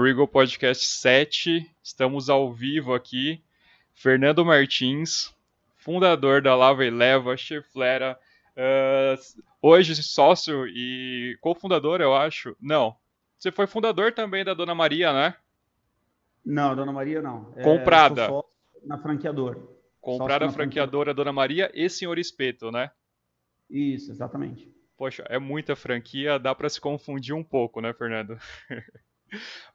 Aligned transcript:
Regal 0.00 0.28
Podcast 0.28 0.86
7, 0.86 1.68
estamos 1.82 2.30
ao 2.30 2.52
vivo 2.52 2.94
aqui. 2.94 3.42
Fernando 3.94 4.44
Martins, 4.44 5.34
fundador 5.76 6.40
da 6.40 6.54
Lava 6.54 6.84
e 6.84 6.90
Leva, 6.90 7.36
Cheflera, 7.36 8.18
uh, 8.56 9.42
hoje 9.60 10.00
sócio 10.02 10.66
e 10.68 11.36
cofundador, 11.40 12.00
eu 12.00 12.14
acho. 12.14 12.56
Não, 12.60 12.94
você 13.36 13.50
foi 13.50 13.66
fundador 13.66 14.12
também 14.12 14.44
da 14.44 14.54
Dona 14.54 14.74
Maria, 14.74 15.12
né? 15.12 15.34
Não, 16.44 16.76
Dona 16.76 16.92
Maria 16.92 17.20
não. 17.20 17.52
É, 17.56 17.62
Comprada. 17.62 18.26
É, 18.26 18.86
na 18.86 18.98
franqueadora. 18.98 19.60
Comprada 20.00 20.46
na 20.46 20.52
franqueadora 20.52 21.12
Dona 21.12 21.32
Maria 21.32 21.70
e 21.74 21.90
Senhor 21.90 22.18
Espeto, 22.18 22.70
né? 22.70 22.90
Isso, 23.68 24.12
exatamente. 24.12 24.72
Poxa, 24.96 25.24
é 25.28 25.38
muita 25.38 25.74
franquia, 25.74 26.38
dá 26.38 26.54
para 26.54 26.68
se 26.68 26.80
confundir 26.80 27.34
um 27.34 27.44
pouco, 27.44 27.80
né, 27.80 27.92
Fernando? 27.92 28.38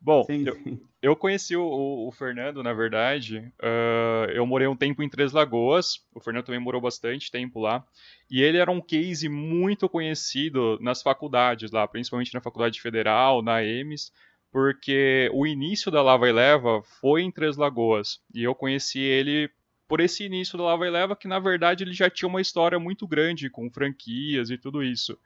Bom, 0.02 0.24
sim, 0.24 0.46
eu, 0.46 0.56
sim. 0.56 0.80
eu, 1.02 1.16
conheci 1.16 1.56
o, 1.56 2.08
o, 2.08 2.12
Fernando, 2.12 2.64
na 2.64 2.74
verdade. 2.74 3.52
Uh, 3.60 4.32
eu 4.32 4.46
morei 4.46 4.68
um 4.68 4.76
tempo 4.76 5.04
em 5.04 5.10
Três 5.10 5.32
Lagoas. 5.32 6.06
O 6.14 6.20
Fernando 6.20 6.46
também 6.46 6.60
morou 6.60 6.82
bastante 6.82 7.32
tempo 7.32 7.60
lá. 7.60 7.86
E 8.30 8.42
ele 8.42 8.58
era 8.58 8.72
um 8.72 8.82
case 8.82 9.30
muito 9.30 9.88
conhecido 9.88 10.78
nas 10.82 11.02
faculdades 11.02 11.72
lá, 11.72 11.88
principalmente 11.88 12.34
na 12.34 12.42
Faculdade 12.42 12.82
Federal, 12.82 13.42
na 13.42 13.64
EMES, 13.64 14.12
porque 14.52 15.30
o 15.34 15.46
início 15.46 15.92
da 15.92 16.02
Lava 16.02 16.28
e 16.28 16.32
Leva 16.32 16.82
foi 17.00 17.22
em 17.22 17.32
Três 17.32 17.58
Lagoas. 17.58 18.20
E 18.34 18.44
eu 18.44 18.56
conheci 18.56 19.00
ele 19.00 19.50
por 19.88 20.00
esse 20.00 20.24
início 20.24 20.58
da 20.58 20.64
Lava 20.64 20.88
e 20.88 20.90
Leva, 20.90 21.16
que 21.16 21.28
na 21.28 21.40
verdade 21.40 21.84
ele 21.84 21.94
já 21.94 22.10
tinha 22.10 22.28
uma 22.28 22.42
história 22.42 22.80
muito 22.80 23.08
grande 23.08 23.50
com 23.50 23.70
franquias 23.70 24.50
e 24.50 24.58
tudo 24.58 24.84
isso. 24.84 25.18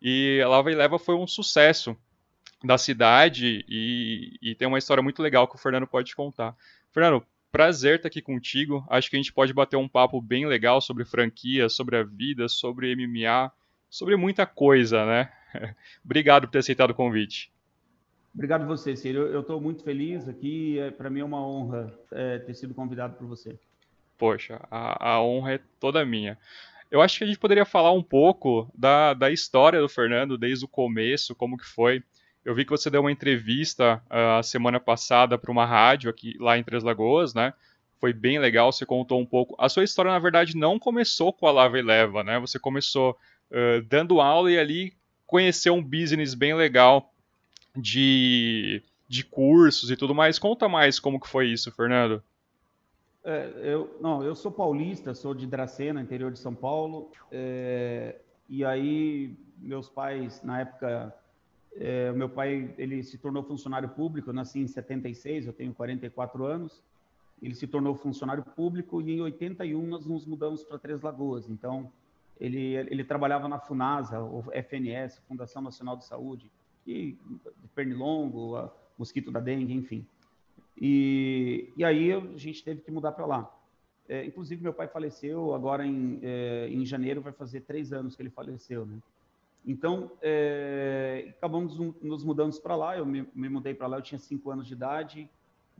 E 0.00 0.40
a 0.44 0.48
Lava 0.48 0.70
e 0.70 0.74
Leva 0.74 0.98
foi 0.98 1.14
um 1.14 1.26
sucesso 1.26 1.96
da 2.64 2.78
cidade 2.78 3.64
e, 3.68 4.38
e, 4.40 4.54
tem 4.54 4.68
uma 4.68 4.78
história 4.78 5.02
muito 5.02 5.22
legal 5.22 5.48
que 5.48 5.56
o 5.56 5.58
Fernando 5.58 5.86
pode 5.86 6.14
contar. 6.14 6.56
Fernando, 6.92 7.24
prazer 7.50 7.96
estar 7.96 8.08
aqui 8.08 8.22
contigo. 8.22 8.84
Acho 8.88 9.10
que 9.10 9.16
a 9.16 9.18
gente 9.18 9.32
pode 9.32 9.52
bater 9.52 9.76
um 9.76 9.88
papo 9.88 10.20
bem 10.20 10.46
legal 10.46 10.80
sobre 10.80 11.04
franquia, 11.04 11.68
sobre 11.68 11.96
a 11.96 12.02
vida, 12.02 12.48
sobre 12.48 12.94
MMA, 12.94 13.52
sobre 13.90 14.16
muita 14.16 14.46
coisa, 14.46 15.04
né? 15.04 15.32
Obrigado 16.04 16.46
por 16.46 16.52
ter 16.52 16.58
aceitado 16.58 16.90
o 16.90 16.94
convite. 16.94 17.52
Obrigado 18.34 18.66
você, 18.66 18.96
Ciro. 18.96 19.26
Eu 19.26 19.40
estou 19.40 19.60
muito 19.60 19.84
feliz 19.84 20.26
aqui. 20.26 20.78
É, 20.78 20.90
Para 20.90 21.10
mim 21.10 21.20
é 21.20 21.24
uma 21.24 21.46
honra 21.46 21.92
é, 22.10 22.38
ter 22.38 22.54
sido 22.54 22.74
convidado 22.74 23.14
por 23.16 23.26
você. 23.26 23.58
Poxa, 24.16 24.60
a, 24.70 25.14
a 25.14 25.22
honra 25.22 25.54
é 25.54 25.60
toda 25.78 26.04
minha. 26.04 26.38
Eu 26.90 27.00
acho 27.00 27.18
que 27.18 27.24
a 27.24 27.26
gente 27.26 27.38
poderia 27.38 27.64
falar 27.64 27.92
um 27.92 28.02
pouco 28.02 28.70
da, 28.74 29.14
da 29.14 29.30
história 29.30 29.80
do 29.80 29.88
Fernando, 29.88 30.38
desde 30.38 30.64
o 30.64 30.68
começo, 30.68 31.34
como 31.34 31.56
que 31.56 31.64
foi. 31.64 32.02
Eu 32.44 32.54
vi 32.54 32.64
que 32.64 32.70
você 32.70 32.90
deu 32.90 33.00
uma 33.00 33.12
entrevista 33.12 34.02
uh, 34.10 34.38
a 34.38 34.42
semana 34.42 34.80
passada 34.80 35.38
para 35.38 35.50
uma 35.50 35.64
rádio 35.64 36.10
aqui 36.10 36.36
lá 36.38 36.58
em 36.58 36.64
Três 36.64 36.82
Lagoas, 36.82 37.34
né? 37.34 37.54
Foi 38.00 38.12
bem 38.12 38.38
legal, 38.38 38.72
você 38.72 38.84
contou 38.84 39.20
um 39.20 39.26
pouco. 39.26 39.54
A 39.58 39.68
sua 39.68 39.84
história, 39.84 40.10
na 40.10 40.18
verdade, 40.18 40.56
não 40.56 40.78
começou 40.78 41.32
com 41.32 41.46
a 41.46 41.52
Lava 41.52 41.78
e 41.78 41.82
Leva, 41.82 42.24
né? 42.24 42.40
Você 42.40 42.58
começou 42.58 43.16
uh, 43.50 43.82
dando 43.88 44.20
aula 44.20 44.50
e 44.50 44.58
ali 44.58 44.92
conheceu 45.24 45.74
um 45.74 45.82
business 45.82 46.34
bem 46.34 46.54
legal 46.54 47.14
de, 47.76 48.82
de 49.08 49.24
cursos 49.24 49.90
e 49.90 49.96
tudo 49.96 50.14
mais. 50.14 50.38
Conta 50.38 50.68
mais 50.68 50.98
como 50.98 51.20
que 51.20 51.28
foi 51.28 51.48
isso, 51.48 51.70
Fernando. 51.70 52.22
É, 53.24 53.52
eu, 53.62 53.96
não, 54.00 54.22
eu 54.24 54.34
sou 54.34 54.50
paulista, 54.50 55.14
sou 55.14 55.32
de 55.32 55.46
Dracena, 55.46 56.00
interior 56.00 56.32
de 56.32 56.40
São 56.40 56.54
Paulo. 56.54 57.10
É, 57.30 58.16
e 58.48 58.64
aí, 58.64 59.36
meus 59.58 59.88
pais, 59.88 60.42
na 60.42 60.60
época, 60.60 61.14
é, 61.76 62.12
meu 62.12 62.28
pai 62.28 62.74
ele 62.76 63.02
se 63.02 63.18
tornou 63.18 63.42
funcionário 63.42 63.88
público, 63.88 64.30
eu 64.30 64.34
nasci 64.34 64.60
em 64.60 64.66
76, 64.66 65.46
eu 65.46 65.52
tenho 65.52 65.74
44 65.74 66.44
anos. 66.44 66.82
Ele 67.42 67.54
se 67.54 67.66
tornou 67.66 67.94
funcionário 67.96 68.44
público 68.44 69.02
e 69.02 69.12
em 69.12 69.20
81 69.20 69.86
nós 69.86 70.06
nos 70.06 70.24
mudamos 70.24 70.62
para 70.62 70.78
Três 70.78 71.00
Lagoas. 71.02 71.48
Então, 71.48 71.90
ele, 72.38 72.74
ele 72.74 73.02
trabalhava 73.02 73.48
na 73.48 73.58
FUNASA, 73.58 74.20
ou 74.20 74.44
FNS, 74.52 75.18
Fundação 75.26 75.60
Nacional 75.60 75.96
de 75.96 76.04
Saúde, 76.04 76.50
e 76.86 77.16
Pernilongo, 77.74 78.56
a, 78.56 78.72
mosquito 78.96 79.30
da 79.32 79.40
dengue, 79.40 79.72
enfim. 79.72 80.06
E, 80.80 81.72
e 81.76 81.84
aí 81.84 82.12
a 82.12 82.20
gente 82.36 82.62
teve 82.62 82.80
que 82.80 82.90
mudar 82.90 83.12
para 83.12 83.26
lá. 83.26 83.52
É, 84.08 84.24
inclusive, 84.24 84.62
meu 84.62 84.72
pai 84.72 84.88
faleceu 84.88 85.54
agora 85.54 85.86
em, 85.86 86.18
é, 86.22 86.68
em 86.68 86.84
janeiro, 86.84 87.20
vai 87.20 87.32
fazer 87.32 87.62
três 87.62 87.92
anos 87.92 88.14
que 88.14 88.22
ele 88.22 88.30
faleceu, 88.30 88.84
né? 88.86 88.98
Então, 89.64 90.10
é, 90.20 91.34
acabamos 91.38 91.78
nos 92.02 92.24
mudando 92.24 92.60
para 92.60 92.74
lá. 92.74 92.98
Eu 92.98 93.06
me, 93.06 93.28
me 93.34 93.48
mudei 93.48 93.74
para 93.74 93.86
lá, 93.86 93.98
eu 93.98 94.02
tinha 94.02 94.18
cinco 94.18 94.50
anos 94.50 94.66
de 94.66 94.72
idade. 94.72 95.30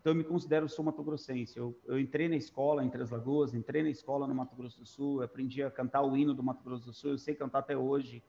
Então, 0.01 0.13
eu 0.13 0.17
me 0.17 0.25
considero 0.25 0.69
sou 0.69 0.85
Mato 0.85 1.03
Grossense. 1.03 1.57
Eu, 1.57 1.77
eu, 1.87 1.99
entrei 1.99 2.29
na 2.29 2.37
escola 2.37 2.85
em 2.85 2.89
Três 2.89 3.11
Lagoas, 3.11 3.55
entrei 3.55 3.83
na 3.83 3.91
escola 3.91 4.27
no 4.27 4.35
Mato 4.35 4.55
Grosso 4.55 4.81
do 4.81 4.87
Sul, 4.87 5.23
aprendi 5.23 5.63
a 5.63 5.71
cantar 5.71 6.03
o 6.03 6.17
hino 6.17 6.33
do 6.33 6.43
Mato 6.43 6.63
Grosso 6.63 6.85
do 6.85 6.93
Sul. 6.93 7.11
Eu 7.11 7.19
sei 7.19 7.35
cantar 7.35 7.61
até 7.61 7.77
hoje, 7.77 8.23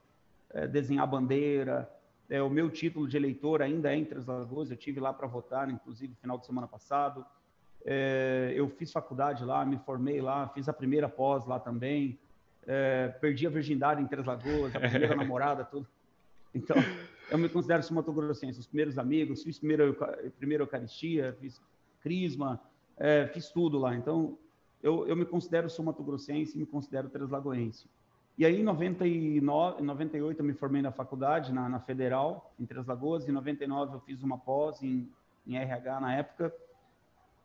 é, 0.49 0.67
desenhar 0.67 1.07
bandeira. 1.07 1.89
É, 2.29 2.41
o 2.41 2.49
meu 2.49 2.69
título 2.71 3.07
de 3.07 3.15
eleitor 3.15 3.61
ainda 3.61 3.93
é 3.93 3.95
em 3.95 4.05
Três 4.05 4.25
Lagoas. 4.25 4.71
Eu 4.71 4.77
tive 4.77 4.99
lá 4.99 5.13
para 5.13 5.27
votar, 5.27 5.69
inclusive, 5.69 6.15
final 6.15 6.37
de 6.37 6.47
semana 6.47 6.67
passado. 6.67 7.23
É, 7.85 8.53
eu 8.55 8.69
fiz 8.69 8.91
faculdade 8.91 9.43
lá, 9.43 9.63
me 9.65 9.77
formei 9.77 10.19
lá, 10.21 10.47
fiz 10.47 10.67
a 10.69 10.73
primeira 10.73 11.09
pós 11.09 11.45
lá 11.45 11.59
também 11.59 12.17
é, 12.67 13.07
perdi 13.19 13.47
a 13.47 13.49
virgindade 13.49 14.01
em 14.01 14.07
Três 14.07 14.25
Lagoas, 14.25 14.75
a 14.75 14.79
primeira 14.79 15.15
namorada, 15.15 15.63
tudo. 15.63 15.87
Então, 16.53 16.77
eu 17.31 17.37
me 17.37 17.49
considero 17.49 17.81
sumatogrossense, 17.81 18.59
os 18.59 18.67
primeiros 18.67 18.97
amigos, 18.97 19.43
fiz 19.43 19.57
primeiro, 19.57 19.97
primeira 20.37 20.63
Eucaristia, 20.63 21.35
fiz 21.39 21.59
Crisma, 22.01 22.59
é, 22.97 23.27
fiz 23.27 23.49
tudo 23.49 23.79
lá. 23.79 23.95
Então, 23.95 24.37
eu, 24.81 25.07
eu 25.07 25.15
me 25.15 25.25
considero 25.25 25.69
sumatogrossense 25.69 26.55
e 26.55 26.59
me 26.59 26.65
considero 26.65 27.09
treslagoense. 27.09 27.87
E 28.37 28.45
aí, 28.45 28.59
em 28.59 28.63
99, 28.63 29.81
98, 29.81 30.39
eu 30.39 30.45
me 30.45 30.53
formei 30.53 30.81
na 30.81 30.91
faculdade, 30.91 31.53
na, 31.53 31.69
na 31.69 31.79
Federal, 31.79 32.53
em 32.59 32.65
Três 32.65 32.85
Lagoas. 32.85 33.27
Em 33.27 33.31
99, 33.31 33.95
eu 33.95 33.99
fiz 34.01 34.23
uma 34.23 34.37
pós 34.37 34.81
em, 34.81 35.07
em 35.47 35.55
RH 35.55 35.99
na 35.99 36.15
época. 36.15 36.53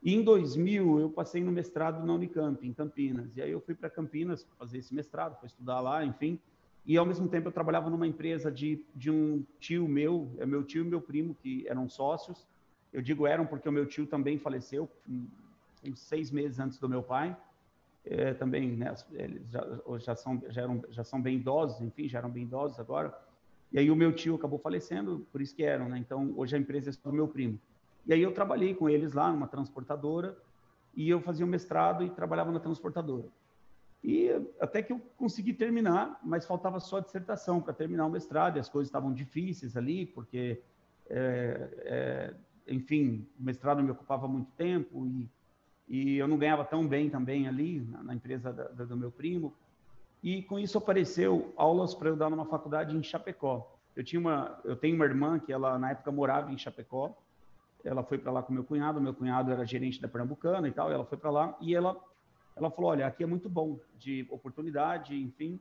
E 0.02 0.14
em 0.14 0.22
2000 0.22 1.00
eu 1.00 1.10
passei 1.10 1.42
no 1.42 1.50
mestrado 1.50 2.04
na 2.06 2.14
Unicamp, 2.14 2.66
em 2.66 2.72
Campinas. 2.72 3.36
E 3.36 3.42
aí 3.42 3.50
eu 3.50 3.60
fui 3.60 3.74
para 3.74 3.90
Campinas 3.90 4.46
fazer 4.58 4.78
esse 4.78 4.94
mestrado, 4.94 5.36
para 5.36 5.46
estudar 5.46 5.80
lá, 5.80 6.04
enfim. 6.04 6.38
E 6.86 6.96
ao 6.96 7.04
mesmo 7.04 7.28
tempo 7.28 7.48
eu 7.48 7.52
trabalhava 7.52 7.90
numa 7.90 8.06
empresa 8.06 8.50
de, 8.50 8.84
de 8.94 9.10
um 9.10 9.44
tio 9.58 9.86
meu, 9.86 10.30
é 10.38 10.46
meu 10.46 10.64
tio 10.64 10.84
e 10.84 10.88
meu 10.88 11.00
primo, 11.00 11.34
que 11.34 11.66
eram 11.68 11.88
sócios. 11.88 12.46
Eu 12.92 13.02
digo 13.02 13.26
eram 13.26 13.44
porque 13.44 13.68
o 13.68 13.72
meu 13.72 13.84
tio 13.86 14.06
também 14.06 14.38
faleceu, 14.38 14.88
uns 15.84 16.00
seis 16.00 16.30
meses 16.30 16.58
antes 16.58 16.78
do 16.78 16.88
meu 16.88 17.02
pai. 17.02 17.36
É, 18.04 18.32
também, 18.32 18.70
né, 18.70 18.94
eles 19.12 19.50
já, 19.50 19.66
já, 19.98 20.16
são, 20.16 20.42
já, 20.48 20.62
eram, 20.62 20.82
já 20.88 21.04
são 21.04 21.20
bem 21.20 21.36
idosos, 21.36 21.82
enfim, 21.82 22.08
já 22.08 22.18
eram 22.18 22.30
bem 22.30 22.44
idosos 22.44 22.80
agora. 22.80 23.12
E 23.70 23.78
aí 23.78 23.90
o 23.90 23.96
meu 23.96 24.12
tio 24.14 24.36
acabou 24.36 24.58
falecendo, 24.58 25.26
por 25.30 25.42
isso 25.42 25.54
que 25.54 25.62
eram, 25.62 25.90
né? 25.90 25.98
Então 25.98 26.32
hoje 26.36 26.56
a 26.56 26.58
empresa 26.58 26.88
é 26.88 26.92
do 27.04 27.12
meu 27.12 27.28
primo. 27.28 27.60
E 28.08 28.14
aí 28.14 28.22
eu 28.22 28.32
trabalhei 28.32 28.74
com 28.74 28.88
eles 28.88 29.12
lá 29.12 29.30
numa 29.30 29.46
transportadora 29.46 30.34
e 30.96 31.10
eu 31.10 31.20
fazia 31.20 31.44
o 31.44 31.48
mestrado 31.48 32.02
e 32.02 32.08
trabalhava 32.08 32.50
na 32.50 32.58
transportadora. 32.58 33.28
E 34.02 34.30
até 34.58 34.82
que 34.82 34.94
eu 34.94 34.98
consegui 35.18 35.52
terminar, 35.52 36.18
mas 36.24 36.46
faltava 36.46 36.80
só 36.80 36.96
a 36.96 37.00
dissertação 37.00 37.60
para 37.60 37.74
terminar 37.74 38.06
o 38.06 38.10
mestrado 38.10 38.56
e 38.56 38.60
as 38.60 38.68
coisas 38.68 38.88
estavam 38.88 39.12
difíceis 39.12 39.76
ali, 39.76 40.06
porque, 40.06 40.62
é, 41.10 41.68
é, 41.80 42.34
enfim, 42.66 43.26
o 43.38 43.42
mestrado 43.42 43.82
me 43.82 43.90
ocupava 43.90 44.26
muito 44.26 44.50
tempo 44.52 45.06
e, 45.06 45.28
e 45.86 46.16
eu 46.16 46.26
não 46.26 46.38
ganhava 46.38 46.64
tão 46.64 46.88
bem 46.88 47.10
também 47.10 47.46
ali 47.46 47.80
na, 47.80 48.02
na 48.04 48.14
empresa 48.14 48.50
da, 48.54 48.68
da, 48.68 48.84
do 48.86 48.96
meu 48.96 49.10
primo. 49.10 49.52
E 50.22 50.42
com 50.42 50.58
isso 50.58 50.78
apareceu 50.78 51.52
aulas 51.56 51.94
para 51.94 52.08
eu 52.08 52.16
dar 52.16 52.30
numa 52.30 52.46
faculdade 52.46 52.96
em 52.96 53.02
Chapecó. 53.02 53.76
Eu 53.94 54.02
tinha 54.02 54.18
uma, 54.18 54.58
eu 54.64 54.76
tenho 54.76 54.96
uma 54.96 55.04
irmã 55.04 55.38
que 55.38 55.52
ela 55.52 55.78
na 55.78 55.90
época 55.90 56.10
morava 56.10 56.50
em 56.50 56.56
Chapecó 56.56 57.14
ela 57.88 58.02
foi 58.02 58.18
para 58.18 58.30
lá 58.30 58.42
com 58.42 58.52
meu 58.52 58.62
cunhado, 58.62 59.00
meu 59.00 59.14
cunhado 59.14 59.50
era 59.50 59.64
gerente 59.64 60.00
da 60.00 60.08
Pernambucana 60.08 60.68
e 60.68 60.72
tal, 60.72 60.90
e 60.90 60.94
ela 60.94 61.04
foi 61.04 61.16
para 61.16 61.30
lá 61.30 61.56
e 61.60 61.74
ela 61.74 61.96
ela 62.54 62.70
falou, 62.70 62.90
olha, 62.90 63.06
aqui 63.06 63.22
é 63.22 63.26
muito 63.26 63.48
bom 63.48 63.78
de 63.96 64.26
oportunidade, 64.28 65.16
enfim. 65.16 65.60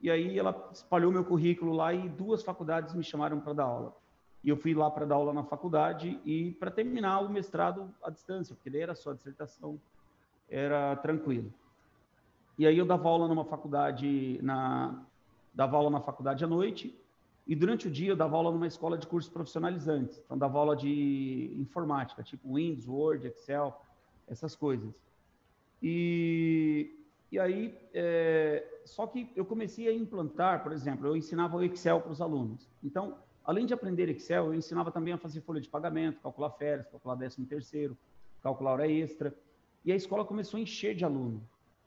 E 0.00 0.10
aí 0.10 0.38
ela 0.38 0.70
espalhou 0.72 1.12
meu 1.12 1.22
currículo 1.22 1.70
lá 1.74 1.92
e 1.92 2.08
duas 2.08 2.42
faculdades 2.42 2.94
me 2.94 3.04
chamaram 3.04 3.38
para 3.40 3.52
dar 3.52 3.64
aula. 3.64 3.94
E 4.42 4.48
eu 4.48 4.56
fui 4.56 4.72
lá 4.72 4.90
para 4.90 5.04
dar 5.04 5.16
aula 5.16 5.34
na 5.34 5.44
faculdade 5.44 6.18
e 6.24 6.52
para 6.52 6.70
terminar 6.70 7.20
o 7.20 7.28
mestrado 7.28 7.94
à 8.02 8.08
distância, 8.08 8.54
porque 8.54 8.70
daí 8.70 8.80
era 8.80 8.94
só 8.94 9.12
dissertação, 9.12 9.78
era 10.48 10.96
tranquilo. 10.96 11.52
E 12.58 12.66
aí 12.66 12.78
eu 12.78 12.86
dava 12.86 13.06
aula 13.06 13.28
numa 13.28 13.44
faculdade 13.44 14.40
na 14.42 15.04
dava 15.52 15.76
aula 15.76 15.90
na 15.90 16.00
faculdade 16.00 16.42
à 16.42 16.46
noite 16.46 16.98
e 17.46 17.56
durante 17.56 17.88
o 17.88 17.90
dia 17.90 18.10
eu 18.10 18.16
dava 18.16 18.36
aula 18.36 18.50
numa 18.50 18.66
escola 18.66 18.96
de 18.96 19.06
cursos 19.06 19.30
profissionalizantes. 19.30 20.20
Então, 20.24 20.38
dava 20.38 20.58
aula 20.58 20.76
de 20.76 21.54
informática, 21.58 22.22
tipo 22.22 22.54
Windows, 22.54 22.86
Word, 22.86 23.26
Excel, 23.26 23.80
essas 24.28 24.54
coisas. 24.54 24.94
E, 25.82 26.94
e 27.32 27.38
aí, 27.38 27.76
é, 27.92 28.64
só 28.84 29.06
que 29.06 29.30
eu 29.34 29.44
comecei 29.44 29.88
a 29.88 29.92
implantar, 29.92 30.62
por 30.62 30.72
exemplo, 30.72 31.06
eu 31.06 31.16
ensinava 31.16 31.56
o 31.56 31.64
Excel 31.64 32.00
para 32.00 32.12
os 32.12 32.20
alunos. 32.20 32.68
Então, 32.82 33.16
além 33.44 33.66
de 33.66 33.74
aprender 33.74 34.08
Excel, 34.08 34.46
eu 34.46 34.54
ensinava 34.54 34.92
também 34.92 35.12
a 35.12 35.18
fazer 35.18 35.40
folha 35.40 35.60
de 35.60 35.68
pagamento, 35.68 36.20
calcular 36.20 36.50
férias, 36.50 36.86
calcular 36.88 37.14
décimo 37.14 37.46
terceiro, 37.46 37.96
calcular 38.42 38.72
hora 38.72 38.88
extra. 38.88 39.34
E 39.84 39.90
a 39.90 39.96
escola 39.96 40.24
começou 40.24 40.58
a 40.58 40.60
encher 40.60 40.94
de 40.94 41.04
aluno. 41.04 41.42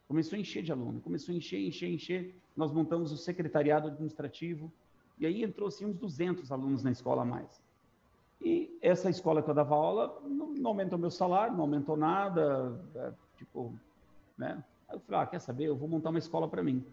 Começou 0.07 0.35
a 0.35 0.39
encher 0.39 0.63
de 0.63 0.71
aluno. 0.71 0.99
Começou 0.99 1.33
a 1.33 1.38
encher, 1.38 1.59
encher, 1.59 1.89
encher. 1.89 2.35
Nós 2.56 2.71
montamos 2.71 3.11
o 3.11 3.17
secretariado 3.17 3.88
administrativo. 3.88 4.71
E 5.23 5.25
aí 5.25 5.41
entrou 5.41 5.69
assim 5.69 5.85
uns 5.85 5.95
200 5.95 6.51
alunos 6.51 6.83
na 6.83 6.91
escola 6.91 7.21
a 7.21 7.25
mais. 7.25 7.61
E 8.41 8.77
essa 8.81 9.09
escola 9.09 9.41
que 9.41 9.49
eu 9.49 9.53
dava 9.53 9.73
aula 9.73 10.21
não, 10.25 10.47
não 10.47 10.71
aumentou 10.71 10.99
meu 10.99 11.09
salário, 11.09 11.53
não 11.53 11.61
aumentou 11.61 11.95
nada, 11.95 12.77
é, 12.93 13.13
tipo, 13.37 13.73
né? 14.37 14.61
Aí 14.89 14.97
eu 14.97 14.99
falei, 14.99 15.21
ah, 15.21 15.25
quer 15.25 15.39
saber? 15.39 15.63
Eu 15.63 15.77
vou 15.77 15.87
montar 15.87 16.09
uma 16.09 16.19
escola 16.19 16.45
para 16.45 16.61
mim. 16.61 16.83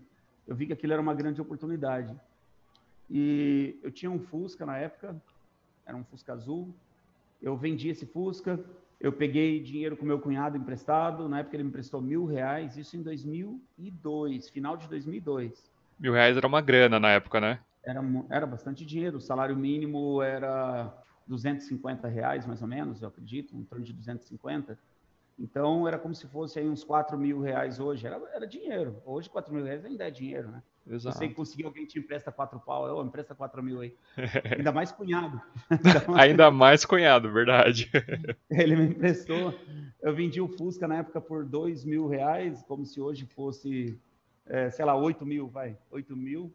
Eu 0.47 0.55
vi 0.55 0.69
que 0.69 0.73
aquilo 0.73 0.93
era 0.93 1.03
uma 1.03 1.13
grande 1.13 1.41
oportunidade. 1.41 2.15
E 3.11 3.81
eu 3.83 3.91
tinha 3.91 4.09
um 4.09 4.21
Fusca 4.21 4.65
na 4.65 4.79
época, 4.79 5.21
era 5.85 5.97
um 5.97 6.05
Fusca 6.05 6.33
azul. 6.33 6.73
Eu 7.43 7.57
vendi 7.57 7.89
esse 7.89 8.07
Fusca, 8.07 8.65
eu 9.01 9.13
peguei 9.13 9.59
dinheiro 9.59 9.97
com 9.97 10.07
meu 10.07 10.21
cunhado 10.21 10.57
emprestado, 10.57 11.29
na 11.29 11.41
época 11.41 11.57
ele 11.57 11.65
me 11.65 11.71
emprestou 11.71 12.01
mil 12.01 12.27
reais, 12.27 12.77
isso 12.77 12.97
em 12.97 13.03
2002, 13.03 14.51
final 14.51 14.77
de 14.77 14.87
2002. 14.87 15.69
Mil 15.99 16.13
reais 16.13 16.37
era 16.37 16.47
uma 16.47 16.61
grana 16.61 17.01
na 17.01 17.11
época, 17.11 17.41
né? 17.41 17.59
Era, 17.83 18.01
era 18.29 18.47
bastante 18.47 18.85
dinheiro, 18.85 19.17
o 19.17 19.21
salário 19.21 19.57
mínimo 19.57 20.21
era 20.23 20.93
250 21.27 22.09
reais, 22.09 22.47
mais 22.47 22.61
ou 22.61 22.69
menos, 22.69 23.01
eu 23.01 23.09
acredito, 23.09 23.57
um 23.57 23.65
torno 23.65 23.85
de 23.85 23.93
250. 23.93 24.79
Então, 25.39 25.89
era 25.89 25.99
como 25.99 26.15
se 26.15 26.27
fosse 26.27 26.59
aí 26.59 26.69
uns 26.69 26.85
4 26.85 27.19
mil 27.19 27.41
reais 27.41 27.81
hoje. 27.81 28.07
Era, 28.07 28.21
era 28.35 28.47
dinheiro. 28.47 29.01
Hoje, 29.07 29.31
4 29.31 29.53
mil 29.53 29.65
reais 29.65 29.83
ainda 29.87 30.07
é 30.07 30.11
dinheiro, 30.11 30.51
né? 30.51 30.63
Exato. 30.87 31.17
Você 31.17 31.29
conseguir 31.31 31.65
alguém 31.65 31.87
te 31.87 31.99
empresta 31.99 32.31
4 32.31 32.61
pau, 32.61 32.87
eu 32.87 33.03
empresta 33.03 33.35
4 33.35 33.63
mil 33.63 33.81
aí. 33.81 33.95
Ainda 34.59 34.73
mais 34.73 34.93
cunhado. 34.93 35.41
Ainda 35.71 36.05
mais... 36.07 36.19
ainda 36.21 36.51
mais 36.51 36.85
cunhado, 36.85 37.33
verdade. 37.33 37.91
Ele 38.51 38.77
me 38.77 38.87
emprestou. 38.89 39.55
Eu 40.03 40.15
vendi 40.15 40.41
o 40.41 40.49
Fusca 40.49 40.89
na 40.89 40.99
época 40.99 41.21
por 41.21 41.45
2 41.45 41.85
mil 41.85 42.07
reais, 42.07 42.63
como 42.65 42.85
se 42.85 43.01
hoje 43.01 43.25
fosse, 43.25 43.99
é, 44.47 44.69
sei 44.71 44.85
lá, 44.85 44.95
8 44.95 45.25
mil, 45.25 45.49
vai. 45.49 45.77
8 45.91 46.17
mil. 46.17 46.53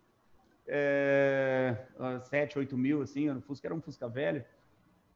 É, 0.68 1.78
7, 2.24 2.58
8 2.60 2.78
mil, 2.78 3.02
assim. 3.02 3.30
O 3.30 3.42
Fusca 3.42 3.68
era 3.68 3.76
um 3.76 3.82
Fusca 3.82 4.08
velho 4.08 4.44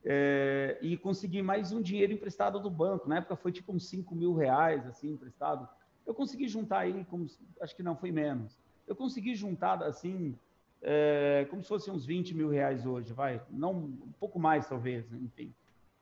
é, 0.04 0.78
e 0.82 0.98
consegui 0.98 1.42
mais 1.42 1.72
um 1.72 1.82
dinheiro 1.82 2.14
emprestado 2.14 2.60
do 2.60 2.70
banco. 2.70 3.10
Na 3.10 3.18
época 3.18 3.36
foi 3.36 3.52
tipo 3.52 3.74
uns 3.74 3.88
5 3.88 4.16
mil 4.16 4.34
reais, 4.34 4.86
assim, 4.88 5.12
emprestado. 5.12 5.68
Eu 6.06 6.14
consegui 6.14 6.48
juntar 6.48 6.80
aí, 6.80 7.06
como, 7.10 7.28
acho 7.62 7.76
que 7.76 7.84
não 7.84 7.96
foi 7.96 8.12
menos. 8.12 8.58
Eu 8.88 8.96
consegui 8.96 9.36
juntar, 9.36 9.84
assim, 9.84 10.36
é, 10.82 11.46
como 11.50 11.62
se 11.62 11.68
fosse 11.68 11.92
uns 11.92 12.06
20 12.06 12.36
mil 12.36 12.50
reais 12.50 12.86
hoje, 12.86 13.14
vai. 13.14 13.42
Não, 13.50 13.72
um 13.74 14.14
pouco 14.20 14.40
mais, 14.40 14.68
talvez, 14.68 15.12
enfim. 15.14 15.54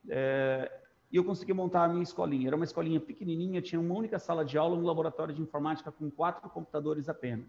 É, 0.07 0.71
e 1.11 1.17
eu 1.17 1.23
consegui 1.23 1.53
montar 1.53 1.85
a 1.85 1.87
minha 1.87 2.03
escolinha. 2.03 2.47
Era 2.47 2.55
uma 2.55 2.65
escolinha 2.65 2.99
pequenininha, 2.99 3.61
tinha 3.61 3.81
uma 3.81 3.95
única 3.95 4.19
sala 4.19 4.45
de 4.45 4.57
aula, 4.57 4.77
um 4.77 4.85
laboratório 4.85 5.33
de 5.33 5.41
informática 5.41 5.91
com 5.91 6.09
quatro 6.11 6.49
computadores 6.49 7.09
apenas. 7.09 7.47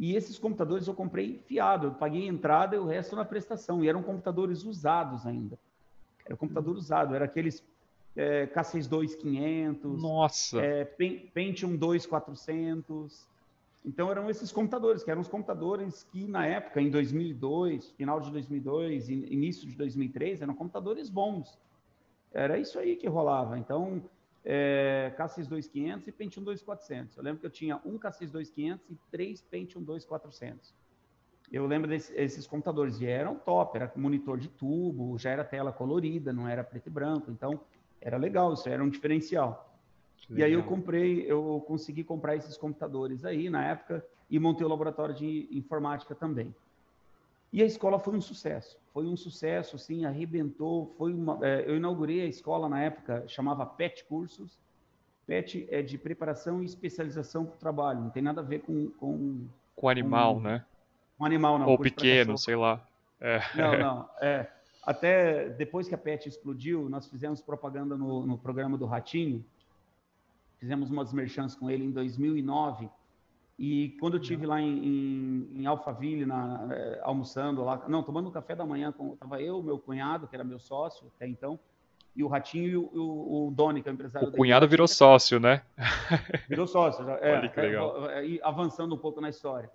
E 0.00 0.16
esses 0.16 0.38
computadores 0.38 0.86
eu 0.86 0.94
comprei 0.94 1.42
fiado, 1.44 1.88
eu 1.88 1.90
paguei 1.92 2.26
entrada 2.26 2.74
e 2.74 2.78
o 2.78 2.86
resto 2.86 3.14
na 3.14 3.22
prestação. 3.22 3.84
E 3.84 3.88
eram 3.88 4.02
computadores 4.02 4.64
usados 4.64 5.26
ainda. 5.26 5.58
Era 6.24 6.34
computador 6.34 6.74
usado, 6.74 7.14
era 7.14 7.26
aqueles 7.26 7.62
é, 8.16 8.46
K62500. 8.46 10.00
Nossa! 10.00 10.58
É, 10.58 10.86
Pentium 11.34 11.76
2400. 11.76 13.28
Então 13.84 14.10
eram 14.10 14.30
esses 14.30 14.50
computadores, 14.50 15.04
que 15.04 15.10
eram 15.10 15.20
os 15.20 15.28
computadores 15.28 16.02
que 16.10 16.26
na 16.26 16.46
época, 16.46 16.80
em 16.80 16.90
2002, 16.90 17.90
final 17.90 18.22
de 18.22 18.30
2002, 18.30 19.10
início 19.10 19.68
de 19.68 19.76
2003, 19.76 20.40
eram 20.40 20.54
computadores 20.54 21.10
bons. 21.10 21.58
Era 22.32 22.58
isso 22.58 22.78
aí 22.78 22.96
que 22.96 23.06
rolava. 23.06 23.58
Então, 23.58 24.02
é, 24.44 25.12
K62500 25.16 26.06
e 26.06 26.12
Pentium 26.12 26.42
2400. 26.42 27.16
Eu 27.16 27.22
lembro 27.22 27.40
que 27.40 27.46
eu 27.46 27.50
tinha 27.50 27.80
um 27.84 27.98
K62500 27.98 28.80
e 28.88 28.96
três 29.10 29.42
Pentium 29.42 29.82
2400. 29.82 30.74
Eu 31.52 31.66
lembro 31.66 31.88
desses 31.88 32.46
computadores 32.46 33.00
e 33.00 33.06
eram 33.06 33.34
top, 33.34 33.76
era 33.76 33.92
monitor 33.96 34.38
de 34.38 34.48
tubo, 34.48 35.18
já 35.18 35.30
era 35.30 35.44
tela 35.44 35.72
colorida, 35.72 36.32
não 36.32 36.46
era 36.46 36.62
preto 36.62 36.86
e 36.86 36.90
branco, 36.90 37.30
então 37.30 37.60
era 38.00 38.16
legal, 38.16 38.52
isso 38.52 38.68
era 38.68 38.82
um 38.82 38.88
diferencial. 38.88 39.68
E 40.30 40.44
aí 40.44 40.52
eu 40.52 40.62
comprei, 40.62 41.24
eu 41.26 41.64
consegui 41.66 42.04
comprar 42.04 42.36
esses 42.36 42.56
computadores 42.56 43.24
aí 43.24 43.50
na 43.50 43.64
época 43.66 44.04
e 44.28 44.38
montei 44.38 44.64
o 44.64 44.68
laboratório 44.68 45.14
de 45.14 45.48
informática 45.50 46.14
também. 46.14 46.54
E 47.52 47.62
a 47.62 47.66
escola 47.66 47.98
foi 47.98 48.16
um 48.16 48.20
sucesso. 48.20 48.78
Foi 48.92 49.06
um 49.06 49.16
sucesso, 49.16 49.76
assim, 49.76 50.04
arrebentou. 50.04 50.94
Foi 50.96 51.12
uma, 51.12 51.38
é, 51.42 51.64
eu 51.66 51.76
inaugurei 51.76 52.22
a 52.22 52.26
escola 52.26 52.68
na 52.68 52.80
época, 52.80 53.24
chamava 53.26 53.66
PET 53.66 54.04
Cursos. 54.04 54.58
PET 55.26 55.66
é 55.70 55.82
de 55.82 55.98
preparação 55.98 56.62
e 56.62 56.66
especialização 56.66 57.44
para 57.44 57.54
o 57.54 57.58
trabalho. 57.58 58.00
Não 58.00 58.10
tem 58.10 58.22
nada 58.22 58.40
a 58.40 58.44
ver 58.44 58.60
com... 58.60 58.88
Com, 58.90 59.46
com 59.74 59.88
animal, 59.88 60.34
com, 60.34 60.40
né? 60.40 60.64
Com 61.18 61.24
animal, 61.24 61.58
não. 61.58 61.68
Ou 61.68 61.78
pequeno, 61.78 62.38
sei 62.38 62.56
lá. 62.56 62.84
É. 63.20 63.40
Não, 63.56 63.78
não. 63.78 64.10
É, 64.20 64.48
até 64.84 65.48
depois 65.48 65.88
que 65.88 65.94
a 65.94 65.98
PET 65.98 66.28
explodiu, 66.28 66.88
nós 66.88 67.08
fizemos 67.08 67.40
propaganda 67.40 67.96
no, 67.96 68.26
no 68.26 68.38
programa 68.38 68.78
do 68.78 68.86
Ratinho. 68.86 69.44
Fizemos 70.58 70.90
umas 70.90 71.12
merchants 71.12 71.54
com 71.54 71.70
ele 71.70 71.84
em 71.84 71.90
2009 71.90 72.88
e 73.62 73.90
quando 74.00 74.14
eu 74.14 74.20
tive 74.20 74.46
lá 74.46 74.58
em, 74.58 74.86
em, 74.86 75.60
em 75.60 75.66
Alphaville, 75.66 76.24
na, 76.24 76.66
é, 76.72 77.00
almoçando 77.02 77.62
lá, 77.62 77.84
não, 77.86 78.02
tomando 78.02 78.30
um 78.30 78.32
café 78.32 78.56
da 78.56 78.64
manhã, 78.64 78.90
com, 78.90 79.14
tava 79.16 79.38
eu, 79.42 79.62
meu 79.62 79.78
cunhado, 79.78 80.26
que 80.26 80.34
era 80.34 80.42
meu 80.42 80.58
sócio 80.58 81.12
até 81.14 81.28
então, 81.28 81.60
e 82.16 82.24
o 82.24 82.26
Ratinho 82.26 82.66
e 82.66 82.76
o, 82.78 82.84
o, 82.84 83.48
o 83.48 83.50
Doni, 83.50 83.82
que 83.82 83.88
é 83.90 83.92
o 83.92 83.94
empresário 83.94 84.28
O 84.28 84.32
cunhado 84.32 84.66
virou 84.66 84.88
sócio, 84.88 85.38
né? 85.38 85.60
Virou 86.48 86.66
sócio, 86.66 87.04
já, 87.04 87.18
é, 87.18 87.36
Olha 87.36 87.48
que 87.50 87.60
legal. 87.60 88.10
É, 88.10 88.26
é, 88.34 88.40
avançando 88.42 88.94
um 88.94 88.98
pouco 88.98 89.20
na 89.20 89.28
história. 89.28 89.70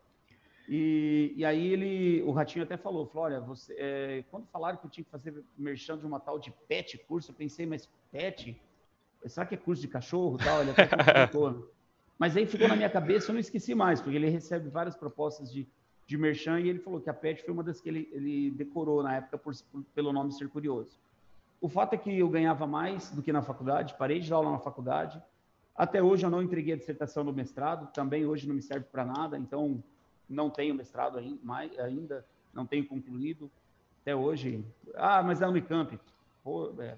E, 0.68 1.36
e 1.38 1.46
aí 1.46 1.72
ele, 1.72 2.24
o 2.24 2.32
Ratinho 2.32 2.66
até 2.66 2.78
falou, 2.78 3.06
Flória, 3.06 3.40
você, 3.40 3.76
é, 3.78 4.24
quando 4.32 4.48
falaram 4.48 4.80
que 4.80 4.88
eu 4.88 4.90
tinha 4.90 5.06
que 5.06 5.12
fazer 5.12 5.44
merchan 5.56 5.96
de 5.96 6.08
uma 6.08 6.20
tal 6.20 6.40
de 6.40 6.52
pet 6.68 6.98
curso, 7.08 7.30
eu 7.30 7.36
pensei, 7.36 7.68
mas 7.68 7.88
pet? 8.12 8.60
Será 9.28 9.46
que 9.46 9.54
é 9.54 9.58
curso 9.60 9.84
de 9.84 9.88
cachorro 9.88 10.40
tal? 10.40 10.62
Ele 10.62 10.72
até. 10.72 10.90
Mas 12.18 12.36
aí 12.38 12.46
ficou 12.46 12.68
na 12.68 12.76
minha 12.76 12.90
cabeça, 12.90 13.30
eu 13.30 13.34
não 13.34 13.40
esqueci 13.40 13.76
mais, 13.76 14.02
porque 14.02 14.16
ele 14.16 14.30
recebe 14.30 14.70
várias 14.70 14.96
propostas 14.96 15.52
de, 15.52 15.68
de 16.08 16.18
merchan 16.18 16.60
e 16.62 16.70
ele 16.70 16.80
falou 16.80 17.02
que 17.02 17.10
a 17.10 17.14
PET 17.14 17.44
foi 17.44 17.54
uma 17.54 17.64
das 17.64 17.82
que 17.82 17.90
ele, 17.90 18.10
ele 18.12 18.52
decorou 18.52 19.04
na 19.04 19.18
época 19.18 19.38
por, 19.38 19.54
por, 19.72 19.84
pelo 19.94 20.14
nome 20.14 20.32
ser 20.32 20.48
curioso. 20.48 20.98
O 21.60 21.68
fato 21.68 21.94
é 21.94 21.98
que 21.98 22.18
eu 22.18 22.30
ganhava 22.30 22.66
mais 22.66 23.12
do 23.12 23.22
que 23.22 23.34
na 23.34 23.42
faculdade, 23.42 23.96
parei 23.98 24.20
de 24.20 24.30
dar 24.30 24.38
aula 24.38 24.52
na 24.52 24.60
faculdade. 24.60 25.22
Até 25.76 26.02
hoje 26.02 26.26
eu 26.26 26.30
não 26.30 26.42
entreguei 26.42 26.74
a 26.74 26.78
dissertação 26.78 27.26
do 27.26 27.34
mestrado, 27.34 27.92
também 27.92 28.26
hoje 28.26 28.48
não 28.48 28.56
me 28.56 28.62
serve 28.62 28.86
para 28.86 29.04
nada, 29.04 29.38
então 29.38 29.84
não 30.30 30.50
tenho 30.50 30.74
mestrado 30.74 31.18
ainda, 31.18 32.26
não 32.54 32.66
tenho 32.66 32.86
concluído. 32.86 33.52
Até 34.02 34.16
hoje, 34.16 34.64
ah, 34.94 35.22
mas 35.22 35.42
é 35.42 35.48
Unicamp. 35.48 36.00
Pô, 36.44 36.72
é, 36.80 36.96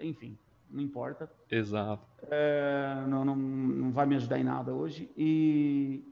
enfim, 0.00 0.38
não 0.76 0.82
importa. 0.82 1.30
Exato. 1.50 2.06
É, 2.30 3.04
não, 3.08 3.24
não, 3.24 3.34
não 3.34 3.90
vai 3.90 4.06
me 4.06 4.14
ajudar 4.16 4.38
em 4.38 4.44
nada 4.44 4.72
hoje. 4.72 5.10
E, 5.16 6.04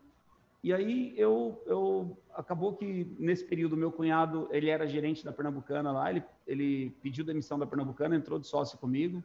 e 0.63 0.73
aí 0.73 1.15
eu, 1.17 1.63
eu 1.67 2.17
acabou 2.35 2.75
que 2.75 3.07
nesse 3.19 3.45
período 3.45 3.77
meu 3.77 3.93
cunhado 3.93 4.49
ele 4.51 4.71
era 4.71 4.87
gerente 4.87 5.25
da 5.25 5.33
Pernambucana 5.33 5.93
lá, 5.93 6.11
ele, 6.11 6.23
ele 6.47 6.91
pediu 7.03 7.25
demissão 7.25 7.59
da 7.59 7.67
Pernambucana, 7.67 8.17
entrou 8.17 8.39
de 8.39 8.47
sócio 8.47 8.79
comigo 8.79 9.23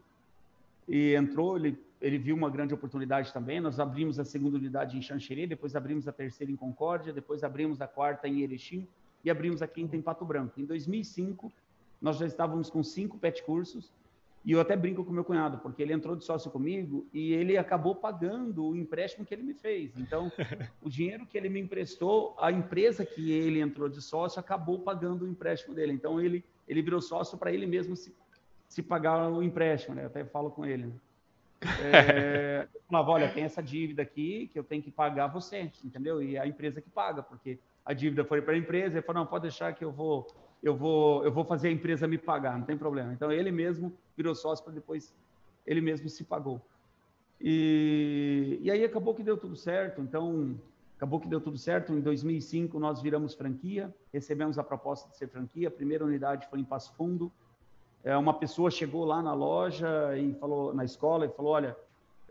e 0.88 1.13
entrou, 1.15 1.55
ele, 1.55 1.79
ele 2.01 2.17
viu 2.17 2.36
uma 2.36 2.50
grande 2.50 2.74
oportunidade 2.74 3.31
também. 3.31 3.60
Nós 3.62 3.79
abrimos 3.79 4.19
a 4.19 4.25
segunda 4.25 4.58
unidade 4.58 4.98
em 4.98 5.01
Xanxerê, 5.01 5.48
depois 5.48 5.75
abrimos 5.75 6.08
a 6.08 6.12
terceira 6.12 6.51
em 6.51 6.55
Concórdia, 6.55 7.13
depois 7.13 7.43
abrimos 7.43 7.79
a 7.79 7.88
quarta 7.88 8.27
em 8.27 8.41
Erechim 8.41 8.88
e 9.24 9.29
abrimos 9.29 9.62
a 9.62 9.67
quinta 9.67 9.96
em 9.96 10.01
Pato 10.01 10.25
Branco. 10.25 10.60
Em 10.60 10.65
2005 10.65 11.51
nós 12.01 12.17
já 12.17 12.25
estávamos 12.25 12.69
com 12.69 12.81
cinco 12.84 13.17
pet 13.17 13.43
cursos 13.43 13.91
e 14.43 14.53
eu 14.53 14.62
até 14.62 14.75
brinco 14.75 15.03
com 15.03 15.12
meu 15.12 15.24
cunhado, 15.24 15.58
porque 15.58 15.81
ele 15.81 15.93
entrou 15.93 16.15
de 16.15 16.24
sócio 16.24 16.50
comigo 16.50 17.05
e 17.13 17.34
ele 17.34 17.58
acabou 17.58 17.93
pagando 17.93 18.69
o 18.69 18.75
empréstimo 18.75 19.25
que 19.25 19.34
ele 19.34 19.43
me 19.43 19.53
fez. 19.53 19.98
Então, 19.98 20.31
o 20.81 20.89
dinheiro 20.89 21.25
que 21.25 21.38
ele 21.38 21.50
me 21.50 21.60
emprestou, 21.60 22.36
a 22.39 22.51
empresa 22.51 23.05
que 23.05 23.31
ele 23.31 23.60
entrou 23.60 23.89
de 23.89 24.01
sócio 24.01 24.39
acabou 24.39 24.79
pagando 24.79 25.25
o 25.25 25.27
empréstimo 25.27 25.75
dele. 25.75 25.91
Então, 25.91 26.22
ele, 26.22 26.43
ele 26.67 26.81
virou 26.81 27.01
sócio 27.01 27.38
para 27.38 27.51
ele 27.51 27.65
mesmo 27.65 27.96
se, 27.96 28.15
se 28.67 28.81
pagar 28.81 29.29
o 29.29 29.43
empréstimo, 29.43 29.96
né? 29.96 30.03
Eu 30.03 30.08
até 30.08 30.24
falo 30.24 30.50
com 30.50 30.65
ele. 30.65 30.88
Né? 30.88 30.93
É, 31.84 32.67
eu 32.74 32.81
falava, 32.88 33.12
olha, 33.12 33.34
tem 33.34 33.43
essa 33.43 33.62
dívida 33.62 34.01
aqui 34.01 34.50
que 34.53 34.58
eu 34.58 34.63
tenho 34.63 34.81
que 34.81 34.89
pagar 34.89 35.27
você, 35.27 35.69
entendeu? 35.84 36.24
E 36.24 36.38
a 36.38 36.48
empresa 36.48 36.79
que 36.79 36.89
paga, 36.89 37.22
porque 37.22 37.60
a 37.86 37.93
dívida 37.93 38.24
foi 38.24 38.41
para 38.41 38.53
a 38.53 38.58
empresa, 38.58 38.98
ele 38.98 39.05
falou, 39.05 39.24
não, 39.24 39.29
pode 39.29 39.43
deixar 39.43 39.74
que 39.74 39.84
eu 39.84 39.91
vou 39.91 40.25
eu 40.62 40.75
vou, 40.75 41.24
eu 41.24 41.32
vou 41.32 41.46
fazer 41.46 41.70
a 41.70 41.72
empresa 41.72 42.08
me 42.08 42.18
pagar, 42.18 42.58
não 42.58 42.66
tem 42.66 42.78
problema. 42.78 43.13
Então 43.13 43.32
ele 43.32 43.51
mesmo 43.51 43.94
virou 44.16 44.36
sócio 44.36 44.63
para 44.63 44.74
depois 44.74 45.13
ele 45.66 45.82
mesmo 45.82 46.10
se 46.10 46.24
pagou. 46.24 46.62
E, 47.39 48.60
e 48.62 48.72
aí 48.72 48.84
acabou 48.84 49.16
que 49.16 49.24
deu 49.24 49.38
tudo 49.38 49.56
certo. 49.56 50.01
Então 50.01 50.58
Acabou 51.00 51.18
que 51.18 51.30
deu 51.30 51.39
tudo 51.39 51.58
certo. 51.58 51.94
Em 51.94 52.01
2005 52.01 52.78
nós 52.78 53.01
viramos 53.01 53.34
franquia, 53.34 53.96
recebemos 54.12 54.60
a 54.60 54.63
proposta 54.66 55.10
de 55.10 55.16
ser 55.16 55.30
franquia. 55.30 55.70
A 55.70 55.72
primeira 55.72 56.04
unidade 56.04 56.46
foi 56.50 56.60
em 56.60 56.63
Passo 56.66 56.94
Fundo. 56.96 57.32
É, 58.04 58.18
uma 58.18 58.34
pessoa 58.34 58.70
chegou 58.70 59.06
lá 59.06 59.22
na 59.22 59.34
loja 59.34 59.88
e 60.18 60.34
falou 60.34 60.74
na 60.74 60.84
escola 60.84 61.25
e 61.25 61.30
falou: 61.30 61.54
olha, 61.54 61.78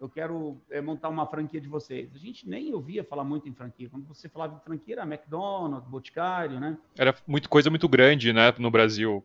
eu 0.00 0.08
quero 0.08 0.60
é, 0.70 0.80
montar 0.80 1.08
uma 1.08 1.26
franquia 1.26 1.60
de 1.60 1.68
vocês. 1.68 2.14
A 2.14 2.18
gente 2.18 2.48
nem 2.48 2.72
ouvia 2.72 3.04
falar 3.04 3.24
muito 3.24 3.48
em 3.48 3.52
franquia. 3.52 3.88
Quando 3.88 4.06
você 4.06 4.28
falava 4.28 4.56
em 4.56 4.60
franquia, 4.60 4.94
era 4.96 5.02
McDonald's, 5.02 5.88
Boticário, 5.88 6.60
né? 6.60 6.78
Era 6.96 7.14
muito, 7.26 7.48
coisa 7.48 7.70
muito 7.70 7.88
grande, 7.88 8.32
né, 8.32 8.52
no 8.58 8.70
Brasil. 8.70 9.24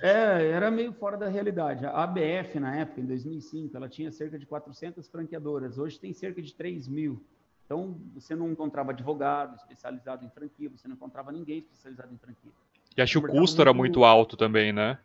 É, 0.00 0.50
era 0.50 0.70
meio 0.70 0.92
fora 0.92 1.16
da 1.16 1.28
realidade. 1.28 1.84
A 1.86 2.02
ABF, 2.02 2.58
na 2.58 2.76
época, 2.76 3.00
em 3.00 3.06
2005, 3.06 3.76
ela 3.76 3.88
tinha 3.88 4.10
cerca 4.10 4.38
de 4.38 4.46
400 4.46 5.08
franqueadoras. 5.08 5.78
Hoje 5.78 5.98
tem 5.98 6.12
cerca 6.12 6.40
de 6.40 6.54
3 6.54 6.88
mil. 6.88 7.22
Então, 7.64 7.96
você 8.14 8.34
não 8.34 8.50
encontrava 8.50 8.90
advogado 8.90 9.56
especializado 9.56 10.24
em 10.24 10.30
franquia, 10.30 10.68
você 10.68 10.86
não 10.86 10.94
encontrava 10.94 11.32
ninguém 11.32 11.58
especializado 11.58 12.12
em 12.12 12.18
franquia. 12.18 12.50
E 12.96 13.00
acho 13.00 13.20
que 13.20 13.26
o 13.26 13.30
custo 13.30 13.60
era 13.60 13.72
muito 13.72 14.04
alto 14.04 14.36
também, 14.36 14.72
né? 14.72 14.98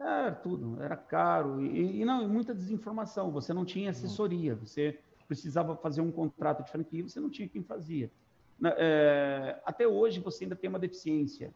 Era 0.00 0.32
tudo, 0.32 0.82
era 0.82 0.96
caro. 0.96 1.60
E, 1.60 2.00
e 2.00 2.04
não, 2.04 2.26
muita 2.26 2.54
desinformação. 2.54 3.30
Você 3.30 3.52
não 3.52 3.66
tinha 3.66 3.90
assessoria, 3.90 4.54
você 4.54 4.98
precisava 5.28 5.76
fazer 5.76 6.00
um 6.00 6.10
contrato 6.10 6.64
de 6.64 6.70
franquia, 6.70 7.06
você 7.06 7.20
não 7.20 7.28
tinha 7.28 7.46
quem 7.46 7.62
fazia. 7.62 8.10
É, 8.76 9.60
até 9.64 9.86
hoje 9.86 10.18
você 10.20 10.44
ainda 10.44 10.56
tem 10.56 10.68
uma 10.68 10.78
deficiência. 10.78 11.52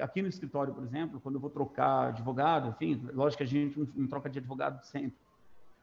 Aqui 0.00 0.22
no 0.22 0.28
escritório, 0.28 0.72
por 0.72 0.82
exemplo, 0.82 1.20
quando 1.20 1.34
eu 1.34 1.40
vou 1.40 1.50
trocar 1.50 2.08
advogado, 2.08 2.70
enfim, 2.70 3.00
lógico 3.12 3.38
que 3.38 3.44
a 3.44 3.46
gente 3.46 3.78
não, 3.78 3.86
não 3.94 4.08
troca 4.08 4.30
de 4.30 4.38
advogado 4.38 4.82
sempre, 4.84 5.18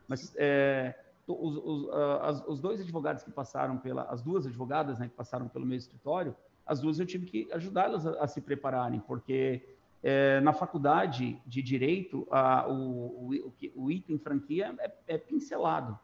mas 0.08 0.34
é, 0.36 0.96
os, 1.28 1.58
os, 1.58 1.90
as, 2.22 2.48
os, 2.48 2.60
dois 2.60 2.82
advogados 2.82 3.22
que 3.24 3.30
passaram 3.30 3.78
pela, 3.78 4.04
as 4.04 4.24
duas 4.24 4.48
advogadas 4.48 4.98
né, 4.98 5.08
que 5.08 5.14
passaram 5.14 5.48
pelo 5.48 5.66
meu 5.66 5.78
escritório, 5.78 6.36
as 6.66 6.80
duas 6.80 7.00
eu 7.00 7.06
tive 7.06 7.28
que 7.28 7.48
ajudá-las 7.54 8.08
a, 8.08 8.24
a 8.24 8.28
se 8.28 8.42
prepararem, 8.42 9.00
porque 9.00 9.78
é, 10.02 10.40
na 10.42 10.54
faculdade 10.54 11.42
de 11.46 11.62
direito, 11.62 12.28
a, 12.32 12.68
o, 12.68 13.34
o, 13.34 13.54
o, 13.76 13.92
item 13.92 14.18
franquia 14.18 14.74
é, 14.80 14.92
é, 15.08 15.18
pincelado. 15.18 16.00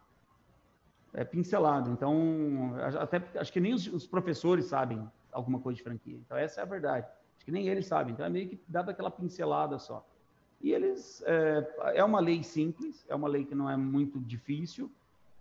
É 1.14 1.24
pincelado. 1.24 1.90
Então, 1.92 2.74
até 3.00 3.24
acho 3.40 3.54
que 3.54 3.60
nem 3.60 3.74
os, 3.74 3.88
os, 3.88 4.06
professores 4.06 4.66
sabem 4.66 5.10
alguma 5.32 5.60
coisa 5.60 5.78
de 5.78 5.84
franquia. 5.84 6.18
Então, 6.18 6.38
essa 6.38 6.60
é 6.60 6.64
a 6.64 6.68
verdade. 6.68 7.08
Acho 7.38 7.46
que 7.46 7.52
nem 7.52 7.68
eles 7.68 7.86
sabem. 7.86 8.14
Então, 8.14 8.26
é 8.26 8.30
meio 8.30 8.50
que 8.50 8.60
dado 8.68 8.92
aquela 8.92 9.10
pincelada 9.10 9.80
só. 9.80 10.06
E 10.62 10.72
eles. 10.72 11.24
É, 11.26 11.96
é 11.96 12.04
uma 12.04 12.20
lei 12.20 12.44
simples, 12.44 13.06
é 13.08 13.16
uma 13.16 13.30
lei 13.30 13.46
que 13.46 13.56
não 13.56 13.70
é 13.70 13.78
muito 13.78 14.20
difícil, 14.20 14.92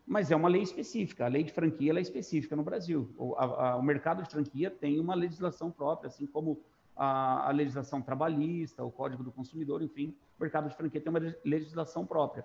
mas 0.06 0.30
é 0.30 0.36
uma 0.36 0.48
lei 0.48 0.62
específica. 0.62 1.24
A 1.24 1.28
lei 1.28 1.42
de 1.42 1.52
franquia 1.52 1.92
é 1.92 2.00
específica 2.00 2.54
no 2.54 2.62
Brasil. 2.62 3.12
O, 3.16 3.34
a, 3.34 3.70
a, 3.70 3.76
o 3.76 3.82
mercado 3.82 4.22
de 4.22 4.30
franquia 4.30 4.70
tem 4.70 5.00
uma 5.00 5.14
legislação 5.14 5.72
própria, 5.72 6.06
assim 6.06 6.26
como 6.26 6.60
a, 6.96 7.48
a, 7.48 7.50
legislação 7.50 8.00
trabalhista, 8.00 8.84
o 8.84 8.90
Código 8.90 9.22
do 9.22 9.32
Consumidor, 9.32 9.82
enfim, 9.82 10.14
o 10.38 10.42
mercado 10.42 10.68
de 10.68 10.76
franquia 10.76 11.00
tem 11.00 11.10
uma 11.10 11.20
legislação 11.44 12.06
própria. 12.06 12.44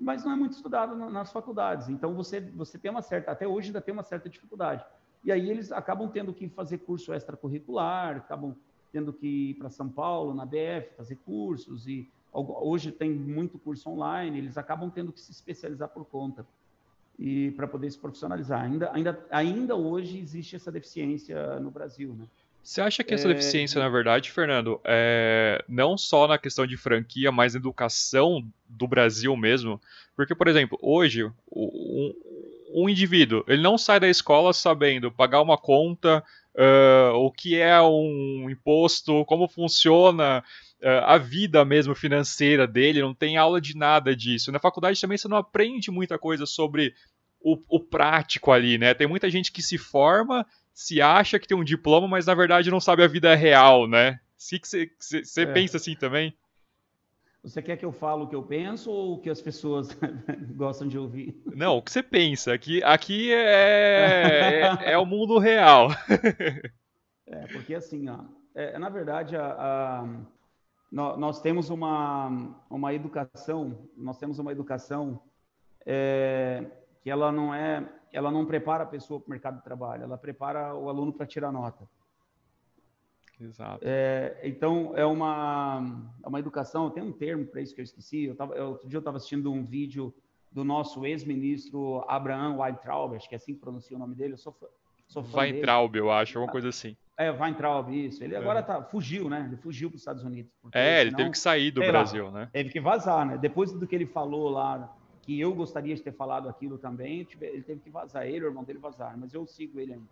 Mas 0.00 0.24
não 0.24 0.32
é 0.32 0.36
muito 0.36 0.52
estudado 0.52 0.96
nas 0.96 1.32
faculdades. 1.32 1.88
Então, 1.88 2.14
você, 2.14 2.40
você 2.40 2.78
tem 2.78 2.90
uma 2.90 3.02
certa, 3.02 3.30
até 3.30 3.46
hoje 3.46 3.68
ainda 3.68 3.80
tem 3.80 3.94
uma 3.94 4.02
certa 4.02 4.28
dificuldade. 4.28 4.84
E 5.24 5.30
aí 5.30 5.48
eles 5.48 5.70
acabam 5.70 6.08
tendo 6.08 6.32
que 6.32 6.48
fazer 6.48 6.78
curso 6.78 7.14
extracurricular, 7.14 8.16
acabam 8.16 8.56
tendo 8.90 9.12
que 9.12 9.50
ir 9.50 9.54
para 9.54 9.70
São 9.70 9.88
Paulo, 9.88 10.34
na 10.34 10.44
BF, 10.44 10.96
fazer 10.96 11.16
cursos. 11.16 11.86
E 11.86 12.10
hoje 12.32 12.90
tem 12.90 13.12
muito 13.12 13.58
curso 13.58 13.88
online, 13.88 14.38
eles 14.38 14.58
acabam 14.58 14.90
tendo 14.90 15.12
que 15.12 15.20
se 15.20 15.30
especializar 15.30 15.88
por 15.88 16.04
conta 16.04 16.46
e 17.18 17.52
para 17.52 17.68
poder 17.68 17.90
se 17.90 17.98
profissionalizar. 17.98 18.62
Ainda, 18.62 18.90
ainda, 18.92 19.26
ainda 19.30 19.76
hoje 19.76 20.18
existe 20.18 20.56
essa 20.56 20.72
deficiência 20.72 21.60
no 21.60 21.70
Brasil, 21.70 22.14
né? 22.14 22.26
Você 22.62 22.80
acha 22.80 23.02
que 23.02 23.12
essa 23.12 23.28
é... 23.28 23.34
deficiência, 23.34 23.80
na 23.80 23.88
verdade, 23.88 24.30
Fernando, 24.30 24.80
é 24.84 25.62
não 25.68 25.98
só 25.98 26.28
na 26.28 26.38
questão 26.38 26.66
de 26.66 26.76
franquia, 26.76 27.32
mas 27.32 27.54
na 27.54 27.60
educação 27.60 28.46
do 28.68 28.86
Brasil 28.86 29.36
mesmo? 29.36 29.80
Porque, 30.14 30.34
por 30.34 30.46
exemplo, 30.46 30.78
hoje, 30.80 31.24
um, 31.50 32.14
um 32.72 32.88
indivíduo, 32.88 33.44
ele 33.48 33.62
não 33.62 33.76
sai 33.76 33.98
da 33.98 34.08
escola 34.08 34.52
sabendo 34.52 35.10
pagar 35.10 35.40
uma 35.42 35.58
conta, 35.58 36.22
uh, 36.54 37.14
o 37.16 37.30
que 37.30 37.56
é 37.56 37.80
um 37.82 38.48
imposto, 38.48 39.24
como 39.24 39.48
funciona 39.48 40.42
uh, 40.80 41.04
a 41.04 41.18
vida 41.18 41.64
mesmo 41.64 41.94
financeira 41.94 42.66
dele, 42.66 43.02
não 43.02 43.14
tem 43.14 43.36
aula 43.36 43.60
de 43.60 43.76
nada 43.76 44.14
disso. 44.14 44.52
Na 44.52 44.58
faculdade 44.58 45.00
também 45.00 45.18
você 45.18 45.28
não 45.28 45.36
aprende 45.36 45.90
muita 45.90 46.18
coisa 46.18 46.46
sobre 46.46 46.94
o, 47.40 47.58
o 47.68 47.80
prático 47.80 48.52
ali, 48.52 48.78
né? 48.78 48.94
Tem 48.94 49.06
muita 49.06 49.28
gente 49.28 49.50
que 49.50 49.62
se 49.62 49.76
forma 49.76 50.46
se 50.74 51.00
acha 51.00 51.38
que 51.38 51.46
tem 51.46 51.56
um 51.56 51.64
diploma, 51.64 52.08
mas 52.08 52.26
na 52.26 52.34
verdade 52.34 52.70
não 52.70 52.80
sabe 52.80 53.02
a 53.02 53.08
vida 53.08 53.34
real, 53.34 53.86
né? 53.86 54.20
Você 54.36 55.42
é. 55.42 55.46
pensa 55.46 55.76
assim 55.76 55.94
também? 55.94 56.34
Você 57.42 57.60
quer 57.60 57.76
que 57.76 57.84
eu 57.84 57.92
fale 57.92 58.22
o 58.22 58.28
que 58.28 58.36
eu 58.36 58.42
penso 58.42 58.90
ou 58.90 59.14
o 59.14 59.18
que 59.20 59.28
as 59.28 59.42
pessoas 59.42 59.98
gostam 60.54 60.86
de 60.86 60.96
ouvir? 60.96 61.42
Não, 61.46 61.78
o 61.78 61.82
que 61.82 61.90
você 61.90 62.02
pensa. 62.02 62.52
Aqui, 62.52 62.82
aqui 62.84 63.32
é, 63.32 64.62
é, 64.84 64.92
é 64.92 64.98
o 64.98 65.04
mundo 65.04 65.38
real. 65.38 65.88
é, 67.26 67.46
porque 67.48 67.74
assim, 67.74 68.08
ó, 68.08 68.20
é, 68.54 68.78
na 68.78 68.88
verdade, 68.88 69.36
a, 69.36 69.44
a, 69.44 70.08
nós 70.92 71.40
temos 71.40 71.68
uma, 71.68 72.62
uma 72.70 72.94
educação, 72.94 73.88
nós 73.96 74.18
temos 74.18 74.38
uma 74.38 74.52
educação 74.52 75.20
é, 75.84 76.64
que 77.02 77.10
ela 77.10 77.32
não 77.32 77.52
é 77.52 77.84
ela 78.12 78.30
não 78.30 78.44
prepara 78.44 78.84
a 78.84 78.86
pessoa 78.86 79.18
para 79.18 79.28
o 79.28 79.30
mercado 79.30 79.56
de 79.56 79.64
trabalho, 79.64 80.04
ela 80.04 80.18
prepara 80.18 80.74
o 80.74 80.88
aluno 80.88 81.12
para 81.12 81.26
tirar 81.26 81.50
nota. 81.50 81.88
Exato. 83.40 83.80
É, 83.82 84.38
então, 84.44 84.92
é 84.96 85.04
uma, 85.04 86.04
é 86.22 86.28
uma 86.28 86.38
educação, 86.38 86.90
tem 86.90 87.02
um 87.02 87.12
termo 87.12 87.44
para 87.46 87.60
isso 87.60 87.74
que 87.74 87.80
eu 87.80 87.84
esqueci. 87.84 88.24
Eu 88.24 88.36
tava, 88.36 88.54
eu, 88.54 88.70
outro 88.70 88.88
dia 88.88 88.96
eu 88.96 89.00
estava 89.00 89.16
assistindo 89.16 89.50
um 89.52 89.64
vídeo 89.64 90.14
do 90.50 90.62
nosso 90.64 91.04
ex-ministro 91.04 92.04
Abraham 92.06 92.58
Weintraub, 92.58 93.16
acho 93.16 93.28
que 93.28 93.34
é 93.34 93.36
assim 93.36 93.54
que 93.54 93.60
pronuncia 93.60 93.96
o 93.96 94.00
nome 94.00 94.14
dele. 94.14 94.34
Eu 94.34 94.38
sou, 94.38 94.56
sou 95.08 95.24
fã 95.24 95.40
Weintraub, 95.40 95.92
dele. 95.92 96.04
eu 96.04 96.10
acho, 96.12 96.38
alguma 96.38 96.52
coisa 96.52 96.68
assim. 96.68 96.96
É, 97.16 97.30
Weintraub, 97.30 97.90
isso. 97.90 98.22
Ele 98.22 98.34
é. 98.34 98.38
agora 98.38 98.62
tá, 98.62 98.82
fugiu, 98.82 99.28
né? 99.28 99.44
Ele 99.48 99.56
fugiu 99.56 99.88
para 99.88 99.96
os 99.96 100.02
Estados 100.02 100.22
Unidos. 100.22 100.52
É, 100.72 101.00
ele 101.00 101.10
senão, 101.10 101.18
teve 101.18 101.30
que 101.30 101.38
sair 101.38 101.70
do 101.70 101.80
Brasil, 101.80 102.26
lá, 102.26 102.32
né? 102.32 102.50
Teve 102.52 102.70
que 102.70 102.80
vazar, 102.80 103.26
né? 103.26 103.38
Depois 103.38 103.72
do 103.72 103.86
que 103.86 103.94
ele 103.94 104.06
falou 104.06 104.50
lá 104.50 104.94
que 105.22 105.40
eu 105.40 105.54
gostaria 105.54 105.94
de 105.94 106.02
ter 106.02 106.12
falado 106.12 106.48
aquilo 106.48 106.76
também, 106.76 107.26
ele 107.40 107.62
teve 107.62 107.80
que 107.80 107.90
vazar, 107.90 108.26
ele, 108.26 108.44
o 108.44 108.48
irmão 108.48 108.64
dele 108.64 108.80
vazar, 108.80 109.16
mas 109.16 109.32
eu 109.32 109.46
sigo 109.46 109.78
ele 109.78 109.94
ainda. 109.94 110.08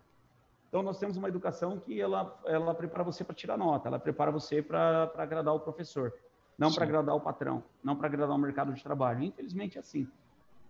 Então, 0.69 0.81
nós 0.81 0.97
temos 0.97 1.17
uma 1.17 1.27
educação 1.27 1.77
que 1.77 1.99
ela, 1.99 2.39
ela 2.45 2.73
prepara 2.73 3.03
você 3.03 3.25
para 3.25 3.35
tirar 3.35 3.57
nota, 3.57 3.89
ela 3.89 3.99
prepara 3.99 4.31
você 4.31 4.61
para 4.61 5.11
agradar 5.17 5.53
o 5.53 5.59
professor, 5.59 6.13
não 6.57 6.71
para 6.71 6.85
agradar 6.85 7.13
o 7.13 7.19
patrão, 7.19 7.61
não 7.83 7.93
para 7.93 8.07
agradar 8.07 8.33
o 8.33 8.39
mercado 8.39 8.73
de 8.73 8.81
trabalho. 8.81 9.21
Infelizmente, 9.21 9.77
é 9.77 9.81
assim. 9.81 10.07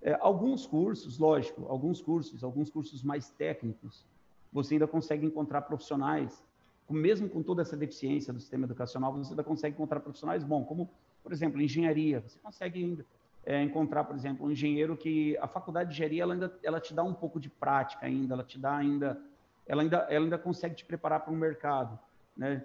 É, 0.01 0.17
alguns 0.19 0.65
cursos, 0.65 1.19
lógico, 1.19 1.67
alguns 1.69 2.01
cursos, 2.01 2.43
alguns 2.43 2.71
cursos 2.71 3.03
mais 3.03 3.29
técnicos, 3.29 4.03
você 4.51 4.73
ainda 4.73 4.87
consegue 4.87 5.23
encontrar 5.23 5.61
profissionais, 5.61 6.43
mesmo 6.89 7.29
com 7.29 7.43
toda 7.43 7.61
essa 7.61 7.77
deficiência 7.77 8.33
do 8.33 8.39
sistema 8.39 8.65
educacional, 8.65 9.13
você 9.13 9.33
ainda 9.33 9.43
consegue 9.43 9.75
encontrar 9.75 9.99
profissionais 9.99 10.43
bons, 10.43 10.65
como, 10.65 10.89
por 11.21 11.31
exemplo, 11.31 11.61
engenharia, 11.61 12.21
você 12.21 12.39
consegue 12.39 12.83
ainda 12.83 13.05
é, 13.45 13.61
encontrar, 13.61 14.03
por 14.03 14.15
exemplo, 14.15 14.45
um 14.45 14.51
engenheiro 14.51 14.95
que 14.95 15.37
a 15.37 15.47
faculdade 15.47 15.89
de 15.89 15.95
engenharia 15.95 16.23
ela 16.23 16.33
ainda 16.33 16.59
ela 16.63 16.79
te 16.79 16.93
dá 16.93 17.03
um 17.03 17.13
pouco 17.13 17.39
de 17.39 17.49
prática 17.49 18.05
ainda, 18.05 18.33
ela 18.35 18.43
te 18.43 18.59
dá 18.59 18.75
ainda, 18.75 19.19
ela 19.65 19.81
ainda, 19.81 19.97
ela 20.09 20.25
ainda 20.25 20.37
consegue 20.37 20.75
te 20.75 20.85
preparar 20.85 21.21
para 21.21 21.31
o 21.31 21.35
um 21.35 21.39
mercado, 21.39 21.97
né? 22.35 22.63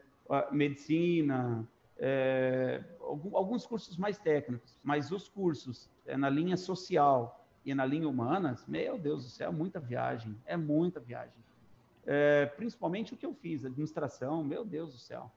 Medicina, 0.50 1.66
é, 1.98 2.82
alguns 3.00 3.64
cursos 3.64 3.96
mais 3.96 4.18
técnicos, 4.18 4.78
mas 4.82 5.12
os 5.12 5.28
cursos 5.28 5.88
é, 6.04 6.16
na 6.16 6.28
linha 6.28 6.56
social 6.56 7.46
e 7.64 7.74
na 7.74 7.86
linha 7.86 8.08
humanas, 8.08 8.66
meu 8.66 8.98
Deus 8.98 9.24
do 9.24 9.30
céu, 9.30 9.50
é 9.50 9.52
muita 9.52 9.78
viagem, 9.78 10.36
é 10.44 10.56
muita 10.56 11.00
viagem. 11.00 11.44
É, 12.04 12.46
principalmente 12.46 13.14
o 13.14 13.16
que 13.16 13.24
eu 13.24 13.34
fiz, 13.34 13.64
administração, 13.64 14.44
meu 14.44 14.64
Deus 14.64 14.92
do 14.92 14.98
céu. 14.98 15.30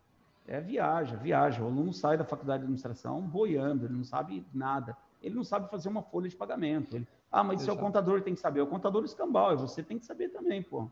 É 0.48 0.60
viaja, 0.60 1.15
viaja. 1.15 1.63
O 1.63 1.67
aluno 1.67 1.93
sai 1.93 2.17
da 2.17 2.25
faculdade 2.25 2.60
de 2.60 2.63
administração 2.65 3.22
boiando, 3.22 3.86
ele 3.86 3.93
não 3.93 4.03
sabe 4.03 4.46
nada 4.53 4.98
ele 5.22 5.36
não 5.36 5.44
sabe 5.44 5.70
fazer 5.70 5.90
uma 5.90 6.02
folha 6.02 6.30
de 6.30 6.36
pagamento. 6.36 6.96
Ele, 6.96 7.08
ah, 7.32 7.44
mas 7.44 7.62
Exato. 7.62 7.78
seu 7.78 7.84
contador 7.86 8.22
tem 8.22 8.34
que 8.34 8.40
saber. 8.40 8.62
O 8.62 8.68
contador 8.68 9.04
escambau, 9.04 9.58
você 9.58 9.84
tem 9.84 10.00
que 10.00 10.06
saber 10.06 10.30
também, 10.30 10.64
pô. 10.64 10.90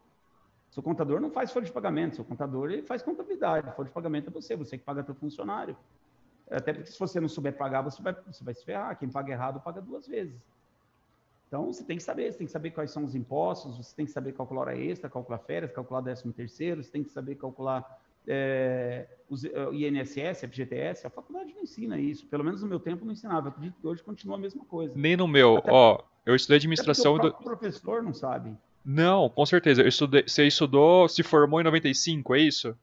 Seu 0.70 0.84
contador 0.84 1.20
não 1.20 1.32
faz 1.32 1.52
folha 1.52 1.66
de 1.66 1.72
pagamento, 1.72 2.16
seu 2.16 2.26
contador 2.26 2.72
ele 2.72 2.84
faz 2.84 3.02
contabilidade. 3.02 3.74
Folha 3.76 3.88
de 3.88 3.94
pagamento 3.94 4.30
é 4.30 4.32
você, 4.32 4.56
você 4.56 4.78
que 4.78 4.84
paga 4.84 5.04
teu 5.04 5.16
funcionário. 5.16 5.78
Até 6.50 6.74
porque 6.74 6.92
se 6.92 7.00
você 7.00 7.20
não 7.20 7.30
souber 7.30 7.58
pagar, 7.58 7.82
você 7.82 8.02
vai, 8.02 8.14
você 8.14 8.44
vai 8.44 8.54
se 8.54 8.64
ferrar. 8.64 8.98
Quem 8.98 9.10
paga 9.10 9.32
errado 9.32 9.60
paga 9.60 9.82
duas 9.82 10.08
vezes. 10.08 10.40
Então, 11.48 11.66
você 11.68 11.84
tem 11.84 11.96
que 11.96 12.04
saber, 12.04 12.32
você 12.32 12.38
tem 12.38 12.48
que 12.48 12.52
saber 12.52 12.72
quais 12.72 12.92
são 12.92 13.06
os 13.06 13.16
impostos, 13.16 13.78
você 13.78 13.96
tem 13.96 14.06
que 14.06 14.12
saber 14.12 14.34
calcular 14.34 14.62
hora 14.62 14.78
extra, 14.78 15.10
calcular 15.10 15.40
férias, 15.40 15.72
calcular 15.72 16.02
décimo 16.02 16.34
terceiro, 16.34 16.84
você 16.84 16.92
tem 16.92 17.04
que 17.04 17.10
saber 17.10 17.36
calcular 17.36 18.02
é, 18.28 19.08
os, 19.30 19.44
o 19.44 19.74
INSS, 19.74 20.42
FGTS, 20.42 21.08
a 21.08 21.10
faculdade 21.10 21.54
não 21.54 21.64
ensina 21.64 22.00
isso. 22.00 22.26
Pelo 22.28 22.44
menos 22.44 22.62
no 22.62 22.68
meu 22.68 22.80
tempo 22.80 23.06
não 23.06 23.14
ensinava. 23.14 23.48
Eu 23.48 23.52
acredito 23.52 23.80
que 23.80 23.88
hoje 23.88 24.04
continua 24.04 24.36
a 24.36 24.40
mesma 24.40 24.66
coisa. 24.66 24.94
Nem 24.96 25.16
no 25.16 25.28
meu. 25.28 25.58
Até, 25.58 25.72
ó, 25.72 26.04
eu 26.26 26.36
estudei 26.36 26.58
administração. 26.58 27.16
O 27.16 27.20
do... 27.20 27.32
professor 27.34 28.04
não 28.04 28.14
sabe. 28.14 28.56
Não, 28.86 29.30
com 29.30 29.46
certeza. 29.46 29.82
Eu 29.82 29.88
estudei, 29.88 30.24
você 30.26 30.46
estudou, 30.46 31.10
se 31.10 31.24
formou 31.24 31.60
em 31.60 31.64
95, 31.64 32.36
é 32.36 32.40
isso? 32.40 32.76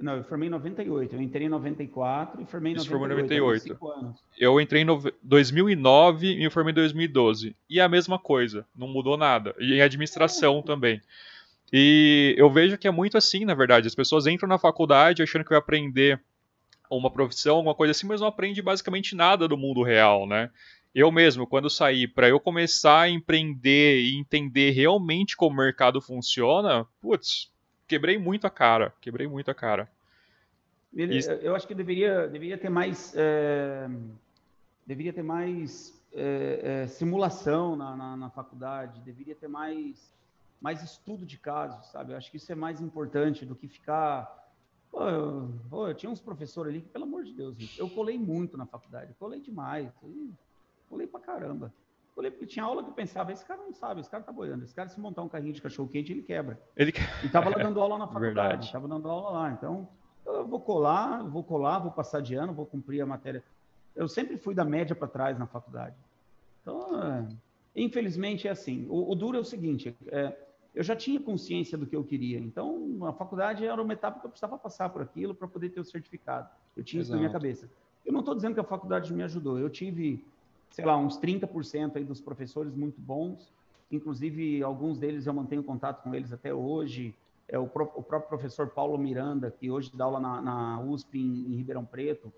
Não, 0.00 0.16
eu 0.16 0.24
formei 0.24 0.48
em 0.48 0.50
98. 0.50 1.14
Eu 1.14 1.22
entrei 1.22 1.46
em 1.46 1.48
94 1.48 2.42
e 2.42 2.46
formei 2.46 2.72
em 2.72 2.76
98. 2.76 2.90
Formou 2.90 3.06
em 3.06 3.22
98. 3.22 4.14
Eu 4.38 4.60
entrei 4.60 4.82
em 4.82 4.86
2009 5.22 6.32
e 6.32 6.38
me 6.38 6.50
formei 6.50 6.72
em 6.72 6.74
2012. 6.74 7.56
E 7.70 7.80
a 7.80 7.88
mesma 7.88 8.18
coisa, 8.18 8.66
não 8.76 8.88
mudou 8.88 9.16
nada. 9.16 9.54
E 9.58 9.74
em 9.74 9.80
administração 9.80 10.58
é. 10.58 10.62
também. 10.62 11.00
E 11.76 12.36
eu 12.38 12.48
vejo 12.48 12.78
que 12.78 12.86
é 12.86 12.90
muito 12.92 13.18
assim, 13.18 13.44
na 13.44 13.52
verdade. 13.52 13.88
As 13.88 13.96
pessoas 13.96 14.28
entram 14.28 14.48
na 14.48 14.58
faculdade 14.58 15.24
achando 15.24 15.42
que 15.42 15.50
vai 15.50 15.58
aprender 15.58 16.22
uma 16.88 17.10
profissão, 17.10 17.56
alguma 17.56 17.74
coisa 17.74 17.90
assim, 17.90 18.06
mas 18.06 18.20
não 18.20 18.28
aprende 18.28 18.62
basicamente 18.62 19.16
nada 19.16 19.48
do 19.48 19.58
mundo 19.58 19.82
real, 19.82 20.24
né? 20.24 20.52
Eu 20.94 21.10
mesmo, 21.10 21.48
quando 21.48 21.68
saí, 21.68 22.06
para 22.06 22.28
eu 22.28 22.38
começar 22.38 23.00
a 23.00 23.10
empreender 23.10 24.02
e 24.02 24.16
entender 24.16 24.70
realmente 24.70 25.36
como 25.36 25.54
o 25.54 25.64
mercado 25.64 26.00
funciona, 26.00 26.86
putz, 27.00 27.50
quebrei 27.88 28.18
muito 28.18 28.46
a 28.46 28.50
cara. 28.50 28.94
Quebrei 29.00 29.26
muito 29.26 29.50
a 29.50 29.54
cara. 29.54 29.90
Eu 31.42 31.56
acho 31.56 31.66
que 31.66 31.74
deveria, 31.74 32.28
deveria 32.28 32.56
ter 32.56 32.70
mais. 32.70 33.12
É, 33.16 33.88
deveria 34.86 35.12
ter 35.12 35.24
mais 35.24 36.00
é, 36.12 36.82
é, 36.84 36.86
simulação 36.86 37.74
na, 37.74 37.96
na, 37.96 38.16
na, 38.16 38.30
faculdade, 38.30 39.00
deveria 39.00 39.34
ter 39.34 39.48
mais, 39.48 40.14
mais 40.64 40.82
estudo 40.82 41.26
de 41.26 41.36
casos, 41.36 41.84
sabe? 41.88 42.12
Eu 42.12 42.16
acho 42.16 42.30
que 42.30 42.38
isso 42.38 42.50
é 42.50 42.54
mais 42.54 42.80
importante 42.80 43.44
do 43.44 43.54
que 43.54 43.68
ficar. 43.68 44.50
Pô, 44.90 45.02
eu, 45.06 45.54
pô, 45.68 45.88
eu 45.88 45.94
tinha 45.94 46.10
uns 46.10 46.22
professores 46.22 46.72
ali 46.72 46.80
que, 46.80 46.88
pelo 46.88 47.04
amor 47.04 47.22
de 47.22 47.34
Deus, 47.34 47.54
eu 47.76 47.86
colei 47.90 48.18
muito 48.18 48.56
na 48.56 48.64
faculdade, 48.64 49.12
colei 49.18 49.40
demais, 49.40 49.92
colei 50.88 51.06
pra 51.06 51.20
caramba. 51.20 51.70
Colei 52.14 52.30
porque 52.30 52.46
tinha 52.46 52.64
aula 52.64 52.82
que 52.82 52.88
eu 52.88 52.94
pensava, 52.94 53.30
esse 53.30 53.44
cara 53.44 53.60
não 53.60 53.74
sabe, 53.74 54.00
esse 54.00 54.08
cara 54.08 54.22
tá 54.22 54.32
boiando, 54.32 54.64
esse 54.64 54.74
cara 54.74 54.88
se 54.88 54.98
montar 54.98 55.20
um 55.20 55.28
carrinho 55.28 55.52
de 55.52 55.60
cachorro 55.60 55.86
quente, 55.86 56.12
ele 56.12 56.22
quebra. 56.22 56.58
Ele 56.74 56.94
E 57.22 57.28
tava 57.28 57.50
lá 57.50 57.56
dando 57.62 57.78
aula 57.78 57.98
na 57.98 58.06
faculdade, 58.06 58.72
tava 58.72 58.88
dando 58.88 59.06
aula 59.06 59.30
lá, 59.32 59.50
então 59.50 59.86
eu 60.24 60.46
vou 60.46 60.60
colar, 60.60 61.22
vou 61.24 61.44
colar, 61.44 61.78
vou 61.80 61.90
passar 61.90 62.22
de 62.22 62.34
ano, 62.36 62.54
vou 62.54 62.64
cumprir 62.64 63.02
a 63.02 63.06
matéria. 63.06 63.44
Eu 63.94 64.08
sempre 64.08 64.38
fui 64.38 64.54
da 64.54 64.64
média 64.64 64.96
para 64.96 65.08
trás 65.08 65.38
na 65.38 65.46
faculdade. 65.46 65.96
Então, 66.62 67.02
é, 67.02 67.28
infelizmente 67.76 68.48
é 68.48 68.50
assim. 68.50 68.86
O, 68.88 69.12
o, 69.12 69.14
duro 69.14 69.36
é 69.36 69.40
o 69.40 69.44
seguinte, 69.44 69.94
é, 70.06 70.34
eu 70.74 70.82
já 70.82 70.96
tinha 70.96 71.20
consciência 71.20 71.78
do 71.78 71.86
que 71.86 71.94
eu 71.94 72.02
queria, 72.02 72.38
então 72.38 72.98
a 73.02 73.12
faculdade 73.12 73.64
era 73.64 73.80
uma 73.80 73.92
etapa 73.92 74.20
que 74.20 74.26
eu 74.26 74.30
precisava 74.30 74.58
passar 74.58 74.88
por 74.88 75.02
aquilo 75.02 75.34
para 75.34 75.46
poder 75.46 75.70
ter 75.70 75.80
o 75.80 75.84
certificado. 75.84 76.48
Eu 76.76 76.82
tinha 76.82 77.00
Exato. 77.00 77.02
isso 77.02 77.12
na 77.12 77.18
minha 77.18 77.32
cabeça. 77.32 77.70
Eu 78.04 78.12
não 78.12 78.20
estou 78.20 78.34
dizendo 78.34 78.54
que 78.54 78.60
a 78.60 78.64
faculdade 78.64 79.12
me 79.12 79.22
ajudou, 79.22 79.58
eu 79.58 79.70
tive 79.70 80.24
sei 80.74 80.84
lá, 80.84 80.96
uns 80.96 81.16
30% 81.16 81.94
aí 81.94 82.04
dos 82.04 82.20
professores 82.20 82.74
muito 82.74 83.00
bons. 83.00 83.52
Inclusive, 83.92 84.60
alguns 84.60 84.98
deles 84.98 85.24
eu 85.24 85.32
mantenho 85.32 85.62
contato 85.62 86.02
com 86.02 86.12
eles 86.12 86.32
até 86.32 86.52
hoje. 86.52 87.14
É 87.46 87.56
o, 87.56 87.68
pro, 87.68 87.84
o 87.94 88.02
próprio 88.02 88.28
professor 88.28 88.68
Paulo 88.68 88.98
Miranda, 88.98 89.52
que 89.52 89.70
hoje 89.70 89.92
dá 89.94 90.04
aula 90.04 90.18
na, 90.18 90.42
na 90.42 90.80
USP 90.80 91.16
em, 91.16 91.52
em, 91.52 91.56
Ribeirão 91.56 91.84
Preto. 91.84 92.32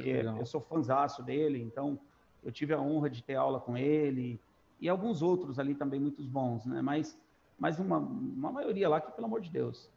É, 0.00 0.26
eu 0.26 0.44
sou 0.44 0.60
fanzaço 0.60 1.22
dele, 1.22 1.62
então 1.62 1.96
eu 2.44 2.50
tive 2.50 2.74
a 2.74 2.80
honra 2.80 3.08
de 3.08 3.22
ter 3.22 3.36
aula 3.36 3.60
com 3.60 3.78
ele. 3.78 4.40
E 4.80 4.88
alguns 4.88 5.22
outros 5.22 5.60
ali 5.60 5.72
também 5.74 6.00
muito 6.00 6.24
bons, 6.24 6.66
né? 6.66 6.82
Mas, 6.82 7.16
mas 7.58 7.78
uma, 7.78 7.98
uma 7.98 8.52
maioria 8.52 8.88
lá 8.88 9.00
que, 9.00 9.12
pelo 9.12 9.26
amor 9.26 9.40
de 9.40 9.50
Deus. 9.50 9.90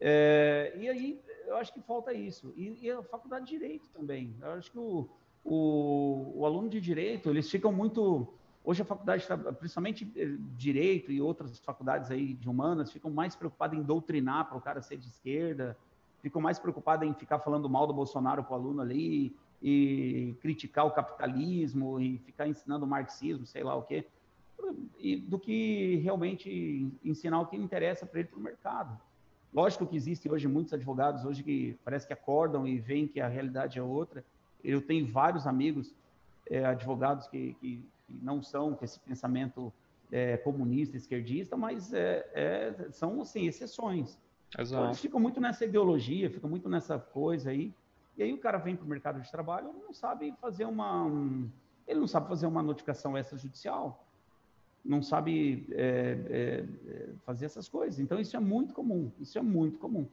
É, 0.00 0.74
e 0.76 0.88
aí, 0.88 1.20
eu 1.46 1.56
acho 1.56 1.72
que 1.72 1.80
falta 1.80 2.12
isso. 2.12 2.52
E, 2.56 2.78
e 2.82 2.90
a 2.90 3.02
faculdade 3.02 3.46
de 3.46 3.52
Direito 3.52 3.88
também. 3.90 4.34
Eu 4.40 4.52
acho 4.52 4.70
que 4.70 4.78
o, 4.78 5.08
o, 5.46 6.32
o 6.34 6.46
aluno 6.46 6.68
de 6.68 6.80
direito, 6.80 7.30
eles 7.30 7.48
ficam 7.50 7.72
muito. 7.72 8.28
Hoje 8.64 8.82
a 8.82 8.84
faculdade, 8.84 9.24
principalmente 9.60 10.12
eh, 10.16 10.34
direito 10.56 11.12
e 11.12 11.20
outras 11.20 11.56
faculdades 11.60 12.10
aí 12.10 12.34
de 12.34 12.48
humanas, 12.48 12.90
ficam 12.90 13.08
mais 13.12 13.36
preocupadas 13.36 13.78
em 13.78 13.82
doutrinar 13.82 14.48
para 14.48 14.58
o 14.58 14.60
cara 14.60 14.82
ser 14.82 14.96
de 14.96 15.06
esquerda, 15.06 15.78
ficam 16.20 16.42
mais 16.42 16.58
preocupadas 16.58 17.08
em 17.08 17.14
ficar 17.14 17.38
falando 17.38 17.70
mal 17.70 17.86
do 17.86 17.94
Bolsonaro 17.94 18.42
para 18.42 18.54
o 18.54 18.56
aluno 18.56 18.82
ali 18.82 19.36
e 19.62 20.34
criticar 20.40 20.84
o 20.84 20.90
capitalismo 20.90 22.00
e 22.00 22.18
ficar 22.18 22.48
ensinando 22.48 22.84
o 22.84 22.88
marxismo, 22.88 23.46
sei 23.46 23.62
lá 23.62 23.76
o 23.76 23.82
quê, 23.82 24.04
e, 24.98 25.16
do 25.16 25.38
que 25.38 25.96
realmente 25.96 26.90
ensinar 27.04 27.40
o 27.40 27.46
que 27.46 27.56
interessa 27.56 28.06
para 28.06 28.20
ele 28.20 28.28
para 28.28 28.38
o 28.38 28.42
mercado. 28.42 29.00
Lógico 29.52 29.86
que 29.86 29.96
existem 29.96 30.30
hoje 30.30 30.48
muitos 30.48 30.72
advogados 30.72 31.24
hoje 31.24 31.42
que 31.42 31.78
parece 31.84 32.06
que 32.06 32.12
acordam 32.12 32.66
e 32.66 32.78
veem 32.78 33.06
que 33.06 33.20
a 33.20 33.28
realidade 33.28 33.78
é 33.78 33.82
outra 33.82 34.24
eu 34.66 34.82
tenho 34.82 35.06
vários 35.06 35.46
amigos 35.46 35.94
é, 36.50 36.64
advogados 36.64 37.28
que, 37.28 37.54
que, 37.60 37.82
que, 38.06 38.18
não 38.22 38.42
são 38.42 38.74
com 38.74 38.84
esse 38.84 38.98
pensamento 39.00 39.72
é, 40.10 40.36
comunista, 40.36 40.96
esquerdista, 40.96 41.56
mas 41.56 41.92
é, 41.92 42.88
são 42.90 43.20
assim 43.20 43.46
exceções. 43.46 44.18
Exato. 44.58 44.86
Eles 44.86 45.00
ficam 45.00 45.20
muito 45.20 45.40
nessa 45.40 45.64
ideologia, 45.64 46.30
ficam 46.30 46.48
muito 46.48 46.68
nessa 46.68 46.98
coisa 46.98 47.50
aí. 47.50 47.72
E 48.16 48.22
aí 48.22 48.32
o 48.32 48.38
cara 48.38 48.58
vem 48.58 48.76
para 48.76 48.84
o 48.84 48.88
mercado 48.88 49.20
de 49.20 49.30
trabalho, 49.30 49.68
ele 49.68 49.82
não 49.84 49.92
sabe 49.92 50.32
fazer 50.40 50.64
uma, 50.64 51.04
um, 51.04 51.48
ele 51.86 52.00
não 52.00 52.08
sabe 52.08 52.28
fazer 52.28 52.46
uma 52.46 52.62
notificação 52.62 53.16
extrajudicial, 53.18 54.05
não 54.86 55.02
sabe 55.02 55.66
é, 55.72 56.16
é, 56.30 56.64
fazer 57.24 57.46
essas 57.46 57.68
coisas. 57.68 57.98
Então 57.98 58.20
isso 58.20 58.36
é 58.36 58.40
muito 58.40 58.72
comum, 58.72 59.10
isso 59.20 59.38
é 59.38 59.42
muito 59.42 59.78
comum. 59.78 60.06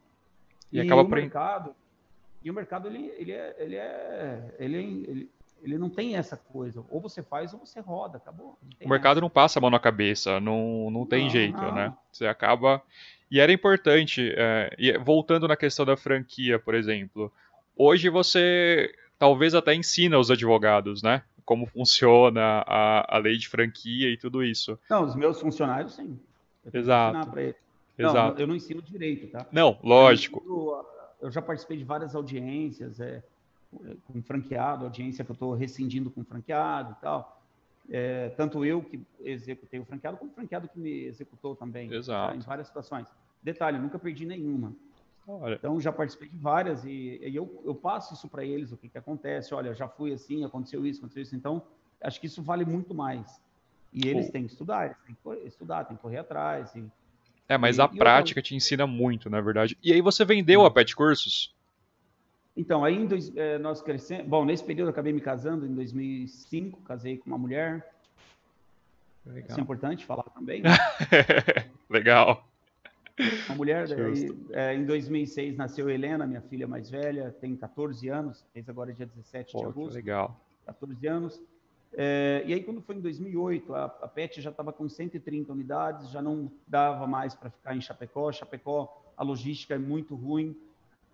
E, 0.71 0.77
e 0.77 0.81
acaba 0.81 1.03
o 1.03 1.07
mercado, 1.07 1.75
e 2.43 2.51
o 2.51 2.53
mercado, 2.53 2.87
ele, 2.89 3.11
ele, 3.17 3.31
é, 3.31 3.55
ele, 3.57 3.75
é, 3.75 4.55
ele, 4.59 4.75
é, 4.75 4.79
ele, 4.81 5.29
ele 5.63 5.77
não 5.77 5.89
tem 5.89 6.17
essa 6.17 6.35
coisa. 6.35 6.83
Ou 6.89 6.99
você 6.99 7.23
faz 7.23 7.53
ou 7.53 7.59
você 7.59 7.79
roda, 7.79 8.17
acabou. 8.17 8.57
O 8.83 8.89
mercado 8.89 9.17
essa. 9.17 9.21
não 9.21 9.29
passa 9.29 9.59
a 9.59 9.61
mão 9.61 9.69
na 9.69 9.79
cabeça, 9.79 10.41
não, 10.41 10.91
não 10.91 11.05
tem 11.05 11.23
não, 11.23 11.29
jeito, 11.29 11.61
não. 11.61 11.73
né? 11.73 11.93
Você 12.11 12.27
acaba. 12.27 12.81
E 13.31 13.39
era 13.39 13.51
importante, 13.51 14.33
é, 14.35 14.97
voltando 14.99 15.47
na 15.47 15.55
questão 15.55 15.85
da 15.85 15.95
franquia, 15.95 16.59
por 16.59 16.75
exemplo, 16.75 17.31
hoje 17.75 18.09
você 18.09 18.93
talvez 19.17 19.55
até 19.55 19.73
ensina 19.73 20.19
os 20.19 20.29
advogados, 20.29 21.01
né? 21.01 21.23
Como 21.45 21.65
funciona 21.65 22.63
a, 22.65 23.15
a 23.15 23.17
lei 23.17 23.37
de 23.37 23.47
franquia 23.47 24.09
e 24.09 24.17
tudo 24.17 24.43
isso. 24.43 24.79
Não, 24.89 25.03
os 25.03 25.15
meus 25.15 25.39
funcionários, 25.39 25.95
sim. 25.95 26.19
Eu 26.65 26.79
Exato. 26.79 27.39
Exato. 27.95 28.33
Não, 28.33 28.39
eu 28.39 28.47
não 28.47 28.55
ensino 28.55 28.81
direito, 28.81 29.27
tá? 29.27 29.45
Não, 29.51 29.77
lógico 29.83 30.41
eu 31.23 31.31
já 31.31 31.41
participei 31.41 31.77
de 31.77 31.85
várias 31.85 32.13
audiências 32.13 32.99
é, 32.99 33.23
com 34.05 34.21
franqueado, 34.21 34.83
audiência 34.83 35.23
que 35.23 35.31
eu 35.31 35.35
estou 35.35 35.53
rescindindo 35.53 36.11
com 36.11 36.23
franqueado 36.23 36.91
e 36.91 37.01
tal. 37.01 37.41
É, 37.89 38.29
tanto 38.29 38.65
eu 38.65 38.83
que 38.83 39.01
executei 39.21 39.79
o 39.79 39.85
franqueado, 39.85 40.17
como 40.17 40.31
o 40.31 40.33
franqueado 40.33 40.67
que 40.67 40.77
me 40.77 41.05
executou 41.05 41.55
também. 41.55 41.91
Exato. 41.93 42.33
Tá, 42.33 42.35
em 42.35 42.41
várias 42.41 42.67
situações. 42.67 43.07
Detalhe, 43.41 43.79
nunca 43.79 43.97
perdi 43.97 44.25
nenhuma. 44.25 44.73
Olha. 45.27 45.55
Então, 45.55 45.79
já 45.79 45.91
participei 45.91 46.27
de 46.27 46.37
várias 46.37 46.83
e, 46.83 47.19
e 47.21 47.35
eu, 47.35 47.61
eu, 47.65 47.73
passo 47.73 48.13
isso 48.13 48.27
para 48.27 48.43
eles, 48.43 48.71
o 48.71 48.77
que, 48.77 48.89
que 48.89 48.97
acontece. 48.97 49.53
Olha, 49.53 49.73
já 49.73 49.87
fui 49.87 50.13
assim, 50.13 50.43
aconteceu 50.43 50.85
isso, 50.85 50.99
aconteceu 50.99 51.23
isso. 51.23 51.35
Então, 51.35 51.61
acho 52.01 52.19
que 52.19 52.27
isso 52.27 52.41
vale 52.41 52.65
muito 52.65 52.93
mais. 52.93 53.41
E 53.93 54.07
eles 54.07 54.29
têm 54.29 54.45
que 54.45 54.51
estudar, 54.51 54.85
eles 54.85 54.97
têm 55.05 55.15
que 55.15 55.47
estudar, 55.47 55.85
têm 55.85 55.95
que 55.95 56.01
correr 56.01 56.17
atrás. 56.17 56.73
E, 56.75 56.83
é, 57.47 57.57
mas 57.57 57.77
e, 57.77 57.81
a 57.81 57.87
prática 57.87 58.41
te 58.41 58.55
ensina 58.55 58.85
muito, 58.85 59.29
na 59.29 59.39
verdade. 59.39 59.77
E 59.83 59.93
aí 59.93 60.01
você 60.01 60.25
vendeu 60.25 60.65
a 60.65 60.71
Pet 60.71 60.95
Cursos? 60.95 61.55
Então, 62.55 62.83
aí 62.83 63.07
dois, 63.07 63.35
é, 63.35 63.57
nós 63.57 63.81
crescemos. 63.81 64.27
Bom, 64.27 64.45
nesse 64.45 64.63
período 64.63 64.87
eu 64.87 64.91
acabei 64.91 65.13
me 65.13 65.21
casando 65.21 65.65
em 65.65 65.73
2005, 65.73 66.81
casei 66.81 67.17
com 67.17 67.27
uma 67.27 67.37
mulher. 67.37 67.93
Legal. 69.25 69.49
Isso 69.49 69.59
é 69.59 69.63
importante 69.63 70.05
falar 70.05 70.23
também. 70.23 70.61
Legal. 71.89 72.45
Uma 73.47 73.55
mulher, 73.55 73.87
daí, 73.87 74.35
é, 74.51 74.73
em 74.73 74.85
2006 74.85 75.55
nasceu 75.55 75.89
Helena, 75.89 76.25
minha 76.25 76.41
filha 76.41 76.67
mais 76.67 76.89
velha, 76.89 77.31
tem 77.39 77.55
14 77.55 78.09
anos, 78.09 78.43
fez 78.51 78.67
agora 78.67 78.91
dia 78.91 79.05
17 79.05 79.53
Pô, 79.53 79.59
de 79.59 79.65
agosto. 79.65 79.93
legal. 79.93 80.39
14 80.65 81.07
anos. 81.07 81.41
É, 81.95 82.43
e 82.45 82.53
aí, 82.53 82.63
quando 82.63 82.81
foi 82.81 82.95
em 82.95 83.01
2008, 83.01 83.73
a, 83.75 83.85
a 83.85 84.07
PET 84.07 84.41
já 84.41 84.49
estava 84.49 84.73
com 84.73 84.89
130 84.89 85.51
unidades, 85.51 86.09
já 86.09 86.21
não 86.21 86.51
dava 86.67 87.05
mais 87.05 87.35
para 87.35 87.51
ficar 87.51 87.75
em 87.75 87.81
Chapecó. 87.81 88.31
Chapecó, 88.31 89.03
a 89.15 89.23
logística 89.23 89.75
é 89.75 89.77
muito 89.77 90.15
ruim. 90.15 90.55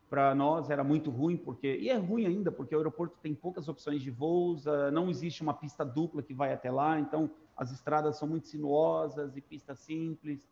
Para 0.09 0.33
nós 0.33 0.71
era 0.71 0.83
muito 0.83 1.12
ruim, 1.12 1.38
porque 1.38 1.77
e 1.77 1.89
é 1.89 1.95
ruim 1.95 2.25
ainda, 2.25 2.51
porque 2.51 2.73
o 2.73 2.79
aeroporto 2.79 3.15
tem 3.21 3.35
poucas 3.35 3.67
opções 3.67 4.01
de 4.01 4.09
voos, 4.09 4.65
uh, 4.65 4.89
não 4.91 5.07
existe 5.07 5.43
uma 5.43 5.53
pista 5.53 5.85
dupla 5.85 6.23
que 6.23 6.33
vai 6.33 6.51
até 6.51 6.71
lá, 6.71 6.99
então 6.99 7.29
as 7.55 7.71
estradas 7.71 8.17
são 8.17 8.27
muito 8.27 8.47
sinuosas 8.47 9.38
e 9.38 9.41
pista 9.41 9.75
simples, 9.75 10.47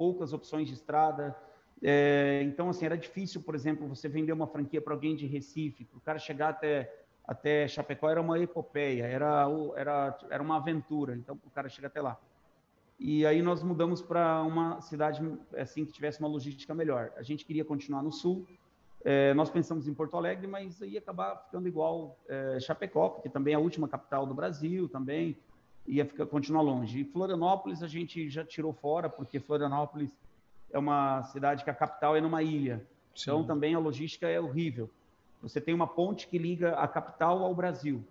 poucas 0.00 0.32
opções 0.32 0.66
de 0.66 0.72
estrada. 0.72 1.36
É, 1.82 2.40
então, 2.46 2.70
assim, 2.70 2.86
era 2.86 2.96
difícil, 2.96 3.42
por 3.42 3.54
exemplo, 3.54 3.86
você 3.86 4.08
vender 4.08 4.32
uma 4.32 4.46
franquia 4.46 4.80
para 4.80 4.94
alguém 4.94 5.14
de 5.14 5.26
Recife, 5.26 5.84
para 5.84 5.98
o 5.98 6.00
cara 6.00 6.18
chegar 6.18 6.48
até 6.48 6.90
até 7.28 7.68
Chapecó 7.68 8.08
era 8.08 8.20
uma 8.20 8.38
epopeia, 8.40 9.04
era, 9.04 9.46
era, 9.76 10.18
era 10.30 10.42
uma 10.42 10.56
aventura, 10.56 11.14
então 11.14 11.38
o 11.44 11.50
cara 11.50 11.68
chega 11.68 11.86
até 11.86 12.00
lá. 12.00 12.18
E 12.98 13.24
aí 13.24 13.40
nós 13.40 13.62
mudamos 13.62 14.02
para 14.02 14.42
uma 14.42 14.80
cidade 14.80 15.20
assim 15.56 15.84
que 15.84 15.92
tivesse 15.92 16.18
uma 16.18 16.28
logística 16.28 16.74
melhor. 16.74 17.12
A 17.16 17.22
gente 17.22 17.44
queria 17.44 17.64
continuar 17.64 18.02
no 18.02 18.10
sul, 18.10 18.48
é, 19.04 19.32
nós 19.34 19.48
pensamos 19.48 19.86
em 19.86 19.94
Porto 19.94 20.16
Alegre, 20.16 20.46
mas 20.46 20.80
ia 20.80 20.98
acabar 20.98 21.36
ficando 21.44 21.68
igual 21.68 22.18
é, 22.26 22.58
Chapecó, 22.58 23.10
porque 23.10 23.28
também 23.28 23.52
é 23.52 23.56
a 23.56 23.60
última 23.60 23.86
capital 23.86 24.26
do 24.26 24.34
Brasil, 24.34 24.88
também. 24.88 25.36
Ia 25.86 26.04
ficar, 26.04 26.26
continuar 26.26 26.62
longe. 26.62 27.00
E 27.00 27.04
Florianópolis 27.04 27.82
a 27.82 27.88
gente 27.88 28.28
já 28.28 28.44
tirou 28.44 28.72
fora, 28.72 29.08
porque 29.08 29.40
Florianópolis 29.40 30.10
é 30.70 30.78
uma 30.78 31.22
cidade 31.24 31.64
que 31.64 31.70
a 31.70 31.74
capital 31.74 32.16
é 32.16 32.20
numa 32.20 32.42
ilha. 32.42 32.84
Sim. 33.14 33.22
Então 33.22 33.44
também 33.44 33.74
a 33.74 33.78
logística 33.78 34.28
é 34.28 34.40
horrível. 34.40 34.88
Você 35.42 35.60
tem 35.60 35.74
uma 35.74 35.86
ponte 35.86 36.28
que 36.28 36.38
liga 36.38 36.74
a 36.74 36.86
capital 36.86 37.42
ao 37.42 37.54
Brasil. 37.54 38.04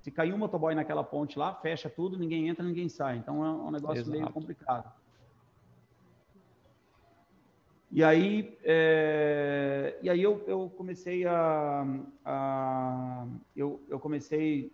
Se 0.00 0.10
cair 0.10 0.32
um 0.32 0.38
motoboy 0.38 0.74
naquela 0.74 1.02
ponte 1.02 1.38
lá, 1.38 1.52
fecha 1.52 1.90
tudo, 1.90 2.16
ninguém 2.16 2.48
entra, 2.48 2.64
ninguém 2.64 2.88
sai. 2.88 3.16
Então 3.16 3.44
é 3.44 3.50
um 3.50 3.70
negócio 3.70 4.02
Exato. 4.02 4.10
meio 4.10 4.30
complicado. 4.30 4.92
E 7.90 8.04
aí, 8.04 8.56
é, 8.62 9.98
e 10.02 10.10
aí 10.10 10.22
eu, 10.22 10.44
eu 10.46 10.70
comecei 10.76 11.26
a, 11.26 11.86
a 12.24 13.26
eu, 13.56 13.80
eu 13.88 13.98
comecei, 13.98 14.72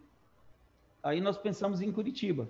aí 1.02 1.20
nós 1.20 1.36
pensamos 1.38 1.80
em 1.80 1.90
Curitiba. 1.90 2.48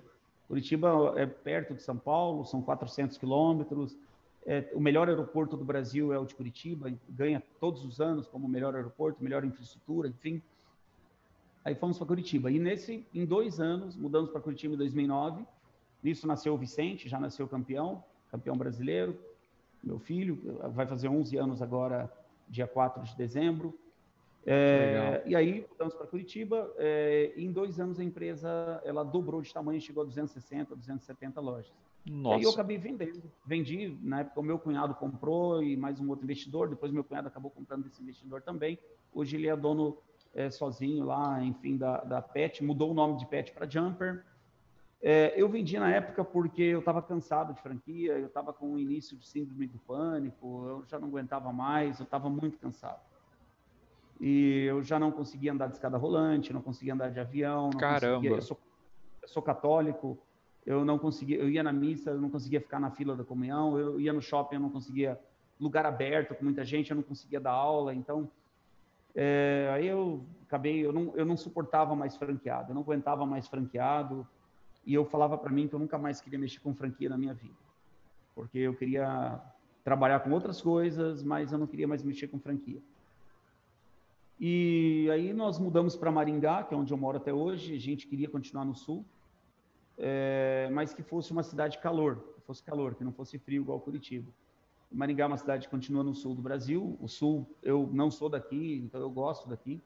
Curitiba 0.49 1.15
é 1.17 1.27
perto 1.27 1.75
de 1.75 1.83
São 1.83 1.97
Paulo, 1.97 2.45
são 2.45 2.61
400 2.61 3.17
quilômetros. 3.17 3.97
É, 4.45 4.71
o 4.75 4.81
melhor 4.81 5.09
aeroporto 5.09 5.57
do 5.57 5.65
Brasil 5.65 6.12
é 6.12 6.19
o 6.19 6.25
de 6.25 6.35
Curitiba, 6.35 6.93
ganha 7.09 7.43
todos 7.61 7.85
os 7.85 8.01
anos 8.01 8.27
como 8.27 8.49
melhor 8.49 8.75
aeroporto, 8.75 9.23
melhor 9.23 9.45
infraestrutura, 9.45 10.09
enfim. 10.09 10.43
Aí 11.65 11.75
fomos 11.75 11.97
para 11.97 12.07
Curitiba. 12.07 12.51
E 12.51 12.59
nesse, 12.59 13.07
em 13.15 13.25
dois 13.25 13.61
anos, 13.61 13.97
mudamos 13.97 14.31
para 14.31 14.41
Curitiba 14.41 14.75
em 14.75 14.79
2009. 14.79 15.45
Nisso 16.03 16.27
nasceu 16.27 16.55
o 16.55 16.59
Vicente, 16.59 17.09
já 17.09 17.21
nasceu 17.21 17.47
campeão, 17.47 18.03
campeão 18.31 18.57
brasileiro 18.57 19.17
meu 19.83 19.99
filho, 19.99 20.38
vai 20.73 20.87
fazer 20.87 21.09
11 21.09 21.37
anos 21.37 21.61
agora, 21.61 22.11
dia 22.49 22.67
4 22.67 23.03
de 23.03 23.17
dezembro. 23.17 23.77
É, 24.44 25.22
e 25.24 25.37
aí, 25.37 25.61
voltamos 25.61 25.94
para 25.94 26.07
Curitiba. 26.07 26.72
É, 26.76 27.33
em 27.37 27.52
dois 27.52 27.78
anos, 27.78 28.00
a 28.00 28.05
empresa 28.05 28.83
ela 28.85 29.05
dobrou 29.05 29.40
de 29.40 29.52
tamanho, 29.52 29.81
chegou 29.81 30.02
a 30.02 30.07
260, 30.07 30.74
270 30.74 31.40
lojas. 31.40 31.72
Nossa. 32.05 32.37
E 32.37 32.38
aí 32.38 32.44
eu 32.44 32.50
acabei 32.50 32.76
vendendo. 32.76 33.22
Vendi, 33.46 33.96
na 34.02 34.20
época, 34.20 34.40
o 34.40 34.42
meu 34.42 34.59
cunhado 34.59 34.94
comprou 34.94 35.62
e 35.62 35.76
mais 35.76 36.00
um 36.00 36.09
outro 36.09 36.24
investidor. 36.24 36.68
Depois, 36.68 36.90
meu 36.90 37.05
cunhado 37.05 37.28
acabou 37.28 37.50
comprando 37.50 37.85
desse 37.85 38.02
investidor 38.02 38.42
também. 38.42 38.78
Hoje, 39.12 39.37
ele 39.37 39.48
é 39.48 39.57
dono 39.57 39.96
é, 40.35 40.50
sozinho 40.50 41.05
lá, 41.05 41.42
enfim, 41.42 41.76
da, 41.76 41.98
da 41.98 42.20
Pet. 42.20 42.64
Mudou 42.64 42.90
o 42.90 42.94
nome 42.94 43.18
de 43.18 43.26
Pet 43.26 43.52
para 43.52 43.68
Jumper. 43.68 44.24
É, 45.00 45.35
eu 45.37 45.48
vendi 45.48 45.78
na 45.78 45.90
época 45.90 46.24
porque 46.24 46.62
eu 46.62 46.78
estava 46.78 47.02
cansado 47.02 47.52
de 47.55 47.61
franquia, 47.61 48.12
eu 48.18 48.26
estava 48.26 48.52
com 48.52 48.74
o 48.74 48.78
início 48.78 49.16
de 49.16 49.26
síndrome 49.26 49.66
do 49.66 49.78
pânico, 49.81 50.64
eu 50.68 50.85
já 50.87 50.96
não 50.96 51.09
aguentava 51.09 51.52
mais, 51.52 51.98
eu 51.98 52.05
estava 52.05 52.31
muito 52.31 52.57
cansado. 52.57 53.00
E 54.22 54.66
eu 54.66 54.85
já 54.85 55.00
não 55.00 55.11
conseguia 55.11 55.52
andar 55.52 55.66
de 55.66 55.72
escada 55.72 55.98
rolante, 55.98 56.52
não 56.52 56.62
conseguia 56.62 56.94
andar 56.94 57.11
de 57.11 57.18
avião. 57.18 57.70
Caramba! 57.70 58.24
Eu 58.24 58.40
sou, 58.40 58.56
eu 59.20 59.26
sou, 59.26 59.42
católico, 59.42 60.16
eu 60.64 60.85
não 60.85 60.96
conseguia, 60.96 61.38
eu 61.38 61.50
ia 61.50 61.61
na 61.61 61.72
missa, 61.72 62.11
eu 62.11 62.20
não 62.20 62.30
conseguia 62.30 62.61
ficar 62.61 62.78
na 62.78 62.92
fila 62.92 63.16
da 63.16 63.24
comunhão, 63.24 63.76
eu 63.76 64.00
ia 64.00 64.12
no 64.12 64.22
shopping, 64.22 64.54
eu 64.54 64.61
não 64.61 64.70
conseguia 64.70 65.18
lugar 65.58 65.85
aberto 65.85 66.37
com 66.37 66.44
muita 66.44 66.64
gente, 66.64 66.92
eu 66.92 66.96
não 66.96 67.02
conseguia 67.02 67.40
dar 67.40 67.50
aula, 67.50 67.92
então 67.92 68.30
é, 69.12 69.68
aí 69.74 69.88
eu 69.88 70.24
acabei, 70.46 70.87
eu 70.87 70.92
não, 70.92 71.12
eu 71.16 71.26
não 71.26 71.37
suportava 71.37 71.96
mais 71.96 72.16
franqueado, 72.16 72.70
eu 72.70 72.74
não 72.76 72.82
aguentava 72.82 73.26
mais 73.26 73.48
franqueado 73.48 74.24
e 74.87 74.94
eu 74.94 75.04
falava 75.04 75.37
para 75.37 75.50
mim 75.50 75.66
que 75.66 75.74
eu 75.74 75.80
nunca 75.80 75.98
mais 75.98 76.20
queria 76.20 76.38
mexer 76.38 76.61
com 76.61 76.72
franquia 76.76 77.08
na 77.08 77.18
minha 77.18 77.35
vida, 77.35 77.58
porque 78.37 78.58
eu 78.58 78.74
queria 78.76 79.40
trabalhar 79.82 80.20
com 80.20 80.30
outras 80.30 80.62
coisas, 80.62 81.24
mas 81.24 81.50
eu 81.50 81.58
não 81.58 81.66
queria 81.66 81.88
mais 81.88 82.04
mexer 82.04 82.28
com 82.28 82.38
franquia. 82.38 82.80
E 84.44 85.09
aí 85.12 85.33
nós 85.33 85.57
mudamos 85.57 85.94
para 85.94 86.11
Maringá, 86.11 86.64
que 86.64 86.74
é 86.74 86.76
onde 86.76 86.92
eu 86.92 86.96
moro 86.96 87.16
até 87.16 87.33
hoje. 87.33 87.76
A 87.76 87.78
gente 87.78 88.09
queria 88.09 88.28
continuar 88.28 88.64
no 88.64 88.74
sul, 88.74 89.05
é, 89.96 90.68
mas 90.72 90.92
que 90.92 91.00
fosse 91.00 91.31
uma 91.31 91.44
cidade 91.44 91.78
calor, 91.78 92.16
que 92.35 92.40
fosse 92.40 92.61
calor, 92.61 92.96
que 92.96 93.05
não 93.05 93.12
fosse 93.12 93.38
frio 93.38 93.62
igual 93.62 93.78
Curitiba. 93.78 94.28
Maringá 94.90 95.22
é 95.22 95.26
uma 95.28 95.37
cidade 95.37 95.66
que 95.66 95.70
continua 95.70 96.02
no 96.02 96.12
sul 96.12 96.35
do 96.35 96.42
Brasil. 96.42 96.98
O 97.00 97.07
sul, 97.07 97.48
eu 97.62 97.88
não 97.92 98.11
sou 98.11 98.28
daqui, 98.28 98.83
então 98.85 99.00
eu 99.00 99.11
gosto 99.11 99.48
daqui. 99.48 99.81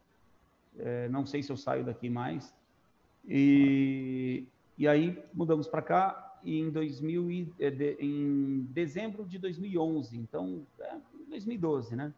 É, 0.79 1.07
não 1.11 1.27
sei 1.27 1.43
se 1.43 1.53
eu 1.53 1.57
saio 1.59 1.85
daqui 1.85 2.09
mais. 2.09 2.55
E, 3.29 4.47
e 4.79 4.89
aí 4.89 5.23
mudamos 5.35 5.69
para 5.69 5.83
cá 5.83 6.39
em, 6.43 6.71
2000 6.71 7.31
e, 7.31 7.53
é, 7.61 7.69
em 8.01 8.67
dezembro 8.71 9.27
de 9.27 9.39
2011, 9.39 10.17
então 10.17 10.67
é, 10.81 10.97
2012, 11.29 11.95
né? 11.95 12.15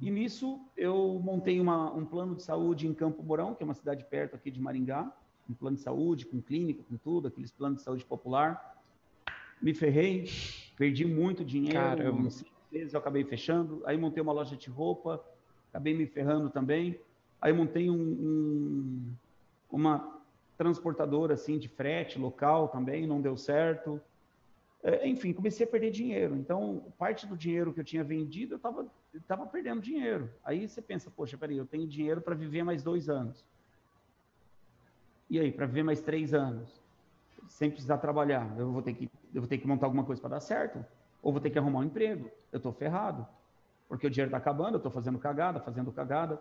E 0.00 0.10
nisso 0.10 0.60
eu 0.76 1.20
montei 1.22 1.60
uma, 1.60 1.92
um 1.92 2.04
plano 2.04 2.34
de 2.34 2.42
saúde 2.42 2.86
em 2.86 2.94
Campo 2.94 3.22
Mourão, 3.22 3.54
que 3.54 3.62
é 3.62 3.64
uma 3.64 3.74
cidade 3.74 4.04
perto 4.04 4.34
aqui 4.34 4.50
de 4.50 4.60
Maringá, 4.60 5.12
um 5.48 5.54
plano 5.54 5.76
de 5.76 5.82
saúde, 5.82 6.26
com 6.26 6.40
clínica, 6.40 6.82
com 6.88 6.96
tudo, 6.96 7.28
aqueles 7.28 7.50
planos 7.50 7.78
de 7.78 7.84
saúde 7.84 8.04
popular. 8.04 8.76
Me 9.60 9.74
ferrei, 9.74 10.28
perdi 10.76 11.04
muito 11.04 11.44
dinheiro, 11.44 11.78
Caramba. 11.78 12.28
vezes 12.70 12.94
eu 12.94 13.00
acabei 13.00 13.24
fechando. 13.24 13.82
Aí 13.84 13.96
montei 13.96 14.22
uma 14.22 14.32
loja 14.32 14.56
de 14.56 14.68
roupa, 14.68 15.24
acabei 15.70 15.94
me 15.94 16.06
ferrando 16.06 16.50
também. 16.50 16.98
Aí 17.40 17.52
montei 17.52 17.90
um, 17.90 18.00
um, 18.00 19.12
uma 19.70 20.20
transportadora 20.56 21.34
assim 21.34 21.58
de 21.58 21.68
frete 21.68 22.18
local 22.18 22.68
também, 22.68 23.06
não 23.06 23.20
deu 23.20 23.36
certo. 23.36 24.00
É, 24.82 25.08
enfim, 25.08 25.32
comecei 25.32 25.66
a 25.66 25.68
perder 25.68 25.90
dinheiro. 25.90 26.36
Então, 26.36 26.92
parte 26.96 27.26
do 27.26 27.36
dinheiro 27.36 27.72
que 27.72 27.80
eu 27.80 27.84
tinha 27.84 28.04
vendido, 28.04 28.54
eu 28.54 28.56
estava 28.56 28.86
tava 29.26 29.46
perdendo 29.46 29.80
dinheiro. 29.80 30.30
Aí 30.44 30.68
você 30.68 30.80
pensa, 30.80 31.10
poxa, 31.10 31.36
peraí, 31.36 31.56
eu 31.56 31.66
tenho 31.66 31.86
dinheiro 31.86 32.20
para 32.20 32.34
viver 32.34 32.62
mais 32.62 32.82
dois 32.82 33.08
anos. 33.08 33.44
E 35.28 35.38
aí, 35.38 35.50
para 35.50 35.66
viver 35.66 35.82
mais 35.82 36.00
três 36.00 36.32
anos? 36.32 36.80
Sem 37.48 37.70
precisar 37.70 37.98
trabalhar. 37.98 38.54
Eu 38.58 38.70
vou 38.70 38.82
ter 38.82 38.94
que, 38.94 39.10
eu 39.34 39.42
vou 39.42 39.48
ter 39.48 39.58
que 39.58 39.66
montar 39.66 39.86
alguma 39.86 40.04
coisa 40.04 40.20
para 40.20 40.30
dar 40.30 40.40
certo? 40.40 40.84
Ou 41.22 41.32
vou 41.32 41.40
ter 41.40 41.50
que 41.50 41.58
arrumar 41.58 41.80
um 41.80 41.84
emprego? 41.84 42.30
Eu 42.52 42.58
estou 42.58 42.72
ferrado. 42.72 43.26
Porque 43.88 44.06
o 44.06 44.10
dinheiro 44.10 44.28
está 44.28 44.38
acabando, 44.38 44.74
eu 44.74 44.78
estou 44.78 44.92
fazendo 44.92 45.18
cagada, 45.18 45.60
fazendo 45.60 45.90
cagada. 45.90 46.40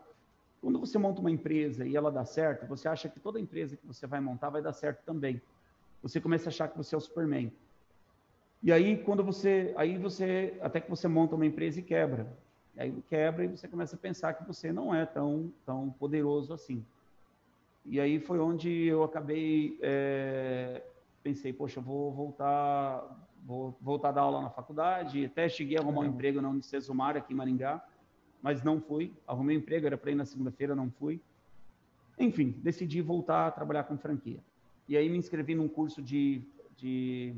Quando 0.61 0.79
você 0.79 0.97
monta 0.97 1.21
uma 1.21 1.31
empresa 1.31 1.85
e 1.85 1.95
ela 1.95 2.11
dá 2.11 2.25
certo, 2.25 2.67
você 2.67 2.87
acha 2.87 3.09
que 3.09 3.19
toda 3.19 3.39
empresa 3.39 3.77
que 3.77 3.85
você 3.85 4.05
vai 4.05 4.19
montar 4.19 4.49
vai 4.49 4.61
dar 4.61 4.73
certo 4.73 5.03
também. 5.05 5.41
Você 6.01 6.19
começa 6.19 6.49
a 6.49 6.51
achar 6.51 6.67
que 6.67 6.77
você 6.77 6.93
é 6.93 6.97
o 6.97 7.01
Superman. 7.01 7.51
E 8.61 8.71
aí, 8.71 8.97
quando 8.97 9.23
você. 9.23 9.73
Aí 9.77 9.97
você. 9.97 10.57
Até 10.61 10.79
que 10.79 10.89
você 10.89 11.07
monta 11.07 11.35
uma 11.35 11.45
empresa 11.45 11.79
e 11.79 11.83
quebra. 11.83 12.27
E 12.75 12.81
aí 12.81 13.03
quebra 13.09 13.45
e 13.45 13.47
você 13.47 13.67
começa 13.67 13.95
a 13.95 13.99
pensar 13.99 14.33
que 14.33 14.45
você 14.45 14.71
não 14.71 14.93
é 14.93 15.05
tão, 15.05 15.51
tão 15.65 15.89
poderoso 15.99 16.53
assim. 16.53 16.83
E 17.85 17.99
aí 17.99 18.19
foi 18.19 18.39
onde 18.39 18.69
eu 18.69 19.03
acabei. 19.03 19.77
É, 19.81 20.83
pensei, 21.23 21.53
poxa, 21.53 21.79
vou 21.79 22.11
voltar. 22.11 23.25
Vou 23.45 23.77
voltar 23.81 24.09
a 24.09 24.11
dar 24.11 24.21
aula 24.21 24.41
na 24.41 24.49
faculdade. 24.49 25.25
Até 25.25 25.47
cheguei 25.47 25.77
a 25.77 25.81
arrumar 25.81 26.01
um 26.01 26.05
emprego 26.05 26.41
na 26.41 26.49
Unicesumar 26.49 27.15
aqui 27.15 27.33
em 27.33 27.35
Maringá 27.35 27.81
mas 28.41 28.63
não 28.63 28.79
fui. 28.79 29.13
Arrumei 29.27 29.57
um 29.57 29.59
emprego, 29.59 29.87
era 29.87 29.97
para 29.97 30.11
ir 30.11 30.15
na 30.15 30.25
segunda-feira, 30.25 30.75
não 30.75 30.89
fui. 30.89 31.19
Enfim, 32.17 32.55
decidi 32.63 33.01
voltar 33.01 33.47
a 33.47 33.51
trabalhar 33.51 33.83
com 33.83 33.97
franquia. 33.97 34.39
E 34.87 34.95
aí 34.95 35.09
me 35.09 35.17
inscrevi 35.17 35.53
num 35.53 35.67
curso 35.67 36.01
de, 36.01 36.41
de, 36.77 37.35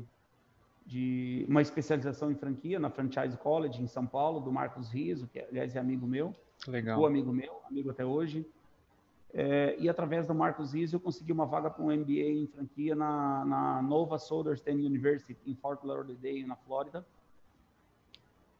de 0.90 1.46
uma 1.48 1.62
especialização 1.62 2.32
em 2.32 2.34
franquia 2.34 2.80
na 2.80 2.90
Franchise 2.90 3.36
College 3.36 3.80
em 3.80 3.86
São 3.86 4.04
Paulo, 4.04 4.40
do 4.40 4.50
Marcos 4.50 4.90
Riso, 4.90 5.28
que 5.28 5.38
aliás 5.38 5.76
é 5.76 5.78
amigo 5.78 6.04
meu. 6.04 6.34
Legal. 6.66 7.00
O 7.00 7.06
amigo 7.06 7.32
meu, 7.32 7.60
amigo 7.70 7.90
até 7.90 8.04
hoje. 8.04 8.44
É, 9.32 9.76
e 9.78 9.88
através 9.88 10.26
do 10.26 10.34
Marcos 10.34 10.74
Riso 10.74 10.96
eu 10.96 11.00
consegui 11.00 11.30
uma 11.30 11.46
vaga 11.46 11.70
para 11.70 11.84
um 11.84 11.96
MBA 11.96 12.32
em 12.42 12.46
franquia 12.48 12.96
na, 12.96 13.44
na 13.44 13.82
Nova 13.82 14.18
Southern 14.18 14.60
University 14.84 15.38
em 15.46 15.54
Fort 15.54 15.84
Lauderdale, 15.84 16.44
na 16.44 16.56
Flórida. 16.56 17.06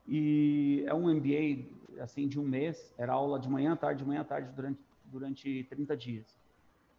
E 0.07 0.85
é 0.87 0.95
um 0.95 1.13
MBA 1.13 1.67
assim 2.01 2.29
de 2.29 2.39
um 2.39 2.45
mês, 2.45 2.95
era 2.97 3.13
aula 3.13 3.41
de 3.41 3.51
manhã, 3.51 3.75
tarde, 3.75 4.05
de 4.05 4.09
manhã, 4.09 4.23
tarde 4.23 4.53
durante 4.55 4.79
durante 5.05 5.65
30 5.65 5.97
dias. 5.97 6.39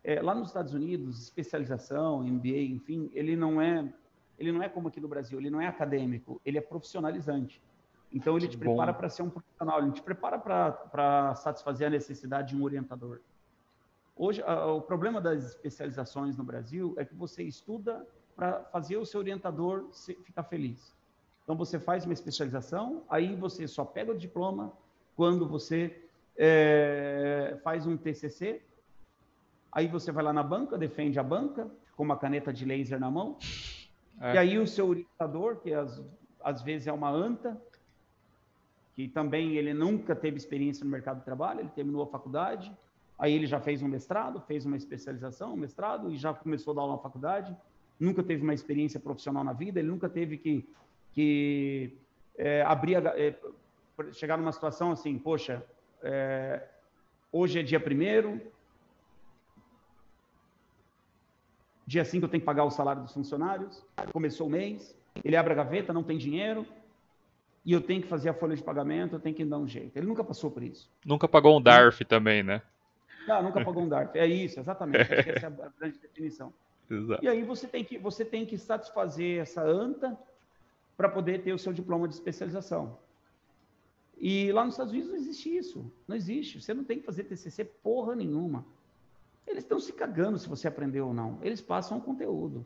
É, 0.03 0.21
lá 0.21 0.35
nos 0.35 0.49
Estados 0.49 0.73
Unidos, 0.73 1.21
especialização, 1.21 2.21
MBA, 2.21 2.63
enfim, 2.63 3.09
ele 3.13 3.37
não 3.37 3.61
é 3.61 3.87
ele 4.41 4.51
não 4.51 4.63
é 4.63 4.67
como 4.67 4.87
aqui 4.87 4.99
no 4.99 5.07
Brasil, 5.07 5.39
ele 5.39 5.51
não 5.51 5.61
é 5.61 5.67
acadêmico, 5.67 6.41
ele 6.43 6.57
é 6.57 6.61
profissionalizante. 6.61 7.61
Então 8.11 8.35
ele 8.35 8.47
te 8.47 8.57
Bom. 8.57 8.65
prepara 8.65 8.91
para 8.91 9.07
ser 9.07 9.21
um 9.21 9.29
profissional, 9.29 9.79
ele 9.79 9.91
te 9.91 10.01
prepara 10.01 10.39
para 10.39 11.35
satisfazer 11.35 11.85
a 11.87 11.89
necessidade 11.91 12.49
de 12.49 12.57
um 12.59 12.63
orientador. 12.63 13.19
Hoje, 14.15 14.41
a, 14.41 14.65
o 14.65 14.81
problema 14.81 15.21
das 15.21 15.45
especializações 15.45 16.35
no 16.35 16.43
Brasil 16.43 16.95
é 16.97 17.05
que 17.05 17.13
você 17.13 17.43
estuda 17.43 18.05
para 18.35 18.63
fazer 18.65 18.97
o 18.97 19.05
seu 19.05 19.19
orientador 19.19 19.89
ficar 20.23 20.43
feliz. 20.43 20.91
Então 21.43 21.55
você 21.55 21.79
faz 21.79 22.03
uma 22.05 22.13
especialização, 22.13 23.03
aí 23.07 23.35
você 23.35 23.67
só 23.67 23.85
pega 23.85 24.11
o 24.11 24.17
diploma 24.17 24.73
quando 25.15 25.47
você 25.47 26.03
é, 26.35 27.59
faz 27.63 27.85
um 27.85 27.95
TCC, 27.95 28.61
aí 29.71 29.87
você 29.87 30.11
vai 30.11 30.23
lá 30.23 30.33
na 30.33 30.41
banca, 30.41 30.79
defende 30.79 31.19
a 31.19 31.23
banca 31.23 31.69
com 31.95 32.03
uma 32.03 32.17
caneta 32.17 32.51
de 32.51 32.65
laser 32.65 32.99
na 32.99 33.11
mão, 33.11 33.37
é. 34.21 34.35
e 34.35 34.37
aí 34.37 34.59
o 34.59 34.67
seu 34.67 34.87
orientador, 34.87 35.57
que 35.57 35.73
às, 35.73 36.01
às 36.43 36.61
vezes 36.61 36.87
é 36.87 36.93
uma 36.93 37.09
anta, 37.09 37.59
que 38.95 39.07
também 39.07 39.55
ele 39.55 39.73
nunca 39.73 40.15
teve 40.15 40.37
experiência 40.37 40.83
no 40.85 40.91
mercado 40.91 41.19
de 41.19 41.25
trabalho, 41.25 41.61
ele 41.61 41.69
terminou 41.69 42.03
a 42.03 42.07
faculdade, 42.07 42.71
Aí 43.21 43.35
ele 43.35 43.45
já 43.45 43.59
fez 43.59 43.83
um 43.83 43.87
mestrado, 43.87 44.41
fez 44.47 44.65
uma 44.65 44.75
especialização, 44.75 45.53
um 45.53 45.55
mestrado, 45.55 46.11
e 46.11 46.17
já 46.17 46.33
começou 46.33 46.71
a 46.71 46.75
dar 46.75 46.81
aula 46.81 46.93
na 46.93 46.99
faculdade. 46.99 47.55
Nunca 47.99 48.23
teve 48.23 48.41
uma 48.41 48.53
experiência 48.55 48.99
profissional 48.99 49.43
na 49.43 49.53
vida, 49.53 49.79
ele 49.79 49.89
nunca 49.89 50.09
teve 50.09 50.39
que, 50.39 50.67
que 51.13 51.95
é, 52.35 52.63
abrir, 52.63 52.95
a, 52.95 53.13
é, 53.15 53.37
chegar 54.13 54.39
numa 54.39 54.51
situação 54.51 54.91
assim, 54.91 55.19
poxa, 55.19 55.63
é, 56.01 56.67
hoje 57.31 57.59
é 57.59 57.61
dia 57.61 57.79
primeiro, 57.79 58.41
dia 61.85 62.05
5 62.05 62.25
eu 62.25 62.29
tenho 62.29 62.41
que 62.41 62.45
pagar 62.45 62.63
o 62.63 62.71
salário 62.71 63.01
dos 63.01 63.13
funcionários, 63.13 63.83
começou 64.11 64.47
o 64.47 64.49
mês, 64.49 64.95
ele 65.23 65.35
abre 65.35 65.53
a 65.53 65.55
gaveta, 65.55 65.91
não 65.91 66.03
tem 66.03 66.17
dinheiro, 66.17 66.65
e 67.65 67.73
eu 67.73 67.81
tenho 67.81 68.01
que 68.01 68.07
fazer 68.07 68.29
a 68.29 68.33
folha 68.33 68.55
de 68.55 68.63
pagamento, 68.63 69.15
eu 69.15 69.19
tenho 69.19 69.35
que 69.35 69.45
dar 69.45 69.57
um 69.57 69.67
jeito. 69.67 69.95
Ele 69.95 70.07
nunca 70.07 70.23
passou 70.23 70.49
por 70.49 70.63
isso. 70.63 70.89
Nunca 71.05 71.27
pagou 71.27 71.57
um 71.57 71.61
DARF 71.61 72.03
também, 72.05 72.41
né? 72.41 72.61
Não, 73.27 73.43
nunca 73.43 73.63
pagou 73.63 73.83
um 73.83 73.89
DARF. 73.89 74.17
É 74.17 74.25
isso, 74.25 74.59
exatamente. 74.59 75.13
essa 75.13 75.45
é 75.45 75.47
a 75.47 75.49
grande 75.79 75.97
definição. 75.99 76.51
Exato. 76.89 77.23
E 77.23 77.27
aí 77.27 77.43
você 77.43 77.67
tem 77.67 77.83
que, 77.83 77.97
você 77.97 78.25
tem 78.25 78.45
que 78.45 78.57
satisfazer 78.57 79.41
essa 79.41 79.63
anta 79.63 80.17
para 80.97 81.07
poder 81.07 81.43
ter 81.43 81.53
o 81.53 81.57
seu 81.57 81.71
diploma 81.71 82.07
de 82.07 82.15
especialização. 82.15 82.97
E 84.17 84.51
lá 84.51 84.63
nos 84.63 84.73
Estados 84.73 84.91
Unidos 84.91 85.09
não 85.09 85.17
existe 85.17 85.55
isso. 85.55 85.91
Não 86.07 86.15
existe. 86.15 86.61
Você 86.61 86.73
não 86.73 86.83
tem 86.83 86.99
que 86.99 87.05
fazer 87.05 87.23
TCC 87.23 87.63
porra 87.63 88.15
nenhuma. 88.15 88.65
Eles 89.47 89.63
estão 89.63 89.79
se 89.79 89.91
cagando 89.93 90.37
se 90.37 90.47
você 90.47 90.67
aprendeu 90.67 91.07
ou 91.07 91.13
não. 91.13 91.37
Eles 91.41 91.61
passam 91.61 91.97
o 91.97 92.01
conteúdo. 92.01 92.65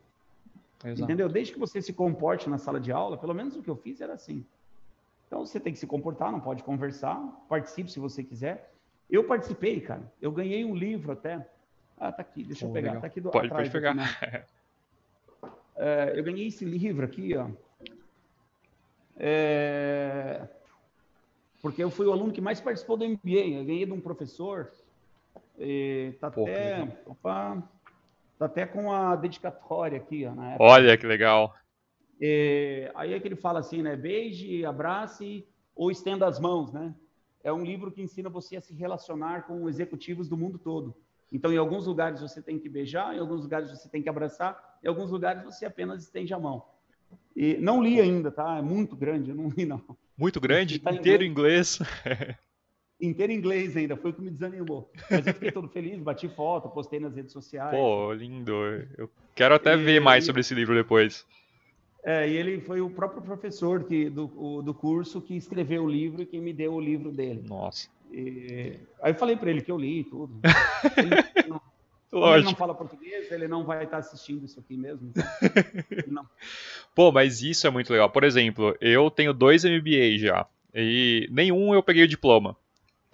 Exato. 0.83 1.03
Entendeu? 1.03 1.29
Desde 1.29 1.53
que 1.53 1.59
você 1.59 1.81
se 1.81 1.93
comporte 1.93 2.49
na 2.49 2.57
sala 2.57 2.79
de 2.79 2.91
aula, 2.91 3.17
pelo 3.17 3.33
menos 3.33 3.55
o 3.55 3.63
que 3.63 3.69
eu 3.69 3.75
fiz 3.75 4.01
era 4.01 4.13
assim. 4.13 4.45
Então 5.27 5.45
você 5.45 5.59
tem 5.59 5.73
que 5.73 5.79
se 5.79 5.88
comportar, 5.88 6.31
não 6.31 6.39
pode 6.39 6.63
conversar, 6.63 7.17
participe 7.49 7.91
se 7.91 7.99
você 7.99 8.23
quiser. 8.23 8.71
Eu 9.09 9.23
participei, 9.23 9.79
cara. 9.81 10.11
Eu 10.21 10.31
ganhei 10.31 10.63
um 10.63 10.75
livro 10.75 11.11
até. 11.11 11.47
Ah, 11.97 12.11
tá 12.11 12.21
aqui, 12.21 12.43
deixa 12.43 12.65
Pô, 12.65 12.69
eu 12.69 12.73
pegar. 12.73 12.88
Legal. 12.89 13.01
Tá 13.01 13.07
aqui 13.07 13.21
do 13.21 13.31
Pode, 13.31 13.49
pode 13.49 13.69
pegar. 13.69 13.91
Aqui, 13.91 14.31
né? 14.31 14.43
é, 15.75 16.13
eu 16.15 16.23
ganhei 16.23 16.47
esse 16.47 16.65
livro 16.65 17.05
aqui, 17.05 17.35
ó. 17.35 17.49
É... 19.17 20.47
Porque 21.61 21.83
eu 21.83 21.89
fui 21.89 22.05
o 22.05 22.11
aluno 22.11 22.31
que 22.31 22.41
mais 22.41 22.59
participou 22.59 22.97
do 22.97 23.07
MBA. 23.07 23.59
Eu 23.59 23.65
ganhei 23.65 23.85
de 23.85 23.91
um 23.91 24.01
professor. 24.01 24.71
E 25.60 26.13
tá 26.20 26.30
Pô, 26.30 26.44
até. 26.44 26.86
Que 26.86 27.10
opa, 27.10 27.63
tá 28.38 28.46
até 28.46 28.65
com 28.65 28.91
a 28.91 29.15
dedicatória 29.15 29.98
aqui, 29.98 30.26
ó. 30.26 30.34
Olha 30.60 30.98
que 30.98 31.06
legal. 31.06 31.54
E, 32.20 32.89
aí 32.96 33.13
é 33.13 33.20
que 33.20 33.28
ele 33.28 33.36
fala 33.36 33.60
assim, 33.60 33.82
né? 33.82 33.96
Beije, 33.96 34.65
abrace 34.65 35.46
ou 35.76 35.91
estenda 35.91 36.28
as 36.28 36.39
mãos, 36.39 36.72
né? 36.72 36.94
É 37.44 37.52
um 37.52 37.63
livro 37.63 37.91
que 37.91 38.02
ensina 38.02 38.30
você 38.30 38.58
a 38.58 38.62
se 38.62 38.74
relacionar 38.74 39.46
com 39.46 39.70
executivos 39.70 40.28
do 40.28 40.38
mundo 40.38 40.58
todo. 40.58 40.96
Então, 41.32 41.52
em 41.52 41.58
alguns 41.58 41.86
lugares 41.86 42.22
você 42.22 42.41
tem 42.41 42.58
que 42.58 42.70
beijar, 42.70 43.15
em 43.15 43.20
alguns 43.20 43.41
lugares 43.41 43.70
você 43.70 43.89
tem 43.89 44.02
que 44.02 44.10
abraçar, 44.10 44.78
em 44.84 44.88
alguns 44.88 45.12
lugares 45.12 45.44
você 45.44 45.65
apenas 45.65 46.04
estende 46.04 46.34
a 46.34 46.39
mão. 46.39 46.63
E 47.36 47.56
não 47.56 47.84
li 47.84 48.00
ainda, 48.00 48.32
tá? 48.32 48.58
É 48.58 48.62
muito 48.62 48.96
grande, 48.96 49.32
eu 49.32 49.36
não 49.36 49.50
li 49.50 49.65
não. 49.65 49.82
Muito 50.18 50.39
grande, 50.39 50.80
tá 50.80 50.94
inteiro 50.94 51.24
em 51.24 51.30
inglês. 51.30 51.80
inglês. 51.80 52.38
inteiro 53.01 53.31
em 53.31 53.36
inglês 53.36 53.75
ainda, 53.75 53.95
foi 53.95 54.12
o 54.12 54.13
que 54.13 54.21
me 54.21 54.31
desanimou. 54.31 54.91
Mas 55.10 55.27
eu 55.27 55.34
fiquei 55.34 55.51
todo 55.51 55.67
feliz, 55.69 55.99
bati 55.99 56.27
foto, 56.29 56.69
postei 56.69 56.99
nas 56.99 57.15
redes 57.15 57.31
sociais. 57.31 57.71
Pô, 57.71 58.13
lindo. 58.13 58.53
Eu 58.97 59.10
quero 59.34 59.55
até 59.55 59.73
e, 59.73 59.77
ver 59.77 59.99
mais 59.99 60.25
sobre 60.25 60.41
esse 60.41 60.53
livro 60.53 60.73
depois. 60.75 61.25
É, 62.03 62.29
e 62.29 62.38
ele 62.38 62.62
foi 62.62 62.81
o 62.81 62.89
próprio 62.89 63.21
professor 63.21 63.84
que, 63.84 64.10
do, 64.10 64.31
o, 64.36 64.62
do 64.62 64.73
curso 64.73 65.21
que 65.21 65.36
escreveu 65.36 65.84
o 65.84 65.89
livro 65.89 66.21
e 66.21 66.25
que 66.25 66.39
me 66.39 66.53
deu 66.53 66.73
o 66.73 66.79
livro 66.79 67.12
dele. 67.12 67.43
Nossa. 67.47 67.89
E, 68.12 68.79
aí 69.01 69.12
eu 69.12 69.15
falei 69.15 69.36
para 69.36 69.49
ele 69.49 69.62
que 69.62 69.71
eu 69.71 69.77
li 69.77 70.03
tudo. 70.03 70.39
Ele 70.95 71.49
não, 71.49 71.62
Lógico. 72.12 72.38
ele 72.38 72.45
não 72.45 72.55
fala 72.55 72.73
português, 72.73 73.29
ele 73.29 73.47
não 73.47 73.65
vai 73.65 73.84
estar 73.84 73.97
assistindo 73.97 74.45
isso 74.45 74.58
aqui 74.58 74.77
mesmo. 74.77 75.12
Então, 75.91 76.25
Pô, 76.95 77.12
mas 77.12 77.41
isso 77.41 77.67
é 77.67 77.69
muito 77.69 77.91
legal. 77.91 78.10
Por 78.10 78.23
exemplo, 78.23 78.73
eu 78.79 79.12
tenho 79.12 79.34
dois 79.34 79.65
MBA 79.65 80.17
já. 80.17 80.47
E 80.73 81.27
nenhum 81.29 81.73
eu 81.73 81.84
peguei 81.84 82.03
o 82.03 82.08
diploma. 82.08 82.55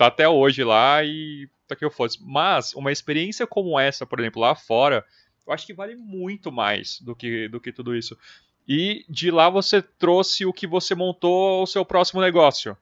Tá 0.01 0.07
até 0.07 0.27
hoje 0.27 0.63
lá 0.63 1.03
e 1.03 1.47
tá 1.67 1.75
que 1.75 1.85
eu 1.85 1.91
fosse. 1.91 2.17
Mas 2.25 2.73
uma 2.73 2.91
experiência 2.91 3.45
como 3.45 3.79
essa, 3.79 4.03
por 4.03 4.19
exemplo, 4.19 4.41
lá 4.41 4.55
fora, 4.55 5.05
eu 5.45 5.53
acho 5.53 5.63
que 5.67 5.75
vale 5.75 5.95
muito 5.95 6.51
mais 6.51 6.99
do 7.01 7.15
que, 7.15 7.47
do 7.47 7.61
que 7.61 7.71
tudo 7.71 7.95
isso. 7.95 8.17
E 8.67 9.05
de 9.07 9.29
lá 9.29 9.47
você 9.47 9.79
trouxe 9.79 10.43
o 10.43 10.51
que 10.51 10.65
você 10.65 10.95
montou 10.95 11.61
o 11.61 11.67
seu 11.67 11.85
próximo 11.85 12.19
negócio. 12.19 12.75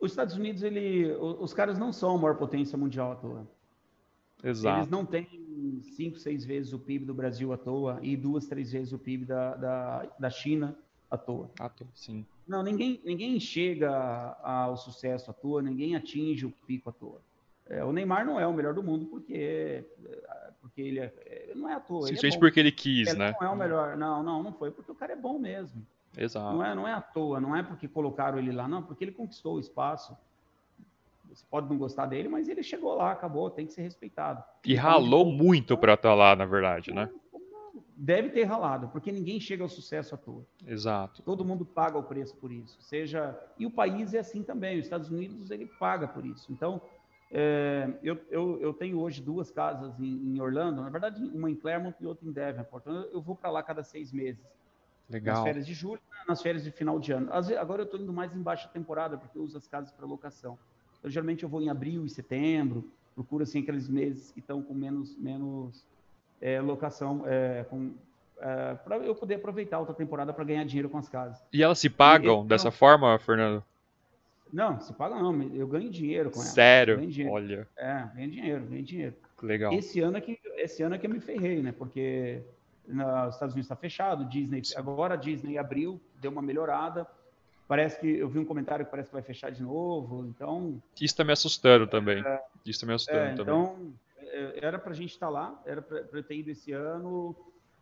Os 0.00 0.10
Estados 0.10 0.34
Unidos, 0.34 0.64
ele, 0.64 1.12
os 1.12 1.54
caras 1.54 1.78
não 1.78 1.92
são 1.92 2.16
a 2.16 2.18
maior 2.18 2.34
potência 2.38 2.76
mundial 2.76 3.12
à 3.12 3.14
toa. 3.14 3.48
Exato. 4.42 4.80
Eles 4.80 4.90
não 4.90 5.06
têm 5.06 5.80
cinco, 5.94 6.18
seis 6.18 6.44
vezes 6.44 6.72
o 6.72 6.78
PIB 6.80 7.04
do 7.04 7.14
Brasil 7.14 7.52
à 7.52 7.56
toa 7.56 8.00
e 8.02 8.16
duas, 8.16 8.48
três 8.48 8.72
vezes 8.72 8.92
o 8.92 8.98
PIB 8.98 9.26
da, 9.26 9.54
da, 9.54 10.08
da 10.18 10.30
China 10.30 10.76
à 11.08 11.16
toa. 11.16 11.48
À 11.56 11.68
toa, 11.68 11.86
sim. 11.94 12.26
Não, 12.46 12.62
ninguém, 12.62 13.00
ninguém 13.04 13.40
chega 13.40 13.90
ao 14.42 14.76
sucesso 14.76 15.30
à 15.30 15.34
toa, 15.34 15.62
ninguém 15.62 15.96
atinge 15.96 16.44
o 16.44 16.50
pico 16.66 16.90
à 16.90 16.92
toa. 16.92 17.20
É, 17.66 17.82
o 17.82 17.92
Neymar 17.92 18.26
não 18.26 18.38
é 18.38 18.46
o 18.46 18.52
melhor 18.52 18.74
do 18.74 18.82
mundo 18.82 19.06
porque, 19.06 19.84
porque 20.60 20.82
ele, 20.82 21.00
é, 21.00 21.12
ele 21.48 21.60
não 21.60 21.68
é 21.68 21.74
à 21.74 21.80
toa. 21.80 22.06
Simplesmente 22.06 22.36
é 22.36 22.38
porque 22.38 22.60
ele 22.60 22.72
quis, 22.72 23.08
ele 23.08 23.18
né? 23.18 23.34
Não 23.40 23.48
é 23.48 23.50
o 23.50 23.56
melhor. 23.56 23.96
Não, 23.96 24.22
não, 24.22 24.42
não 24.42 24.52
foi 24.52 24.70
porque 24.70 24.92
o 24.92 24.94
cara 24.94 25.14
é 25.14 25.16
bom 25.16 25.38
mesmo. 25.38 25.84
Exato. 26.16 26.54
Não 26.54 26.64
é, 26.64 26.74
não 26.74 26.86
é 26.86 26.92
à 26.92 27.00
toa, 27.00 27.40
não 27.40 27.56
é 27.56 27.62
porque 27.62 27.88
colocaram 27.88 28.38
ele 28.38 28.52
lá, 28.52 28.68
não, 28.68 28.82
porque 28.82 29.04
ele 29.04 29.12
conquistou 29.12 29.54
o 29.54 29.60
espaço. 29.60 30.16
Você 31.28 31.44
pode 31.50 31.68
não 31.68 31.76
gostar 31.76 32.06
dele, 32.06 32.28
mas 32.28 32.48
ele 32.48 32.62
chegou 32.62 32.94
lá, 32.94 33.10
acabou, 33.10 33.50
tem 33.50 33.66
que 33.66 33.72
ser 33.72 33.82
respeitado. 33.82 34.44
E 34.64 34.74
ralou 34.74 35.24
muito 35.24 35.76
para 35.76 35.94
estar 35.94 36.14
lá, 36.14 36.36
na 36.36 36.44
verdade, 36.44 36.92
né? 36.92 37.10
Deve 37.96 38.30
ter 38.30 38.44
ralado, 38.44 38.88
porque 38.88 39.12
ninguém 39.12 39.38
chega 39.38 39.62
ao 39.62 39.68
sucesso 39.68 40.14
à 40.14 40.18
toa. 40.18 40.44
Exato. 40.66 41.22
Todo 41.22 41.44
mundo 41.44 41.64
paga 41.64 41.96
o 41.96 42.02
preço 42.02 42.36
por 42.36 42.50
isso. 42.50 42.76
Seja 42.80 43.38
e 43.58 43.64
o 43.66 43.70
país 43.70 44.14
é 44.14 44.18
assim 44.18 44.42
também. 44.42 44.78
Os 44.78 44.86
Estados 44.86 45.10
Unidos 45.10 45.50
ele 45.50 45.66
paga 45.66 46.08
por 46.08 46.26
isso. 46.26 46.52
Então 46.52 46.80
é, 47.30 47.92
eu, 48.00 48.16
eu, 48.30 48.60
eu, 48.60 48.72
tenho 48.72 49.00
hoje 49.00 49.20
duas 49.20 49.50
casas 49.50 49.98
em, 49.98 50.04
em, 50.04 50.40
Orlando, 50.40 50.82
na 50.82 50.88
verdade, 50.88 51.20
uma 51.24 51.50
em 51.50 51.56
Claremont 51.56 51.96
e 52.00 52.06
outra 52.06 52.24
em 52.28 52.32
Davenport. 52.32 52.82
Então, 52.82 52.94
eu 53.12 53.20
vou 53.20 53.34
para 53.34 53.50
lá 53.50 53.60
cada 53.60 53.82
seis 53.82 54.12
meses. 54.12 54.44
Legal. 55.10 55.36
Nas 55.36 55.44
férias 55.44 55.66
de 55.66 55.74
julho, 55.74 56.00
nas 56.28 56.40
férias 56.40 56.62
de 56.62 56.70
final 56.70 56.98
de 57.00 57.12
ano. 57.12 57.30
Agora 57.32 57.82
eu 57.82 57.86
estou 57.86 58.00
indo 58.00 58.12
mais 58.12 58.34
em 58.34 58.40
baixa 58.40 58.68
temporada, 58.68 59.18
porque 59.18 59.36
eu 59.36 59.42
uso 59.42 59.56
as 59.56 59.66
casas 59.66 59.92
para 59.92 60.06
locação. 60.06 60.56
Então, 60.98 61.10
geralmente 61.10 61.42
eu 61.42 61.48
vou 61.48 61.60
em 61.60 61.68
abril 61.68 62.06
e 62.06 62.08
setembro, 62.08 62.88
procuro 63.16 63.42
assim 63.42 63.60
aqueles 63.60 63.88
meses 63.88 64.30
que 64.30 64.38
estão 64.38 64.62
com 64.62 64.72
menos, 64.72 65.18
menos 65.18 65.84
é, 66.40 66.60
locação, 66.60 67.22
é, 67.26 67.64
é, 68.38 68.74
para 68.74 68.96
eu 68.98 69.14
poder 69.14 69.36
aproveitar 69.36 69.76
a 69.76 69.80
outra 69.80 69.94
temporada 69.94 70.32
para 70.32 70.44
ganhar 70.44 70.64
dinheiro 70.64 70.88
com 70.88 70.98
as 70.98 71.08
casas. 71.08 71.42
E 71.52 71.62
elas 71.62 71.78
se 71.78 71.88
pagam 71.88 72.44
e, 72.44 72.48
dessa 72.48 72.70
forma, 72.70 73.18
Fernando? 73.18 73.62
Não, 74.52 74.78
se 74.78 74.92
paga 74.92 75.16
não, 75.16 75.42
eu 75.52 75.66
ganho 75.66 75.90
dinheiro 75.90 76.30
com 76.30 76.40
ela. 76.40 76.48
Sério? 76.48 77.04
Dinheiro. 77.06 77.32
Olha. 77.32 77.68
É, 77.76 78.06
ganho 78.14 78.30
dinheiro, 78.30 78.64
ganho 78.66 78.82
dinheiro. 78.82 79.14
Legal. 79.42 79.72
Esse 79.72 80.00
ano 80.00 80.16
é 80.16 80.20
que, 80.20 80.38
esse 80.56 80.82
ano 80.82 80.94
é 80.94 80.98
que 80.98 81.06
eu 81.06 81.10
me 81.10 81.18
ferrei, 81.18 81.60
né? 81.60 81.72
Porque 81.72 82.40
nos 82.86 83.34
Estados 83.34 83.54
Unidos 83.54 83.66
está 83.66 83.76
fechado, 83.76 84.24
Disney, 84.26 84.62
agora 84.76 85.14
a 85.14 85.16
Disney 85.16 85.58
abriu, 85.58 86.00
deu 86.20 86.30
uma 86.30 86.42
melhorada. 86.42 87.06
Parece 87.66 87.98
que 87.98 88.06
eu 88.06 88.28
vi 88.28 88.38
um 88.38 88.44
comentário 88.44 88.84
que 88.84 88.90
parece 88.90 89.08
que 89.08 89.14
vai 89.14 89.22
fechar 89.22 89.50
de 89.50 89.62
novo, 89.62 90.26
então. 90.26 90.80
Isso 90.94 91.04
está 91.04 91.24
me 91.24 91.32
assustando 91.32 91.86
também. 91.86 92.22
É, 92.24 92.42
Isso 92.64 92.76
está 92.76 92.86
me 92.86 92.92
assustando 92.92 93.18
é, 93.18 93.34
também. 93.34 93.42
Então, 93.42 93.92
era 94.56 94.78
para 94.78 94.92
a 94.92 94.94
gente 94.94 95.10
estar 95.10 95.26
tá 95.26 95.32
lá, 95.32 95.62
era 95.64 95.82
para 95.82 96.06
eu 96.12 96.22
ter 96.22 96.36
ido 96.36 96.50
esse 96.50 96.72
ano. 96.72 97.34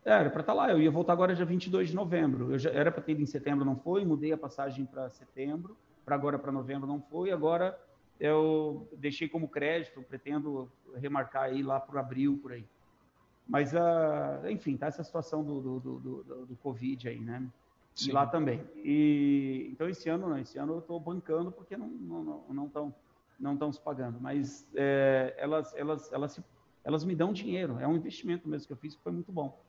É, 0.04 0.10
era 0.12 0.30
para 0.30 0.40
estar 0.40 0.52
tá 0.52 0.58
lá, 0.58 0.70
eu 0.70 0.80
ia 0.80 0.90
voltar 0.90 1.12
agora 1.12 1.34
dia 1.34 1.44
22 1.44 1.90
de 1.90 1.94
novembro. 1.94 2.52
Eu 2.52 2.58
já, 2.58 2.70
era 2.70 2.90
para 2.90 3.02
ter 3.02 3.12
ido 3.12 3.22
em 3.22 3.26
setembro, 3.26 3.64
não 3.64 3.76
foi, 3.76 4.04
mudei 4.04 4.32
a 4.32 4.38
passagem 4.38 4.84
para 4.84 5.08
setembro 5.10 5.76
para 6.04 6.14
agora 6.14 6.38
para 6.38 6.52
novembro 6.52 6.86
não 6.86 7.00
foi, 7.00 7.30
agora 7.30 7.78
eu 8.20 8.88
deixei 8.96 9.28
como 9.28 9.48
crédito, 9.48 10.02
pretendo 10.02 10.70
remarcar 10.94 11.44
aí 11.44 11.62
lá 11.62 11.80
para 11.80 12.00
abril, 12.00 12.38
por 12.40 12.52
aí. 12.52 12.64
Mas, 13.48 13.72
uh, 13.72 14.48
enfim, 14.48 14.76
tá 14.76 14.86
essa 14.86 15.02
situação 15.02 15.42
do, 15.42 15.60
do, 15.60 15.80
do, 15.80 15.98
do, 15.98 16.46
do 16.46 16.56
Covid 16.56 17.08
aí, 17.08 17.18
né? 17.18 17.44
Sim. 17.94 18.10
E 18.10 18.12
lá 18.12 18.26
também. 18.26 18.64
E, 18.76 19.68
então, 19.72 19.88
esse 19.88 20.08
ano, 20.08 20.28
não, 20.28 20.38
esse 20.38 20.56
ano 20.56 20.74
eu 20.74 20.78
estou 20.78 21.00
bancando 21.00 21.50
porque 21.50 21.76
não 21.76 21.88
estão 21.88 22.24
não, 22.24 22.44
não, 22.48 22.70
não, 22.72 22.94
não 23.42 23.56
tão 23.56 23.72
se 23.72 23.80
pagando. 23.80 24.18
Mas 24.20 24.66
é, 24.74 25.34
elas, 25.36 25.74
elas, 25.76 26.12
elas, 26.12 26.40
elas 26.84 27.04
me 27.04 27.14
dão 27.14 27.32
dinheiro. 27.32 27.78
É 27.80 27.86
um 27.86 27.96
investimento 27.96 28.48
mesmo 28.48 28.68
que 28.68 28.72
eu 28.72 28.76
fiz 28.76 28.94
que 28.94 29.02
foi 29.02 29.12
muito 29.12 29.32
bom. 29.32 29.60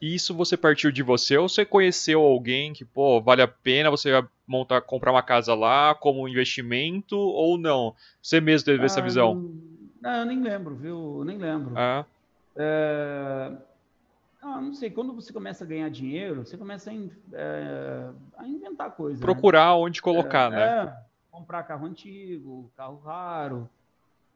E 0.00 0.14
isso 0.14 0.34
você 0.34 0.56
partiu 0.56 0.90
de 0.90 1.02
você 1.02 1.36
ou 1.36 1.48
você 1.48 1.64
conheceu 1.64 2.20
alguém 2.22 2.72
que, 2.72 2.84
pô, 2.84 3.20
vale 3.20 3.42
a 3.42 3.48
pena 3.48 3.90
você 3.90 4.10
montar, 4.46 4.80
comprar 4.80 5.12
uma 5.12 5.22
casa 5.22 5.54
lá 5.54 5.94
como 5.94 6.26
investimento 6.26 7.16
ou 7.16 7.58
não? 7.58 7.94
Você 8.20 8.40
mesmo 8.40 8.66
teve 8.66 8.82
ah, 8.82 8.86
essa 8.86 9.02
visão? 9.02 9.52
Não, 10.00 10.10
eu 10.10 10.26
nem 10.26 10.42
lembro, 10.42 10.74
viu? 10.74 11.18
Eu 11.18 11.24
nem 11.24 11.38
lembro. 11.38 11.74
Ah. 11.76 12.04
É... 12.56 13.52
Ah, 14.40 14.60
não 14.60 14.74
sei, 14.74 14.90
quando 14.90 15.14
você 15.14 15.32
começa 15.32 15.62
a 15.62 15.66
ganhar 15.66 15.88
dinheiro, 15.88 16.44
você 16.44 16.56
começa 16.56 16.90
a, 16.90 16.92
in... 16.92 17.10
é... 17.32 18.08
a 18.38 18.48
inventar 18.48 18.90
coisas. 18.92 19.20
Né? 19.20 19.24
Procurar 19.24 19.76
né? 19.76 19.82
onde 19.82 20.02
colocar, 20.02 20.52
é, 20.52 20.56
né? 20.56 20.62
É, 20.62 21.11
comprar 21.32 21.62
carro 21.62 21.86
antigo, 21.86 22.70
carro 22.76 23.00
raro. 23.00 23.68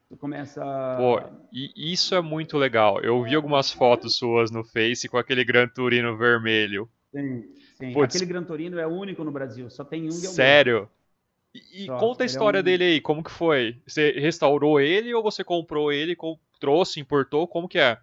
Tu 0.09 0.17
começa. 0.17 0.63
Pô, 0.97 1.21
e 1.53 1.93
isso 1.93 2.15
é 2.15 2.21
muito 2.21 2.57
legal. 2.57 3.01
Eu 3.01 3.23
vi 3.23 3.35
algumas 3.35 3.71
fotos 3.71 4.17
suas 4.17 4.51
no 4.51 4.65
Face 4.65 5.09
com 5.09 5.19
aquele 5.19 5.45
Gran 5.45 5.69
Turino 5.69 6.17
vermelho. 6.17 6.89
Sim, 7.13 7.45
sim. 7.77 7.93
Puts. 7.93 8.17
Aquele 8.17 8.33
Gran 8.33 8.45
Turino 8.45 8.79
é 8.79 8.87
único 8.87 9.23
no 9.23 9.31
Brasil, 9.31 9.69
só 9.69 9.85
tem 9.85 10.07
um. 10.07 10.13
Sério? 10.13 10.89
E, 11.73 11.87
Só, 11.87 11.97
conta 11.99 12.23
a 12.23 12.27
história 12.27 12.59
é 12.59 12.61
um... 12.61 12.65
dele 12.65 12.85
aí, 12.85 13.01
como 13.01 13.25
que 13.25 13.31
foi? 13.31 13.81
Você 13.87 14.13
restaurou 14.13 14.79
ele 14.79 15.15
ou 15.15 15.23
você 15.23 15.43
comprou 15.43 15.91
ele, 15.91 16.15
trouxe, 16.61 17.01
importou, 17.01 17.49
como 17.49 17.67
que 17.67 17.79
é? 17.79 17.99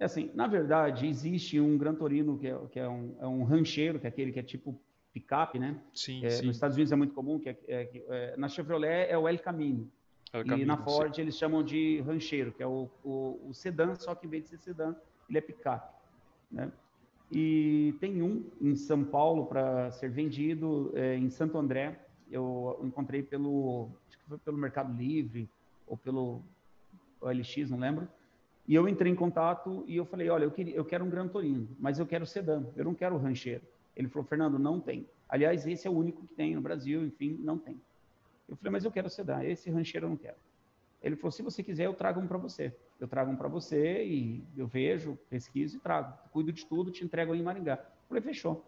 É 0.00 0.06
assim, 0.06 0.30
na 0.34 0.46
verdade, 0.46 1.06
existe 1.06 1.60
um 1.60 1.76
Gran 1.76 1.94
Torino 1.94 2.38
que 2.38 2.46
é, 2.46 2.58
que 2.70 2.80
é, 2.80 2.88
um, 2.88 3.14
é 3.20 3.26
um 3.26 3.44
rancheiro, 3.44 4.00
que 4.00 4.06
é 4.06 4.08
aquele 4.08 4.32
que 4.32 4.40
é 4.40 4.42
tipo 4.42 4.80
picape, 5.12 5.58
né? 5.58 5.78
Sim, 5.92 6.24
é, 6.24 6.30
sim. 6.30 6.46
Nos 6.46 6.56
Estados 6.56 6.76
Unidos 6.76 6.92
é 6.92 6.96
muito 6.96 7.14
comum, 7.14 7.38
que 7.38 7.48
é, 7.48 7.58
é, 7.68 7.90
é 8.08 8.36
na 8.36 8.48
Chevrolet 8.48 9.10
é 9.10 9.16
o 9.16 9.28
El 9.28 9.38
Camino. 9.38 9.90
El 10.32 10.44
Camino 10.44 10.62
e 10.62 10.64
na 10.64 10.78
Ford 10.78 11.14
sim. 11.14 11.22
eles 11.22 11.36
chamam 11.36 11.62
de 11.62 12.00
rancheiro, 12.00 12.52
que 12.52 12.62
é 12.62 12.66
o, 12.66 12.88
o, 13.04 13.48
o, 13.48 13.54
sedã, 13.54 13.94
só 13.94 14.14
que 14.14 14.26
em 14.26 14.30
vez 14.30 14.44
de 14.44 14.50
ser 14.50 14.58
sedã, 14.58 14.94
ele 15.28 15.38
é 15.38 15.40
picape, 15.40 15.94
né? 16.50 16.72
E 17.30 17.94
tem 18.00 18.22
um 18.22 18.44
em 18.60 18.74
São 18.74 19.04
Paulo 19.04 19.46
para 19.46 19.90
ser 19.92 20.10
vendido, 20.10 20.92
é, 20.94 21.16
em 21.16 21.30
Santo 21.30 21.56
André, 21.56 21.98
eu 22.30 22.80
encontrei 22.82 23.22
pelo, 23.22 23.90
acho 24.08 24.18
que 24.18 24.24
foi 24.24 24.38
pelo 24.38 24.56
Mercado 24.56 24.92
Livre 24.96 25.48
ou 25.86 25.96
pelo 25.96 26.42
OLX, 27.20 27.70
não 27.70 27.78
lembro. 27.78 28.08
E 28.66 28.74
eu 28.74 28.88
entrei 28.88 29.10
em 29.10 29.14
contato 29.14 29.84
e 29.86 29.96
eu 29.96 30.04
falei, 30.04 30.28
olha, 30.28 30.44
eu, 30.44 30.50
queria, 30.50 30.74
eu 30.74 30.84
quero 30.84 31.04
um 31.04 31.10
Gran 31.10 31.28
Torino, 31.28 31.68
mas 31.78 31.98
eu 31.98 32.06
quero 32.06 32.26
sedã, 32.26 32.64
eu 32.76 32.84
não 32.84 32.94
quero 32.94 33.18
rancheiro. 33.18 33.62
Ele 33.96 34.08
falou, 34.08 34.26
Fernando, 34.26 34.58
não 34.58 34.80
tem. 34.80 35.06
Aliás, 35.28 35.66
esse 35.66 35.86
é 35.86 35.90
o 35.90 35.94
único 35.94 36.26
que 36.26 36.34
tem 36.34 36.54
no 36.54 36.60
Brasil, 36.60 37.04
enfim, 37.04 37.38
não 37.40 37.58
tem. 37.58 37.80
Eu 38.48 38.56
falei, 38.56 38.72
mas 38.72 38.84
eu 38.84 38.90
quero 38.90 39.08
sedã, 39.08 39.42
esse 39.42 39.70
rancheiro 39.70 40.06
eu 40.06 40.10
não 40.10 40.16
quero. 40.16 40.36
Ele 41.02 41.16
falou, 41.16 41.32
se 41.32 41.42
você 41.42 41.62
quiser, 41.62 41.86
eu 41.86 41.94
trago 41.94 42.20
um 42.20 42.26
para 42.26 42.38
você. 42.38 42.72
Eu 43.00 43.08
trago 43.08 43.30
um 43.30 43.36
para 43.36 43.48
você 43.48 44.04
e 44.04 44.44
eu 44.56 44.66
vejo, 44.66 45.18
pesquiso 45.28 45.76
e 45.76 45.80
trago. 45.80 46.16
Cuido 46.30 46.52
de 46.52 46.64
tudo, 46.64 46.90
te 46.90 47.04
entrego 47.04 47.32
aí 47.32 47.40
em 47.40 47.42
Maringá. 47.42 47.74
Eu 47.74 48.08
falei, 48.08 48.22
fechou. 48.22 48.64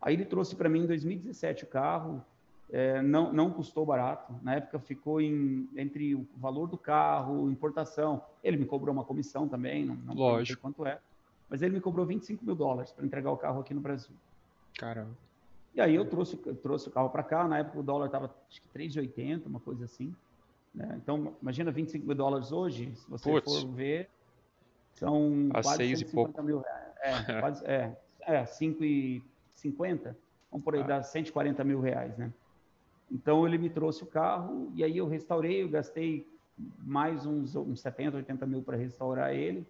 Aí 0.00 0.14
ele 0.14 0.26
trouxe 0.26 0.54
para 0.54 0.68
mim 0.68 0.82
em 0.82 0.86
2017 0.86 1.64
o 1.64 1.66
carro, 1.66 2.22
é, 2.70 3.00
não, 3.00 3.32
não 3.32 3.50
custou 3.50 3.86
barato. 3.86 4.34
Na 4.42 4.56
época 4.56 4.78
ficou 4.78 5.20
em, 5.20 5.68
entre 5.76 6.14
o 6.14 6.26
valor 6.36 6.66
do 6.68 6.76
carro, 6.76 7.50
importação. 7.50 8.22
Ele 8.42 8.58
me 8.58 8.66
cobrou 8.66 8.92
uma 8.92 9.04
comissão 9.04 9.48
também, 9.48 9.86
não, 9.86 9.94
não 9.94 10.14
Lógico. 10.14 10.60
quanto 10.60 10.84
é. 10.84 10.98
Mas 11.48 11.62
ele 11.62 11.74
me 11.74 11.80
cobrou 11.80 12.04
25 12.04 12.44
mil 12.44 12.54
dólares 12.54 12.92
para 12.92 13.06
entregar 13.06 13.30
o 13.30 13.36
carro 13.36 13.60
aqui 13.60 13.72
no 13.72 13.80
Brasil. 13.80 14.14
Caramba. 14.78 15.16
E 15.74 15.80
aí 15.80 15.94
eu 15.94 16.04
trouxe, 16.04 16.36
trouxe 16.36 16.88
o 16.88 16.90
carro 16.90 17.10
para 17.10 17.22
cá. 17.22 17.48
Na 17.48 17.58
época 17.58 17.80
o 17.80 17.82
dólar 17.82 18.06
estava 18.06 18.34
acho 18.48 18.62
que 18.62 18.68
3,80, 18.68 19.46
uma 19.46 19.60
coisa 19.60 19.84
assim. 19.84 20.14
Né? 20.74 20.98
Então, 21.02 21.34
imagina 21.40 21.70
25 21.70 22.06
mil 22.06 22.16
dólares 22.16 22.52
hoje, 22.52 22.94
se 22.94 23.08
você 23.08 23.30
Puts. 23.30 23.60
for 23.60 23.68
ver, 23.72 24.08
são 24.94 25.48
a 25.50 25.62
quase 25.62 25.76
seis 25.76 25.98
150 26.00 26.10
e 26.10 26.14
pouco. 26.14 26.42
mil 26.42 26.58
reais. 26.60 27.28
É, 27.28 27.40
quase, 27.40 27.66
é, 27.66 27.96
é 28.20 28.44
5,50. 28.44 30.14
Vamos 30.50 30.64
por 30.64 30.74
aí, 30.74 30.82
ah. 30.82 30.86
dá 30.86 31.02
140 31.02 31.64
mil 31.64 31.80
reais, 31.80 32.16
né? 32.16 32.32
Então 33.10 33.46
ele 33.46 33.58
me 33.58 33.70
trouxe 33.70 34.02
o 34.02 34.06
carro 34.06 34.72
e 34.74 34.82
aí 34.82 34.96
eu 34.96 35.06
restaurei, 35.06 35.62
eu 35.62 35.68
gastei 35.68 36.26
mais 36.78 37.26
uns, 37.26 37.54
uns 37.54 37.80
70, 37.80 38.16
80 38.18 38.46
mil 38.46 38.62
para 38.62 38.76
restaurar 38.76 39.34
ele. 39.34 39.66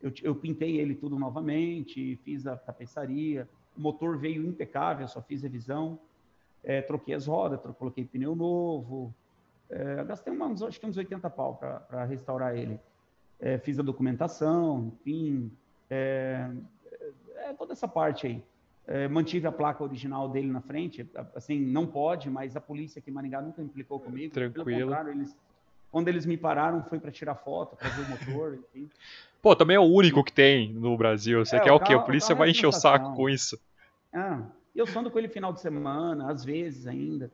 Eu, 0.00 0.12
eu, 0.22 0.34
pintei 0.34 0.78
ele 0.78 0.94
tudo 0.94 1.18
novamente, 1.18 2.16
fiz 2.22 2.46
a 2.46 2.56
tapeçaria, 2.56 3.48
o 3.76 3.80
motor 3.80 4.16
veio 4.16 4.44
impecável, 4.46 5.06
só 5.06 5.20
fiz 5.20 5.42
revisão, 5.42 5.98
é, 6.62 6.80
troquei 6.82 7.14
as 7.14 7.26
rodas, 7.26 7.60
coloquei 7.76 8.04
pneu 8.04 8.34
novo, 8.34 9.14
é, 9.68 10.04
gastei 10.04 10.32
uns, 10.32 10.62
acho 10.62 10.80
que 10.80 10.86
uns 10.86 10.96
80 10.96 11.28
pau 11.30 11.56
para 11.56 12.04
restaurar 12.04 12.56
ele. 12.56 12.80
É, 13.38 13.58
fiz 13.58 13.78
a 13.78 13.82
documentação, 13.82 14.86
enfim, 14.86 15.52
é, 15.90 16.48
é, 17.36 17.52
toda 17.52 17.72
essa 17.72 17.86
parte 17.86 18.26
aí. 18.26 18.42
É, 18.88 19.08
mantive 19.08 19.46
a 19.48 19.52
placa 19.52 19.82
original 19.82 20.28
dele 20.28 20.48
na 20.48 20.60
frente, 20.60 21.08
assim, 21.34 21.60
não 21.60 21.86
pode, 21.86 22.30
mas 22.30 22.56
a 22.56 22.60
polícia 22.60 23.00
aqui 23.00 23.10
em 23.10 23.12
Maringá 23.12 23.42
nunca 23.42 23.60
implicou 23.60 23.98
comigo. 23.98 24.32
Tranquilo. 24.32 24.64
Pelo 24.64 24.80
contrário, 24.82 25.10
eles, 25.10 25.36
quando 25.96 26.08
eles 26.08 26.26
me 26.26 26.36
pararam, 26.36 26.82
foi 26.82 27.00
para 27.00 27.10
tirar 27.10 27.34
foto, 27.36 27.74
para 27.74 27.88
ver 27.88 28.02
o 28.02 28.10
motor, 28.10 28.58
enfim. 28.74 28.86
Pô, 29.40 29.56
também 29.56 29.76
é 29.76 29.80
o 29.80 29.84
único 29.84 30.22
que 30.22 30.30
tem 30.30 30.70
no 30.70 30.94
Brasil. 30.94 31.42
Você 31.42 31.56
é, 31.56 31.60
quer 31.60 31.72
o, 31.72 31.80
quê? 31.80 31.94
a 31.94 31.98
polícia 31.98 32.34
vai 32.34 32.50
encher 32.50 32.66
o 32.66 32.72
saco 32.72 33.14
com 33.14 33.30
isso. 33.30 33.58
Ah, 34.12 34.42
eu 34.74 34.86
sou 34.86 35.00
ando 35.00 35.10
com 35.10 35.18
ele 35.18 35.26
final 35.26 35.54
de 35.54 35.60
semana, 35.62 36.30
às 36.30 36.44
vezes 36.44 36.86
ainda. 36.86 37.32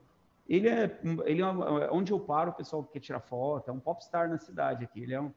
Ele 0.48 0.68
é, 0.68 0.96
ele 1.24 1.42
é 1.42 1.46
onde 1.90 2.12
eu 2.12 2.20
paro, 2.20 2.52
o 2.52 2.54
pessoal 2.54 2.84
quer 2.84 3.00
tirar 3.00 3.18
foto, 3.18 3.68
é 3.68 3.72
um 3.72 3.80
popstar 3.80 4.28
na 4.28 4.38
cidade 4.38 4.84
aqui. 4.84 5.02
Ele 5.02 5.14
é, 5.14 5.20
um, 5.20 5.32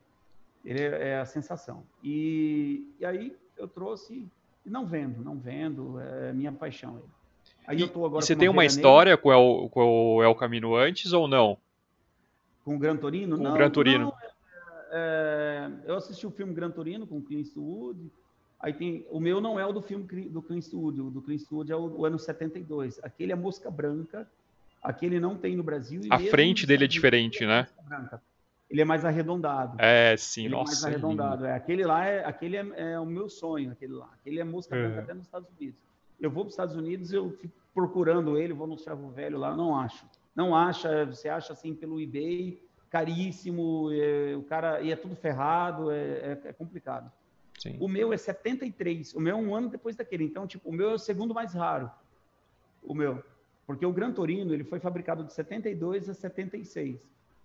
ele 0.63 0.83
é, 0.83 1.07
é 1.09 1.19
a 1.19 1.25
sensação. 1.25 1.83
E, 2.03 2.93
e 2.99 3.05
aí 3.07 3.35
eu 3.57 3.67
trouxe 3.67 4.27
não 4.63 4.85
vendo, 4.85 5.23
não 5.23 5.35
vendo, 5.35 5.99
é 5.99 6.31
minha 6.31 6.51
paixão. 6.51 7.01
Aí 7.65 7.79
e, 7.79 7.81
eu 7.81 7.87
tô 7.87 8.05
agora 8.05 8.23
você 8.23 8.35
tem 8.35 8.49
uma 8.49 8.65
história 8.65 9.17
com 9.17 9.29
o, 9.29 9.67
com 9.67 10.17
o 10.17 10.23
El 10.23 10.35
Camino 10.35 10.75
antes 10.75 11.11
ou 11.11 11.27
não? 11.27 11.57
Com 12.65 12.75
o 12.75 12.79
Gran 12.79 12.97
Torino? 12.97 13.37
Com 13.37 13.43
não, 13.43 13.51
o 13.51 13.53
Gran 13.53 13.69
Torino. 13.69 14.05
Não, 14.05 14.13
é, 14.91 15.71
é, 15.87 15.89
eu 15.89 15.95
assisti 15.95 16.27
o 16.27 16.31
filme 16.31 16.53
Gran 16.53 16.71
Torino 16.71 17.07
com 17.07 17.19
o 17.19 17.21
Clint 17.21 17.45
Eastwood. 17.45 18.11
Aí 18.59 18.73
tem, 18.73 19.05
o 19.09 19.19
meu 19.19 19.39
não 19.39 19.57
é 19.57 19.65
o 19.65 19.71
do 19.71 19.81
filme 19.81 20.03
do 20.03 20.41
Clint 20.41 20.63
Eastwood, 20.63 20.99
o 20.99 21.09
do 21.09 21.21
Clint 21.21 21.39
Eastwood 21.39 21.71
é 21.71 21.75
o, 21.75 21.99
o 21.99 22.05
ano 22.05 22.19
72. 22.19 22.99
Aquele 23.01 23.31
é 23.31 23.35
Mosca 23.35 23.71
Branca, 23.71 24.27
aquele 24.83 25.19
não 25.19 25.37
tem 25.37 25.55
no 25.55 25.63
Brasil. 25.63 26.01
a 26.09 26.19
frente 26.19 26.65
dele 26.65 26.83
é 26.83 26.87
diferente, 26.87 27.45
né? 27.45 27.67
Branca 27.87 28.21
ele 28.69 28.81
é 28.81 28.85
mais 28.85 29.05
arredondado. 29.05 29.77
É, 29.79 30.15
sim, 30.17 30.45
ele 30.45 30.55
nossa. 30.55 30.71
É 30.71 30.73
mais 30.73 30.85
arredondado. 30.85 31.45
É, 31.45 31.55
aquele 31.55 31.83
lá 31.83 32.05
é, 32.05 32.25
aquele 32.25 32.57
é, 32.57 32.65
é, 32.75 32.99
o 32.99 33.05
meu 33.05 33.29
sonho, 33.29 33.71
aquele 33.71 33.93
lá. 33.93 34.09
Aquele 34.19 34.39
é 34.39 34.43
música 34.43 34.75
é. 34.75 34.99
até 34.99 35.13
nos 35.13 35.25
Estados 35.25 35.49
Unidos. 35.57 35.79
Eu 36.19 36.31
vou 36.31 36.43
para 36.43 36.49
os 36.49 36.53
Estados 36.53 36.75
Unidos, 36.75 37.11
eu 37.11 37.31
fico 37.31 37.53
procurando 37.73 38.37
ele, 38.37 38.53
vou 38.53 38.67
no 38.67 38.77
ferro 38.77 39.11
velho 39.11 39.37
lá, 39.37 39.55
não 39.55 39.77
acho. 39.77 40.05
Não 40.35 40.55
acha, 40.55 41.05
você 41.05 41.29
acha 41.29 41.53
assim 41.53 41.73
pelo 41.73 42.01
eBay, 42.01 42.61
caríssimo, 42.89 43.89
é, 43.91 44.35
o 44.35 44.43
cara 44.43 44.81
e 44.81 44.91
é 44.91 44.95
tudo 44.95 45.15
ferrado, 45.15 45.91
é, 45.91 45.97
é, 45.97 46.41
é 46.45 46.53
complicado. 46.53 47.11
Sim. 47.57 47.77
O 47.79 47.87
meu 47.87 48.11
é 48.11 48.17
73, 48.17 49.15
o 49.15 49.19
meu 49.19 49.37
é 49.37 49.39
um 49.39 49.55
ano 49.55 49.69
depois 49.69 49.95
daquele. 49.95 50.23
Então, 50.23 50.45
tipo, 50.45 50.69
o 50.69 50.73
meu 50.73 50.91
é 50.91 50.93
o 50.93 50.99
segundo 50.99 51.33
mais 51.33 51.53
raro. 51.53 51.89
O 52.83 52.93
meu. 52.93 53.23
Porque 53.65 53.85
o 53.85 53.91
Gran 53.91 54.11
Torino, 54.11 54.53
ele 54.53 54.63
foi 54.63 54.79
fabricado 54.79 55.23
de 55.23 55.33
72 55.33 56.09
a 56.09 56.13
76. 56.13 56.99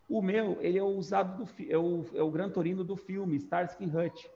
O 0.08 0.20
meu, 0.20 0.58
ele 0.60 0.78
é 0.78 0.82
o 0.82 0.88
usado 0.88 1.44
do 1.44 1.50
é 1.68 1.78
o, 1.78 2.04
é 2.14 2.22
o 2.22 2.30
Gran 2.30 2.50
Torino 2.50 2.82
do 2.82 2.96
filme 2.96 3.36
Starsky 3.36 3.84
Hutch. 3.84 4.26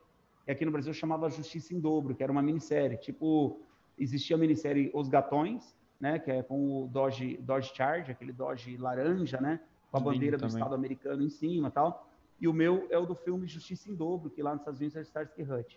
Que 0.44 0.52
aqui 0.52 0.64
no 0.64 0.70
Brasil 0.70 0.94
chamava 0.94 1.28
Justiça 1.28 1.74
em 1.74 1.80
Dobro, 1.80 2.14
que 2.14 2.22
era 2.22 2.30
uma 2.30 2.42
minissérie. 2.42 2.96
Tipo, 2.96 3.60
existia 3.98 4.36
a 4.36 4.38
minissérie 4.38 4.90
Os 4.94 5.08
Gatões, 5.08 5.74
né? 6.00 6.18
Que 6.18 6.30
é 6.30 6.42
com 6.42 6.84
o 6.84 6.88
Dodge, 6.88 7.36
Dodge 7.38 7.72
Charge, 7.74 8.10
aquele 8.10 8.32
Dodge 8.32 8.76
laranja, 8.76 9.40
né? 9.40 9.60
Com 9.90 9.98
a 9.98 10.00
bandeira 10.00 10.36
do 10.36 10.46
Estado 10.46 10.74
americano 10.74 11.22
em 11.22 11.28
cima 11.28 11.70
tal. 11.70 12.08
E 12.40 12.48
o 12.48 12.52
meu 12.52 12.86
é 12.90 12.98
o 12.98 13.06
do 13.06 13.14
filme 13.14 13.46
Justiça 13.46 13.90
em 13.90 13.94
Dobro, 13.94 14.30
que 14.30 14.42
lá 14.42 14.52
nos 14.52 14.60
Estados 14.60 14.80
Unidos 14.80 14.96
é 14.96 15.00
Starsky 15.02 15.42
Hutch. 15.42 15.76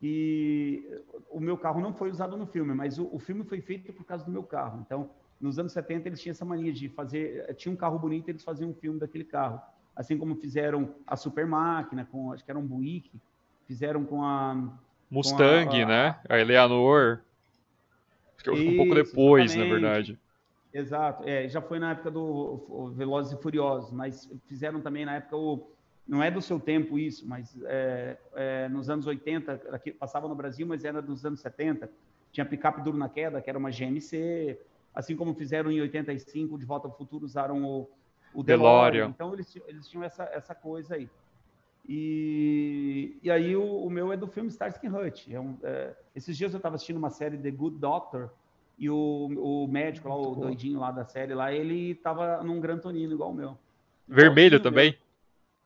E 0.00 1.00
o 1.30 1.38
meu 1.38 1.56
carro 1.56 1.80
não 1.80 1.92
foi 1.92 2.10
usado 2.10 2.36
no 2.36 2.46
filme, 2.46 2.74
mas 2.74 2.98
o, 2.98 3.08
o 3.12 3.18
filme 3.18 3.44
foi 3.44 3.60
feito 3.60 3.92
por 3.92 4.04
causa 4.04 4.24
do 4.24 4.30
meu 4.30 4.42
carro. 4.42 4.82
Então, 4.84 5.10
nos 5.40 5.58
anos 5.58 5.72
70 5.72 6.08
eles 6.08 6.20
tinham 6.20 6.32
essa 6.32 6.44
mania 6.44 6.72
de 6.72 6.88
fazer, 6.88 7.44
eh, 7.48 7.54
tinha 7.54 7.72
um 7.72 7.76
carro 7.76 7.98
bonito, 7.98 8.28
eles 8.28 8.42
faziam 8.42 8.70
um 8.70 8.74
filme 8.74 8.98
daquele 8.98 9.24
carro. 9.24 9.60
Assim 9.94 10.18
como 10.18 10.34
fizeram 10.34 10.94
a 11.06 11.16
Super 11.16 11.46
Máquina, 11.46 12.04
com, 12.10 12.32
acho 12.32 12.44
que 12.44 12.50
era 12.50 12.58
um 12.58 12.66
Buick, 12.66 13.12
fizeram 13.66 14.04
com 14.04 14.24
a... 14.24 14.72
Mustang, 15.10 15.66
com 15.66 15.76
a, 15.76 15.82
a, 15.82 15.86
né? 15.86 16.20
A 16.28 16.38
Eleanor. 16.38 17.20
Que 18.42 18.50
um 18.50 18.76
pouco 18.76 18.94
depois, 18.94 19.52
exatamente. 19.52 19.68
na 19.68 19.74
verdade. 19.74 20.18
Exato, 20.72 21.28
é, 21.28 21.48
já 21.48 21.60
foi 21.60 21.78
na 21.78 21.90
época 21.90 22.10
do 22.10 22.92
Velozes 22.96 23.32
e 23.32 23.42
Furiosos, 23.42 23.92
mas 23.92 24.30
fizeram 24.46 24.80
também 24.80 25.04
na 25.04 25.16
época 25.16 25.36
o... 25.36 25.70
Não 26.08 26.22
é 26.22 26.30
do 26.30 26.40
seu 26.40 26.58
tempo 26.58 26.98
isso, 26.98 27.28
mas 27.28 27.56
é, 27.64 28.18
é, 28.34 28.68
nos 28.68 28.90
anos 28.90 29.06
80, 29.06 29.52
aqui, 29.70 29.92
passava 29.92 30.26
no 30.26 30.34
Brasil, 30.34 30.66
mas 30.66 30.84
era 30.84 31.00
dos 31.00 31.24
anos 31.24 31.40
70, 31.40 31.88
tinha 32.32 32.44
picape 32.44 32.82
duro 32.82 32.96
na 32.96 33.08
queda, 33.08 33.40
que 33.40 33.48
era 33.48 33.58
uma 33.58 33.70
GMC, 33.70 34.58
assim 34.94 35.14
como 35.14 35.34
fizeram 35.34 35.70
em 35.70 35.80
85, 35.80 36.58
de 36.58 36.64
Volta 36.64 36.88
ao 36.88 36.96
Futuro, 36.96 37.24
usaram 37.24 37.62
o, 37.64 37.88
o 38.34 38.42
DeLorean. 38.42 39.10
Então, 39.10 39.32
eles, 39.32 39.54
eles 39.66 39.88
tinham 39.88 40.02
essa, 40.02 40.24
essa 40.24 40.54
coisa 40.54 40.96
aí. 40.96 41.08
E, 41.88 43.18
e 43.22 43.30
aí, 43.30 43.56
o, 43.56 43.64
o 43.64 43.90
meu 43.90 44.12
é 44.12 44.16
do 44.16 44.26
filme 44.26 44.48
Starsky 44.48 44.88
Hutch. 44.88 45.28
É 45.30 45.40
um, 45.40 45.56
é, 45.62 45.94
esses 46.14 46.36
dias 46.36 46.52
eu 46.52 46.58
estava 46.58 46.76
assistindo 46.76 46.96
uma 46.96 47.10
série 47.10 47.36
The 47.36 47.50
Good 47.50 47.78
Doctor, 47.78 48.30
e 48.78 48.88
o, 48.88 49.64
o 49.66 49.68
médico 49.68 50.08
lá, 50.08 50.16
o 50.16 50.34
doidinho 50.34 50.80
lá 50.80 50.90
da 50.90 51.04
série 51.04 51.34
lá, 51.34 51.52
ele 51.52 51.92
estava 51.92 52.42
num 52.42 52.60
Gran 52.60 52.78
Torino, 52.78 53.12
igual 53.12 53.30
o 53.30 53.34
meu. 53.34 53.58
Vermelho 54.08 54.60
também? 54.60 54.96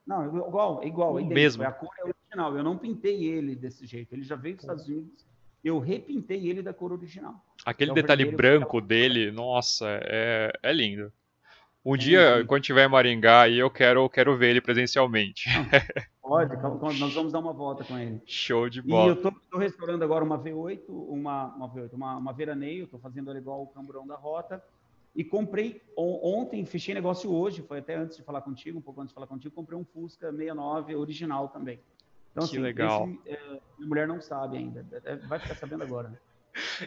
Não, 0.06 0.24
igual, 0.26 0.82
igual. 0.84 1.16
O 1.16 1.26
mesmo. 1.26 1.62
A 1.62 1.72
cor 1.72 1.90
é 1.98 2.04
original. 2.04 2.56
Eu 2.56 2.62
não 2.62 2.76
pintei 2.76 3.24
ele 3.24 3.54
desse 3.54 3.86
jeito. 3.86 4.12
Ele 4.12 4.22
já 4.22 4.36
veio 4.36 4.56
dos 4.56 4.64
Estados 4.64 4.86
Unidos 4.86 5.26
eu 5.66 5.80
repintei 5.80 6.48
ele 6.48 6.62
da 6.62 6.72
cor 6.72 6.92
original. 6.92 7.44
Aquele 7.64 7.90
então, 7.90 8.00
detalhe 8.00 8.24
branco 8.30 8.80
dele, 8.80 9.32
nossa, 9.32 9.86
é, 10.02 10.52
é 10.62 10.72
lindo. 10.72 11.12
Um 11.86 11.96
dia, 11.96 12.44
quando 12.48 12.64
tiver 12.64 12.84
em 12.84 12.88
Maringá, 12.88 13.42
aí 13.42 13.60
eu 13.60 13.70
quero, 13.70 14.10
quero 14.10 14.36
ver 14.36 14.50
ele 14.50 14.60
presencialmente. 14.60 15.48
Pode, 16.20 16.56
nós 16.98 17.14
vamos 17.14 17.32
dar 17.32 17.38
uma 17.38 17.52
volta 17.52 17.84
com 17.84 17.96
ele. 17.96 18.20
Show 18.26 18.68
de 18.68 18.82
bola. 18.82 19.04
E 19.04 19.08
eu 19.10 19.14
estou 19.14 19.60
restaurando 19.60 20.02
agora 20.02 20.24
uma 20.24 20.36
V8, 20.36 20.80
uma, 20.88 21.54
uma 21.54 21.68
V8, 21.68 21.92
uma, 21.92 22.16
uma 22.16 22.32
veraneio, 22.32 22.86
estou 22.86 22.98
fazendo 22.98 23.30
ela 23.30 23.38
igual 23.38 23.62
o 23.62 23.68
camburão 23.68 24.04
da 24.04 24.16
rota. 24.16 24.60
E 25.14 25.22
comprei 25.22 25.80
ontem, 25.96 26.66
fechei 26.66 26.92
negócio 26.92 27.32
hoje, 27.32 27.62
foi 27.62 27.78
até 27.78 27.94
antes 27.94 28.16
de 28.16 28.24
falar 28.24 28.40
contigo, 28.40 28.80
um 28.80 28.82
pouco 28.82 29.00
antes 29.00 29.10
de 29.10 29.14
falar 29.14 29.28
contigo, 29.28 29.54
comprei 29.54 29.78
um 29.78 29.84
Fusca 29.84 30.32
69 30.32 30.96
original 30.96 31.48
também. 31.50 31.78
Então, 32.32 32.48
que 32.48 32.56
assim, 32.56 32.58
legal. 32.58 33.08
Esse, 33.24 33.36
é, 33.36 33.60
minha 33.78 33.88
mulher 33.88 34.08
não 34.08 34.20
sabe 34.20 34.56
ainda, 34.56 34.84
é, 35.04 35.14
vai 35.14 35.38
ficar 35.38 35.54
sabendo 35.54 35.84
agora. 35.84 36.08
Né? 36.08 36.16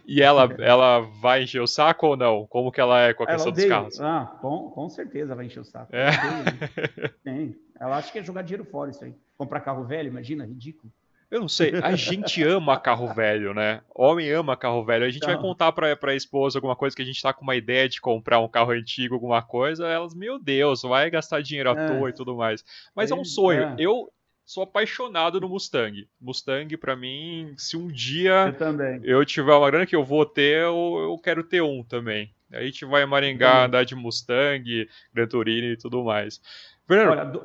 E 0.06 0.22
ela, 0.22 0.50
ela 0.60 1.00
vai 1.00 1.44
encher 1.44 1.62
o 1.62 1.68
saco 1.68 2.08
ou 2.08 2.18
não? 2.18 2.46
Como 2.48 2.72
que 2.72 2.82
ela 2.82 3.02
é 3.02 3.14
com 3.14 3.24
a 3.24 3.26
ela 3.26 3.36
questão 3.36 3.52
odeia. 3.52 3.68
dos 3.68 3.76
carros? 3.76 4.02
Ah, 4.02 4.38
com, 4.42 4.70
com 4.70 4.90
certeza 4.90 5.36
vai 5.36 5.46
encher 5.46 5.60
o 5.60 5.66
saco. 5.66 5.96
É. 5.96 6.10
Tem. 7.24 7.56
Ela 7.80 7.98
acha 7.98 8.12
que 8.12 8.20
é 8.20 8.24
jogar 8.24 8.42
dinheiro 8.42 8.66
fora 8.66 8.92
isso 8.92 9.04
aí. 9.04 9.14
Comprar 9.38 9.62
carro 9.62 9.86
velho, 9.86 10.08
imagina, 10.08 10.46
ridículo. 10.46 10.92
Eu 11.32 11.42
não 11.42 11.48
sei, 11.48 11.76
a 11.84 11.96
gente 11.96 12.44
ama 12.44 12.80
carro 12.80 13.14
velho, 13.14 13.54
né? 13.54 13.82
Homem 13.94 14.32
ama 14.32 14.58
carro 14.58 14.84
velho. 14.84 15.06
A 15.06 15.12
gente 15.12 15.28
vai 15.28 15.38
contar 15.38 15.72
pra, 15.72 15.96
pra 15.96 16.16
esposa 16.16 16.58
alguma 16.58 16.76
coisa 16.76 16.96
que 16.96 17.04
a 17.04 17.06
gente 17.06 17.22
tá 17.22 17.32
com 17.32 17.44
uma 17.44 17.56
ideia 17.56 17.88
de 17.88 18.02
comprar 18.02 18.40
um 18.40 18.48
carro 18.48 18.72
antigo, 18.72 19.14
alguma 19.14 19.40
coisa. 19.44 19.88
Elas, 19.88 20.16
meu 20.16 20.40
Deus, 20.40 20.82
vai 20.82 21.08
gastar 21.12 21.44
dinheiro 21.44 21.70
à 21.70 21.80
é. 21.80 21.88
toa 21.88 22.10
e 22.10 22.14
tudo 22.14 22.36
mais. 22.36 22.66
Mas 22.96 23.12
é, 23.12 23.14
é 23.14 23.18
um 23.18 23.24
sonho. 23.24 23.62
É. 23.62 23.76
Eu, 23.78 24.12
sou 24.50 24.64
apaixonado 24.64 25.40
no 25.40 25.48
Mustang. 25.48 26.10
Mustang, 26.20 26.76
para 26.76 26.96
mim, 26.96 27.54
se 27.56 27.78
um 27.78 27.88
dia 27.88 28.56
eu, 29.04 29.20
eu, 29.20 29.26
tiver 29.26 29.54
uma 29.54 29.70
grana 29.70 29.86
que 29.86 29.96
eu 29.96 30.04
vou 30.04 30.26
ter, 30.26 30.64
eu, 30.64 30.98
eu 30.98 31.20
quero 31.20 31.44
ter 31.44 31.62
um 31.62 31.84
também. 31.84 32.34
Aí 32.52 32.64
a 32.64 32.66
gente 32.66 32.84
vai 32.84 33.04
em 33.04 33.06
Maringá 33.06 33.66
andar 33.66 33.86
de 33.86 33.94
Mustang, 33.94 34.90
Gran 35.14 35.28
Turismo 35.28 35.70
e 35.70 35.78
tudo 35.78 36.04
mais. 36.04 36.42
Fernando, 36.88 37.12
Olha, 37.12 37.26
do, 37.26 37.44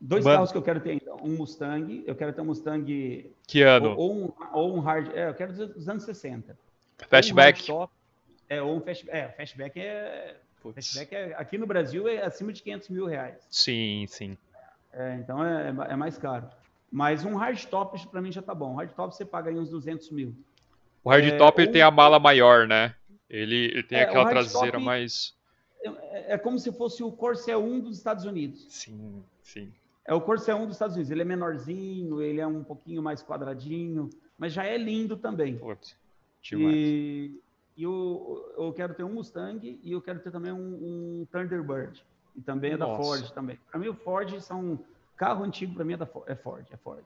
dois 0.00 0.24
carros 0.24 0.50
que 0.50 0.56
eu 0.56 0.62
quero 0.62 0.80
ter 0.80 0.94
então. 0.94 1.18
Um 1.22 1.36
Mustang, 1.36 2.02
eu 2.06 2.14
quero 2.14 2.32
ter 2.32 2.40
um 2.40 2.46
Mustang. 2.46 3.30
Que 3.46 3.60
ano? 3.60 3.90
Ou, 3.90 3.98
ou 3.98 4.14
um, 4.14 4.32
ou 4.54 4.76
um 4.76 4.80
hard. 4.80 5.10
É, 5.14 5.28
eu 5.28 5.34
quero 5.34 5.52
dos 5.52 5.86
anos 5.90 6.04
60. 6.04 6.56
Fastback. 7.06 7.70
Um 7.70 7.86
é, 8.48 8.62
ou 8.62 8.78
um 8.78 8.80
fastback. 8.80 9.14
É, 9.14 9.28
fastback 9.28 9.78
é. 9.78 10.36
Fastback 10.74 11.14
é, 11.14 11.34
aqui 11.36 11.58
no 11.58 11.66
Brasil 11.66 12.08
é 12.08 12.24
acima 12.24 12.50
de 12.50 12.62
500 12.62 12.88
mil 12.88 13.04
reais. 13.04 13.46
Sim, 13.50 14.06
sim. 14.08 14.38
É, 14.96 15.16
então 15.16 15.44
é, 15.44 15.68
é, 15.68 15.96
mais 15.96 16.16
caro. 16.16 16.48
Mas 16.90 17.24
um 17.24 17.36
hardtop 17.36 18.06
para 18.08 18.22
mim 18.22 18.30
já 18.30 18.40
tá 18.40 18.54
bom. 18.54 18.72
Um 18.72 18.76
hardtop 18.76 19.14
você 19.14 19.24
paga 19.24 19.50
aí 19.50 19.58
uns 19.58 19.70
200 19.70 20.10
mil. 20.10 20.34
O 21.02 21.10
hardtop 21.10 21.62
é, 21.62 21.66
tem 21.66 21.82
a 21.82 21.90
mala 21.90 22.18
maior, 22.18 22.66
né? 22.66 22.94
Ele, 23.28 23.66
ele 23.66 23.82
tem 23.82 23.98
é, 23.98 24.02
aquela 24.02 24.28
traseira 24.28 24.78
mais. 24.78 25.34
É, 25.82 26.34
é, 26.34 26.38
como 26.38 26.58
se 26.58 26.72
fosse 26.72 27.02
o 27.02 27.10
Corsair 27.10 27.58
1 27.58 27.80
dos 27.80 27.98
Estados 27.98 28.24
Unidos. 28.24 28.66
Sim, 28.68 29.22
sim. 29.42 29.72
É 30.06 30.14
o 30.14 30.20
Corsair 30.20 30.56
1 30.56 30.66
dos 30.66 30.76
Estados 30.76 30.94
Unidos. 30.94 31.10
Ele 31.10 31.22
é 31.22 31.24
menorzinho, 31.24 32.22
ele 32.22 32.40
é 32.40 32.46
um 32.46 32.62
pouquinho 32.62 33.02
mais 33.02 33.22
quadradinho, 33.22 34.08
mas 34.38 34.52
já 34.52 34.64
é 34.64 34.78
lindo 34.78 35.16
também. 35.16 35.58
Putz, 35.58 35.96
e, 36.52 37.40
e 37.76 37.82
eu, 37.82 38.54
eu 38.56 38.72
quero 38.72 38.94
ter 38.94 39.02
um 39.02 39.14
Mustang 39.14 39.80
e 39.82 39.92
eu 39.92 40.00
quero 40.00 40.20
ter 40.20 40.30
também 40.30 40.52
um, 40.52 41.20
um 41.20 41.26
Thunderbird. 41.32 42.04
E 42.36 42.40
também 42.40 42.72
é 42.72 42.76
Nossa. 42.76 42.92
da 42.92 43.02
Ford 43.02 43.30
também. 43.30 43.58
Para 43.70 43.80
mim, 43.80 43.88
o 43.88 43.94
Ford 43.94 44.40
são 44.40 44.78
carro 45.16 45.44
antigo. 45.44 45.74
Para 45.74 45.84
mim 45.84 45.94
é, 45.94 45.96
da 45.96 46.06
Ford, 46.06 46.28
é 46.28 46.34
Ford, 46.34 46.66
é 46.70 46.76
Ford. 46.76 47.04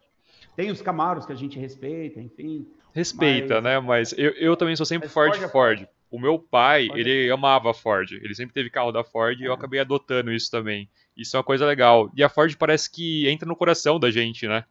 Tem 0.57 0.71
os 0.71 0.83
Camaros 0.83 1.27
que 1.27 1.33
a 1.33 1.37
gente 1.37 1.59
respeita, 1.59 2.21
enfim. 2.21 2.67
Respeita, 2.93 3.55
mas... 3.57 3.65
né? 3.65 3.81
Mas 3.81 4.13
eu, 4.17 4.31
eu 4.33 4.57
também 4.57 4.75
sou 4.77 4.87
sempre 4.87 5.09
Ford, 5.09 5.33
Ford, 5.33 5.45
é 5.45 5.49
Ford. 5.49 5.89
O 6.11 6.19
meu 6.19 6.39
pai, 6.39 6.87
Ford 6.87 6.99
ele 6.99 7.29
é 7.29 7.31
amava 7.31 7.75
Ford. 7.75 8.11
Ele 8.13 8.35
sempre 8.35 8.55
teve 8.55 8.71
carro 8.71 8.91
da 8.91 9.05
Ford 9.05 9.39
e 9.39 9.45
eu 9.45 9.53
é. 9.53 9.55
acabei 9.55 9.81
adotando 9.81 10.33
isso 10.33 10.51
também. 10.51 10.89
Isso 11.17 11.37
é 11.37 11.39
uma 11.39 11.45
coisa 11.45 11.67
legal. 11.67 12.11
E 12.17 12.25
a 12.25 12.29
Ford 12.29 12.57
parece 12.57 12.91
que 12.91 13.29
entra 13.29 13.47
no 13.47 13.57
coração 13.57 14.01
da 14.01 14.11
gente, 14.11 14.47
né? 14.49 14.65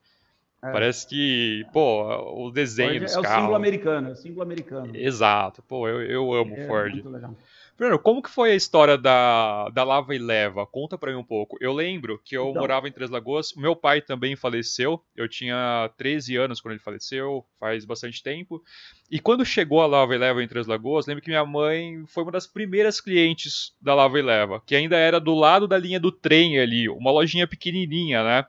É. 0.63 0.71
Parece 0.71 1.07
que, 1.07 1.65
pô, 1.71 2.45
o 2.45 2.51
desenho 2.51 2.99
Ford 2.99 3.03
dos 3.03 3.11
é 3.11 3.21
carros. 3.21 3.29
É 3.29 3.31
o 3.31 3.39
símbolo 3.39 3.55
americano, 3.55 4.07
é 4.07 4.11
o 4.11 4.15
símbolo 4.15 4.41
americano. 4.41 4.95
Exato. 4.95 5.61
Pô, 5.61 5.87
eu, 5.87 6.01
eu 6.01 6.33
amo 6.33 6.55
é, 6.55 6.67
Ford. 6.67 6.93
Muito 6.93 7.09
legal. 7.09 7.35
Primeiro, 7.77 7.99
como 7.99 8.23
que 8.23 8.29
foi 8.31 8.53
a 8.53 8.55
história 8.55 8.97
da, 8.97 9.69
da 9.69 9.83
Lava 9.83 10.15
e 10.15 10.17
Leva? 10.17 10.65
Conta 10.65 10.97
pra 10.97 11.11
mim 11.11 11.19
um 11.19 11.23
pouco. 11.23 11.59
Eu 11.61 11.71
lembro 11.71 12.19
que 12.25 12.35
eu 12.35 12.49
então. 12.49 12.59
morava 12.59 12.87
em 12.87 12.91
Três 12.91 13.11
Lagoas, 13.11 13.53
meu 13.55 13.75
pai 13.75 14.01
também 14.01 14.35
faleceu, 14.35 14.99
eu 15.15 15.29
tinha 15.29 15.87
13 15.95 16.37
anos 16.37 16.59
quando 16.59 16.71
ele 16.71 16.83
faleceu, 16.83 17.45
faz 17.59 17.85
bastante 17.85 18.23
tempo. 18.23 18.63
E 19.11 19.19
quando 19.19 19.45
chegou 19.45 19.79
a 19.79 19.85
Lava 19.85 20.15
e 20.15 20.17
Leva 20.17 20.41
em 20.41 20.47
Três 20.47 20.65
Lagoas, 20.65 21.05
lembro 21.05 21.21
que 21.21 21.29
minha 21.29 21.45
mãe 21.45 22.03
foi 22.07 22.23
uma 22.23 22.31
das 22.31 22.47
primeiras 22.47 22.99
clientes 22.99 23.75
da 23.79 23.93
Lava 23.93 24.17
e 24.17 24.23
Leva, 24.23 24.59
que 24.65 24.75
ainda 24.75 24.97
era 24.97 25.19
do 25.19 25.35
lado 25.35 25.67
da 25.67 25.77
linha 25.77 25.99
do 25.99 26.11
trem 26.11 26.59
ali, 26.59 26.89
uma 26.89 27.11
lojinha 27.11 27.45
pequenininha, 27.45 28.23
né? 28.23 28.45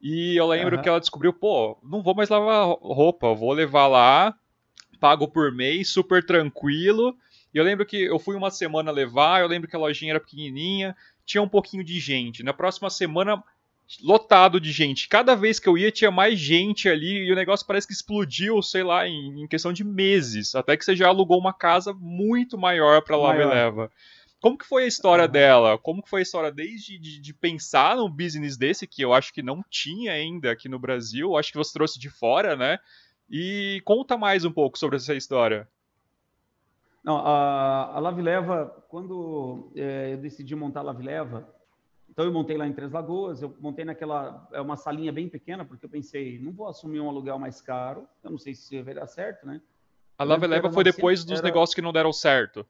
E 0.00 0.36
eu 0.36 0.46
lembro 0.46 0.76
uhum. 0.76 0.82
que 0.82 0.88
ela 0.88 1.00
descobriu, 1.00 1.32
pô, 1.32 1.76
não 1.82 2.00
vou 2.00 2.14
mais 2.14 2.28
lavar 2.28 2.68
roupa, 2.80 3.34
vou 3.34 3.52
levar 3.52 3.88
lá, 3.88 4.32
pago 5.00 5.26
por 5.26 5.50
mês, 5.50 5.88
super 5.88 6.24
tranquilo 6.24 7.16
e 7.58 7.60
eu 7.60 7.64
lembro 7.64 7.84
que 7.84 8.04
eu 8.04 8.20
fui 8.20 8.36
uma 8.36 8.52
semana 8.52 8.92
levar, 8.92 9.40
eu 9.40 9.48
lembro 9.48 9.68
que 9.68 9.74
a 9.74 9.78
lojinha 9.80 10.12
era 10.12 10.20
pequenininha, 10.20 10.96
tinha 11.26 11.42
um 11.42 11.48
pouquinho 11.48 11.82
de 11.82 11.98
gente. 11.98 12.44
Na 12.44 12.52
próxima 12.52 12.88
semana, 12.88 13.42
lotado 14.00 14.60
de 14.60 14.70
gente. 14.70 15.08
Cada 15.08 15.34
vez 15.34 15.58
que 15.58 15.68
eu 15.68 15.76
ia, 15.76 15.90
tinha 15.90 16.08
mais 16.08 16.38
gente 16.38 16.88
ali 16.88 17.26
e 17.26 17.32
o 17.32 17.34
negócio 17.34 17.66
parece 17.66 17.88
que 17.88 17.92
explodiu, 17.92 18.62
sei 18.62 18.84
lá, 18.84 19.08
em, 19.08 19.42
em 19.42 19.48
questão 19.48 19.72
de 19.72 19.82
meses. 19.82 20.54
Até 20.54 20.76
que 20.76 20.84
você 20.84 20.94
já 20.94 21.08
alugou 21.08 21.36
uma 21.36 21.52
casa 21.52 21.92
muito 21.92 22.56
maior 22.56 23.02
para 23.02 23.16
lá 23.16 23.32
leva. 23.32 23.90
Como 24.40 24.56
que 24.56 24.64
foi 24.64 24.84
a 24.84 24.86
história 24.86 25.24
uhum. 25.24 25.30
dela? 25.32 25.78
Como 25.78 26.00
que 26.00 26.08
foi 26.08 26.20
a 26.20 26.22
história 26.22 26.52
desde 26.52 26.96
de, 26.96 27.18
de, 27.20 27.34
pensar 27.34 27.96
num 27.96 28.08
business 28.08 28.56
desse, 28.56 28.86
que 28.86 29.02
eu 29.02 29.12
acho 29.12 29.34
que 29.34 29.42
não 29.42 29.64
tinha 29.68 30.12
ainda 30.12 30.52
aqui 30.52 30.68
no 30.68 30.78
Brasil, 30.78 31.36
acho 31.36 31.50
que 31.50 31.58
você 31.58 31.72
trouxe 31.72 31.98
de 31.98 32.08
fora, 32.08 32.54
né? 32.54 32.78
E 33.28 33.82
conta 33.84 34.16
mais 34.16 34.44
um 34.44 34.52
pouco 34.52 34.78
sobre 34.78 34.94
essa 34.94 35.12
história. 35.12 35.68
Não, 37.08 37.16
a, 37.16 37.96
a 37.96 37.98
Lavileva, 38.00 38.84
quando 38.86 39.72
é, 39.74 40.12
eu 40.12 40.18
decidi 40.18 40.54
montar 40.54 40.80
a 40.80 40.82
Lavileva, 40.82 41.48
então 42.10 42.22
eu 42.22 42.30
montei 42.30 42.58
lá 42.58 42.66
em 42.66 42.72
Três 42.74 42.92
Lagoas, 42.92 43.40
eu 43.40 43.56
montei 43.60 43.82
naquela, 43.82 44.46
é 44.52 44.60
uma 44.60 44.76
salinha 44.76 45.10
bem 45.10 45.26
pequena, 45.26 45.64
porque 45.64 45.86
eu 45.86 45.88
pensei, 45.88 46.38
não 46.38 46.52
vou 46.52 46.68
assumir 46.68 47.00
um 47.00 47.08
aluguel 47.08 47.38
mais 47.38 47.62
caro, 47.62 48.06
eu 48.22 48.30
não 48.30 48.36
sei 48.36 48.54
se 48.54 48.82
vai 48.82 48.92
dar 48.92 49.06
certo, 49.06 49.46
né? 49.46 49.62
A 50.18 50.24
Lavileva 50.24 50.70
foi 50.70 50.84
depois 50.84 51.24
dos 51.24 51.38
era... 51.38 51.48
negócios 51.48 51.74
que 51.74 51.80
não 51.80 51.94
deram 51.94 52.12
certo. 52.12 52.66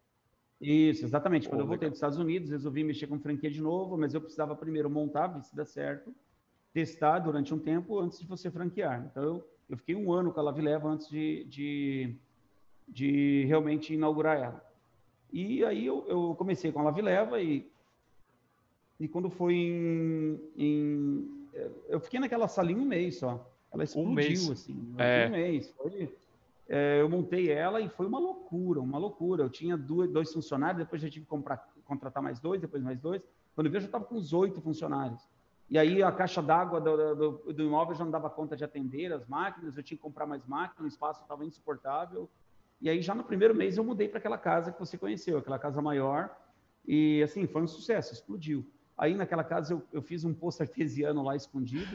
Isso, 0.61 1.05
exatamente. 1.05 1.49
Quando 1.49 1.62
oh, 1.62 1.64
eu 1.64 1.66
voltei 1.66 1.86
legal. 1.86 1.91
dos 1.91 1.99
Estados 1.99 2.18
Unidos, 2.18 2.51
resolvi 2.51 2.84
mexer 2.84 3.09
com 3.09 3.18
franquia 3.18 3.51
de 3.51 3.61
novo, 3.61 3.99
mas 3.99 4.14
eu 4.14 4.20
precisava 4.20 4.55
primeiro 4.55 4.89
montar, 4.89 5.26
ver 5.26 5.43
se 5.43 5.57
dá 5.57 5.64
certo, 5.64 6.14
testar 6.72 7.18
durante 7.18 7.53
um 7.53 7.59
tempo 7.59 7.99
antes 7.99 8.20
de 8.20 8.26
você 8.28 8.53
franquear. 8.53 9.05
Então 9.11 9.20
eu, 9.20 9.49
eu 9.68 9.76
fiquei 9.76 9.97
um 9.97 10.12
ano 10.12 10.32
com 10.32 10.39
a 10.39 10.45
Lavileva 10.45 10.89
antes 10.89 11.09
de, 11.09 11.45
de 11.47 12.16
de 12.89 13.45
realmente 13.47 13.95
inaugurar 13.95 14.36
ela. 14.36 14.64
E 15.32 15.64
aí 15.64 15.86
eu, 15.86 16.05
eu 16.09 16.34
comecei 16.36 16.72
com 16.72 16.80
a 16.80 16.84
Lavileva 16.84 17.41
e, 17.41 17.70
e 18.99 19.07
quando 19.07 19.28
foi 19.28 19.55
em, 19.55 20.41
em, 20.57 21.49
Eu 21.89 22.01
fiquei 22.01 22.18
naquela 22.18 22.49
salinha 22.49 22.80
um 22.80 22.86
mês 22.86 23.18
só. 23.18 23.47
Ela 23.72 23.84
explodiu, 23.84 24.11
um 24.11 24.14
mês. 24.14 24.51
assim. 24.51 24.95
É. 24.97 25.26
Um 25.26 25.30
mês. 25.30 25.70
Foi, 25.76 26.14
é, 26.68 27.01
eu 27.01 27.09
montei 27.09 27.51
ela 27.51 27.80
e 27.80 27.89
foi 27.89 28.07
uma 28.07 28.18
loucura, 28.18 28.80
uma 28.80 28.99
loucura. 28.99 29.43
Eu 29.43 29.51
tinha 29.51 29.76
dois, 29.76 30.11
dois 30.11 30.32
funcionários, 30.32 30.78
depois 30.78 31.01
já 31.03 31.09
tive 31.09 31.24
que 31.24 31.30
comprar, 31.30 31.68
contratar 31.84 32.22
mais 32.22 32.41
dois, 32.41 32.61
depois 32.61 32.82
mais 32.82 32.99
dois. 32.99 33.22
Quando 33.55 33.66
eu 33.66 33.70
vi, 33.70 33.76
eu 33.76 33.80
já 33.82 33.86
estava 33.86 34.05
com 34.05 34.14
uns 34.14 34.32
oito 34.32 34.61
funcionários. 34.61 35.20
E 35.70 35.78
aí 35.78 36.03
a 36.03 36.11
caixa 36.11 36.43
d'água 36.43 36.80
do, 36.80 37.14
do, 37.14 37.53
do, 37.53 37.62
imóvel 37.62 37.95
já 37.95 38.05
não 38.05 38.11
dava 38.11 38.30
conta 38.30 38.57
de 38.57 38.64
atender 38.64 39.12
as 39.12 39.26
máquinas, 39.26 39.76
eu 39.76 39.82
tinha 39.82 39.97
que 39.97 40.03
comprar 40.03 40.26
mais 40.26 40.47
máquinas, 40.47 40.84
o 40.84 40.89
espaço 40.89 41.20
estava 41.22 41.45
insuportável. 41.45 42.28
E 42.81 42.89
aí 42.89 43.03
já 43.03 43.14
no 43.14 43.24
primeiro 43.24 43.55
mês 43.55 43.76
eu 43.76 43.85
mudei 43.85 44.09
para 44.09 44.18
aquela 44.18 44.39
casa 44.39 44.72
que 44.72 44.79
você 44.79 44.97
conheceu, 44.97 45.39
aquela 45.39 45.59
casa 45.59 45.83
maior. 45.83 46.31
E 46.87 47.22
assim, 47.22 47.47
foi 47.47 47.62
um 47.62 47.66
sucesso, 47.66 48.14
explodiu. 48.14 48.64
Aí 48.97 49.14
naquela 49.14 49.45
casa 49.45 49.74
eu, 49.74 49.83
eu 49.93 50.03
fiz 50.03 50.24
um 50.24 50.33
poço 50.33 50.62
artesiano 50.62 51.22
lá 51.22 51.37
escondido. 51.37 51.91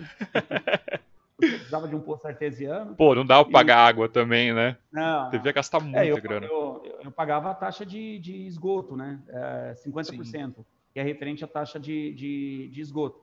eu 1.41 1.49
precisava 1.49 1.87
de 1.87 1.95
um 1.95 1.99
poço 1.99 2.27
artesiano. 2.27 2.95
Pô, 2.95 3.15
não 3.15 3.25
dava 3.25 3.43
para 3.43 3.51
pagar 3.51 3.77
água 3.85 4.07
também, 4.07 4.53
né? 4.53 4.77
Não. 4.91 5.29
Devia 5.29 5.51
gastar 5.51 5.79
muita 5.79 6.05
é, 6.05 6.11
eu, 6.11 6.21
grana. 6.21 6.45
Eu, 6.45 6.99
eu, 7.03 7.11
pagava 7.11 7.49
a 7.49 7.55
taxa 7.55 7.85
de, 7.85 8.19
de 8.19 8.45
esgoto, 8.45 8.95
né? 8.95 9.19
É, 9.27 9.73
50%, 9.85 10.25
Sim. 10.25 10.55
que 10.93 10.99
é 10.99 11.03
referente 11.03 11.43
à 11.43 11.47
taxa 11.47 11.79
de, 11.79 12.13
de, 12.13 12.69
de 12.69 12.81
esgoto. 12.81 13.21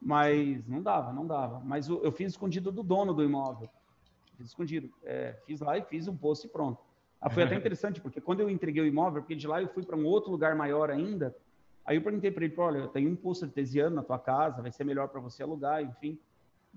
Mas 0.00 0.66
não 0.68 0.82
dava, 0.82 1.12
não 1.12 1.26
dava. 1.26 1.60
Mas 1.64 1.88
eu, 1.88 2.02
eu 2.04 2.12
fiz 2.12 2.32
escondido 2.32 2.70
do 2.70 2.82
dono 2.82 3.14
do 3.14 3.24
imóvel. 3.24 3.68
Fiz 4.36 4.48
escondido. 4.48 4.90
É, 5.02 5.34
fiz 5.46 5.60
lá 5.60 5.78
e 5.78 5.82
fiz 5.82 6.06
um 6.06 6.16
poço 6.16 6.46
e 6.46 6.48
pronto. 6.48 6.85
Ah, 7.20 7.30
foi 7.30 7.42
até 7.42 7.54
interessante, 7.56 8.00
porque 8.00 8.20
quando 8.20 8.40
eu 8.40 8.50
entreguei 8.50 8.82
o 8.82 8.86
imóvel, 8.86 9.22
porque 9.22 9.34
de 9.34 9.46
lá 9.46 9.60
eu 9.60 9.68
fui 9.68 9.84
para 9.84 9.96
um 9.96 10.04
outro 10.06 10.30
lugar 10.30 10.54
maior 10.54 10.90
ainda, 10.90 11.34
aí 11.84 11.96
eu 11.96 12.02
perguntei 12.02 12.30
para 12.30 12.44
ele, 12.44 12.54
olha, 12.56 12.88
tem 12.88 13.06
um 13.06 13.16
poço 13.16 13.44
artesiano 13.44 13.96
na 13.96 14.02
tua 14.02 14.18
casa, 14.18 14.62
vai 14.62 14.70
ser 14.72 14.84
melhor 14.84 15.08
para 15.08 15.20
você 15.20 15.42
alugar, 15.42 15.82
enfim. 15.82 16.18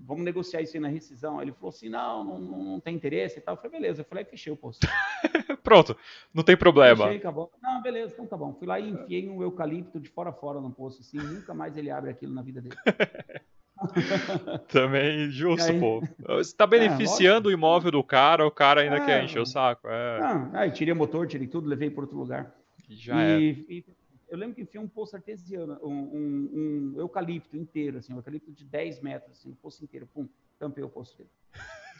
vamos 0.02 0.24
negociar 0.24 0.62
isso 0.62 0.76
aí 0.76 0.80
na 0.80 0.88
rescisão. 0.88 1.38
Aí 1.38 1.44
ele 1.44 1.52
falou 1.52 1.68
assim, 1.68 1.88
não, 1.88 2.24
não, 2.24 2.40
não 2.40 2.80
tem 2.80 2.94
interesse 2.94 3.38
e 3.38 3.42
tal. 3.42 3.54
Eu 3.54 3.60
falei, 3.60 3.80
beleza. 3.80 4.00
Eu 4.00 4.04
falei, 4.04 4.24
fechei 4.24 4.52
o 4.52 4.56
posto. 4.56 4.86
Pronto, 5.62 5.96
não 6.32 6.42
tem 6.42 6.56
problema. 6.56 7.04
Fechei, 7.04 7.18
acabou. 7.18 7.52
Não, 7.62 7.82
beleza, 7.82 8.14
então 8.14 8.26
tá 8.26 8.36
bom. 8.36 8.54
Fui 8.54 8.66
lá 8.66 8.80
e 8.80 8.90
enfiei 8.90 9.28
um 9.28 9.42
eucalipto 9.42 10.00
de 10.00 10.08
fora 10.08 10.30
a 10.30 10.32
fora 10.32 10.60
no 10.60 10.70
poço, 10.70 11.00
assim, 11.00 11.18
nunca 11.18 11.52
mais 11.52 11.76
ele 11.76 11.90
abre 11.90 12.10
aquilo 12.10 12.32
na 12.32 12.42
vida 12.42 12.60
dele. 12.60 12.76
Também 14.68 15.30
justo, 15.30 15.70
aí, 15.70 15.80
pô. 15.80 16.02
Você 16.36 16.54
tá 16.54 16.66
beneficiando 16.66 17.48
é, 17.48 17.52
o 17.52 17.54
imóvel 17.54 17.90
do 17.90 18.04
cara, 18.04 18.46
o 18.46 18.50
cara 18.50 18.82
ainda 18.82 18.96
é, 18.96 19.06
quer 19.06 19.24
encher 19.24 19.40
o 19.40 19.46
saco. 19.46 19.88
É. 19.88 20.20
Não, 20.20 20.50
aí 20.52 20.70
tirei 20.70 20.94
motor, 20.94 21.26
tirei 21.26 21.46
tudo, 21.46 21.68
levei 21.68 21.90
para 21.90 22.02
outro 22.02 22.18
lugar. 22.18 22.54
Já 22.88 23.16
e, 23.38 23.50
é. 23.50 23.72
E 23.72 23.84
eu 24.28 24.38
lembro 24.38 24.54
que 24.54 24.62
enfiei 24.62 24.82
um 24.82 24.88
poço 24.88 25.16
artesiano, 25.16 25.78
um, 25.82 25.90
um, 25.90 26.50
um, 26.94 27.00
eucalipto 27.00 27.56
inteiro, 27.56 27.98
assim, 27.98 28.12
um 28.12 28.16
eucalipto 28.16 28.52
de 28.52 28.64
10 28.64 29.00
metros, 29.00 29.38
assim, 29.38 29.50
um 29.50 29.54
poço 29.54 29.82
inteiro, 29.82 30.08
pum, 30.12 30.28
tampei 30.58 30.84
o 30.84 30.88
poço 30.88 31.16
dele. 31.18 31.30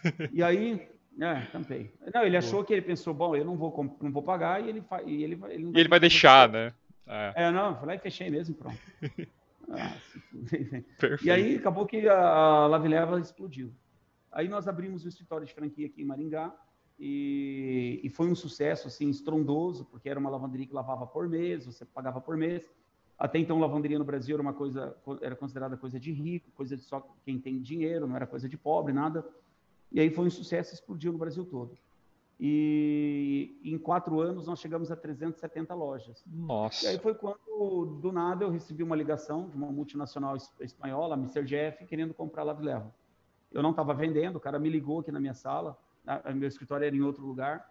e 0.33 0.43
aí, 0.43 0.89
é, 1.20 1.41
tampei. 1.53 1.93
Não, 2.14 2.22
ele 2.22 2.37
achou 2.37 2.62
que 2.62 2.72
ele 2.72 2.83
pensou, 2.83 3.12
bom, 3.12 3.35
eu 3.35 3.45
não 3.45 3.57
vou, 3.57 3.99
não 4.01 4.12
vou 4.12 4.22
pagar 4.22 4.62
e 4.64 4.68
ele, 4.68 4.85
e 5.07 5.24
ele, 5.24 5.41
ele, 5.49 5.70
e 5.74 5.81
ele 5.81 5.89
vai 5.89 5.99
deixar, 5.99 6.49
né? 6.49 6.72
É. 7.07 7.33
é, 7.35 7.51
não, 7.51 7.70
eu 7.70 7.76
falei, 7.76 7.99
fechei 7.99 8.31
mesmo, 8.31 8.55
pronto. 8.55 8.78
Ah, 9.71 9.97
e 11.23 11.31
aí 11.31 11.57
acabou 11.57 11.87
que 11.87 12.09
a 12.09 12.66
Lavileva 12.66 13.21
explodiu. 13.21 13.73
Aí 14.33 14.49
nós 14.49 14.68
abrimos 14.68 15.05
o 15.05 15.09
escritório 15.09 15.47
de 15.47 15.55
franquia 15.55 15.87
aqui 15.87 16.03
em 16.03 16.05
Maringá 16.05 16.55
e, 16.99 18.01
e, 18.03 18.11
foi 18.11 18.29
um 18.29 18.35
sucesso 18.35 18.89
assim 18.89 19.09
estrondoso, 19.09 19.87
porque 19.87 20.09
era 20.09 20.21
uma 20.21 20.29
lavanderia 20.29 20.66
que 20.66 20.75
lavava 20.75 21.07
por 21.07 21.29
mês, 21.29 21.64
você 21.66 21.85
pagava 21.85 22.21
por 22.21 22.37
mês. 22.37 22.71
Até 23.18 23.39
então 23.39 23.59
lavanderia 23.59 23.99
no 23.99 24.05
Brasil 24.05 24.35
era 24.37 24.43
uma 24.43 24.53
coisa 24.53 24.97
era 25.21 25.35
considerada 25.35 25.77
coisa 25.77 25.99
de 25.99 26.12
rico, 26.12 26.51
coisa 26.53 26.77
de 26.77 26.83
só 26.83 27.01
quem 27.25 27.39
tem 27.39 27.61
dinheiro, 27.61 28.07
não 28.07 28.16
era 28.16 28.27
coisa 28.27 28.49
de 28.49 28.57
pobre, 28.57 28.93
nada. 28.93 29.27
E 29.91 30.01
aí 30.01 30.11
foi 30.11 30.27
um 30.27 30.31
sucesso, 30.31 30.75
explodiu 30.75 31.12
no 31.12 31.18
Brasil 31.18 31.45
todo. 31.45 31.77
E 32.43 33.61
em 33.62 33.76
quatro 33.76 34.18
anos 34.18 34.47
nós 34.47 34.59
chegamos 34.59 34.91
a 34.91 34.97
370 34.97 35.74
lojas. 35.74 36.24
Nossa. 36.26 36.86
E 36.86 36.88
aí 36.88 36.99
foi 36.99 37.14
quando, 37.14 37.99
do 38.01 38.11
nada, 38.11 38.45
eu 38.45 38.51
recebi 38.51 38.82
uma 38.82 38.97
ligação 38.97 39.51
de 39.51 39.57
uma 39.59 39.70
multinacional 39.70 40.34
espanhola, 40.59 41.16
a 41.16 41.18
Mr. 41.18 41.45
Jeff, 41.45 41.84
querendo 41.84 42.14
comprar 42.14 42.41
a 42.41 42.45
Lave. 42.47 42.88
Eu 43.53 43.62
não 43.62 43.72
estava 43.72 43.93
vendendo, 43.93 44.36
o 44.36 44.41
cara 44.41 44.59
me 44.59 44.70
ligou 44.70 45.01
aqui 45.01 45.12
na 45.12 45.20
minha 45.20 45.34
sala, 45.34 45.76
meu 46.34 46.49
escritório 46.49 46.86
era 46.86 46.97
em 46.97 47.03
outro 47.03 47.26
lugar, 47.26 47.68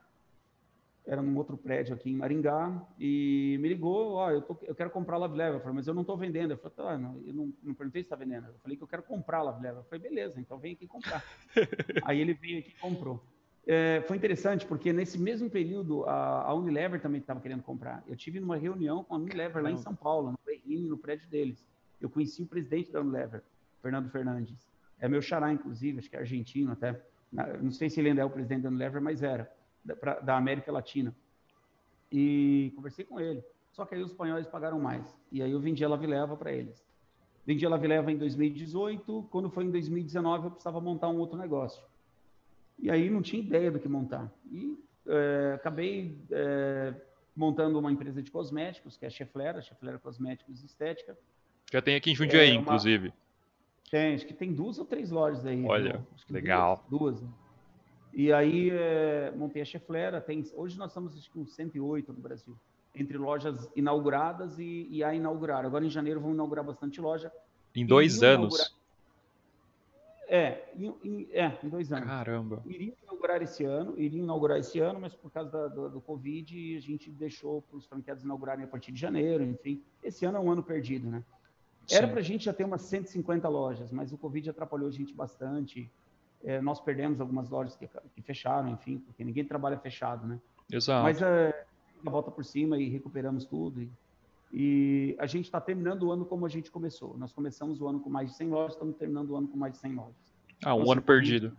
era 1.03 1.19
num 1.19 1.35
outro 1.35 1.57
prédio 1.57 1.95
aqui 1.95 2.11
em 2.11 2.15
Maringá, 2.15 2.79
e 2.99 3.57
me 3.59 3.69
ligou, 3.69 4.11
ó, 4.11 4.27
oh, 4.27 4.29
eu, 4.29 4.59
eu, 4.61 4.75
quero 4.75 4.91
comprar 4.91 5.15
a 5.15 5.19
Lave 5.19 5.35
Leva. 5.35 5.55
Eu 5.55 5.61
falei, 5.61 5.77
mas 5.77 5.87
eu 5.87 5.95
não 5.95 6.01
estou 6.01 6.15
vendendo. 6.15 6.51
Eu 6.51 6.57
falei, 6.59 6.75
tá, 6.75 6.95
não, 6.95 7.19
eu 7.25 7.33
não, 7.33 7.51
não 7.63 7.73
perguntei 7.73 8.03
se 8.03 8.05
está 8.05 8.15
vendendo. 8.15 8.49
Eu 8.49 8.59
falei 8.61 8.77
que 8.77 8.83
eu 8.83 8.87
quero 8.87 9.01
comprar 9.01 9.39
a 9.39 9.43
Lave 9.43 9.63
Leva. 9.63 9.79
Eu 9.79 9.83
falei, 9.85 10.07
beleza, 10.07 10.39
então 10.39 10.59
vem 10.59 10.73
aqui 10.73 10.85
comprar. 10.85 11.25
aí 12.05 12.19
ele 12.19 12.35
veio 12.35 12.59
aqui 12.59 12.69
e 12.69 12.79
comprou 12.79 13.19
é, 13.67 14.01
foi 14.07 14.17
interessante, 14.17 14.65
porque 14.65 14.91
nesse 14.91 15.17
mesmo 15.17 15.49
período 15.49 16.03
a, 16.05 16.43
a 16.43 16.53
Unilever 16.53 17.01
também 17.01 17.21
estava 17.21 17.39
querendo 17.39 17.61
comprar. 17.61 18.03
Eu 18.07 18.15
tive 18.15 18.39
numa 18.39 18.57
reunião 18.57 19.03
com 19.03 19.15
a 19.15 19.17
Unilever 19.17 19.61
lá 19.61 19.71
em 19.71 19.77
São 19.77 19.95
Paulo, 19.95 20.31
no 20.31 20.39
Berrini, 20.45 20.87
no 20.87 20.97
prédio 20.97 21.27
deles. 21.29 21.63
Eu 22.01 22.09
conheci 22.09 22.41
o 22.41 22.47
presidente 22.47 22.91
da 22.91 23.01
Unilever, 23.01 23.43
Fernando 23.81 24.09
Fernandes. 24.09 24.67
É 24.99 25.07
meu 25.07 25.21
xará, 25.21 25.51
inclusive, 25.53 25.99
acho 25.99 26.09
que 26.09 26.15
é 26.15 26.19
argentino 26.19 26.71
até. 26.71 26.99
Não 27.61 27.71
sei 27.71 27.89
se 27.89 27.99
ele 27.99 28.09
ainda 28.09 28.21
é 28.21 28.25
o 28.25 28.29
presidente 28.29 28.63
da 28.63 28.69
Unilever, 28.69 29.01
mas 29.01 29.21
era, 29.21 29.51
da, 29.83 29.95
pra, 29.95 30.19
da 30.19 30.35
América 30.35 30.71
Latina. 30.71 31.13
E 32.11 32.73
conversei 32.75 33.05
com 33.05 33.19
ele. 33.19 33.43
Só 33.71 33.85
que 33.85 33.95
aí 33.95 34.01
os 34.01 34.11
espanhóis 34.11 34.47
pagaram 34.47 34.79
mais. 34.79 35.15
E 35.31 35.41
aí 35.43 35.51
eu 35.51 35.59
vendi 35.59 35.85
a 35.85 35.89
Lavileva 35.89 36.35
para 36.35 36.51
eles. 36.51 36.83
Vendi 37.45 37.65
a 37.65 37.69
Lavileva 37.69 38.11
em 38.11 38.17
2018. 38.17 39.27
Quando 39.29 39.49
foi 39.49 39.63
em 39.63 39.71
2019, 39.71 40.45
eu 40.45 40.51
precisava 40.51 40.81
montar 40.81 41.09
um 41.09 41.17
outro 41.17 41.37
negócio. 41.37 41.83
E 42.81 42.89
aí 42.89 43.09
não 43.09 43.21
tinha 43.21 43.41
ideia 43.41 43.69
do 43.69 43.79
que 43.79 43.87
montar. 43.87 44.31
E 44.51 44.77
é, 45.07 45.53
acabei 45.55 46.17
é, 46.31 46.93
montando 47.35 47.79
uma 47.79 47.91
empresa 47.91 48.21
de 48.21 48.31
cosméticos, 48.31 48.97
que 48.97 49.05
é 49.05 49.07
a 49.07 49.11
Cheflera, 49.11 49.61
Cheflera 49.61 49.97
Cosméticos 49.99 50.61
e 50.61 50.65
Estética. 50.65 51.17
Já 51.71 51.81
tem 51.81 51.95
aqui 51.95 52.11
em 52.11 52.15
Jundiaí, 52.15 52.49
é 52.49 52.53
uma... 52.53 52.61
inclusive. 52.61 53.13
Tem, 53.91 54.15
acho 54.15 54.25
que 54.25 54.33
tem 54.33 54.53
duas 54.53 54.77
ou 54.77 54.85
três 54.85 55.09
lojas 55.09 55.45
aí. 55.45 55.63
Olha, 55.65 56.05
legal. 56.29 56.85
Duas. 56.89 57.19
duas 57.19 57.21
né? 57.21 57.29
E 58.13 58.33
aí 58.33 58.69
é, 58.71 59.31
montei 59.35 59.61
a 59.61 59.65
Cheflera. 59.65 60.19
Tem, 60.21 60.43
hoje 60.53 60.77
nós 60.77 60.91
estamos 60.91 61.17
acho, 61.17 61.29
com 61.31 61.45
108 61.45 62.11
no 62.13 62.19
Brasil, 62.19 62.55
entre 62.95 63.17
lojas 63.17 63.69
inauguradas 63.75 64.57
e, 64.59 64.87
e 64.89 65.03
a 65.03 65.13
inaugurar. 65.13 65.65
Agora 65.65 65.85
em 65.85 65.89
janeiro 65.89 66.19
vamos 66.19 66.35
inaugurar 66.35 66.63
bastante 66.63 66.99
loja. 66.99 67.31
Em 67.75 67.85
dois 67.85 68.23
anos. 68.23 68.75
É, 70.31 70.63
em, 70.77 70.93
em, 71.03 71.27
é, 71.31 71.57
em 71.63 71.69
dois 71.69 71.91
anos. 71.91 72.07
Caramba. 72.07 72.61
Iria 72.67 72.93
inaugurar 73.03 73.41
esse 73.41 73.65
ano, 73.65 73.99
iria 73.99 74.21
inaugurar 74.21 74.59
esse 74.59 74.79
ano, 74.79 74.99
mas 74.99 75.15
por 75.15 75.31
causa 75.31 75.49
da, 75.49 75.67
do, 75.67 75.89
do, 75.89 75.99
Covid, 75.99 76.77
a 76.77 76.79
gente 76.79 77.09
deixou 77.09 77.63
para 77.63 77.77
os 77.77 77.87
franqueados 77.87 78.23
inaugurarem 78.23 78.63
a 78.63 78.67
partir 78.67 78.91
de 78.91 78.99
janeiro, 78.99 79.43
enfim. 79.43 79.81
Esse 80.03 80.25
ano 80.25 80.37
é 80.37 80.39
um 80.39 80.51
ano 80.51 80.61
perdido, 80.61 81.09
né? 81.09 81.23
Era 81.91 82.07
para 82.07 82.19
a 82.19 82.23
gente 82.23 82.45
já 82.45 82.53
ter 82.53 82.63
umas 82.63 82.83
150 82.83 83.49
lojas, 83.49 83.91
mas 83.91 84.13
o 84.13 84.17
Covid 84.19 84.51
atrapalhou 84.51 84.87
a 84.87 84.91
gente 84.91 85.11
bastante. 85.11 85.89
É, 86.43 86.61
nós 86.61 86.79
perdemos 86.79 87.19
algumas 87.19 87.49
lojas 87.49 87.75
que, 87.75 87.89
que, 88.13 88.21
fecharam, 88.21 88.69
enfim, 88.69 88.99
porque 88.99 89.23
ninguém 89.23 89.43
trabalha 89.43 89.79
fechado, 89.79 90.27
né? 90.27 90.39
Exato. 90.71 91.03
Mas 91.03 91.19
é, 91.23 91.65
a 92.05 92.09
volta 92.09 92.29
por 92.29 92.45
cima 92.45 92.77
e 92.77 92.87
recuperamos 92.87 93.45
tudo. 93.45 93.81
E, 93.81 93.89
e 94.51 95.15
a 95.19 95.27
gente 95.27 95.45
está 95.45 95.61
terminando 95.61 96.03
o 96.03 96.11
ano 96.11 96.25
como 96.25 96.45
a 96.45 96.49
gente 96.49 96.71
começou. 96.71 97.15
Nós 97.17 97.31
começamos 97.31 97.79
o 97.81 97.87
ano 97.87 97.99
com 97.99 98.09
mais 98.09 98.29
de 98.29 98.35
100 98.35 98.49
lojas, 98.49 98.73
estamos 98.73 98.95
terminando 98.95 99.29
o 99.29 99.35
ano 99.35 99.47
com 99.47 99.57
mais 99.57 99.73
de 99.73 99.79
100 99.79 99.95
lojas. 99.95 100.15
Ah, 100.63 100.73
um 100.73 100.79
Nossa, 100.79 100.93
ano 100.93 101.01
perdido. 101.01 101.55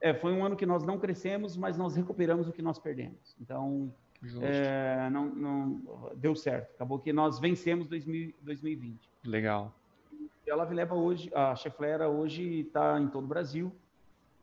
É, 0.00 0.14
foi 0.14 0.32
um 0.32 0.44
ano 0.44 0.56
que 0.56 0.64
nós 0.64 0.84
não 0.84 0.98
crescemos, 0.98 1.56
mas 1.56 1.76
nós 1.76 1.96
recuperamos 1.96 2.48
o 2.48 2.52
que 2.52 2.62
nós 2.62 2.78
perdemos. 2.78 3.36
Então, 3.40 3.92
é, 4.40 5.08
não, 5.10 5.26
não, 5.26 5.82
deu 6.16 6.34
certo. 6.34 6.70
Acabou 6.74 6.98
que 6.98 7.12
nós 7.12 7.38
vencemos 7.38 7.86
2000, 7.88 8.32
2020. 8.42 8.98
Legal. 9.24 9.72
E 10.46 10.50
a 10.50 10.56
Lave 10.56 10.74
Leva 10.74 10.94
hoje, 10.94 11.30
a 11.34 11.54
Cheflera 11.54 12.08
hoje 12.08 12.60
está 12.60 12.98
em 12.98 13.08
todo 13.08 13.24
o 13.24 13.28
Brasil. 13.28 13.72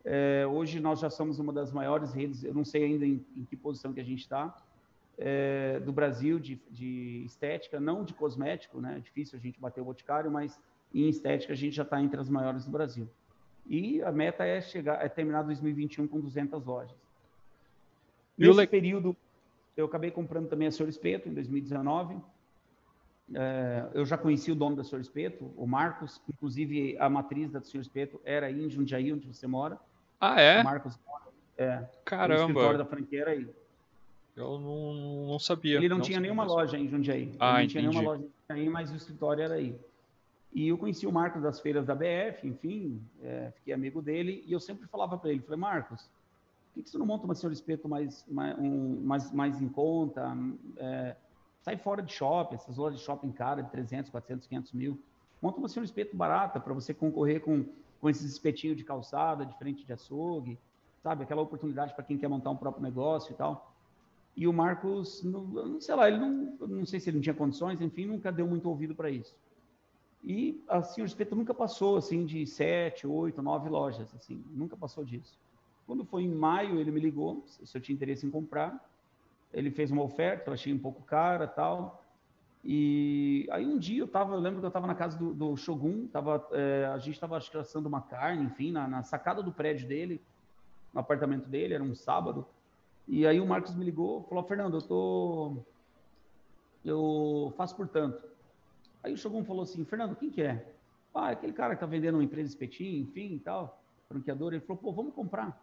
É, 0.04 0.46
hoje 0.46 0.80
nós 0.80 1.00
já 1.00 1.10
somos 1.10 1.40
uma 1.40 1.52
das 1.52 1.72
maiores 1.72 2.14
redes, 2.14 2.44
eu 2.44 2.54
não 2.54 2.64
sei 2.64 2.84
ainda 2.84 3.06
em, 3.06 3.26
em 3.36 3.44
que 3.44 3.56
posição 3.56 3.92
que 3.92 4.00
a 4.00 4.04
gente 4.04 4.20
está, 4.20 4.56
é, 5.18 5.80
do 5.80 5.92
Brasil 5.92 6.40
de, 6.40 6.62
de, 6.70 7.24
estética, 7.26 7.80
não 7.80 8.04
de 8.04 8.14
cosmético, 8.14 8.80
né? 8.82 8.98
É 8.98 9.00
difícil 9.00 9.38
a 9.38 9.42
gente 9.42 9.60
bater 9.60 9.82
o 9.82 9.86
boticário, 9.86 10.30
mas 10.32 10.60
em 10.94 11.08
estética 11.08 11.54
a 11.54 11.56
gente 11.56 11.76
já 11.76 11.84
está 11.84 12.02
entre 12.02 12.20
as 12.20 12.30
maiores 12.30 12.66
do 12.66 12.72
Brasil. 12.72 13.10
E 13.66 14.02
a 14.04 14.12
meta 14.12 14.46
é 14.46 14.62
chegar, 14.62 15.04
é 15.04 15.10
terminar 15.10 15.44
2021 15.44 16.08
com 16.08 16.20
200 16.20 16.64
lojas. 16.66 16.96
Nesse 18.38 18.60
le... 18.60 18.68
período, 18.68 19.16
eu 19.76 19.86
acabei 19.86 20.12
comprando 20.12 20.48
também 20.48 20.68
a 20.68 20.72
Senhor 20.72 20.90
Espeto 20.90 21.28
em 21.28 21.34
2019. 21.34 22.18
É, 23.34 23.88
eu 23.94 24.06
já 24.06 24.18
conheci 24.18 24.52
o 24.52 24.56
dono 24.56 24.76
da 24.76 24.84
Senhor 24.84 25.02
Espeto, 25.02 25.52
o 25.58 25.66
Marcos. 25.66 26.22
Inclusive, 26.30 26.96
a 27.00 27.10
matriz 27.10 27.52
da 27.52 27.62
Senhor 27.62 27.82
Espeto 27.82 28.22
era 28.24 28.48
aí 28.48 28.64
em 28.64 28.70
Jundiaí, 28.70 29.12
onde 29.12 29.28
você 29.28 29.48
mora. 29.48 29.80
Ah, 30.20 30.40
é? 30.40 30.62
O 30.62 30.64
Marcos 30.64 31.00
É. 31.58 31.84
Caramba. 32.04 32.44
O 32.44 32.48
escritório 32.48 32.78
da 32.78 32.86
franquia 32.86 33.22
era 33.22 33.32
aí. 33.32 33.50
Eu 34.36 34.60
não, 34.60 35.28
não 35.28 35.40
sabia. 35.40 35.78
Ele 35.78 35.88
não, 35.88 35.98
não 35.98 36.04
tinha 36.04 36.20
nenhuma 36.20 36.44
loja 36.44 36.78
em 36.78 36.88
Jundiaí. 36.88 37.34
Ah, 37.40 37.48
Ele 37.48 37.54
não 37.54 37.60
entendi. 37.60 37.72
tinha 37.72 37.82
nenhuma 37.90 38.12
loja 38.12 38.24
em 38.24 38.30
Jundiaí, 38.50 38.70
mas 38.70 38.92
o 38.92 38.96
escritório 38.96 39.44
era 39.44 39.56
aí. 39.56 39.76
E 40.54 40.70
eu 40.70 40.78
conheci 40.78 41.06
o 41.06 41.12
Marcos 41.12 41.42
das 41.42 41.60
feiras 41.60 41.86
da 41.86 41.94
BF, 41.94 42.48
enfim, 42.48 43.02
é, 43.22 43.52
fiquei 43.56 43.74
amigo 43.74 44.02
dele, 44.02 44.42
e 44.48 44.54
eu 44.54 44.60
sempre 44.60 44.88
falava 44.88 45.18
para 45.18 45.30
ele, 45.30 45.42
falei, 45.42 45.60
Marcos, 45.60 46.04
por 46.04 46.76
que, 46.76 46.84
que, 46.84 46.90
você 46.90 46.98
não 46.98 47.06
monta 47.06 47.26
uma 47.26 47.36
senhora 47.36 47.54
espeto 47.54 47.90
mais, 47.90 48.26
mais, 48.28 48.58
um, 48.58 49.02
mais, 49.02 49.32
mais 49.34 49.62
em 49.62 49.68
conta? 49.68 50.38
É, 50.78 51.16
sai 51.62 51.78
fora 51.78 52.02
de 52.02 52.14
shopping, 52.14 52.56
essas 52.56 52.78
lojas 52.78 53.00
de 53.00 53.06
shopping 53.06 53.34
cara 53.34 53.62
de 53.62 53.70
300, 53.70 54.10
400, 54.12 54.48
500 54.48 54.74
mil. 54.74 55.00
Monta 55.42 55.60
uma 55.60 55.68
senhora 55.68 55.86
espeto 55.86 56.16
barata 56.16 56.58
para 56.58 56.74
você 56.74 56.94
concorrer 56.94 57.42
com, 57.42 57.66
com 58.00 58.10
esses 58.10 58.32
espetinhos 58.32 58.78
de 58.78 58.84
calçada, 58.86 59.46
de 59.46 59.58
frente 59.58 59.86
de 59.86 59.92
açougue, 59.92 60.58
sabe? 61.04 61.24
Aquela 61.24 61.42
oportunidade 61.42 61.94
para 61.94 62.04
quem 62.04 62.18
quer 62.18 62.30
montar 62.30 62.50
um 62.50 62.58
próprio 62.58 62.82
negócio 62.82 63.34
e 63.34 63.36
tal. 63.36 63.75
E 64.36 64.48
o 64.48 64.54
Marcos, 64.54 65.24
não, 65.24 65.80
sei 65.80 65.96
lá, 65.96 66.10
ele 66.10 66.18
não, 66.18 66.58
não 66.68 66.86
sei 66.86 67.00
se 67.00 67.10
ele 67.10 67.18
não 67.18 67.24
tinha 67.24 67.34
condições, 67.34 67.80
enfim, 67.80 68.06
nunca 68.06 68.32
deu 68.32 68.46
muito 68.46 68.68
ouvido 68.68 68.94
para 68.94 69.10
isso. 69.10 69.36
E 70.24 70.62
assim, 70.68 71.02
o 71.02 71.06
espeto 71.06 71.36
nunca 71.36 71.54
passou 71.54 71.98
assim 71.98 72.26
de 72.26 72.46
sete, 72.46 73.06
oito, 73.08 73.42
nove 73.42 73.70
lojas, 73.70 74.14
assim, 74.14 74.44
nunca 74.52 74.76
passou 74.76 75.06
disso. 75.06 75.38
Quando 75.86 76.04
foi 76.04 76.24
em 76.24 76.34
maio, 76.34 76.80
ele 76.80 76.92
me 76.92 77.00
ligou 77.00 77.44
se 77.46 77.78
eu 77.78 77.82
tinha 77.82 77.94
interesse 77.94 78.26
em 78.26 78.32
comprar. 78.32 78.84
Ele 79.54 79.70
fez 79.70 79.92
uma 79.92 80.02
oferta, 80.02 80.50
eu 80.50 80.54
achei 80.54 80.74
um 80.74 80.80
pouco 80.80 81.04
cara, 81.04 81.48
tal. 81.48 82.04
E 82.64 83.48
aí 83.52 83.64
um 83.64 83.78
dia 83.78 84.02
eu 84.02 84.08
tava, 84.08 84.34
eu 84.34 84.40
lembro 84.40 84.60
que 84.60 84.66
eu 84.66 84.70
estava 84.70 84.88
na 84.88 84.96
casa 84.96 85.16
do, 85.16 85.32
do 85.32 85.56
Shogun, 85.56 86.08
tava, 86.08 86.46
é, 86.52 86.90
a 86.92 86.98
gente 86.98 87.14
estava 87.14 87.38
assando 87.38 87.88
uma 87.88 88.02
carne, 88.02 88.44
enfim, 88.44 88.72
na, 88.72 88.88
na 88.88 89.04
sacada 89.04 89.44
do 89.44 89.52
prédio 89.52 89.88
dele, 89.88 90.20
no 90.92 91.00
apartamento 91.00 91.48
dele, 91.48 91.76
era 91.76 91.84
um 91.84 91.94
sábado. 91.94 92.48
E 93.08 93.26
aí 93.26 93.40
o 93.40 93.46
Marcos 93.46 93.76
me 93.76 93.86
ligou, 93.86 94.24
falou: 94.24 94.44
Fernando, 94.44 94.78
eu 94.78 94.82
tô, 94.82 95.58
eu 96.84 97.54
faço 97.56 97.76
por 97.76 97.88
tanto. 97.88 98.24
Aí 99.04 99.14
o 99.14 99.18
Shogun 99.18 99.44
falou 99.44 99.64
assim: 99.64 99.86
Fernando, 99.86 100.16
quem 100.16 100.30
que 100.30 100.42
é? 100.42 100.66
Ah, 101.14 101.30
aquele 101.30 101.54
cara 101.54 101.76
que 101.76 101.80
tá 101.80 101.86
vendendo 101.86 102.16
uma 102.16 102.24
empresa 102.24 102.50
espetinho, 102.50 103.02
enfim 103.02 103.36
e 103.36 103.40
tal, 103.40 103.82
franqueador, 104.10 104.54
ele 104.54 104.62
falou, 104.62 104.82
pô, 104.82 104.92
vamos 104.92 105.14
comprar. 105.14 105.58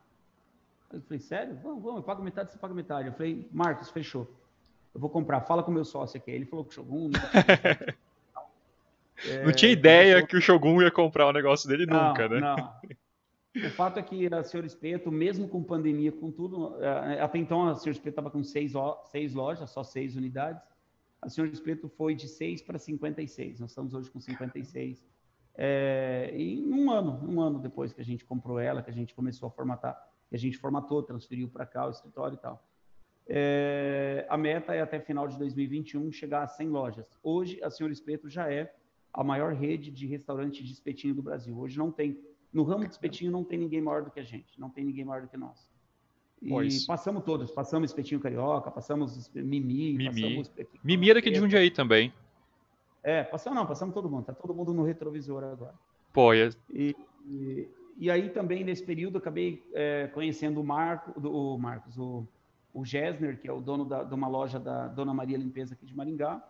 Eu 0.91 1.01
falei, 1.03 1.19
sério? 1.19 1.59
Vamos, 1.63 1.83
vamos, 1.83 1.99
eu 1.99 2.03
pago 2.03 2.23
metade, 2.23 2.51
você 2.51 2.59
paga 2.59 2.73
metade. 2.73 3.09
Eu 3.09 3.13
falei, 3.13 3.47
Marcos, 3.53 3.91
fechou. 3.91 4.31
Eu 4.95 5.01
vou 5.01 5.11
comprar, 5.11 5.43
fala 5.43 5.63
com 5.63 5.71
o 5.71 5.75
meu 5.75 5.85
sócio 5.85 6.19
aqui. 6.19 6.31
Ele 6.31 6.47
falou 6.47 6.65
que 6.65 6.71
o 6.71 6.75
Shogun. 6.75 7.11
Não, 7.11 8.43
é, 9.27 9.45
não 9.45 9.53
tinha 9.53 9.71
ideia 9.71 10.27
que 10.27 10.37
o 10.37 10.41
Shogun 10.41 10.83
ia 10.83 10.91
comprar 10.91 11.27
o 11.27 11.33
negócio 11.33 11.69
dele 11.69 11.85
não, 11.85 12.09
nunca, 12.09 12.29
né? 12.29 12.41
Não. 12.41 12.73
O 13.55 13.71
fato 13.71 13.99
é 13.99 14.03
que 14.03 14.33
a 14.33 14.43
Senhor 14.43 14.65
Espeto, 14.65 15.13
mesmo 15.13 15.47
com 15.47 15.63
pandemia, 15.63 16.11
com 16.11 16.31
tudo, 16.31 16.83
é, 16.83 17.21
até 17.21 17.39
então 17.39 17.69
a 17.69 17.75
Senhor 17.75 17.93
Espeto 17.93 18.11
estava 18.11 18.31
com 18.31 18.43
seis, 18.43 18.73
seis 19.11 19.35
lojas, 19.35 19.71
só 19.71 19.85
seis 19.85 20.17
unidades. 20.17 20.63
A 21.21 21.29
Senhor 21.29 21.49
Espeto 21.49 21.89
foi 21.89 22.15
de 22.15 22.29
seis 22.29 22.63
para 22.63 22.79
56. 22.79 23.61
Nós 23.61 23.71
estamos 23.71 23.93
hoje 23.93 24.11
com 24.11 24.19
56. 24.19 25.07
É, 25.55 26.33
e 26.35 26.65
um 26.65 26.91
ano, 26.91 27.21
um 27.31 27.41
ano 27.41 27.59
depois 27.59 27.93
que 27.93 28.01
a 28.01 28.05
gente 28.05 28.25
comprou 28.25 28.59
ela, 28.59 28.83
que 28.83 28.91
a 28.91 28.95
gente 28.95 29.15
começou 29.15 29.49
a 29.49 29.51
formatar, 29.51 30.03
que 30.31 30.35
a 30.35 30.39
gente 30.39 30.57
formatou, 30.57 31.03
transferiu 31.03 31.49
para 31.49 31.67
cá 31.67 31.87
o 31.87 31.91
escritório 31.91 32.37
e 32.37 32.39
tal. 32.39 32.67
É, 33.29 34.27
a 34.31 34.37
meta 34.37 34.75
é 34.75 34.81
até 34.81 34.99
final 34.99 35.29
de 35.29 35.39
2021 35.39 36.11
chegar 36.11 36.43
a 36.43 36.49
100 36.49 36.69
lojas. 36.71 37.07
Hoje, 37.23 37.63
a 37.63 37.71
Senhor 37.71 37.91
Espeto 37.91 38.29
já 38.31 38.51
é 38.51 38.75
a 39.13 39.23
maior 39.23 39.53
rede 39.53 39.91
de 39.91 40.07
restaurante 40.07 40.65
de 40.65 40.73
espetinho 40.73 41.15
do 41.15 41.23
Brasil. 41.23 41.57
Hoje 41.59 41.77
não 41.77 41.93
tem 41.93 42.19
no 42.53 42.63
ramo 42.63 42.85
de 42.85 42.93
espetinho 42.93 43.31
não 43.31 43.43
tem 43.43 43.59
ninguém 43.59 43.81
maior 43.81 44.03
do 44.03 44.11
que 44.11 44.21
a 44.21 44.25
gente, 44.25 44.61
não 44.61 44.69
tem 44.69 44.85
ninguém 44.85 45.05
maior 45.05 45.23
do 45.23 45.29
que 45.29 45.37
nós. 45.37 45.71
E 46.41 46.49
pois. 46.49 46.85
passamos 46.85 47.23
todos, 47.25 47.51
passamos 47.51 47.91
espetinho 47.91 48.21
carioca, 48.21 48.71
passamos 48.71 49.31
mimi, 49.35 49.95
mimi. 49.95 50.05
passamos 50.05 50.51
mimi 50.83 51.11
é 51.11 51.15
daqui 51.15 51.31
de 51.31 51.39
Jundiaí 51.39 51.71
também. 51.71 52.13
É, 53.03 53.23
passamos 53.23 53.59
não, 53.59 53.67
passamos 53.67 53.95
todo 53.95 54.09
mundo, 54.09 54.25
tá 54.25 54.35
todo 54.35 54.55
mundo 54.55 54.75
no 54.75 54.85
retrovisor 54.85 55.45
agora. 55.45 55.75
Pô, 56.13 56.33
é... 56.35 56.51
e, 56.69 56.95
e, 57.25 57.69
e, 57.97 58.11
aí 58.11 58.29
também 58.29 58.65
nesse 58.65 58.85
período 58.85 59.19
acabei 59.19 59.63
é, 59.73 60.09
conhecendo 60.09 60.61
o 60.61 60.65
Marco, 60.65 61.19
do, 61.19 61.33
o 61.33 61.59
Marcos, 61.59 61.97
o, 61.97 62.27
o 62.75 62.85
Gessner, 62.85 63.41
que 63.41 63.49
é 63.49 63.53
o 63.53 63.61
dono 63.61 63.85
da, 63.85 64.03
de 64.03 64.15
uma 64.15 64.29
loja 64.29 64.59
da 64.59 64.89
Dona 64.89 65.15
Maria 65.15 65.39
Limpeza 65.39 65.75
aqui 65.75 65.87
de 65.87 65.97
Maringá 65.97 66.43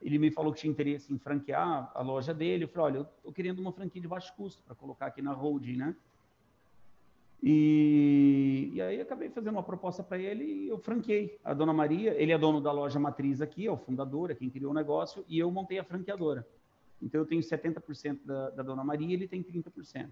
ele 0.00 0.18
me 0.18 0.30
falou 0.30 0.52
que 0.52 0.60
tinha 0.60 0.70
interesse 0.70 1.12
em 1.12 1.18
franquear 1.18 1.90
a 1.94 2.02
loja 2.02 2.32
dele. 2.32 2.64
Eu 2.64 2.68
falei, 2.68 2.92
olha, 2.92 2.96
eu 2.98 3.02
estou 3.02 3.32
querendo 3.32 3.58
uma 3.58 3.72
franquia 3.72 4.00
de 4.00 4.08
baixo 4.08 4.32
custo 4.36 4.62
para 4.62 4.74
colocar 4.74 5.06
aqui 5.06 5.22
na 5.22 5.32
holding, 5.32 5.76
né? 5.76 5.96
E, 7.42 8.70
e 8.74 8.80
aí 8.80 9.00
acabei 9.00 9.28
fazendo 9.28 9.54
uma 9.54 9.62
proposta 9.62 10.02
para 10.02 10.18
ele 10.18 10.44
e 10.44 10.68
eu 10.68 10.78
franquei 10.78 11.38
a 11.44 11.52
Dona 11.54 11.72
Maria. 11.72 12.14
Ele 12.20 12.32
é 12.32 12.38
dono 12.38 12.60
da 12.60 12.72
loja 12.72 12.98
matriz 12.98 13.40
aqui, 13.40 13.66
é 13.66 13.70
o 13.70 13.76
fundador, 13.76 14.30
é 14.30 14.34
quem 14.34 14.50
criou 14.50 14.70
o 14.70 14.74
negócio, 14.74 15.24
e 15.28 15.38
eu 15.38 15.50
montei 15.50 15.78
a 15.78 15.84
franqueadora. 15.84 16.46
Então 17.00 17.20
eu 17.20 17.26
tenho 17.26 17.40
70% 17.42 18.20
da, 18.24 18.50
da 18.50 18.62
Dona 18.62 18.82
Maria 18.82 19.08
e 19.08 19.12
ele 19.12 19.28
tem 19.28 19.42
30%. 19.42 20.08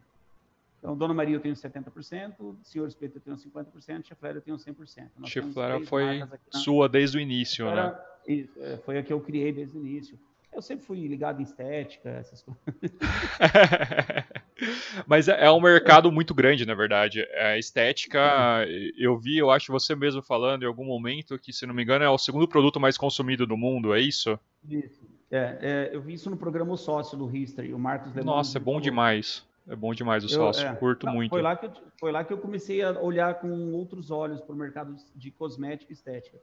Então, 0.79 0.95
Dona 0.95 1.15
Maria 1.15 1.37
eu 1.37 1.41
tenho 1.41 1.55
70%, 1.55 2.57
Senhor 2.63 2.87
Espeto 2.87 3.17
eu 3.17 3.21
tenho 3.23 3.37
50%, 3.39 4.05
Cheflera 4.07 4.37
eu 4.37 4.43
tenho 4.43 4.59
100%. 4.59 5.09
Cheflera 5.25 5.81
foi 5.87 6.21
sua 6.51 6.91
desde 6.91 7.17
o 7.17 7.21
início, 7.21 7.67
Era, 7.67 7.93
né? 7.93 7.99
Isso, 8.27 8.63
é, 8.63 8.77
foi 8.79 8.99
a 8.99 9.03
que 9.03 9.13
eu 9.13 9.21
criei 9.21 9.53
desde 9.53 9.77
o 9.77 9.81
início. 9.81 10.19
Eu 10.55 10.63
sempre 10.63 10.87
fui 10.87 11.05
ligado 11.09 11.41
em 11.41 11.43
estética, 11.43 12.11
essas 12.11 12.43
coisas. 12.43 12.65
Mas 15.05 15.27
é, 15.27 15.47
é 15.47 15.51
um 15.51 15.61
mercado 15.61 16.13
muito 16.13 16.33
grande, 16.33 16.65
na 16.65 16.75
verdade. 16.75 17.27
A 17.35 17.59
estética, 17.59 18.65
eu 18.97 19.19
vi, 19.19 19.39
eu 19.39 19.51
acho 19.51 19.73
você 19.73 19.97
mesmo 19.97 20.23
falando 20.23 20.63
em 20.63 20.67
algum 20.67 20.85
momento 20.85 21.37
que, 21.39 21.53
se 21.53 21.67
não 21.67 21.75
me 21.75 21.83
engano, 21.83 22.05
é 22.05 22.09
o 22.09 22.17
segundo 22.17 22.47
produto 22.47 22.79
mais 22.79 22.97
consumido 22.97 23.45
do 23.47 23.57
mundo, 23.57 23.93
é 23.93 24.01
isso? 24.01 24.39
Isso. 24.69 25.03
É, 25.29 25.59
é 25.61 25.91
eu 25.93 26.01
vi 26.01 26.15
isso 26.15 26.31
no 26.31 26.37
programa 26.37 26.73
o 26.73 26.77
Sócio 26.77 27.19
do 27.19 27.35
History, 27.35 27.75
o 27.75 27.79
Marcos 27.79 28.15
Lemon. 28.15 28.27
Nossa, 28.27 28.59
é 28.59 28.61
bom 28.61 28.81
demais. 28.81 29.45
É 29.67 29.75
bom 29.75 29.95
demais 29.95 30.23
o 30.23 30.29
sócio, 30.29 30.67
eu, 30.67 30.73
é, 30.73 30.77
curto 30.77 31.07
não, 31.07 31.15
muito. 31.15 31.31
Foi 31.31 31.41
lá, 31.41 31.57
que 31.57 31.67
eu, 31.67 31.73
foi 31.99 32.13
lá 32.13 32.23
que 32.23 32.33
eu 32.33 32.39
comecei 32.39 32.83
a 32.83 33.01
olhar 33.01 33.41
com 33.41 33.73
outros 33.73 34.11
olhos 34.11 34.43
para 34.43 34.55
o 34.55 34.59
mercado 34.59 34.95
de 35.17 35.31
cosmética 35.31 35.91
e 35.91 35.95
estética. 35.95 36.39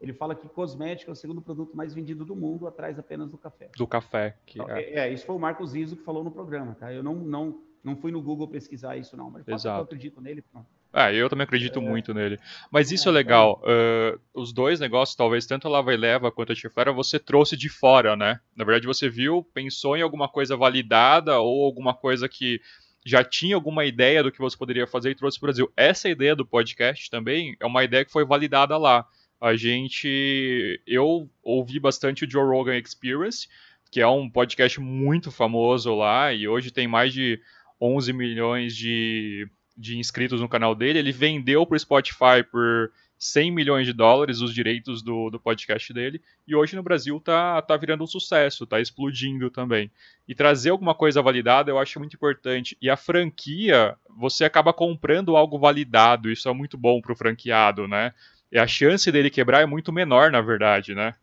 Ele 0.00 0.12
fala 0.12 0.34
que 0.34 0.48
cosmética 0.48 1.10
é 1.10 1.12
o 1.12 1.16
segundo 1.16 1.40
produto 1.40 1.76
mais 1.76 1.94
vendido 1.94 2.24
do 2.24 2.36
mundo, 2.36 2.66
atrás 2.66 2.98
apenas 2.98 3.30
do 3.30 3.38
café. 3.38 3.70
Do 3.76 3.86
café, 3.86 4.36
que 4.46 4.60
então, 4.60 4.76
é. 4.76 4.82
é. 4.82 5.12
isso 5.12 5.26
foi 5.26 5.36
o 5.36 5.38
Marcos 5.38 5.74
Iso 5.74 5.96
que 5.96 6.04
falou 6.04 6.22
no 6.22 6.30
programa, 6.30 6.74
tá? 6.74 6.92
Eu 6.92 7.02
não, 7.02 7.14
não, 7.14 7.60
não 7.82 7.96
fui 7.96 8.12
no 8.12 8.22
Google 8.22 8.48
pesquisar 8.48 8.96
isso, 8.96 9.16
não, 9.16 9.30
mas 9.30 9.46
Exato. 9.46 9.80
eu 9.80 9.84
acredito 9.84 10.20
nele, 10.20 10.42
pronto. 10.42 10.66
Ah, 10.92 11.12
eu 11.12 11.28
também 11.28 11.44
acredito 11.44 11.78
é... 11.78 11.82
muito 11.82 12.14
nele. 12.14 12.38
Mas 12.70 12.90
isso 12.90 13.08
é, 13.08 13.10
é 13.10 13.14
legal. 13.14 13.62
Uh, 13.62 14.18
os 14.32 14.52
dois 14.52 14.80
negócios, 14.80 15.14
talvez, 15.16 15.46
tanto 15.46 15.68
a 15.68 15.70
Lava 15.70 15.92
e 15.92 15.96
Leva 15.96 16.32
quanto 16.32 16.52
a 16.52 16.54
Chifera, 16.54 16.92
você 16.92 17.18
trouxe 17.18 17.56
de 17.56 17.68
fora, 17.68 18.16
né? 18.16 18.40
Na 18.56 18.64
verdade, 18.64 18.86
você 18.86 19.08
viu, 19.08 19.46
pensou 19.52 19.96
em 19.96 20.02
alguma 20.02 20.28
coisa 20.28 20.56
validada 20.56 21.38
ou 21.40 21.64
alguma 21.64 21.92
coisa 21.92 22.28
que 22.28 22.60
já 23.04 23.22
tinha 23.22 23.54
alguma 23.54 23.84
ideia 23.84 24.22
do 24.22 24.32
que 24.32 24.38
você 24.38 24.56
poderia 24.56 24.86
fazer 24.86 25.10
e 25.10 25.14
trouxe 25.14 25.38
para 25.38 25.46
o 25.46 25.48
Brasil. 25.48 25.72
Essa 25.76 26.08
ideia 26.08 26.34
do 26.34 26.44
podcast 26.44 27.10
também 27.10 27.56
é 27.60 27.66
uma 27.66 27.84
ideia 27.84 28.04
que 28.04 28.12
foi 28.12 28.24
validada 28.24 28.76
lá. 28.76 29.06
A 29.40 29.54
gente. 29.54 30.80
Eu 30.86 31.30
ouvi 31.42 31.78
bastante 31.78 32.24
o 32.24 32.30
Joe 32.30 32.44
Rogan 32.44 32.76
Experience, 32.76 33.48
que 33.90 34.00
é 34.00 34.06
um 34.06 34.28
podcast 34.28 34.80
muito 34.80 35.30
famoso 35.30 35.94
lá, 35.94 36.32
e 36.32 36.48
hoje 36.48 36.70
tem 36.70 36.88
mais 36.88 37.12
de 37.12 37.40
11 37.80 38.12
milhões 38.12 38.76
de, 38.76 39.48
de 39.76 39.98
inscritos 39.98 40.40
no 40.40 40.48
canal 40.48 40.74
dele. 40.74 40.98
Ele 40.98 41.12
vendeu 41.12 41.64
para 41.64 41.76
o 41.76 41.78
Spotify 41.78 42.42
por 42.50 42.90
100 43.18 43.50
milhões 43.50 43.86
de 43.86 43.92
dólares 43.92 44.40
os 44.40 44.54
direitos 44.54 45.02
do, 45.02 45.28
do 45.28 45.40
podcast 45.40 45.92
dele, 45.92 46.20
e 46.46 46.54
hoje 46.54 46.76
no 46.76 46.82
Brasil 46.82 47.20
tá, 47.20 47.60
tá 47.62 47.76
virando 47.76 48.04
um 48.04 48.06
sucesso, 48.06 48.66
tá 48.66 48.80
explodindo 48.80 49.50
também. 49.50 49.90
E 50.26 50.34
trazer 50.34 50.70
alguma 50.70 50.94
coisa 50.94 51.20
validada 51.20 51.70
eu 51.70 51.78
acho 51.78 51.98
muito 51.98 52.14
importante. 52.14 52.76
E 52.80 52.88
a 52.88 52.96
franquia, 52.96 53.96
você 54.08 54.44
acaba 54.44 54.72
comprando 54.72 55.36
algo 55.36 55.58
validado, 55.58 56.30
isso 56.30 56.48
é 56.48 56.52
muito 56.52 56.78
bom 56.78 57.00
pro 57.00 57.16
franqueado, 57.16 57.88
né? 57.88 58.12
E 58.50 58.58
a 58.58 58.66
chance 58.66 59.10
dele 59.12 59.30
quebrar 59.30 59.62
é 59.62 59.66
muito 59.66 59.92
menor, 59.92 60.30
na 60.30 60.40
verdade, 60.40 60.94
né? 60.94 61.14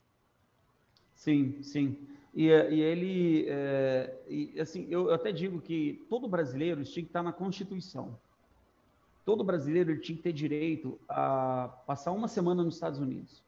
Sim, 1.16 1.62
sim. 1.64 1.98
E, 2.34 2.48
e 2.48 2.82
ele, 2.82 3.46
é, 3.48 4.14
e, 4.28 4.60
assim, 4.60 4.88
eu 4.90 5.14
até 5.14 5.32
digo 5.32 5.62
que 5.62 6.06
todo 6.10 6.28
brasileiro 6.28 6.84
tinha 6.84 7.04
que 7.04 7.10
estar 7.10 7.24
na 7.24 7.32
Constituição 7.32 8.18
todo 9.26 9.44
brasileiro 9.44 10.00
tinha 10.00 10.16
que 10.16 10.22
ter 10.22 10.32
direito 10.32 11.00
a 11.10 11.70
passar 11.88 12.12
uma 12.12 12.28
semana 12.28 12.64
nos 12.64 12.76
Estados 12.76 13.00
Unidos. 13.00 13.44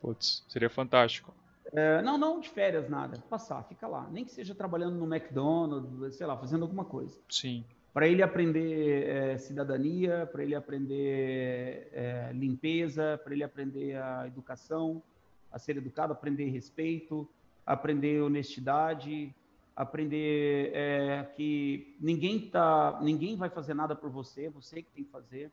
Putz, 0.00 0.42
seria 0.48 0.70
fantástico. 0.70 1.34
É, 1.72 2.00
não, 2.02 2.16
não 2.16 2.40
de 2.40 2.48
férias, 2.48 2.88
nada. 2.88 3.22
Passar, 3.28 3.62
fica 3.64 3.86
lá. 3.86 4.08
Nem 4.10 4.24
que 4.24 4.32
seja 4.32 4.54
trabalhando 4.54 4.96
no 4.96 5.14
McDonald's, 5.14 6.16
sei 6.16 6.26
lá, 6.26 6.36
fazendo 6.36 6.62
alguma 6.62 6.84
coisa. 6.84 7.16
Sim. 7.28 7.62
Para 7.92 8.06
ele 8.06 8.22
aprender 8.22 9.08
é, 9.08 9.38
cidadania, 9.38 10.28
para 10.30 10.44
ele 10.44 10.54
aprender 10.54 11.88
é, 11.92 12.30
limpeza, 12.32 13.20
para 13.22 13.34
ele 13.34 13.42
aprender 13.42 13.96
a 13.96 14.26
educação, 14.26 15.02
a 15.50 15.58
ser 15.58 15.76
educado, 15.76 16.12
aprender 16.12 16.48
respeito, 16.50 17.28
aprender 17.66 18.22
honestidade, 18.22 19.34
aprender 19.74 20.70
é, 20.74 21.24
que 21.36 21.96
ninguém 22.00 22.48
tá, 22.48 23.00
ninguém 23.02 23.36
vai 23.36 23.48
fazer 23.48 23.74
nada 23.74 23.96
por 23.96 24.10
você, 24.10 24.48
você 24.48 24.82
que 24.82 24.90
tem 24.92 25.02
que 25.02 25.10
fazer, 25.10 25.50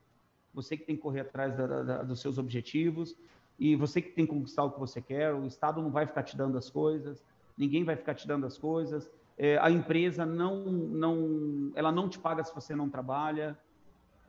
você 0.53 0.77
que 0.77 0.83
tem 0.83 0.95
que 0.95 1.01
correr 1.01 1.21
atrás 1.21 1.55
da, 1.55 1.65
da, 1.65 2.03
dos 2.03 2.19
seus 2.19 2.37
objetivos 2.37 3.15
e 3.59 3.75
você 3.75 4.01
que 4.01 4.11
tem 4.11 4.25
que 4.25 4.33
conquistar 4.33 4.63
o 4.63 4.71
que 4.71 4.79
você 4.79 5.01
quer. 5.01 5.33
O 5.33 5.45
Estado 5.45 5.81
não 5.81 5.89
vai 5.89 6.05
ficar 6.05 6.23
te 6.23 6.37
dando 6.37 6.57
as 6.57 6.69
coisas, 6.69 7.23
ninguém 7.57 7.83
vai 7.83 7.95
ficar 7.95 8.13
te 8.13 8.27
dando 8.27 8.45
as 8.45 8.57
coisas. 8.57 9.09
É, 9.37 9.57
a 9.59 9.69
empresa 9.69 10.25
não, 10.25 10.63
não, 10.65 11.71
ela 11.75 11.91
não 11.91 12.09
te 12.09 12.17
paga 12.17 12.43
se 12.43 12.53
você 12.53 12.75
não 12.75 12.89
trabalha, 12.89 13.57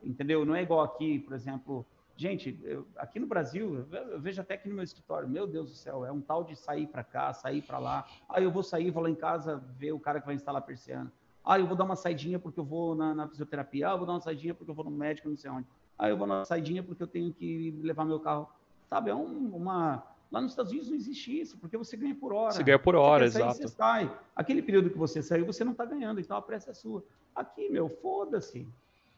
entendeu? 0.02 0.44
Não 0.44 0.54
é 0.54 0.62
igual 0.62 0.82
aqui, 0.82 1.18
por 1.18 1.34
exemplo, 1.34 1.86
Gente, 2.18 2.58
eu, 2.64 2.84
aqui 2.96 3.20
no 3.20 3.28
Brasil, 3.28 3.86
eu 3.92 4.20
vejo 4.20 4.40
até 4.40 4.54
aqui 4.54 4.68
no 4.68 4.74
meu 4.74 4.82
escritório, 4.82 5.28
meu 5.28 5.46
Deus 5.46 5.70
do 5.70 5.76
céu, 5.76 6.04
é 6.04 6.10
um 6.10 6.20
tal 6.20 6.42
de 6.42 6.56
sair 6.56 6.88
para 6.88 7.04
cá, 7.04 7.32
sair 7.32 7.62
para 7.62 7.78
lá. 7.78 8.04
Ah, 8.28 8.40
eu 8.40 8.50
vou 8.50 8.64
sair, 8.64 8.90
vou 8.90 9.04
lá 9.04 9.08
em 9.08 9.14
casa 9.14 9.62
ver 9.78 9.92
o 9.92 10.00
cara 10.00 10.18
que 10.18 10.26
vai 10.26 10.34
instalar 10.34 10.60
a 10.60 10.64
persiana. 10.64 11.12
Ah, 11.44 11.60
eu 11.60 11.66
vou 11.68 11.76
dar 11.76 11.84
uma 11.84 11.94
saidinha 11.94 12.36
porque 12.36 12.58
eu 12.58 12.64
vou 12.64 12.96
na, 12.96 13.14
na 13.14 13.28
fisioterapia. 13.28 13.88
Ah, 13.88 13.92
eu 13.92 13.98
vou 13.98 14.06
dar 14.06 14.14
uma 14.14 14.20
saidinha 14.20 14.52
porque 14.52 14.68
eu 14.68 14.74
vou 14.74 14.84
no 14.84 14.90
médico, 14.90 15.28
não 15.28 15.36
sei 15.36 15.48
onde. 15.48 15.68
Ah, 15.96 16.08
eu 16.08 16.16
vou 16.16 16.26
uma 16.26 16.44
saidinha 16.44 16.82
porque 16.82 17.00
eu 17.00 17.06
tenho 17.06 17.32
que 17.32 17.70
levar 17.84 18.04
meu 18.04 18.18
carro. 18.18 18.48
Sabe, 18.88 19.10
é 19.10 19.14
um, 19.14 19.54
uma... 19.54 20.02
Lá 20.30 20.40
nos 20.40 20.52
Estados 20.52 20.70
Unidos 20.70 20.90
não 20.90 20.96
existe 20.96 21.40
isso, 21.40 21.56
porque 21.56 21.76
você 21.76 21.96
ganha 21.96 22.14
por 22.14 22.32
hora. 22.32 22.52
Você 22.52 22.62
ganha 22.62 22.78
por 22.78 22.94
hora, 22.94 23.30
sair, 23.30 23.42
exato. 23.42 23.56
Você 23.56 23.68
sai. 23.68 24.18
Aquele 24.36 24.60
período 24.60 24.90
que 24.90 24.98
você 24.98 25.22
saiu, 25.22 25.46
você 25.46 25.64
não 25.64 25.72
está 25.72 25.86
ganhando, 25.86 26.20
então 26.20 26.36
a 26.36 26.42
pressa 26.42 26.70
é 26.70 26.74
sua. 26.74 27.02
Aqui, 27.34 27.68
meu, 27.70 27.88
foda-se. 27.88 28.66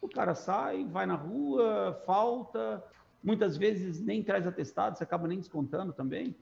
O 0.00 0.08
cara 0.08 0.34
sai, 0.34 0.84
vai 0.84 1.06
na 1.06 1.14
rua, 1.14 2.00
falta, 2.06 2.82
muitas 3.22 3.56
vezes 3.56 4.00
nem 4.00 4.22
traz 4.22 4.46
atestado, 4.46 4.96
você 4.96 5.04
acaba 5.04 5.26
nem 5.26 5.38
descontando 5.38 5.92
também. 5.92 6.34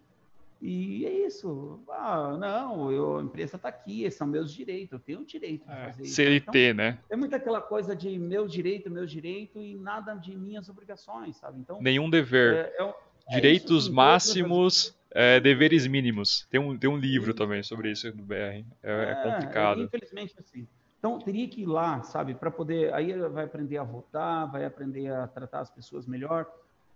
E 0.61 1.07
é 1.07 1.27
isso. 1.27 1.81
Ah, 1.89 2.37
não, 2.37 2.91
eu, 2.91 3.19
a 3.19 3.23
empresa 3.23 3.57
está 3.57 3.69
aqui, 3.69 4.03
esses 4.03 4.19
são 4.19 4.27
meus 4.27 4.53
direitos, 4.53 4.93
eu 4.93 4.99
tenho 4.99 5.21
o 5.21 5.25
direito 5.25 5.65
de 5.65 5.73
é, 5.73 5.85
fazer 5.87 6.03
isso. 6.03 6.15
CLT, 6.17 6.59
então, 6.59 6.75
né? 6.75 6.99
É 7.09 7.17
muito 7.17 7.35
aquela 7.35 7.61
coisa 7.61 7.95
de 7.95 8.19
meu 8.19 8.47
direito, 8.49 8.91
meu 8.91 9.07
direito 9.07 9.63
e 9.63 9.77
nada 9.77 10.15
de 10.15 10.37
minhas 10.37 10.69
obrigações, 10.69 11.37
sabe? 11.37 11.61
Então, 11.61 11.81
Nenhum 11.81 12.11
dever. 12.11 12.73
É, 12.77 12.83
é 12.83 12.95
direitos 13.31 13.85
isso, 13.85 13.93
máximos 13.93 14.95
é, 15.11 15.41
deveres 15.41 15.87
mínimos. 15.87 16.47
Tem 16.51 16.61
um, 16.61 16.77
tem 16.77 16.89
um 16.89 16.97
livro 16.97 17.35
também 17.35 17.63
sobre 17.63 17.91
isso 17.91 18.15
no 18.15 18.23
BR. 18.23 18.35
É, 18.35 18.65
é, 18.83 19.11
é 19.11 19.15
complicado. 19.23 19.83
infelizmente, 19.83 20.35
assim. 20.39 20.67
Então, 20.99 21.19
teria 21.21 21.47
que 21.49 21.63
ir 21.63 21.67
lá, 21.67 22.03
sabe, 22.03 22.35
para 22.35 22.51
poder. 22.51 22.93
Aí 22.93 23.17
vai 23.29 23.45
aprender 23.45 23.79
a 23.79 23.85
votar, 23.85 24.51
vai 24.51 24.65
aprender 24.65 25.13
a 25.13 25.29
tratar 25.29 25.61
as 25.61 25.71
pessoas 25.71 26.07
melhor. 26.07 26.47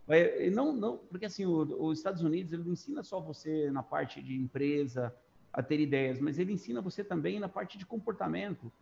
Vai, 0.07 0.51
não, 0.51 0.73
não, 0.73 0.97
porque 0.97 1.27
assim, 1.27 1.47
o, 1.47 1.87
os 1.87 1.99
Estados 1.99 2.23
Unidos 2.23 2.53
ele 2.53 2.65
não 2.65 2.73
ensina 2.73 3.05
só 3.05 3.21
você 3.21 3.71
na 3.71 3.83
parte 3.83 4.21
de 4.21 4.35
empresa 4.35 5.15
a 5.53 5.63
ter 5.63 5.79
ideias, 5.79 6.19
mas 6.19 6.39
ele 6.39 6.53
ensina 6.53 6.81
você 6.81 7.05
também 7.05 7.39
na 7.39 7.49
parte 7.49 7.77
de 7.77 7.85
comportamento. 7.85 8.73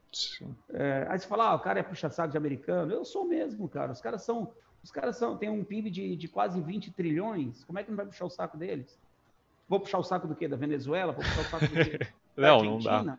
É, 0.72 1.07
aí 1.09 1.18
você 1.18 1.26
fala, 1.26 1.48
ah, 1.48 1.55
o 1.55 1.59
cara 1.59 1.80
é 1.80 1.82
puxa-saco 1.82 2.30
de 2.30 2.38
americano. 2.38 2.92
Eu 2.92 3.05
sou 3.05 3.26
mesmo, 3.26 3.68
cara. 3.68 3.92
Os 3.92 4.01
caras 4.01 4.22
são. 4.22 4.53
Os 4.83 4.91
caras 4.91 5.16
são, 5.16 5.37
têm 5.37 5.51
um 5.51 5.62
PIB 5.62 5.91
de, 5.91 6.16
de 6.16 6.28
quase 6.28 6.61
20 6.61 6.91
trilhões. 6.93 7.64
Como 7.64 7.78
é 7.78 7.83
que 7.83 7.91
não 7.91 7.97
vai 7.97 8.07
puxar 8.07 8.24
o 8.24 8.31
saco 8.31 8.57
deles? 8.57 8.99
Vou 9.68 9.78
puxar 9.78 9.99
o 9.99 10.03
saco 10.03 10.26
do 10.26 10.35
quê? 10.35 10.49
Da 10.49 10.57
Venezuela? 10.57 11.12
Vou 11.12 11.22
puxar 11.22 11.41
o 11.41 11.45
saco 11.45 11.66
do 11.66 11.74
quê? 11.74 12.07
não, 12.37 12.62
não 12.62 12.78
dá. 12.78 13.18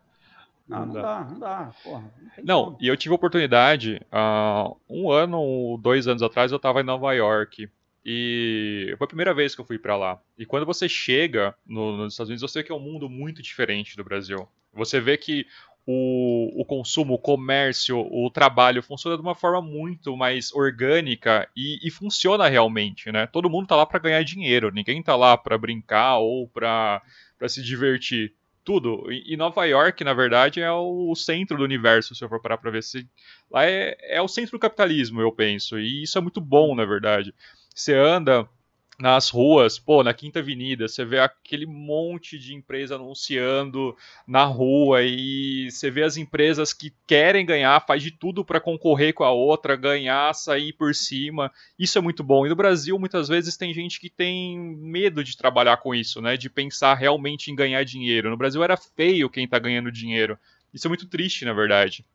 Não, 0.67 0.85
não, 0.85 0.93
dá. 0.93 1.27
não 1.29 1.39
dá, 1.39 1.71
Porra, 1.83 2.13
não, 2.43 2.65
não 2.71 2.77
e 2.79 2.87
eu 2.87 2.95
tive 2.95 3.13
a 3.13 3.15
oportunidade, 3.15 4.01
uh, 4.11 4.77
um 4.89 5.11
ano, 5.11 5.77
dois 5.81 6.07
anos 6.07 6.23
atrás, 6.23 6.51
eu 6.51 6.55
estava 6.55 6.79
em 6.79 6.83
Nova 6.83 7.11
York. 7.13 7.69
E 8.05 8.95
foi 8.97 9.05
a 9.05 9.07
primeira 9.07 9.33
vez 9.33 9.53
que 9.53 9.61
eu 9.61 9.65
fui 9.65 9.77
para 9.77 9.95
lá. 9.95 10.19
E 10.37 10.45
quando 10.45 10.65
você 10.65 10.89
chega 10.89 11.53
no, 11.65 11.97
nos 11.97 12.13
Estados 12.13 12.29
Unidos, 12.29 12.41
você 12.41 12.59
vê 12.59 12.65
que 12.65 12.71
é 12.71 12.75
um 12.75 12.79
mundo 12.79 13.09
muito 13.09 13.41
diferente 13.41 13.95
do 13.95 14.03
Brasil. 14.03 14.47
Você 14.73 14.99
vê 14.99 15.17
que 15.17 15.45
o, 15.85 16.61
o, 16.61 16.65
consumo, 16.65 17.15
o 17.15 17.19
comércio, 17.19 17.99
o 17.99 18.29
trabalho 18.29 18.83
funciona 18.83 19.15
de 19.17 19.21
uma 19.21 19.35
forma 19.35 19.61
muito 19.61 20.15
mais 20.15 20.53
orgânica 20.53 21.49
e, 21.55 21.79
e 21.85 21.89
funciona 21.89 22.47
realmente, 22.47 23.11
né? 23.11 23.27
Todo 23.27 23.49
mundo 23.49 23.67
tá 23.67 23.75
lá 23.75 23.85
para 23.85 23.99
ganhar 23.99 24.23
dinheiro, 24.23 24.71
ninguém 24.71 25.01
tá 25.01 25.15
lá 25.15 25.35
para 25.35 25.57
brincar 25.57 26.17
ou 26.17 26.47
para 26.47 27.01
se 27.47 27.63
divertir 27.63 28.33
tudo. 28.63 29.11
E, 29.11 29.35
Nova 29.35 29.65
York, 29.65 30.03
na 30.03 30.13
verdade, 30.13 30.61
é 30.61 30.71
o 30.71 31.15
centro 31.15 31.57
do 31.57 31.63
universo, 31.63 32.13
se 32.13 32.23
eu 32.23 32.29
for 32.29 32.41
parar 32.41 32.57
pra 32.57 32.71
ver. 32.71 32.83
Se, 32.83 33.07
lá 33.49 33.65
é, 33.65 33.97
é 34.01 34.21
o 34.21 34.27
centro 34.27 34.51
do 34.51 34.59
capitalismo, 34.59 35.19
eu 35.19 35.31
penso. 35.31 35.79
E 35.79 36.03
isso 36.03 36.17
é 36.17 36.21
muito 36.21 36.39
bom, 36.39 36.75
na 36.75 36.85
verdade. 36.85 37.33
Você 37.73 37.93
anda 37.95 38.47
nas 39.01 39.29
ruas, 39.29 39.79
pô, 39.79 40.03
na 40.03 40.13
Quinta 40.13 40.39
Avenida, 40.39 40.87
você 40.87 41.03
vê 41.03 41.19
aquele 41.19 41.65
monte 41.65 42.37
de 42.37 42.53
empresa 42.53 42.95
anunciando 42.95 43.97
na 44.27 44.43
rua 44.43 45.01
e 45.01 45.69
você 45.71 45.89
vê 45.89 46.03
as 46.03 46.17
empresas 46.17 46.71
que 46.71 46.93
querem 47.07 47.43
ganhar, 47.43 47.83
faz 47.85 48.03
de 48.03 48.11
tudo 48.11 48.45
para 48.45 48.59
concorrer 48.59 49.13
com 49.13 49.23
a 49.23 49.31
outra, 49.31 49.75
ganhar, 49.75 50.31
sair 50.35 50.71
por 50.73 50.93
cima. 50.93 51.51
Isso 51.79 51.97
é 51.97 52.01
muito 52.01 52.23
bom. 52.23 52.45
E 52.45 52.49
no 52.49 52.55
Brasil, 52.55 52.97
muitas 52.99 53.27
vezes 53.27 53.57
tem 53.57 53.73
gente 53.73 53.99
que 53.99 54.09
tem 54.09 54.59
medo 54.59 55.23
de 55.23 55.35
trabalhar 55.35 55.77
com 55.77 55.95
isso, 55.95 56.21
né, 56.21 56.37
de 56.37 56.47
pensar 56.47 56.93
realmente 56.93 57.49
em 57.49 57.55
ganhar 57.55 57.83
dinheiro. 57.83 58.29
No 58.29 58.37
Brasil 58.37 58.63
era 58.63 58.77
feio 58.77 59.31
quem 59.31 59.47
tá 59.47 59.57
ganhando 59.57 59.91
dinheiro. 59.91 60.37
Isso 60.71 60.87
é 60.87 60.89
muito 60.89 61.07
triste, 61.07 61.43
na 61.43 61.53
verdade. 61.53 62.05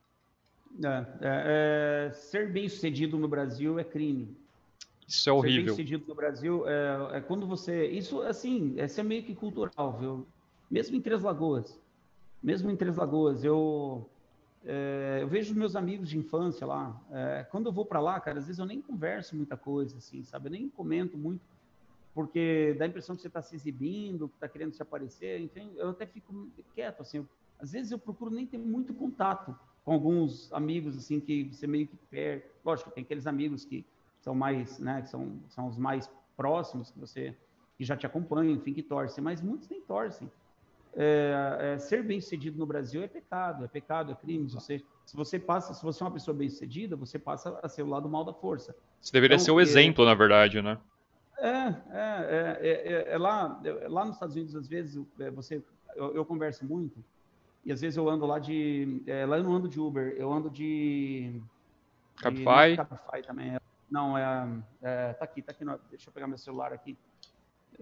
É, 0.84 0.89
é, 0.89 2.07
é, 2.07 2.12
ser 2.12 2.53
bem 2.53 2.68
sucedido 2.68 3.18
no 3.18 3.26
Brasil 3.26 3.76
é 3.76 3.82
crime. 3.82 4.37
Isso 5.07 5.30
é 5.30 5.32
horrível. 5.32 5.61
Ser 5.61 5.64
bem 5.64 5.70
sucedido 5.70 6.04
no 6.09 6.14
Brasil 6.14 6.68
é, 6.68 7.18
é, 7.18 7.20
quando 7.20 7.46
você. 7.46 7.86
Isso, 7.86 8.22
assim, 8.22 8.74
é 8.76 9.02
meio 9.02 9.22
que 9.22 9.34
cultural, 9.34 9.96
viu? 9.98 10.26
Mesmo 10.70 10.96
em 10.96 11.00
Três 11.00 11.22
Lagoas. 11.22 11.78
Mesmo 12.42 12.70
em 12.70 12.76
Três 12.76 12.96
Lagoas, 12.96 13.44
eu. 13.44 14.09
É, 14.64 15.20
eu 15.22 15.28
vejo 15.28 15.54
meus 15.54 15.76
amigos 15.76 16.09
de 16.09 16.18
infância 16.18 16.66
lá. 16.66 17.00
É, 17.12 17.46
quando 17.50 17.66
eu 17.66 17.72
vou 17.72 17.86
para 17.86 18.00
lá, 18.00 18.18
cara, 18.18 18.38
às 18.38 18.46
vezes 18.46 18.59
eu 18.59 18.66
nem 18.66 18.82
converso 18.82 19.36
muita 19.36 19.57
coisa, 19.57 19.96
assim, 19.98 20.24
sabe? 20.24 20.48
Eu 20.48 20.52
nem 20.52 20.68
comento 20.68 21.16
muito, 21.16 21.40
porque 22.12 22.74
dá 22.76 22.84
a 22.84 22.88
impressão 22.88 23.14
que 23.14 23.22
você 23.22 23.28
está 23.28 23.40
se 23.40 23.54
exibindo, 23.54 24.28
que 24.28 24.34
está 24.34 24.48
querendo 24.48 24.74
se 24.74 24.82
aparecer. 24.82 25.40
Enfim, 25.40 25.70
eu 25.76 25.90
até 25.90 26.04
fico 26.04 26.48
quieto, 26.74 27.02
assim. 27.02 27.18
Eu, 27.18 27.28
às 27.61 27.70
vezes 27.70 27.92
eu 27.92 27.98
procuro 27.98 28.32
nem 28.32 28.44
ter 28.44 28.59
muito 28.59 28.92
contato 28.92 29.57
com 29.84 29.92
alguns 29.92 30.52
amigos, 30.52 30.98
assim, 30.98 31.20
que 31.20 31.44
você 31.44 31.64
meio 31.64 31.86
que 31.86 31.96
perde. 32.11 32.44
Lógico, 32.64 32.90
tem 32.90 33.04
aqueles 33.04 33.28
amigos 33.28 33.64
que 33.64 33.86
são 34.27 34.35
mais, 34.35 34.81
né, 34.81 35.03
que 35.03 35.09
são, 35.09 35.39
são 35.49 35.68
os 35.68 35.79
mais 35.79 36.11
próximos 36.37 36.91
que 36.91 36.99
você 36.99 37.37
que 37.79 37.85
já 37.85 37.97
te 37.97 38.07
acompanham, 38.07 38.55
enfim, 38.55 38.72
que 38.72 38.83
torcem, 38.83 39.22
mas 39.22 39.41
muitos 39.41 39.68
nem 39.68 39.81
torcem. 39.83 40.29
É, 40.97 41.59
é, 41.61 41.79
ser 41.79 42.03
bem 42.03 42.20
sucedido 42.20 42.59
no 42.59 42.66
Brasil 42.66 43.03
é 43.03 43.07
pecado, 43.07 43.64
é 43.64 43.68
pecado, 43.68 44.11
é 44.11 44.14
crime. 44.16 44.49
Você, 44.49 44.83
se 45.05 45.14
você 45.14 45.39
passa, 45.39 45.74
se 45.74 45.83
você 45.85 46.03
é 46.03 46.07
uma 46.07 46.12
pessoa 46.12 46.37
bem 46.37 46.49
sucedida, 46.49 46.97
você 46.97 47.18
passa 47.18 47.57
a 47.62 47.68
ser 47.68 47.83
o 47.83 47.87
lado 47.87 48.09
mal 48.09 48.24
da 48.24 48.33
força. 48.33 48.74
Você 49.01 49.12
deveria 49.12 49.37
então, 49.37 49.45
ser 49.45 49.53
o 49.53 49.61
exemplo, 49.61 50.05
na 50.05 50.14
verdade, 50.14 50.61
né? 50.61 50.79
É, 51.39 51.74
é, 51.93 52.59
é, 52.62 53.12
é, 53.12 53.18
lá, 53.18 53.62
lá 53.89 54.07
nos 54.07 54.16
Estados 54.16 54.35
Unidos, 54.35 54.57
às 54.57 54.66
vezes, 54.66 55.01
você, 55.35 55.62
eu, 55.95 56.16
eu, 56.16 56.24
converso 56.24 56.64
muito, 56.64 56.97
e 57.64 57.70
às 57.70 57.83
vezes 57.83 57.97
eu 57.97 58.09
ando 58.09 58.27
lá 58.27 58.39
de, 58.39 59.03
lá 59.29 59.37
eu 59.37 59.45
não 59.45 59.55
ando 59.55 59.68
de 59.68 59.79
Uber, 59.79 60.16
eu 60.16 60.33
ando 60.33 60.51
de... 60.51 61.41
Cabify? 62.16 62.74
Cabify 62.74 63.22
também, 63.24 63.57
não, 63.91 64.16
é, 64.18 64.62
é, 64.82 65.12
tá 65.12 65.24
aqui, 65.24 65.43
tá 65.43 65.53
aqui. 65.53 65.64
No, 65.64 65.78
deixa 65.91 66.09
eu 66.09 66.12
pegar 66.12 66.26
meu 66.26 66.39
celular 66.39 66.72
aqui. 66.72 66.97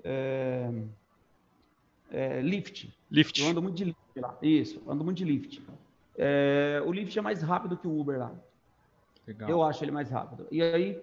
É, 0.03 0.71
é, 2.11 2.43
lift. 2.43 2.93
Lift. 3.11 3.41
Eu 3.41 3.49
ando 3.49 3.63
muito 3.63 3.77
de 3.77 3.85
lift 3.85 4.21
lá. 4.21 4.37
Isso, 4.43 4.83
ando 4.87 5.05
muito 5.05 5.19
de 5.19 5.25
lift. 5.25 5.63
É, 6.17 6.83
o 6.85 6.93
lift 6.93 7.19
é 7.19 7.23
mais 7.23 7.43
rápido 7.43 7.77
que 7.77 7.89
o 7.89 7.99
Uber 7.99 8.19
lá. 8.19 8.33
Legal. 9.27 9.49
Eu 9.49 9.63
acho 9.63 9.83
ele 9.83 9.91
mais 9.91 10.11
rápido. 10.11 10.47
E 10.51 10.63
aí, 10.63 11.03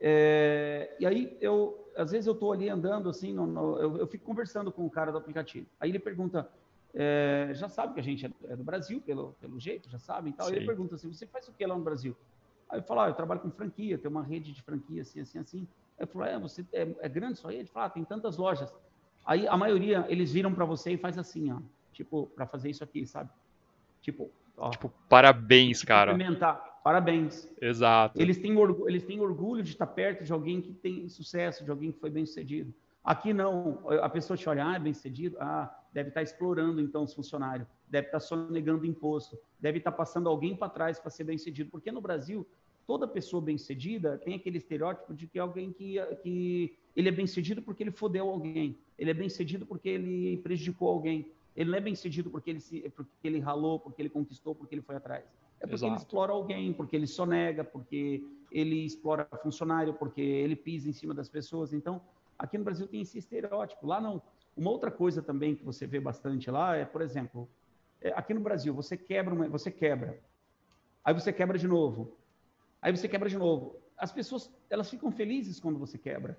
é, 0.00 0.96
e 0.98 1.06
aí 1.06 1.36
eu, 1.40 1.88
às 1.96 2.10
vezes 2.10 2.26
eu 2.26 2.34
tô 2.34 2.52
ali 2.52 2.68
andando 2.68 3.08
assim, 3.08 3.32
no, 3.32 3.46
no, 3.46 3.78
eu, 3.78 3.96
eu, 3.98 4.06
fico 4.06 4.24
conversando 4.24 4.72
com 4.72 4.84
o 4.84 4.90
cara 4.90 5.12
do 5.12 5.18
aplicativo. 5.18 5.66
Aí 5.78 5.90
ele 5.90 5.98
pergunta, 5.98 6.48
é, 6.92 7.50
já 7.54 7.68
sabe 7.68 7.94
que 7.94 8.00
a 8.00 8.02
gente 8.02 8.26
é 8.44 8.56
do 8.56 8.64
Brasil, 8.64 9.00
pelo, 9.00 9.34
pelo 9.40 9.58
jeito, 9.60 9.88
já 9.88 9.98
sabe 9.98 10.30
e 10.30 10.32
tal. 10.32 10.48
Sim. 10.48 10.56
Ele 10.56 10.66
pergunta 10.66 10.96
assim, 10.96 11.12
você 11.12 11.26
faz 11.26 11.48
o 11.48 11.52
que 11.52 11.64
lá 11.64 11.76
no 11.76 11.84
Brasil? 11.84 12.16
Aí 12.74 12.80
eu 12.80 12.82
falo, 12.82 13.00
ah, 13.00 13.08
eu 13.08 13.14
trabalho 13.14 13.40
com 13.40 13.50
franquia, 13.52 13.96
tem 13.96 14.10
uma 14.10 14.22
rede 14.22 14.52
de 14.52 14.60
franquia 14.60 15.02
assim, 15.02 15.20
assim, 15.20 15.38
assim. 15.38 15.68
Aí 15.96 16.02
eu 16.02 16.06
falo, 16.08 16.24
é, 16.24 16.36
você 16.36 16.66
é, 16.72 16.88
é 17.00 17.08
grande 17.08 17.38
sua 17.38 17.50
rede? 17.52 17.62
Ele 17.62 17.68
fala, 17.68 17.86
ah, 17.86 17.90
tem 17.90 18.04
tantas 18.04 18.36
lojas. 18.36 18.74
Aí 19.24 19.46
a 19.46 19.56
maioria, 19.56 20.04
eles 20.08 20.32
viram 20.32 20.52
para 20.52 20.64
você 20.64 20.92
e 20.92 20.98
faz 20.98 21.16
assim, 21.16 21.52
ó. 21.52 21.58
Tipo, 21.92 22.26
para 22.34 22.46
fazer 22.46 22.70
isso 22.70 22.82
aqui, 22.82 23.06
sabe? 23.06 23.30
Tipo, 24.02 24.28
ó. 24.56 24.70
Tipo, 24.70 24.92
parabéns, 25.08 25.84
cara. 25.84 26.16
Parabéns. 26.82 27.48
Exato. 27.60 28.20
Eles 28.20 28.36
têm, 28.38 28.56
orgulho, 28.56 28.88
eles 28.88 29.04
têm 29.04 29.20
orgulho 29.20 29.62
de 29.62 29.70
estar 29.70 29.86
perto 29.86 30.24
de 30.24 30.32
alguém 30.32 30.60
que 30.60 30.72
tem 30.72 31.08
sucesso, 31.08 31.64
de 31.64 31.70
alguém 31.70 31.92
que 31.92 32.00
foi 32.00 32.10
bem 32.10 32.26
sucedido. 32.26 32.74
Aqui 33.04 33.32
não, 33.32 33.80
a 34.02 34.08
pessoa 34.08 34.36
te 34.36 34.48
olha, 34.48 34.66
ah, 34.66 34.74
é 34.76 34.78
bem 34.78 34.92
sucedido, 34.92 35.36
ah, 35.38 35.74
deve 35.92 36.08
estar 36.08 36.22
explorando 36.22 36.80
então 36.80 37.04
os 37.04 37.14
funcionários, 37.14 37.68
deve 37.88 38.08
estar 38.08 38.18
sonegando 38.18 38.84
imposto, 38.86 39.38
deve 39.60 39.78
estar 39.78 39.92
passando 39.92 40.28
alguém 40.28 40.56
para 40.56 40.70
trás 40.70 40.98
para 40.98 41.10
ser 41.10 41.24
bem 41.24 41.38
sucedido. 41.38 41.70
Porque 41.70 41.92
no 41.92 42.00
Brasil, 42.00 42.46
toda 42.86 43.06
pessoa 43.06 43.42
bem-sucedida 43.42 44.18
tem 44.18 44.34
aquele 44.34 44.58
estereótipo 44.58 45.14
de 45.14 45.26
que 45.26 45.38
alguém 45.38 45.72
que, 45.72 45.96
que 46.22 46.76
ele 46.94 47.08
é 47.08 47.12
bem-sucedido 47.12 47.62
porque 47.62 47.82
ele 47.82 47.90
fodeu 47.90 48.28
alguém, 48.28 48.76
ele 48.98 49.10
é 49.10 49.14
bem-sucedido 49.14 49.66
porque 49.66 49.88
ele 49.88 50.36
prejudicou 50.38 50.88
alguém, 50.88 51.30
ele 51.56 51.70
não 51.70 51.78
é 51.78 51.80
bem-sucedido 51.80 52.30
porque 52.30 52.50
ele 52.50 52.60
se, 52.60 52.80
porque 52.90 53.10
ele 53.22 53.38
ralou, 53.38 53.78
porque 53.78 54.02
ele 54.02 54.08
conquistou, 54.08 54.54
porque 54.54 54.74
ele 54.74 54.82
foi 54.82 54.96
atrás. 54.96 55.24
É 55.60 55.66
porque 55.66 55.74
Exato. 55.74 55.92
ele 55.92 55.96
explora 55.96 56.32
alguém, 56.32 56.72
porque 56.72 56.96
ele 56.96 57.06
sonega, 57.06 57.64
porque 57.64 58.24
ele 58.50 58.84
explora 58.84 59.28
funcionário, 59.42 59.94
porque 59.94 60.20
ele 60.20 60.56
pisa 60.56 60.88
em 60.88 60.92
cima 60.92 61.14
das 61.14 61.28
pessoas. 61.28 61.72
Então, 61.72 62.00
aqui 62.38 62.58
no 62.58 62.64
Brasil 62.64 62.86
tem 62.86 63.00
esse 63.00 63.18
estereótipo. 63.18 63.86
Lá 63.86 64.00
não. 64.00 64.20
Uma 64.56 64.70
outra 64.70 64.90
coisa 64.90 65.22
também 65.22 65.54
que 65.54 65.64
você 65.64 65.86
vê 65.86 65.98
bastante 65.98 66.50
lá 66.50 66.76
é, 66.76 66.84
por 66.84 67.02
exemplo, 67.02 67.48
é, 68.00 68.12
aqui 68.12 68.34
no 68.34 68.40
Brasil, 68.40 68.74
você 68.74 68.96
quebra, 68.96 69.34
uma, 69.34 69.48
você 69.48 69.70
quebra, 69.70 70.20
aí 71.04 71.14
você 71.14 71.32
quebra 71.32 71.58
de 71.58 71.66
novo, 71.66 72.16
Aí 72.84 72.94
você 72.94 73.08
quebra 73.08 73.30
de 73.30 73.38
novo. 73.38 73.76
As 73.96 74.12
pessoas, 74.12 74.50
elas 74.68 74.90
ficam 74.90 75.10
felizes 75.10 75.58
quando 75.58 75.78
você 75.78 75.96
quebra. 75.96 76.36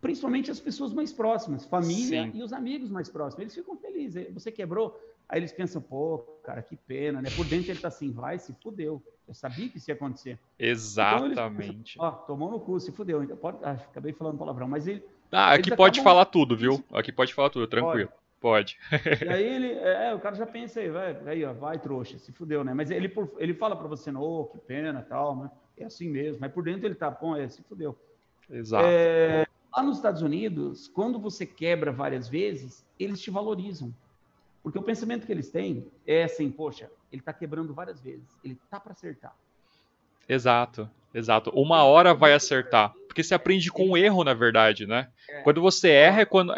Principalmente 0.00 0.48
as 0.48 0.60
pessoas 0.60 0.92
mais 0.92 1.12
próximas, 1.12 1.64
família 1.64 2.22
Sim. 2.22 2.30
e 2.34 2.40
os 2.40 2.52
amigos 2.52 2.88
mais 2.88 3.08
próximos. 3.08 3.40
Eles 3.40 3.54
ficam 3.56 3.76
felizes. 3.76 4.32
Você 4.32 4.52
quebrou, 4.52 4.96
aí 5.28 5.40
eles 5.40 5.50
pensam, 5.50 5.82
pô, 5.82 6.18
cara, 6.44 6.62
que 6.62 6.76
pena, 6.76 7.20
né? 7.20 7.30
Por 7.34 7.44
dentro 7.46 7.72
ele 7.72 7.80
tá 7.80 7.88
assim, 7.88 8.12
vai, 8.12 8.38
se 8.38 8.54
fudeu. 8.62 9.02
Eu 9.26 9.34
sabia 9.34 9.68
que 9.68 9.78
isso 9.78 9.90
ia 9.90 9.94
acontecer. 9.94 10.38
Exatamente. 10.56 11.96
Então, 11.96 12.06
Ó, 12.06 12.12
tomou 12.12 12.48
no 12.48 12.60
cu, 12.60 12.78
se 12.78 12.92
fudeu. 12.92 13.24
Então, 13.24 13.36
pode... 13.36 13.58
ah, 13.64 13.72
acabei 13.72 14.12
falando 14.12 14.38
palavrão, 14.38 14.68
mas 14.68 14.86
ele. 14.86 15.02
Ah, 15.32 15.54
aqui 15.54 15.74
pode 15.74 15.98
acabam... 15.98 16.12
falar 16.12 16.26
tudo, 16.26 16.56
viu? 16.56 16.84
Aqui 16.92 17.10
pode 17.10 17.34
falar 17.34 17.50
tudo, 17.50 17.66
tranquilo. 17.66 18.08
Pode. 18.08 18.25
Pode. 18.40 18.78
e 19.24 19.28
aí 19.28 19.44
ele, 19.54 19.72
é, 19.72 20.14
o 20.14 20.20
cara 20.20 20.36
já 20.36 20.46
pensa 20.46 20.80
aí, 20.80 20.90
vai, 20.90 21.16
aí, 21.26 21.44
ó, 21.44 21.52
vai 21.52 21.78
trouxa, 21.78 22.18
se 22.18 22.32
fudeu, 22.32 22.62
né? 22.62 22.74
Mas 22.74 22.90
ele, 22.90 23.12
ele 23.38 23.54
fala 23.54 23.76
para 23.76 23.88
você, 23.88 24.10
oh, 24.10 24.44
que 24.44 24.58
pena, 24.58 25.04
tal, 25.08 25.36
né? 25.36 25.50
É 25.78 25.84
assim 25.84 26.08
mesmo. 26.08 26.40
Mas 26.40 26.52
por 26.52 26.64
dentro 26.64 26.86
ele 26.86 26.94
tá, 26.94 27.10
bom, 27.10 27.36
é, 27.36 27.48
se 27.48 27.62
fudeu. 27.62 27.98
Exato. 28.50 28.86
É, 28.86 29.46
lá 29.74 29.82
nos 29.82 29.96
Estados 29.96 30.22
Unidos, 30.22 30.88
quando 30.88 31.18
você 31.18 31.44
quebra 31.44 31.92
várias 31.92 32.28
vezes, 32.28 32.84
eles 32.98 33.20
te 33.20 33.30
valorizam. 33.30 33.92
Porque 34.62 34.78
o 34.78 34.82
pensamento 34.82 35.26
que 35.26 35.32
eles 35.32 35.50
têm 35.50 35.86
é 36.06 36.24
assim, 36.24 36.50
poxa, 36.50 36.90
ele 37.12 37.22
tá 37.22 37.32
quebrando 37.32 37.72
várias 37.72 38.00
vezes, 38.00 38.26
ele 38.42 38.58
tá 38.70 38.80
para 38.80 38.92
acertar. 38.92 39.34
Exato, 40.28 40.90
exato. 41.14 41.50
Uma 41.50 41.84
hora 41.84 42.12
vai 42.12 42.32
acertar. 42.32 42.92
Porque 43.06 43.22
você 43.22 43.34
aprende 43.34 43.70
com 43.70 43.90
o 43.90 43.96
erro, 43.96 44.24
na 44.24 44.34
verdade, 44.34 44.86
né? 44.86 45.08
É. 45.28 45.42
Quando 45.42 45.60
você 45.60 45.90
erra, 45.90 46.22
é 46.22 46.24
quando. 46.24 46.52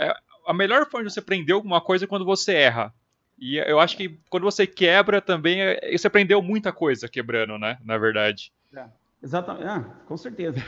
É, 0.48 0.50
a 0.50 0.54
melhor 0.54 0.88
forma 0.88 1.06
de 1.06 1.12
você 1.12 1.20
aprender 1.20 1.52
alguma 1.52 1.80
coisa 1.80 2.04
é 2.04 2.08
quando 2.08 2.24
você 2.24 2.54
erra. 2.54 2.94
E 3.38 3.56
eu 3.56 3.78
acho 3.78 3.96
que 3.96 4.18
quando 4.28 4.44
você 4.44 4.66
quebra 4.66 5.20
também, 5.20 5.60
é, 5.60 5.96
você 5.96 6.06
aprendeu 6.06 6.42
muita 6.42 6.72
coisa 6.72 7.08
quebrando, 7.08 7.58
né? 7.58 7.78
Na 7.84 7.96
verdade. 7.96 8.52
É, 8.74 8.86
exatamente. 9.22 9.66
Ah, 9.66 9.80
com 10.06 10.16
certeza. 10.16 10.58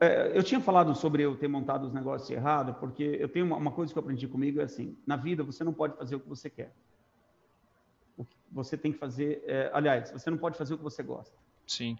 É, 0.00 0.30
eu 0.32 0.42
tinha 0.42 0.60
falado 0.60 0.94
sobre 0.94 1.24
eu 1.24 1.36
ter 1.36 1.48
montado 1.48 1.84
os 1.84 1.92
negócios 1.92 2.30
errado, 2.30 2.72
porque 2.74 3.02
eu 3.02 3.28
tenho 3.28 3.44
uma, 3.44 3.56
uma, 3.56 3.72
coisa 3.72 3.92
que 3.92 3.98
eu 3.98 4.02
aprendi 4.02 4.28
comigo 4.28 4.60
é 4.60 4.64
assim: 4.64 4.96
na 5.04 5.16
vida 5.16 5.42
você 5.42 5.64
não 5.64 5.72
pode 5.72 5.96
fazer 5.96 6.14
o 6.14 6.20
que 6.20 6.28
você 6.28 6.48
quer. 6.48 6.72
O 8.16 8.24
que 8.24 8.36
você 8.50 8.76
tem 8.76 8.92
que 8.92 8.98
fazer, 8.98 9.42
é, 9.44 9.70
aliás, 9.72 10.10
você 10.12 10.30
não 10.30 10.38
pode 10.38 10.56
fazer 10.56 10.74
o 10.74 10.78
que 10.78 10.84
você 10.84 11.02
gosta. 11.02 11.36
Sim. 11.66 11.96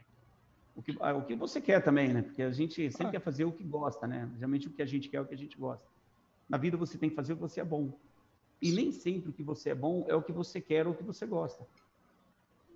O 0.77 0.83
que, 0.83 0.97
ah, 1.01 1.15
o 1.15 1.23
que 1.23 1.35
você 1.35 1.61
quer 1.61 1.83
também, 1.83 2.13
né? 2.13 2.23
Porque 2.23 2.41
a 2.41 2.53
gente 2.53 2.89
sempre 2.93 3.09
ah. 3.09 3.11
quer 3.11 3.21
fazer 3.21 3.45
o 3.45 3.51
que 3.51 3.65
gosta, 3.65 4.07
né? 4.07 4.31
Geralmente 4.37 4.69
o 4.69 4.71
que 4.71 4.81
a 4.81 4.87
gente 4.87 5.09
quer 5.09 5.17
é 5.17 5.21
o 5.21 5.27
que 5.27 5.35
a 5.35 5.39
gente 5.39 5.59
gosta. 5.59 5.85
Na 6.49 6.57
vida 6.57 6.77
você 6.77 6.97
tem 6.97 7.11
que 7.11 7.17
fazer 7.17 7.33
o 7.33 7.37
que 7.37 7.43
você 7.43 7.61
é 7.61 7.65
bom. 7.65 7.93
E 8.61 8.73
nem 8.73 8.91
sempre 8.91 9.31
o 9.31 9.33
que 9.33 9.43
você 9.43 9.71
é 9.71 9.75
bom 9.75 10.05
é 10.09 10.15
o 10.15 10.23
que 10.23 10.33
você 10.33 10.61
quer 10.61 10.87
ou 10.87 10.93
o 10.93 10.97
que 10.97 11.03
você 11.03 11.27
gosta. 11.27 11.65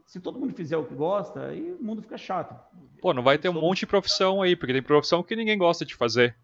Se 0.06 0.20
todo 0.20 0.38
mundo 0.38 0.52
fizer 0.52 0.76
o 0.76 0.84
que 0.84 0.94
gosta, 0.94 1.46
aí 1.46 1.72
o 1.72 1.82
mundo 1.82 2.02
fica 2.02 2.18
chato. 2.18 2.54
Pô, 3.00 3.14
não 3.14 3.22
vai 3.22 3.38
ter 3.38 3.48
um 3.48 3.54
monte 3.54 3.80
de 3.80 3.86
profissão 3.86 4.42
aí, 4.42 4.54
porque 4.54 4.72
tem 4.72 4.82
profissão 4.82 5.22
que 5.22 5.34
ninguém 5.34 5.56
gosta 5.56 5.84
de 5.84 5.94
fazer. 5.94 6.36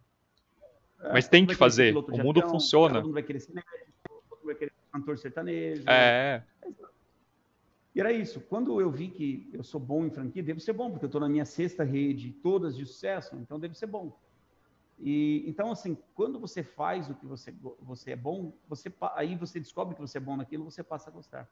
É, 1.00 1.12
Mas 1.12 1.28
tem 1.28 1.46
que 1.46 1.54
fazer. 1.54 1.94
O 1.94 2.18
mundo 2.18 2.40
avião, 2.40 2.50
funciona. 2.50 2.94
Todo 2.94 3.04
mundo 3.04 3.14
vai 3.14 3.22
querer 3.22 3.40
ser 3.40 3.52
médico, 3.52 3.74
todo 4.08 4.22
mundo 4.30 4.46
vai 4.46 4.54
querer 4.54 4.70
ser 4.70 4.90
cantor 4.90 5.18
sertanejo. 5.18 5.84
É. 5.86 6.42
Né? 6.64 6.72
E 7.94 8.00
era 8.00 8.12
isso. 8.12 8.40
Quando 8.40 8.80
eu 8.80 8.90
vi 8.90 9.08
que 9.08 9.50
eu 9.52 9.62
sou 9.62 9.80
bom 9.80 10.06
em 10.06 10.10
franquia, 10.10 10.42
deve 10.42 10.60
ser 10.60 10.72
bom, 10.72 10.90
porque 10.90 11.04
eu 11.04 11.08
estou 11.08 11.20
na 11.20 11.28
minha 11.28 11.44
sexta 11.44 11.84
rede, 11.84 12.32
todas 12.42 12.76
de 12.76 12.86
sucesso, 12.86 13.36
então 13.36 13.58
deve 13.58 13.76
ser 13.76 13.86
bom. 13.86 14.16
E 15.00 15.44
então 15.46 15.70
assim, 15.70 15.96
quando 16.14 16.40
você 16.40 16.62
faz 16.62 17.08
o 17.08 17.14
que 17.14 17.24
você 17.24 17.54
você 17.80 18.12
é 18.12 18.16
bom, 18.16 18.52
você 18.68 18.92
aí 19.14 19.36
você 19.36 19.60
descobre 19.60 19.94
que 19.94 20.00
você 20.00 20.18
é 20.18 20.20
bom 20.20 20.36
naquilo, 20.36 20.64
você 20.64 20.82
passa 20.82 21.08
a 21.08 21.12
gostar. 21.12 21.48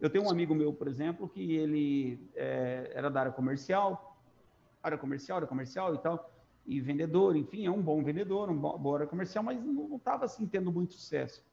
Eu 0.00 0.10
tenho 0.10 0.24
um 0.24 0.30
amigo 0.30 0.54
meu, 0.54 0.72
por 0.72 0.88
exemplo, 0.88 1.28
que 1.28 1.56
ele 1.56 2.30
é, 2.34 2.92
era 2.94 3.10
da 3.10 3.20
área 3.20 3.32
comercial, 3.32 4.16
área 4.82 4.98
comercial, 4.98 5.36
área 5.36 5.48
comercial 5.48 5.94
e 5.94 5.98
tal, 5.98 6.30
e 6.66 6.80
vendedor, 6.80 7.36
enfim, 7.36 7.66
é 7.66 7.70
um 7.70 7.82
bom 7.82 8.02
vendedor, 8.02 8.48
uma 8.48 8.78
boa 8.78 8.98
área 8.98 9.06
comercial, 9.06 9.42
mas 9.42 9.62
não 9.64 9.96
estava 9.96 10.24
assim 10.24 10.46
tendo 10.46 10.70
muito 10.70 10.94
sucesso. 10.94 11.44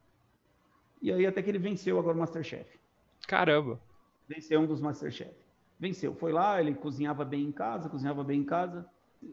E 1.01 1.11
aí 1.11 1.25
até 1.25 1.41
que 1.41 1.49
ele 1.49 1.59
venceu 1.59 1.97
agora 1.99 2.15
o 2.15 2.19
Masterchef. 2.19 2.79
Caramba! 3.27 3.79
Venceu 4.27 4.59
um 4.61 4.67
dos 4.67 4.81
Masterchef. 4.81 5.33
Venceu. 5.79 6.15
Foi 6.15 6.31
lá, 6.31 6.59
ele 6.59 6.73
cozinhava 6.73 7.25
bem 7.25 7.43
em 7.43 7.51
casa, 7.51 7.89
cozinhava 7.89 8.23
bem 8.23 8.41
em 8.41 8.45
casa, 8.45 8.87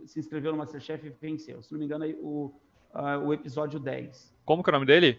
se 0.06 0.18
inscreveu 0.18 0.52
no 0.52 0.58
Masterchef 0.58 1.06
e 1.06 1.10
venceu. 1.10 1.62
Se 1.62 1.72
não 1.72 1.78
me 1.78 1.84
engano, 1.84 2.04
o, 2.20 2.52
uh, 2.94 3.26
o 3.26 3.32
episódio 3.32 3.78
10. 3.78 4.32
Como 4.44 4.62
que 4.62 4.70
é 4.70 4.72
o 4.72 4.74
nome 4.74 4.86
dele? 4.86 5.18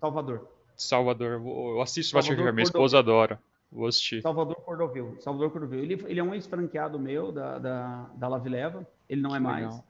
Salvador. 0.00 0.48
Salvador. 0.76 1.40
Eu 1.44 1.80
assisto 1.80 2.14
Masterchef, 2.16 2.52
minha 2.52 2.62
esposa 2.62 2.98
adora. 2.98 3.40
Vou 3.70 3.86
assistir. 3.86 4.20
Salvador 4.22 4.56
Cordovil. 4.56 5.16
Salvador 5.20 5.50
Cordovil. 5.50 5.80
Ele, 5.80 6.04
ele 6.06 6.20
é 6.20 6.22
um 6.22 6.34
ex-franqueado 6.34 6.98
meu 6.98 7.30
da, 7.30 7.58
da, 7.58 8.10
da 8.14 8.28
Lavileva. 8.28 8.86
Ele 9.08 9.20
não 9.20 9.34
é 9.34 9.38
mais. 9.38 9.64
Legal. 9.66 9.84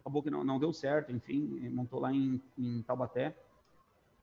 Acabou 0.00 0.22
que 0.22 0.30
não, 0.30 0.44
não 0.44 0.60
deu 0.60 0.72
certo, 0.72 1.10
enfim, 1.10 1.68
montou 1.70 1.98
lá 1.98 2.12
em, 2.12 2.40
em 2.56 2.80
Taubaté. 2.82 3.34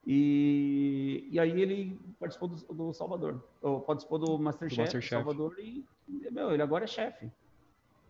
E, 0.07 1.27
e 1.29 1.39
aí 1.39 1.61
ele 1.61 1.99
participou 2.19 2.47
do, 2.47 2.55
do 2.73 2.93
Salvador, 2.93 3.43
ou 3.61 3.81
participou 3.81 4.17
do 4.17 4.37
Masterchef, 4.37 4.77
do 4.77 4.81
Masterchef. 4.81 5.23
Salvador 5.23 5.55
e, 5.59 5.83
meu, 6.31 6.51
ele 6.51 6.61
agora 6.61 6.85
é 6.85 6.87
chefe. 6.87 7.29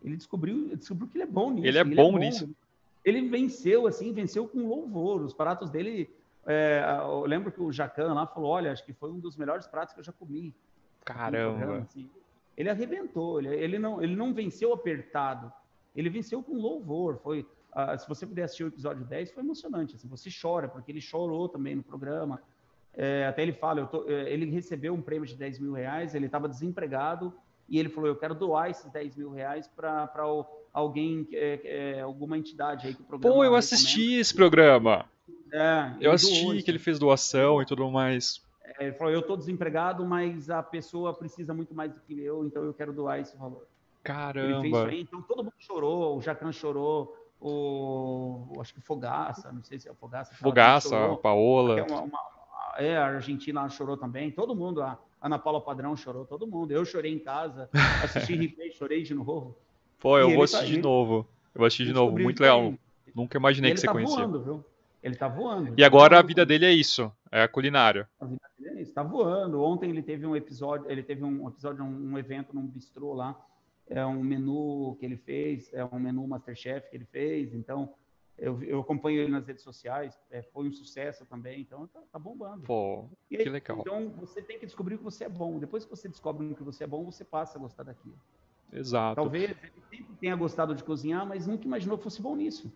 Ele 0.04 0.16
descobriu, 0.16 0.76
descobriu 0.76 1.08
que 1.08 1.16
ele 1.16 1.24
é 1.24 1.26
bom 1.26 1.50
nisso. 1.50 1.66
Ele 1.66 1.78
é, 1.78 1.80
ele 1.80 1.94
bom, 1.94 2.08
é 2.08 2.12
bom 2.12 2.18
nisso. 2.18 2.56
Ele 3.04 3.28
venceu, 3.28 3.86
assim, 3.86 4.12
venceu 4.12 4.46
com 4.46 4.68
louvor. 4.68 5.22
Os 5.22 5.32
pratos 5.32 5.70
dele, 5.70 6.10
é, 6.46 6.84
eu 7.00 7.24
lembro 7.24 7.50
que 7.50 7.60
o 7.60 7.72
Jacan 7.72 8.12
lá 8.12 8.26
falou, 8.26 8.50
olha, 8.50 8.70
acho 8.70 8.84
que 8.84 8.92
foi 8.92 9.10
um 9.10 9.18
dos 9.18 9.36
melhores 9.36 9.66
pratos 9.66 9.94
que 9.94 10.00
eu 10.00 10.04
já 10.04 10.12
comi. 10.12 10.54
Caramba. 11.04 11.58
Programa, 11.58 11.82
assim. 11.82 12.08
Ele 12.56 12.70
arrebentou, 12.70 13.40
ele, 13.40 13.48
ele, 13.48 13.78
não, 13.78 14.00
ele 14.00 14.14
não 14.14 14.32
venceu 14.32 14.72
apertado, 14.72 15.52
ele 15.96 16.08
venceu 16.08 16.40
com 16.42 16.54
louvor. 16.54 17.18
Foi, 17.18 17.44
Uh, 17.74 17.98
se 17.98 18.08
você 18.08 18.24
puder 18.24 18.44
assistir 18.44 18.62
o 18.62 18.68
episódio 18.68 19.04
10, 19.04 19.32
foi 19.32 19.42
emocionante. 19.42 19.96
Assim, 19.96 20.06
você 20.06 20.30
chora, 20.30 20.68
porque 20.68 20.92
ele 20.92 21.00
chorou 21.00 21.48
também 21.48 21.74
no 21.74 21.82
programa. 21.82 22.40
É, 22.96 23.26
até 23.26 23.42
ele 23.42 23.52
fala, 23.52 23.84
tô, 23.86 24.08
é, 24.08 24.32
ele 24.32 24.48
recebeu 24.48 24.94
um 24.94 25.02
prêmio 25.02 25.26
de 25.26 25.34
10 25.34 25.58
mil 25.58 25.72
reais, 25.72 26.14
ele 26.14 26.26
estava 26.26 26.48
desempregado 26.48 27.34
e 27.68 27.78
ele 27.78 27.88
falou, 27.88 28.08
eu 28.08 28.16
quero 28.16 28.34
doar 28.34 28.70
esses 28.70 28.90
10 28.90 29.16
mil 29.16 29.30
reais 29.30 29.68
para 29.68 30.10
alguém, 30.72 31.26
é, 31.32 31.60
é, 31.96 32.00
alguma 32.00 32.36
entidade 32.36 32.86
aí 32.86 32.94
que 32.94 33.00
o 33.00 33.04
programa... 33.04 33.34
Pô, 33.34 33.44
eu 33.44 33.54
assisti 33.54 34.14
esse 34.14 34.34
programa. 34.34 35.06
É, 35.52 35.92
eu 36.00 36.12
assisti 36.12 36.62
que 36.62 36.70
ele 36.70 36.78
fez 36.78 36.98
doação 36.98 37.62
e 37.62 37.66
tudo 37.66 37.90
mais. 37.90 38.42
É, 38.62 38.86
ele 38.86 38.92
falou, 38.92 39.12
eu 39.12 39.20
estou 39.20 39.36
desempregado, 39.36 40.04
mas 40.04 40.50
a 40.50 40.62
pessoa 40.62 41.14
precisa 41.14 41.54
muito 41.54 41.74
mais 41.74 41.92
do 41.92 42.00
que 42.00 42.20
eu, 42.20 42.44
então 42.44 42.62
eu 42.64 42.74
quero 42.74 42.92
doar 42.92 43.20
esse 43.20 43.36
valor. 43.36 43.66
Caramba! 44.02 44.46
Ele 44.46 44.60
fez 44.60 44.74
isso 44.74 44.86
aí, 44.86 45.00
então 45.00 45.22
todo 45.22 45.44
mundo 45.44 45.54
chorou, 45.58 46.18
o 46.18 46.20
Jacan 46.20 46.52
chorou, 46.52 47.16
o 47.40 48.60
acho 48.60 48.74
que 48.74 48.80
Fogaça, 48.80 49.52
não 49.52 49.62
sei 49.62 49.78
se 49.78 49.88
é 49.88 49.92
o 49.92 49.94
Fogaça. 49.94 50.34
Fogaça, 50.34 51.12
a 51.12 51.16
Paola. 51.16 51.80
É, 51.80 51.82
uma, 51.82 52.02
uma, 52.02 52.20
é, 52.76 52.96
a 52.96 53.06
Argentina 53.06 53.68
chorou 53.68 53.96
também, 53.96 54.30
todo 54.30 54.54
mundo, 54.54 54.82
a 54.82 54.98
Ana 55.24 55.38
Paula 55.38 55.60
Padrão 55.60 55.96
chorou, 55.96 56.26
todo 56.26 56.46
mundo. 56.46 56.70
Eu 56.70 56.84
chorei 56.84 57.12
em 57.12 57.18
casa, 57.18 57.68
assisti 58.02 58.34
replay, 58.36 58.70
chorei 58.72 59.02
de 59.02 59.14
novo. 59.14 59.56
Pô, 59.98 60.18
eu 60.18 60.28
vou 60.28 60.38
tá 60.38 60.44
assistir 60.44 60.66
tá, 60.66 60.76
de 60.76 60.82
novo. 60.82 61.26
Eu 61.54 61.58
vou 61.60 61.66
assistir 61.66 61.86
de 61.86 61.92
novo, 61.92 62.18
muito 62.18 62.40
legal. 62.40 62.74
Nunca 63.14 63.38
imaginei 63.38 63.72
que 63.72 63.80
você 63.80 63.86
tá 63.86 63.92
conhecia. 63.92 64.16
Voando, 64.18 64.42
viu? 64.42 64.64
Ele 65.02 65.16
tá 65.16 65.26
voando. 65.26 65.74
E 65.76 65.82
agora 65.82 66.18
a 66.18 66.22
vida 66.22 66.44
dele 66.44 66.66
é 66.66 66.72
isso, 66.72 67.10
é 67.32 67.42
a 67.42 67.48
culinária. 67.48 68.08
A 68.20 68.26
vida 68.26 68.40
dele 68.58 68.78
é 68.78 68.82
isso, 68.82 68.92
tá 68.92 69.02
voando. 69.02 69.62
Ontem 69.62 69.90
ele 69.90 70.02
teve 70.02 70.26
um 70.26 70.36
episódio, 70.36 70.90
ele 70.90 71.02
teve 71.02 71.24
um 71.24 71.48
episódio, 71.48 71.82
um, 71.82 72.12
um 72.12 72.18
evento 72.18 72.54
num 72.54 72.66
bistrô 72.66 73.14
lá 73.14 73.34
é 73.88 74.04
um 74.04 74.22
menu 74.22 74.96
que 74.98 75.04
ele 75.04 75.16
fez, 75.16 75.72
é 75.72 75.84
um 75.84 75.98
menu 75.98 76.26
Masterchef 76.26 76.88
que 76.90 76.96
ele 76.96 77.04
fez, 77.04 77.54
então 77.54 77.92
eu, 78.36 78.62
eu 78.62 78.80
acompanho 78.80 79.20
ele 79.20 79.30
nas 79.30 79.46
redes 79.46 79.62
sociais, 79.62 80.18
é, 80.30 80.42
foi 80.42 80.68
um 80.68 80.72
sucesso 80.72 81.24
também, 81.24 81.60
então 81.60 81.86
tá, 81.86 82.00
tá 82.12 82.18
bombando. 82.18 82.62
Pô, 82.62 83.08
aí, 83.30 83.38
que 83.38 83.48
legal. 83.48 83.78
Então 83.80 84.10
você 84.10 84.42
tem 84.42 84.58
que 84.58 84.66
descobrir 84.66 84.98
que 84.98 85.04
você 85.04 85.24
é 85.24 85.28
bom. 85.28 85.58
Depois 85.58 85.84
que 85.84 85.90
você 85.90 86.08
descobre 86.08 86.54
que 86.54 86.62
você 86.62 86.84
é 86.84 86.86
bom, 86.86 87.04
você 87.04 87.24
passa 87.24 87.56
a 87.56 87.60
gostar 87.60 87.84
daquilo. 87.84 88.18
Exato. 88.72 89.14
Talvez 89.14 89.50
ele 89.50 89.56
sempre 89.88 90.14
tenha 90.16 90.34
gostado 90.34 90.74
de 90.74 90.82
cozinhar, 90.82 91.24
mas 91.24 91.46
nunca 91.46 91.64
imaginou 91.64 91.96
que 91.96 92.04
fosse 92.04 92.20
bom 92.20 92.34
nisso. 92.34 92.72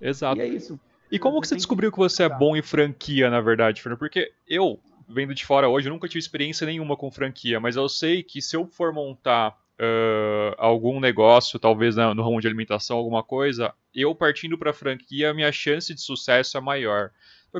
Exato. 0.00 0.38
E 0.38 0.40
é 0.40 0.46
isso. 0.46 0.78
E 1.10 1.18
como 1.18 1.36
você 1.36 1.40
que 1.40 1.48
você 1.48 1.56
descobriu 1.56 1.90
que, 1.90 1.96
que 1.96 2.02
você 2.02 2.22
é 2.22 2.28
bom 2.28 2.56
em 2.56 2.62
franquia, 2.62 3.28
na 3.28 3.40
verdade, 3.40 3.82
Fernando? 3.82 3.98
Porque 3.98 4.32
eu, 4.46 4.80
vendo 5.08 5.34
de 5.34 5.44
fora 5.44 5.68
hoje, 5.68 5.90
nunca 5.90 6.08
tive 6.08 6.20
experiência 6.20 6.66
nenhuma 6.66 6.96
com 6.96 7.10
franquia, 7.10 7.58
mas 7.58 7.76
eu 7.76 7.88
sei 7.88 8.22
que 8.22 8.40
se 8.40 8.56
eu 8.56 8.66
for 8.66 8.92
montar 8.92 9.61
uh, 9.82 10.54
algum 10.56 11.00
negócio, 11.00 11.58
talvez 11.58 11.96
no 11.96 12.22
ramo 12.22 12.40
de 12.40 12.46
alimentação, 12.46 12.96
alguma 12.96 13.22
coisa, 13.22 13.74
eu 13.92 14.14
partindo 14.14 14.56
para 14.56 14.72
franquia, 14.72 15.34
minha 15.34 15.50
chance 15.50 15.92
de 15.92 16.00
sucesso 16.00 16.56
é 16.56 16.60
maior. 16.60 17.10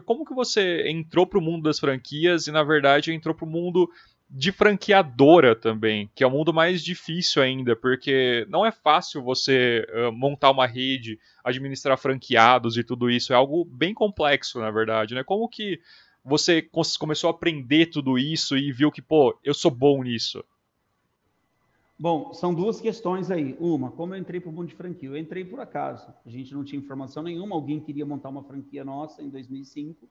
Como 0.07 0.25
que 0.25 0.33
você 0.33 0.89
entrou 0.89 1.27
para 1.27 1.39
o 1.39 1.43
mundo 1.43 1.65
das 1.65 1.79
franquias 1.79 2.47
e, 2.47 2.53
na 2.53 2.63
verdade, 2.63 3.13
entrou 3.13 3.35
para 3.35 3.45
o 3.45 3.51
mundo 3.51 3.91
de 4.31 4.51
franqueadora 4.51 5.55
também, 5.55 6.11
que 6.15 6.25
é 6.25 6.27
o 6.27 6.31
mundo 6.31 6.55
mais 6.55 6.83
difícil 6.83 7.43
ainda, 7.43 7.77
porque 7.77 8.47
não 8.49 8.65
é 8.65 8.73
fácil 8.73 9.23
você 9.23 9.87
uh, 9.93 10.11
montar 10.11 10.51
uma 10.51 10.67
rede, 10.67 11.19
administrar 11.45 11.99
franqueados 11.99 12.79
e 12.79 12.85
tudo 12.85 13.11
isso, 13.11 13.35
é 13.35 13.37
algo 13.37 13.67
bem 13.67 13.93
complexo, 13.93 14.59
na 14.59 14.71
verdade, 14.71 15.15
né? 15.15 15.23
Como 15.23 15.47
que 15.47 15.79
você 16.25 16.67
começou 16.99 17.29
a 17.29 17.33
aprender 17.33 17.87
tudo 17.87 18.17
isso 18.17 18.57
e 18.57 18.73
viu 18.73 18.91
que, 18.91 19.03
pô, 19.03 19.39
eu 19.45 19.53
sou 19.53 19.71
bom 19.71 20.03
nisso? 20.03 20.43
Bom, 22.03 22.35
são 22.35 22.53
duas 22.53 22.81
questões 22.81 23.31
aí. 23.31 23.57
Uma, 23.61 23.93
como 23.93 24.13
eu 24.13 24.19
entrei 24.19 24.41
para 24.41 24.51
o 24.51 24.53
mundo 24.53 24.67
de 24.67 24.75
franquia? 24.75 25.09
Eu 25.09 25.17
entrei 25.17 25.45
por 25.45 25.61
acaso. 25.61 26.13
A 26.27 26.29
gente 26.29 26.53
não 26.53 26.65
tinha 26.65 26.83
informação 26.83 27.23
nenhuma. 27.23 27.55
Alguém 27.55 27.79
queria 27.79 28.05
montar 28.05 28.29
uma 28.29 28.43
franquia 28.43 28.85
nossa 28.85 29.23
em 29.23 29.31
2005. 29.31 30.09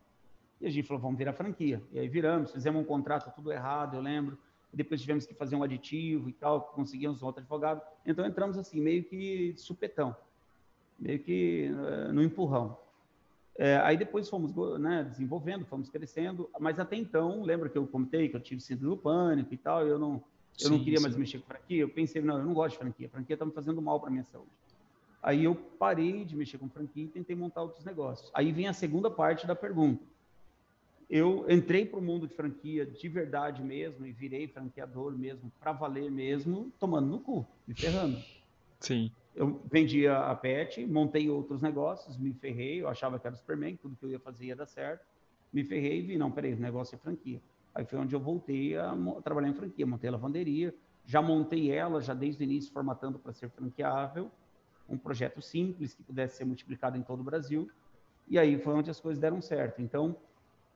E 0.62 0.68
a 0.68 0.70
gente 0.70 0.88
falou, 0.88 1.02
vamos 1.02 1.18
virar 1.18 1.34
franquia. 1.34 1.84
E 1.92 2.00
aí 2.00 2.08
viramos, 2.08 2.54
fizemos 2.54 2.82
um 2.82 2.86
contrato 2.86 3.36
tudo 3.36 3.52
errado, 3.52 3.98
eu 3.98 4.02
lembro. 4.02 4.38
Depois 4.74 5.02
tivemos 5.02 5.26
que 5.26 5.34
fazer 5.34 5.58
um 5.58 5.64
aditivo 5.64 6.30
e 6.30 6.32
tal, 6.32 6.62
conseguimos 6.62 7.22
outro 7.22 7.42
advogado. 7.42 7.82
Então 8.06 8.26
entramos 8.26 8.58
assim, 8.58 8.80
meio 8.80 9.04
que 9.04 9.54
supetão. 9.58 10.16
Meio 10.98 11.20
que 11.20 11.72
uh, 11.74 12.14
no 12.14 12.24
empurrão. 12.24 12.78
É, 13.58 13.76
aí 13.80 13.98
depois 13.98 14.30
fomos 14.30 14.56
né, 14.80 15.04
desenvolvendo, 15.04 15.66
fomos 15.66 15.90
crescendo. 15.90 16.50
Mas 16.58 16.80
até 16.80 16.96
então, 16.96 17.44
lembra 17.44 17.68
que 17.68 17.78
eu 17.78 17.86
comentei 17.86 18.30
que 18.30 18.36
eu 18.38 18.40
tive 18.40 18.62
síndrome 18.62 18.96
do 18.96 19.02
pânico 19.02 19.54
e 19.54 19.58
tal, 19.58 19.86
eu 19.86 20.00
não 20.00 20.24
eu 20.60 20.68
sim, 20.68 20.70
não 20.70 20.84
queria 20.84 20.98
sim. 20.98 21.04
mais 21.04 21.16
mexer 21.16 21.40
com 21.40 21.48
franquia. 21.48 21.82
Eu 21.82 21.90
pensei, 21.90 22.22
não, 22.22 22.38
eu 22.38 22.46
não 22.46 22.54
gosto 22.54 22.74
de 22.74 22.80
franquia. 22.80 23.10
Franquia 23.10 23.34
está 23.34 23.46
me 23.46 23.52
fazendo 23.52 23.82
mal 23.82 24.00
para 24.00 24.10
minha 24.10 24.24
saúde. 24.24 24.50
Aí 25.22 25.44
eu 25.44 25.56
parei 25.56 26.26
de 26.26 26.36
mexer 26.36 26.58
com 26.58 26.68
franquia 26.68 27.04
e 27.04 27.08
tentei 27.08 27.36
montar 27.36 27.62
outros 27.62 27.86
negócios. 27.86 28.32
Aí 28.34 28.52
vem 28.52 28.68
a 28.68 28.74
segunda 28.74 29.10
parte 29.10 29.46
da 29.46 29.56
pergunta. 29.56 30.04
Eu 31.10 31.46
entrei 31.50 31.86
para 31.86 32.00
o 32.00 32.02
mundo 32.02 32.26
de 32.26 32.34
franquia 32.34 32.86
de 32.86 33.10
verdade 33.10 33.62
mesmo 33.62 34.06
e 34.06 34.12
virei 34.14 34.48
franqueador 34.48 35.12
mesmo, 35.18 35.52
para 35.60 35.74
valer 35.74 36.10
mesmo, 36.10 36.72
tomando 36.80 37.08
no 37.08 37.20
cu, 37.20 37.46
me 37.68 37.76
ferrando. 37.76 38.18
Sim. 38.80 39.12
eu 39.36 39.62
vendia 39.70 40.18
a 40.18 40.34
pet, 40.34 40.86
montei 40.88 41.30
outros 41.30 41.62
negócios, 41.62 42.18
me 42.18 42.34
ferrei, 42.34 42.82
eu 42.82 42.88
achava 42.88 43.20
que 43.20 43.28
era 43.28 43.36
Superman, 43.36 43.76
tudo 43.76 43.96
que 43.96 44.06
eu 44.06 44.10
ia 44.10 44.20
fazer 44.20 44.46
ia 44.46 44.56
dar 44.56 44.66
certo. 44.66 45.06
Me 45.52 45.64
ferrei 45.66 46.00
e 46.00 46.02
vi, 46.02 46.18
não, 46.18 46.32
peraí, 46.32 46.54
o 46.54 46.58
negócio 46.58 46.96
é 46.96 46.98
franquia. 46.98 47.42
Aí 47.74 47.86
foi 47.86 48.00
onde 48.00 48.16
eu 48.16 48.20
voltei 48.20 48.78
a, 48.78 48.94
trabalhar 49.24 49.50
em 49.50 49.54
franquia, 49.54 49.86
montei 49.86 50.10
a 50.10 50.14
lavanderia, 50.14 50.76
já 51.06 51.22
montei 51.22 51.72
ela, 51.72 52.02
já 52.02 52.14
desde 52.14 52.44
o 52.44 52.46
início, 52.46 52.72
formatando 52.72 53.18
para 53.18 53.34
ser 53.34 53.50
franqueável, 53.50 54.30
um 54.88 54.98
projeto 54.98 55.42
simples 55.42 55.94
que 55.94 56.04
pudesse 56.04 56.38
ser 56.38 56.46
multiplicado 56.46 56.98
em 56.98 57.02
todo 57.02 57.22
o 57.22 57.24
Brasil. 57.24 57.70
E 58.28 58.38
aí 58.38 58.60
foi 58.60 58.74
onde 58.74 58.90
as 58.90 59.00
coisas 59.00 59.20
deram 59.20 59.42
certo. 59.42 59.82
Então, 59.82 60.16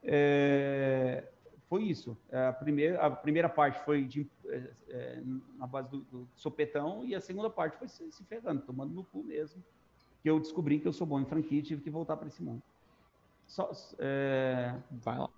é, 0.03 1.25
foi 1.67 1.83
isso. 1.83 2.17
A 2.31 2.53
primeira, 2.53 3.01
a 3.01 3.09
primeira 3.09 3.49
parte 3.49 3.83
foi 3.83 4.05
de, 4.05 4.27
é, 4.47 4.71
é, 4.89 5.23
na 5.57 5.67
base 5.67 5.89
do, 5.89 5.99
do, 6.01 6.27
sopetão 6.35 7.03
e 7.05 7.15
a 7.15 7.21
segunda 7.21 7.49
parte 7.49 7.77
foi 7.77 7.87
se, 7.87 8.11
se 8.11 8.23
ferrando, 8.23 8.61
tomando 8.61 8.93
no 8.93 9.03
cu 9.03 9.23
mesmo. 9.23 9.63
Que 10.21 10.29
eu 10.29 10.39
descobri 10.39 10.79
que 10.79 10.87
eu 10.87 10.93
sou 10.93 11.05
bom 11.05 11.19
em 11.19 11.25
franquia 11.25 11.59
e 11.59 11.63
tive 11.63 11.81
que 11.81 11.89
voltar 11.89 12.17
para 12.17 12.27
esse 12.27 12.41
mundo. 12.41 12.61
Só, 13.45 13.71
é... 13.99 14.75
Vai 14.89 15.17
lá. 15.17 15.29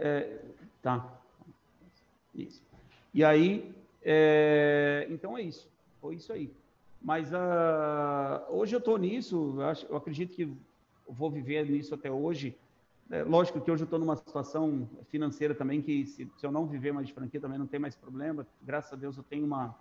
É, 0.00 0.40
tá. 0.82 1.20
Isso. 2.34 2.62
E 3.12 3.24
aí, 3.24 3.74
é, 4.02 5.06
então 5.10 5.36
é 5.36 5.42
isso. 5.42 5.68
Foi 6.00 6.14
isso 6.16 6.32
aí. 6.32 6.52
Mas 7.00 7.30
uh, 7.32 8.50
hoje 8.50 8.74
eu 8.74 8.78
estou 8.78 8.98
nisso, 8.98 9.60
acho, 9.62 9.86
eu 9.86 9.96
acredito 9.96 10.34
que 10.34 10.52
vou 11.08 11.30
viver 11.30 11.64
nisso 11.68 11.94
até 11.94 12.10
hoje 12.10 12.56
é, 13.10 13.24
lógico 13.24 13.60
que 13.60 13.68
hoje 13.68 13.82
eu 13.82 13.86
estou 13.86 13.98
numa 13.98 14.14
situação 14.14 14.88
financeira 15.08 15.52
também 15.52 15.82
que 15.82 16.06
se, 16.06 16.30
se, 16.36 16.46
eu 16.46 16.52
não 16.52 16.64
viver 16.64 16.92
mais 16.92 17.08
de 17.08 17.12
franquia 17.12 17.40
também 17.40 17.58
não 17.58 17.66
tem 17.66 17.80
mais 17.80 17.96
problema. 17.96 18.46
Graças 18.62 18.92
a 18.92 18.96
Deus 18.96 19.16
eu 19.16 19.24
tenho 19.24 19.44
uma 19.44 19.74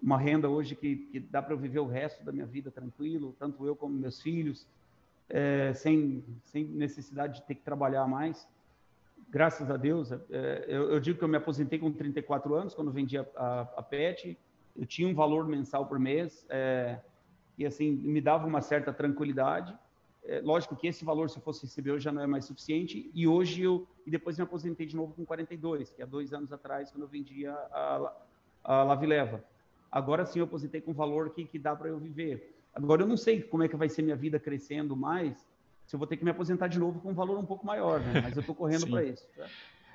uma 0.00 0.16
renda 0.16 0.48
hoje 0.48 0.76
que, 0.76 0.96
que 0.96 1.18
dá 1.18 1.42
para 1.42 1.52
eu 1.52 1.58
viver 1.58 1.80
o 1.80 1.86
resto 1.86 2.24
da 2.24 2.30
minha 2.30 2.46
vida 2.46 2.70
tranquilo, 2.70 3.34
tanto 3.36 3.66
eu 3.66 3.74
como 3.74 3.92
meus 3.92 4.22
filhos, 4.22 4.64
é, 5.28 5.74
sem 5.74 6.24
sem 6.44 6.64
necessidade 6.64 7.40
de 7.40 7.42
ter 7.42 7.54
que 7.56 7.62
trabalhar 7.62 8.06
mais. 8.06 8.48
Graças 9.30 9.70
a 9.70 9.76
Deus, 9.76 10.10
é, 10.10 10.64
eu, 10.66 10.90
eu, 10.92 11.00
digo 11.00 11.18
que 11.18 11.24
eu 11.24 11.28
me 11.28 11.36
aposentei 11.36 11.78
com 11.78 11.92
34 11.92 12.54
anos 12.54 12.74
quando 12.74 12.90
vendi 12.90 13.18
a, 13.18 13.26
a, 13.36 13.60
a 13.76 13.82
PET. 13.82 14.38
Eu 14.76 14.86
tinha 14.86 15.08
um 15.08 15.14
valor 15.14 15.46
mensal 15.46 15.86
por 15.86 15.98
mês 15.98 16.46
é, 16.48 16.98
e 17.56 17.66
assim 17.66 17.90
me 17.90 18.20
dava 18.20 18.46
uma 18.46 18.60
certa 18.60 18.92
tranquilidade 18.92 19.76
é, 20.28 20.42
lógico 20.42 20.76
que 20.76 20.86
esse 20.86 21.06
valor, 21.06 21.30
se 21.30 21.38
eu 21.38 21.42
fosse 21.42 21.62
receber 21.62 21.92
hoje, 21.92 22.04
já 22.04 22.12
não 22.12 22.22
é 22.22 22.26
mais 22.26 22.44
suficiente. 22.44 23.10
E 23.14 23.26
hoje 23.26 23.62
eu, 23.62 23.88
e 24.06 24.10
depois 24.10 24.36
me 24.36 24.44
aposentei 24.44 24.86
de 24.86 24.94
novo 24.94 25.14
com 25.14 25.24
42, 25.24 25.90
que 25.90 26.02
há 26.02 26.06
dois 26.06 26.34
anos 26.34 26.52
atrás, 26.52 26.90
quando 26.90 27.04
eu 27.04 27.08
vendia 27.08 27.50
a, 27.52 28.12
a 28.62 28.82
Lavileva. 28.82 29.42
Agora 29.90 30.26
sim 30.26 30.40
eu 30.40 30.44
aposentei 30.44 30.82
com 30.82 30.92
valor 30.92 31.30
que, 31.30 31.46
que 31.46 31.58
dá 31.58 31.74
para 31.74 31.88
eu 31.88 31.98
viver. 31.98 32.54
Agora 32.74 33.02
eu 33.02 33.06
não 33.06 33.16
sei 33.16 33.42
como 33.42 33.62
é 33.62 33.68
que 33.68 33.76
vai 33.76 33.88
ser 33.88 34.02
minha 34.02 34.16
vida 34.16 34.38
crescendo 34.38 34.94
mais, 34.94 35.46
se 35.88 35.96
eu 35.96 35.98
vou 35.98 36.06
ter 36.06 36.18
que 36.18 36.24
me 36.24 36.30
aposentar 36.30 36.68
de 36.68 36.78
novo 36.78 37.00
com 37.00 37.10
um 37.10 37.14
valor 37.14 37.38
um 37.38 37.46
pouco 37.46 37.64
maior, 37.64 37.98
né? 38.00 38.20
mas 38.20 38.36
eu 38.36 38.40
estou 38.40 38.54
correndo 38.54 38.86
para 38.90 39.02
isso. 39.02 39.26
Tá? 39.34 39.46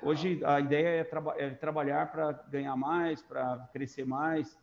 Hoje 0.02 0.44
a 0.44 0.58
ideia 0.58 0.88
é, 0.88 1.04
traba 1.04 1.34
é 1.38 1.50
trabalhar 1.50 2.10
para 2.10 2.32
ganhar 2.50 2.76
mais, 2.76 3.22
para 3.22 3.68
crescer 3.72 4.04
mais, 4.04 4.58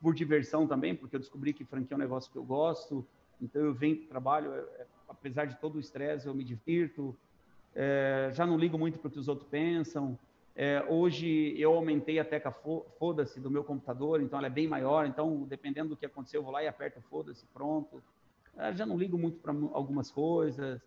por 0.00 0.14
diversão 0.14 0.66
também, 0.66 0.94
porque 0.94 1.16
eu 1.16 1.20
descobri 1.20 1.54
que 1.54 1.64
franquia 1.64 1.94
é 1.94 1.96
um 1.96 2.00
negócio 2.00 2.30
que 2.30 2.36
eu 2.36 2.44
gosto, 2.44 3.04
então 3.40 3.62
eu 3.62 3.72
venho 3.72 3.96
para 3.96 4.04
o 4.04 4.08
trabalho, 4.08 4.52
é, 4.52 4.58
é 4.58 4.86
apesar 5.08 5.46
de 5.46 5.56
todo 5.56 5.76
o 5.76 5.80
estresse, 5.80 6.26
eu 6.26 6.34
me 6.34 6.44
divirto, 6.44 7.16
é, 7.74 8.30
já 8.34 8.44
não 8.44 8.58
ligo 8.58 8.78
muito 8.78 8.98
para 8.98 9.08
o 9.08 9.10
que 9.10 9.18
os 9.18 9.26
outros 9.26 9.48
pensam. 9.48 10.18
É, 10.54 10.84
hoje 10.86 11.58
eu 11.58 11.72
aumentei 11.74 12.18
a 12.18 12.24
tecla 12.24 12.54
foda-se 12.98 13.40
do 13.40 13.50
meu 13.50 13.64
computador, 13.64 14.20
então 14.20 14.38
ela 14.38 14.48
é 14.48 14.50
bem 14.50 14.68
maior, 14.68 15.06
então 15.06 15.44
dependendo 15.48 15.88
do 15.88 15.96
que 15.96 16.04
acontecer, 16.04 16.36
eu 16.36 16.42
vou 16.42 16.52
lá 16.52 16.62
e 16.62 16.68
aperto 16.68 17.00
foda-se, 17.08 17.46
pronto. 17.54 18.02
É, 18.56 18.74
já 18.74 18.86
não 18.86 18.96
ligo 18.96 19.18
muito 19.18 19.38
para 19.38 19.52
algumas 19.72 20.10
coisas. 20.10 20.80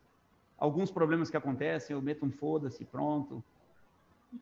Alguns 0.58 0.90
problemas 0.90 1.30
que 1.30 1.38
acontecem, 1.38 1.96
eu 1.96 2.02
meto 2.02 2.26
um 2.26 2.32
foda-se, 2.32 2.84
pronto. 2.86 3.44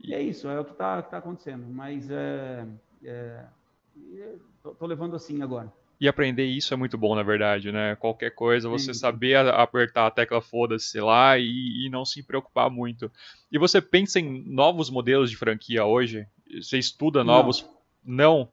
E 0.02 0.14
é 0.14 0.22
isso, 0.22 0.48
é 0.48 0.60
o 0.60 0.66
que 0.66 0.72
está 0.72 1.02
tá 1.02 1.18
acontecendo. 1.18 1.66
Mas 1.68 2.10
é, 2.10 2.66
é, 3.04 3.46
tô 4.80 4.86
levando 4.86 5.16
assim 5.16 5.42
agora. 5.42 5.72
E 6.00 6.08
aprender 6.10 6.46
isso 6.46 6.74
é 6.74 6.78
muito 6.78 6.98
bom, 6.98 7.16
na 7.16 7.24
verdade, 7.24 7.72
né? 7.72 7.96
Qualquer 7.96 8.32
coisa, 8.32 8.68
você 8.68 8.94
Sim. 8.94 9.00
saber 9.00 9.36
apertar 9.36 10.08
a 10.08 10.12
tecla 10.12 10.42
foda-se 10.42 11.00
lá 11.00 11.38
e, 11.38 11.86
e, 11.86 11.90
não 11.90 12.04
se 12.04 12.22
preocupar 12.22 12.70
muito. 12.70 13.10
E 13.50 13.58
você 13.58 13.82
pensa 13.82 14.20
em 14.20 14.44
novos 14.46 14.90
modelos 14.90 15.30
de 15.30 15.38
franquia 15.38 15.86
hoje? 15.86 16.28
Você 16.62 16.78
estuda 16.78 17.24
novos? 17.24 17.62
Não. 17.62 17.76
Não, 18.08 18.50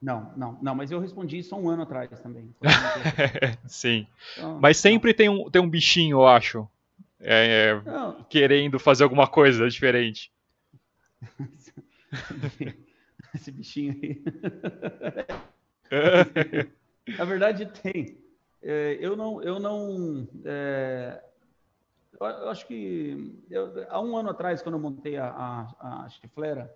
não, 0.00 0.58
não, 0.62 0.74
mas 0.74 0.90
eu 0.90 0.98
respondi 0.98 1.38
isso 1.38 1.54
há 1.54 1.58
um 1.58 1.68
ano 1.68 1.82
atrás 1.82 2.08
também. 2.20 2.54
Sim. 3.66 4.06
Então, 4.36 4.58
mas 4.60 4.78
sempre 4.78 5.12
tem 5.12 5.28
um, 5.28 5.50
tem 5.50 5.60
um 5.60 5.68
bichinho, 5.68 6.18
eu 6.18 6.26
acho, 6.26 6.66
é, 7.20 7.74
é, 7.74 7.82
querendo 8.28 8.78
fazer 8.78 9.04
alguma 9.04 9.26
coisa 9.26 9.68
diferente. 9.68 10.32
Esse 13.34 13.52
bichinho 13.52 13.94
aí. 14.02 14.22
Na 17.18 17.24
verdade, 17.24 17.66
tem. 17.66 18.18
É, 18.62 18.96
eu 19.00 19.16
não. 19.16 19.42
Eu 19.42 19.60
não 19.60 20.26
é, 20.44 21.22
eu 22.20 22.50
acho 22.50 22.66
que 22.66 23.34
eu, 23.50 23.86
há 23.88 24.00
um 24.00 24.16
ano 24.16 24.30
atrás, 24.30 24.62
quando 24.62 24.74
eu 24.74 24.80
montei 24.80 25.16
a, 25.16 25.26
a, 25.26 26.04
a 26.04 26.08
chiflera, 26.10 26.74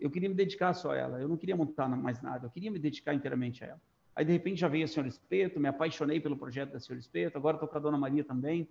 eu 0.00 0.10
queria 0.10 0.28
me 0.28 0.34
dedicar 0.34 0.72
só 0.74 0.92
a 0.92 0.96
ela. 0.96 1.20
Eu 1.20 1.28
não 1.28 1.36
queria 1.36 1.56
montar 1.56 1.88
mais 1.88 2.20
nada. 2.20 2.46
Eu 2.46 2.50
queria 2.50 2.70
me 2.70 2.78
dedicar 2.78 3.14
inteiramente 3.14 3.64
a 3.64 3.68
ela. 3.68 3.80
Aí, 4.16 4.24
de 4.24 4.32
repente, 4.32 4.60
já 4.60 4.68
veio 4.68 4.84
a 4.84 4.88
Senhora 4.88 5.08
Espeto, 5.08 5.58
me 5.58 5.68
apaixonei 5.68 6.20
pelo 6.20 6.36
projeto 6.36 6.72
da 6.72 6.80
Senhora 6.80 7.00
Espeto. 7.00 7.36
Agora 7.36 7.56
estou 7.56 7.68
com 7.68 7.76
a 7.76 7.80
Dona 7.80 7.98
Maria 7.98 8.22
também. 8.22 8.68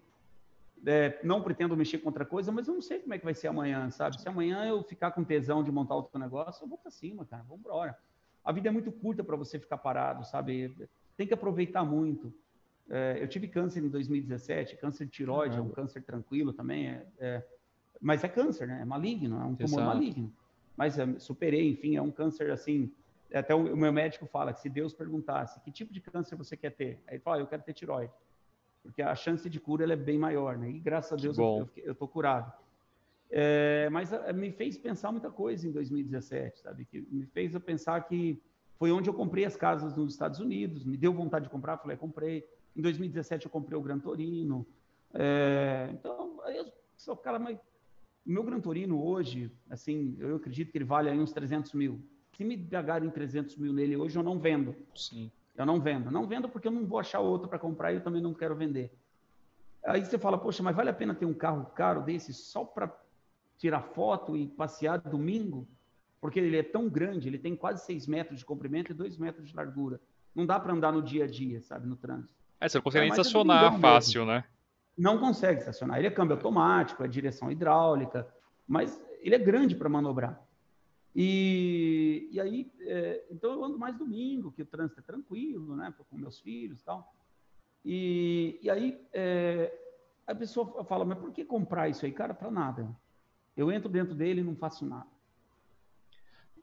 É, 0.86 1.20
não 1.24 1.42
pretendo 1.42 1.76
mexer 1.78 1.98
com 2.00 2.10
outra 2.10 2.26
coisa, 2.26 2.52
mas 2.52 2.68
eu 2.68 2.74
não 2.74 2.82
sei 2.82 3.00
como 3.00 3.14
é 3.14 3.18
que 3.18 3.24
vai 3.24 3.34
ser 3.34 3.48
amanhã, 3.48 3.90
sabe? 3.90 4.20
Se 4.20 4.28
amanhã 4.28 4.66
eu 4.66 4.84
ficar 4.84 5.12
com 5.12 5.24
tesão 5.24 5.64
de 5.64 5.72
montar 5.72 5.96
outro 5.96 6.20
negócio, 6.20 6.64
eu 6.64 6.68
vou 6.68 6.78
para 6.78 6.92
cima, 6.92 7.26
cara. 7.26 7.44
Vamos 7.44 7.62
embora 7.66 7.98
a 8.44 8.52
vida 8.52 8.68
é 8.68 8.72
muito 8.72 8.92
curta 8.92 9.24
para 9.24 9.36
você 9.36 9.58
ficar 9.58 9.78
parado, 9.78 10.26
sabe? 10.26 10.76
Tem 11.16 11.26
que 11.26 11.34
aproveitar 11.34 11.84
muito. 11.84 12.34
É, 12.90 13.18
eu 13.22 13.28
tive 13.28 13.48
câncer 13.48 13.82
em 13.82 13.88
2017, 13.88 14.76
câncer 14.76 15.06
de 15.06 15.12
tiroide, 15.12 15.58
é 15.58 15.62
um 15.62 15.70
câncer 15.70 16.04
tranquilo 16.04 16.52
também, 16.52 16.90
é, 16.90 17.08
é, 17.18 17.48
mas 18.02 18.24
é 18.24 18.28
câncer, 18.28 18.68
né? 18.68 18.82
É 18.82 18.86
maligno, 18.86 19.40
é 19.40 19.46
um 19.46 19.56
tumor 19.56 19.80
Exato. 19.80 19.86
maligno. 19.86 20.34
Mas 20.76 20.98
é, 20.98 21.20
superei, 21.20 21.72
enfim, 21.72 21.96
é 21.96 22.02
um 22.02 22.12
câncer 22.12 22.52
assim. 22.52 22.92
Até 23.34 23.54
o, 23.54 23.74
o, 23.74 23.78
meu 23.78 23.92
médico 23.92 24.26
fala 24.26 24.54
que 24.54 24.62
se 24.62 24.70
Deus 24.70 24.94
perguntasse 24.94 25.60
que 25.62 25.72
tipo 25.72 25.92
de 25.92 26.00
câncer 26.00 26.36
você 26.36 26.56
quer 26.56 26.72
ter, 26.72 27.00
aí 27.08 27.16
ele 27.16 27.20
fala, 27.20 27.38
ah, 27.38 27.40
eu 27.40 27.48
quero 27.48 27.64
ter 27.64 27.74
tiroide, 27.74 28.14
porque 28.84 29.02
a 29.02 29.16
chance 29.16 29.50
de 29.50 29.60
cura 29.60 29.92
é 29.92 29.96
bem 29.96 30.18
maior, 30.18 30.58
né? 30.58 30.70
E 30.70 30.80
graças 30.80 31.14
a 31.14 31.16
Deus 31.16 31.38
eu, 31.38 31.70
eu, 31.78 31.96
eu 32.00 32.08
curado. 32.08 32.52
É, 33.36 33.90
mas 33.90 34.14
a, 34.14 34.32
me 34.32 34.52
fez 34.52 34.78
pensar 34.78 35.12
muita 35.12 35.32
coisa 35.32 35.68
em 35.68 35.72
2017, 35.72 36.62
sabe? 36.62 36.86
Que 36.86 37.02
me 37.10 37.26
fez 37.26 37.58
pensar 37.60 38.00
que 38.08 38.40
foi 38.78 38.92
onde 38.92 39.10
eu 39.10 39.14
comprei 39.14 39.46
as 39.46 39.56
casas 39.56 39.96
nos 39.96 40.14
Estados 40.14 40.40
Unidos, 40.40 40.86
me 40.86 40.98
deu 40.98 41.12
vontade 41.14 41.46
de 41.46 41.52
comprar, 41.52 41.78
falei, 41.78 41.98
comprei. 41.98 42.48
Em 42.76 42.82
2017 42.82 43.46
eu 43.46 43.52
comprei 43.52 43.78
o 43.78 43.82
Gran 43.82 43.98
Torino. 43.98 44.66
É, 45.14 45.90
então, 45.94 46.40
eu 46.48 46.72
sou 46.96 47.16
cara, 47.16 47.40
mas 47.40 47.58
o 48.26 48.32
meu 48.32 48.44
Gran 48.44 48.60
Torino 48.60 49.04
hoje, 49.04 49.52
assim, 49.70 50.16
eu 50.20 50.36
acredito 50.36 50.72
que 50.72 50.78
ele 50.78 50.86
vale 50.86 51.10
aí 51.10 51.20
uns 51.20 51.34
300 51.34 51.74
mil. 51.74 52.02
Se 52.36 52.44
me 52.44 52.58
pagarem 52.58 53.10
300 53.10 53.58
mil 53.58 53.74
nele 53.74 53.96
hoje, 53.96 54.18
eu 54.18 54.24
não 54.24 54.40
vendo. 54.40 54.76
Sim. 54.96 55.30
Eu 55.56 55.66
não 55.66 55.80
vendo. 55.80 56.10
Não 56.10 56.26
vendo 56.26 56.50
porque 56.50 56.68
eu 56.68 56.72
não 56.72 56.86
vou 56.86 57.00
achar 57.00 57.20
outro 57.20 57.48
para 57.48 57.60
comprar 57.60 57.92
e 57.92 57.96
eu 57.96 58.02
também 58.02 58.22
não 58.22 58.34
quero 58.34 58.56
vender. 58.56 58.92
Aí 59.86 60.04
você 60.04 60.18
fala, 60.18 60.38
poxa, 60.38 60.64
mas 60.64 60.76
vale 60.76 60.90
a 60.90 60.94
pena 60.94 61.14
ter 61.14 61.26
um 61.26 61.34
carro 61.34 61.66
caro 61.76 62.02
desse 62.02 62.34
só 62.34 62.64
para 62.64 62.92
tirar 63.58 63.82
foto 63.82 64.36
e 64.36 64.48
passear 64.48 64.98
domingo, 64.98 65.68
porque 66.20 66.40
ele 66.40 66.58
é 66.58 66.64
tão 66.64 66.90
grande, 66.90 67.28
ele 67.28 67.38
tem 67.38 67.56
quase 67.56 67.86
6 67.86 68.08
metros 68.08 68.40
de 68.40 68.46
comprimento 68.46 68.92
e 68.92 68.96
2 68.96 69.18
metros 69.18 69.50
de 69.50 69.56
largura. 69.56 70.00
Não 70.34 70.46
dá 70.46 70.60
para 70.60 70.74
andar 70.74 70.92
no 70.92 71.02
dia 71.02 71.26
a 71.26 71.28
dia, 71.28 71.62
sabe, 71.62 71.86
no 71.86 71.96
trânsito. 71.96 72.34
É, 72.60 72.68
você 72.68 72.78
não 72.78 72.84
consegue 72.84 73.06
é, 73.06 73.10
nem 73.10 73.12
estacionar 73.12 73.76
é 73.76 73.80
fácil, 73.80 74.26
mesmo. 74.26 74.34
né? 74.34 74.46
Não 74.98 75.18
consegue 75.18 75.60
estacionar. 75.60 75.98
Ele 75.98 76.08
é 76.08 76.12
câmbio 76.12 76.36
automático, 76.36 77.04
é 77.04 77.08
direção 77.08 77.52
hidráulica, 77.52 78.28
mas 78.68 79.02
ele 79.20 79.36
é 79.36 79.40
grande 79.40 79.76
para 79.76 79.90
manobrar. 79.90 80.42
E, 81.16 82.28
e 82.32 82.40
aí, 82.40 82.72
é, 82.82 83.24
então 83.30 83.52
eu 83.52 83.64
ando 83.64 83.78
mais 83.78 83.96
domingo, 83.96 84.52
que 84.52 84.62
o 84.62 84.66
trânsito 84.66 85.00
é 85.00 85.04
tranquilo, 85.04 85.76
né? 85.76 85.94
Com 86.10 86.18
meus 86.18 86.40
filhos 86.40 86.82
e 86.82 86.84
tal. 86.84 87.14
E, 87.86 88.60
e 88.62 88.70
aí, 88.70 89.00
é, 89.14 89.72
a 90.26 90.34
pessoa 90.34 90.84
fala, 90.86 91.06
mas 91.06 91.18
por 91.18 91.32
que 91.32 91.44
comprar 91.44 91.90
isso 91.90 92.06
aí? 92.06 92.12
Cara, 92.12 92.34
para 92.34 92.50
nada. 92.50 92.90
Eu 93.56 93.72
entro 93.72 93.90
dentro 93.90 94.16
dele 94.16 94.42
e 94.42 94.44
não 94.44 94.56
faço 94.56 94.86
nada. 94.86 95.08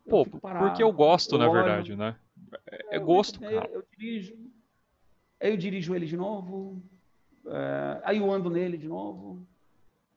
Pô, 0.09 0.27
parado, 0.27 0.67
porque 0.67 0.83
eu 0.83 0.93
gosto, 0.93 1.37
eu 1.37 1.39
na 1.39 1.49
verdade, 1.49 1.95
né? 1.95 2.17
É, 2.67 2.97
é 2.97 2.99
gosto, 2.99 3.39
cara. 3.39 3.69
Eu, 3.69 3.81
eu, 3.81 3.87
dirijo, 3.97 4.35
aí 5.41 5.51
eu 5.51 5.57
dirijo 5.57 5.95
ele 5.95 6.07
de 6.07 6.17
novo, 6.17 6.83
é, 7.47 8.01
aí 8.05 8.19
eu 8.19 8.31
ando 8.31 8.51
nele 8.51 8.77
de 8.77 8.89
novo, 8.89 9.47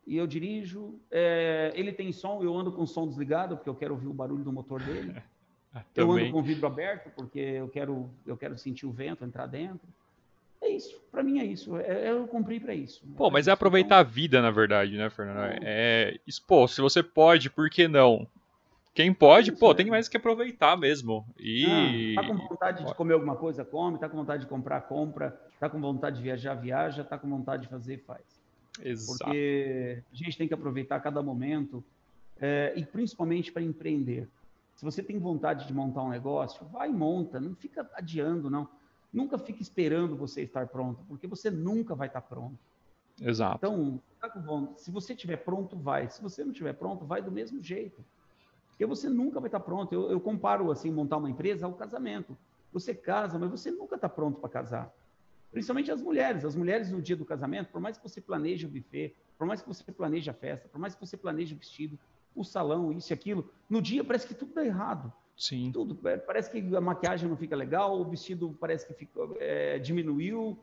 e 0.06 0.18
eu 0.18 0.28
dirijo. 0.28 1.00
É, 1.10 1.72
ele 1.76 1.92
tem 1.92 2.12
som, 2.12 2.44
eu 2.44 2.56
ando 2.56 2.72
com 2.72 2.84
o 2.84 2.88
som 2.88 3.08
desligado, 3.08 3.56
porque 3.56 3.70
eu 3.70 3.76
quero 3.76 3.94
ouvir 3.94 4.08
o 4.08 4.14
barulho 4.14 4.44
do 4.44 4.52
motor 4.52 4.82
dele. 4.82 5.16
Eu 5.96 6.12
ando 6.12 6.32
com 6.32 6.38
o 6.38 6.44
vidro 6.44 6.68
aberto 6.68 7.10
porque 7.16 7.40
eu 7.40 7.68
quero, 7.68 8.08
eu 8.28 8.38
quero 8.38 8.56
sentir 8.56 8.86
o 8.86 8.92
vento 8.92 9.26
entrar 9.26 9.48
dentro. 9.48 9.88
É 10.62 10.70
isso, 10.70 11.02
para 11.12 11.24
mim 11.24 11.40
é 11.40 11.46
isso. 11.46 11.76
É, 11.78 12.12
eu 12.12 12.28
comprei 12.28 12.60
para 12.60 12.76
isso. 12.76 13.04
Pô, 13.18 13.32
mas 13.32 13.48
é 13.48 13.52
aproveitar 13.52 13.88
então... 13.88 13.98
a 13.98 14.04
vida, 14.04 14.40
na 14.40 14.52
verdade, 14.52 14.96
né, 14.96 15.10
Fernando? 15.10 15.60
É, 15.64 16.16
pô, 16.48 16.68
se 16.68 16.80
você 16.80 17.02
pode, 17.02 17.50
por 17.50 17.72
que 17.72 17.88
não? 17.88 18.28
Quem 18.94 19.12
pode, 19.12 19.50
isso, 19.50 19.60
pô, 19.60 19.72
é. 19.72 19.76
tem 19.76 19.88
mais 19.88 20.08
que 20.08 20.18
aproveitar 20.18 20.78
mesmo. 20.78 21.26
E. 21.40 22.16
Ah, 22.16 22.22
tá 22.22 22.28
com 22.28 22.38
vontade 22.38 22.86
de 22.86 22.94
comer 22.94 23.14
alguma 23.14 23.36
coisa, 23.36 23.66
come. 23.66 23.98
Tá 23.98 24.08
com 24.08 24.18
vontade 24.18 24.44
de 24.44 24.50
comprar, 24.50 24.82
compra. 24.82 25.40
Tá 25.60 25.70
com 25.70 25.82
vontade 25.82 26.18
de 26.18 26.22
viajar, 26.22 26.54
viaja. 26.54 27.04
Tá 27.04 27.18
com 27.18 27.28
vontade 27.28 27.64
de 27.64 27.70
fazer, 27.70 28.04
faz. 28.06 28.22
Exato. 28.84 29.24
Porque 29.26 30.04
a 30.12 30.16
gente 30.16 30.38
tem 30.38 30.48
que 30.48 30.54
aproveitar 30.54 31.00
cada 31.00 31.24
momento. 31.24 31.84
É, 32.40 32.74
e 32.76 32.86
principalmente 32.86 33.52
para 33.52 33.64
empreender. 33.64 34.28
Se 34.76 34.86
você 34.86 35.02
tem 35.02 35.18
vontade 35.18 35.68
de 35.68 35.74
montar 35.74 36.04
um 36.04 36.10
negócio, 36.10 36.66
vai 36.68 36.90
e 36.90 36.94
monta. 36.94 37.40
Não 37.40 37.56
fica 37.56 37.90
adiando, 37.96 38.50
não. 38.50 38.68
Nunca 39.12 39.38
fique 39.38 39.62
esperando 39.62 40.16
você 40.16 40.42
estar 40.42 40.68
pronto, 40.68 41.04
porque 41.08 41.28
você 41.28 41.52
nunca 41.52 41.94
vai 41.94 42.08
estar 42.08 42.22
pronto. 42.22 42.58
Exato. 43.22 43.58
Então, 43.58 44.02
tá 44.20 44.32
se 44.76 44.90
você 44.90 45.14
estiver 45.14 45.38
pronto, 45.38 45.78
vai. 45.78 46.10
Se 46.10 46.22
você 46.22 46.44
não 46.44 46.52
estiver 46.52 46.74
pronto, 46.74 47.06
vai 47.06 47.22
do 47.22 47.32
mesmo 47.32 47.62
jeito. 47.62 48.04
Porque 48.74 48.86
você 48.86 49.08
nunca 49.08 49.40
vai 49.40 49.48
estar 49.48 49.60
pronto. 49.60 49.94
Eu, 49.94 50.12
eu 50.12 50.20
comparo 50.20 50.72
assim, 50.72 50.92
montar 50.92 51.18
uma 51.18 51.30
empresa 51.30 51.66
ao 51.66 51.74
casamento. 51.74 52.36
Você 52.72 52.94
casa, 52.94 53.38
mas 53.38 53.52
você 53.52 53.70
nunca 53.72 53.96
está 53.96 54.10
pronto 54.10 54.40
para 54.40 54.50
casar. 54.50 54.92
Principalmente 55.52 55.92
as 55.92 56.02
mulheres. 56.02 56.44
As 56.44 56.56
mulheres 56.56 56.92
no 56.92 57.02
dia 57.02 57.16
do 57.16 57.24
casamento, 57.24 57.72
por 57.72 57.80
mais 57.80 57.98
que 57.98 58.04
você 58.04 58.20
planeje 58.20 58.66
o 58.66 58.70
buffet, 58.70 59.16
por 59.38 59.46
mais 59.46 59.62
que 59.62 59.68
você 59.68 59.92
planeje 59.92 60.30
a 60.30 60.34
festa, 60.34 60.68
por 60.68 60.80
mais 60.80 60.96
que 60.96 61.02
você 61.06 61.16
planeje 61.16 61.54
o 61.54 61.58
vestido, 61.58 61.98
o 62.36 62.44
salão, 62.44 62.92
isso 62.92 63.12
e 63.12 63.14
aquilo, 63.14 63.48
no 63.70 63.80
dia 63.80 64.04
parece 64.04 64.26
que 64.26 64.34
tudo 64.34 64.54
dá 64.54 64.66
errado. 64.66 65.14
Sim. 65.38 65.72
Tudo. 65.72 65.96
Parece 66.26 66.50
que 66.50 66.76
a 66.76 66.82
maquiagem 66.82 67.30
não 67.30 67.38
fica 67.38 67.56
legal, 67.56 68.00
o 68.00 68.06
vestido 68.06 68.56
parece 68.60 68.88
que 68.88 68.94
ficou, 68.94 69.38
é, 69.40 69.78
diminuiu, 69.78 70.58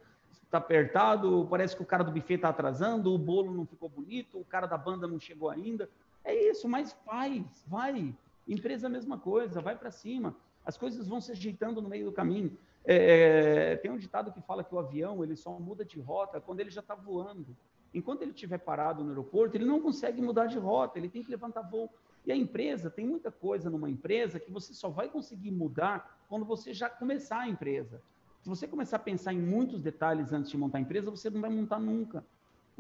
está 0.45 0.59
apertado, 0.59 1.47
parece 1.49 1.77
que 1.77 1.83
o 1.83 1.87
cara 1.87 2.03
do 2.03 2.11
buffet 2.11 2.35
está 2.35 2.49
atrasando, 2.49 3.13
o 3.13 3.19
bolo 3.19 3.53
não 3.55 3.65
ficou 3.65 3.89
bonito, 3.89 4.39
o 4.39 4.45
cara 4.45 4.67
da 4.67 4.77
banda 4.77 5.07
não 5.07 5.21
chegou 5.21 5.49
ainda. 5.49 5.89
É 6.25 6.35
isso, 6.51 6.68
mas 6.68 6.93
faz, 7.05 7.64
vai. 7.66 8.14
Empresa 8.47 8.87
a 8.87 8.91
mesma 8.91 9.18
coisa, 9.18 9.61
vai 9.61 9.77
para 9.77 9.91
cima. 9.91 10.37
As 10.64 10.77
coisas 10.77 11.07
vão 11.09 11.21
se 11.21 11.33
ajeitando 11.33 11.81
no 11.81 11.89
meio 11.89 12.07
do 12.07 12.12
caminho. 12.12 12.57
É, 12.85 13.77
tem 13.77 13.91
um 13.91 13.99
ditado 13.99 14.33
que 14.33 14.41
fala 14.41 14.64
que 14.64 14.75
o 14.75 14.79
avião 14.79 15.23
ele 15.23 15.37
só 15.37 15.59
muda 15.59 15.85
de 15.85 16.01
rota 16.01 16.41
quando 16.41 16.61
ele 16.61 16.71
já 16.71 16.81
está 16.81 16.95
voando. 16.95 17.57
Enquanto 17.93 18.23
ele 18.23 18.31
estiver 18.31 18.59
parado 18.59 19.03
no 19.03 19.11
aeroporto, 19.11 19.57
ele 19.57 19.64
não 19.64 19.81
consegue 19.81 20.23
mudar 20.23 20.47
de 20.47 20.59
rota, 20.59 20.99
ele 20.99 21.09
tem 21.09 21.23
que 21.23 21.31
levantar 21.31 21.62
voo. 21.62 21.91
E 22.25 22.31
a 22.31 22.37
empresa, 22.37 22.91
tem 22.91 23.07
muita 23.07 23.31
coisa 23.31 23.71
numa 23.71 23.91
empresa 23.91 24.39
que 24.39 24.51
você 24.51 24.73
só 24.75 24.89
vai 24.89 25.09
conseguir 25.09 25.51
mudar 25.51 26.25
quando 26.29 26.45
você 26.45 26.73
já 26.73 26.89
começar 26.89 27.41
a 27.41 27.49
empresa. 27.49 28.03
Se 28.41 28.49
você 28.49 28.66
começar 28.66 28.97
a 28.97 29.01
pensar 29.01 29.33
em 29.33 29.39
muitos 29.39 29.83
detalhes 29.83 30.33
antes 30.33 30.51
de 30.51 30.57
montar 30.57 30.79
a 30.79 30.81
empresa, 30.81 31.11
você 31.11 31.29
não 31.29 31.41
vai 31.41 31.51
montar 31.51 31.79
nunca. 31.79 32.25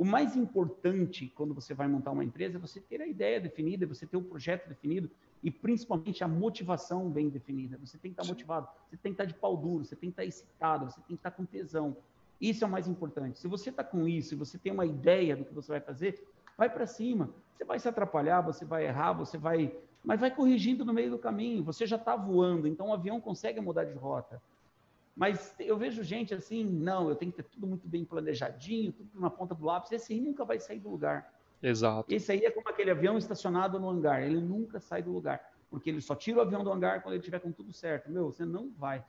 O 0.00 0.04
mais 0.06 0.34
importante 0.34 1.30
quando 1.34 1.52
você 1.52 1.74
vai 1.74 1.86
montar 1.86 2.12
uma 2.12 2.24
empresa 2.24 2.56
é 2.56 2.58
você 2.58 2.80
ter 2.80 3.02
a 3.02 3.06
ideia 3.06 3.38
definida, 3.38 3.86
você 3.86 4.06
ter 4.06 4.16
o 4.16 4.22
projeto 4.22 4.66
definido 4.66 5.10
e 5.42 5.50
principalmente 5.50 6.24
a 6.24 6.26
motivação 6.26 7.10
bem 7.10 7.28
definida. 7.28 7.76
Você 7.76 7.98
tem 7.98 8.10
que 8.10 8.18
estar 8.18 8.26
motivado, 8.26 8.66
você 8.88 8.96
tem 8.96 9.12
que 9.12 9.22
estar 9.22 9.26
de 9.26 9.38
pau 9.38 9.54
duro, 9.58 9.84
você 9.84 9.94
tem 9.94 10.08
que 10.08 10.14
estar 10.14 10.24
excitado, 10.24 10.86
você 10.86 11.02
tem 11.02 11.08
que 11.08 11.14
estar 11.16 11.32
com 11.32 11.44
tesão. 11.44 11.94
Isso 12.40 12.64
é 12.64 12.66
o 12.66 12.70
mais 12.70 12.88
importante. 12.88 13.38
Se 13.38 13.46
você 13.46 13.68
está 13.68 13.84
com 13.84 14.08
isso, 14.08 14.30
se 14.30 14.34
você 14.36 14.56
tem 14.56 14.72
uma 14.72 14.86
ideia 14.86 15.36
do 15.36 15.44
que 15.44 15.52
você 15.52 15.70
vai 15.70 15.80
fazer, 15.82 16.26
vai 16.56 16.70
para 16.70 16.86
cima. 16.86 17.28
Você 17.54 17.66
vai 17.66 17.78
se 17.78 17.86
atrapalhar, 17.86 18.40
você 18.40 18.64
vai 18.64 18.86
errar, 18.86 19.12
você 19.12 19.36
vai. 19.36 19.70
Mas 20.02 20.18
vai 20.18 20.34
corrigindo 20.34 20.82
no 20.82 20.94
meio 20.94 21.10
do 21.10 21.18
caminho. 21.18 21.62
Você 21.64 21.86
já 21.86 21.96
está 21.96 22.16
voando, 22.16 22.66
então 22.66 22.88
o 22.88 22.94
avião 22.94 23.20
consegue 23.20 23.60
mudar 23.60 23.84
de 23.84 23.92
rota. 23.92 24.40
Mas 25.16 25.54
eu 25.58 25.76
vejo 25.76 26.02
gente 26.02 26.32
assim, 26.32 26.64
não, 26.64 27.08
eu 27.08 27.14
tenho 27.14 27.30
que 27.32 27.42
ter 27.42 27.48
tudo 27.48 27.66
muito 27.66 27.86
bem 27.86 28.04
planejadinho, 28.04 28.92
tudo 28.92 29.20
na 29.20 29.28
ponta 29.28 29.54
do 29.54 29.64
lápis. 29.64 29.92
Esse 29.92 30.12
aí 30.12 30.20
nunca 30.20 30.44
vai 30.44 30.58
sair 30.58 30.78
do 30.78 30.88
lugar. 30.88 31.32
Exato. 31.62 32.12
Esse 32.12 32.32
aí 32.32 32.44
é 32.44 32.50
como 32.50 32.68
aquele 32.68 32.90
avião 32.90 33.18
estacionado 33.18 33.78
no 33.78 33.90
hangar. 33.90 34.22
Ele 34.22 34.40
nunca 34.40 34.80
sai 34.80 35.02
do 35.02 35.12
lugar. 35.12 35.40
Porque 35.68 35.90
ele 35.90 36.00
só 36.00 36.14
tira 36.14 36.38
o 36.38 36.40
avião 36.40 36.64
do 36.64 36.72
hangar 36.72 37.02
quando 37.02 37.14
ele 37.14 37.22
tiver 37.22 37.38
com 37.38 37.52
tudo 37.52 37.72
certo. 37.72 38.10
Meu, 38.10 38.32
você 38.32 38.44
não 38.44 38.70
vai. 38.78 39.04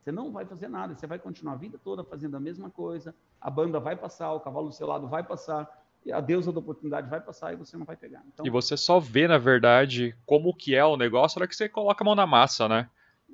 Você 0.00 0.10
não 0.10 0.32
vai 0.32 0.44
fazer 0.44 0.68
nada. 0.68 0.94
Você 0.94 1.06
vai 1.06 1.18
continuar 1.18 1.54
a 1.54 1.56
vida 1.56 1.78
toda 1.82 2.02
fazendo 2.02 2.36
a 2.36 2.40
mesma 2.40 2.68
coisa. 2.68 3.14
A 3.40 3.48
banda 3.48 3.78
vai 3.78 3.94
passar, 3.94 4.32
o 4.32 4.40
cavalo 4.40 4.68
do 4.68 4.74
seu 4.74 4.86
lado 4.86 5.06
vai 5.06 5.22
passar 5.22 5.70
a 6.10 6.20
deusa 6.20 6.50
da 6.50 6.58
oportunidade 6.58 7.08
vai 7.08 7.20
passar 7.20 7.52
e 7.52 7.56
você 7.56 7.76
não 7.76 7.84
vai 7.84 7.96
pegar. 7.96 8.22
Então, 8.32 8.44
e 8.44 8.50
você 8.50 8.76
só 8.76 8.98
vê, 8.98 9.28
na 9.28 9.38
verdade, 9.38 10.16
como 10.26 10.54
que 10.54 10.74
é 10.74 10.84
o 10.84 10.96
negócio 10.96 11.38
na 11.38 11.42
hora 11.42 11.48
que 11.48 11.54
você 11.54 11.68
coloca 11.68 12.02
a 12.02 12.06
mão 12.06 12.14
na 12.14 12.26
massa, 12.26 12.68
né? 12.68 12.90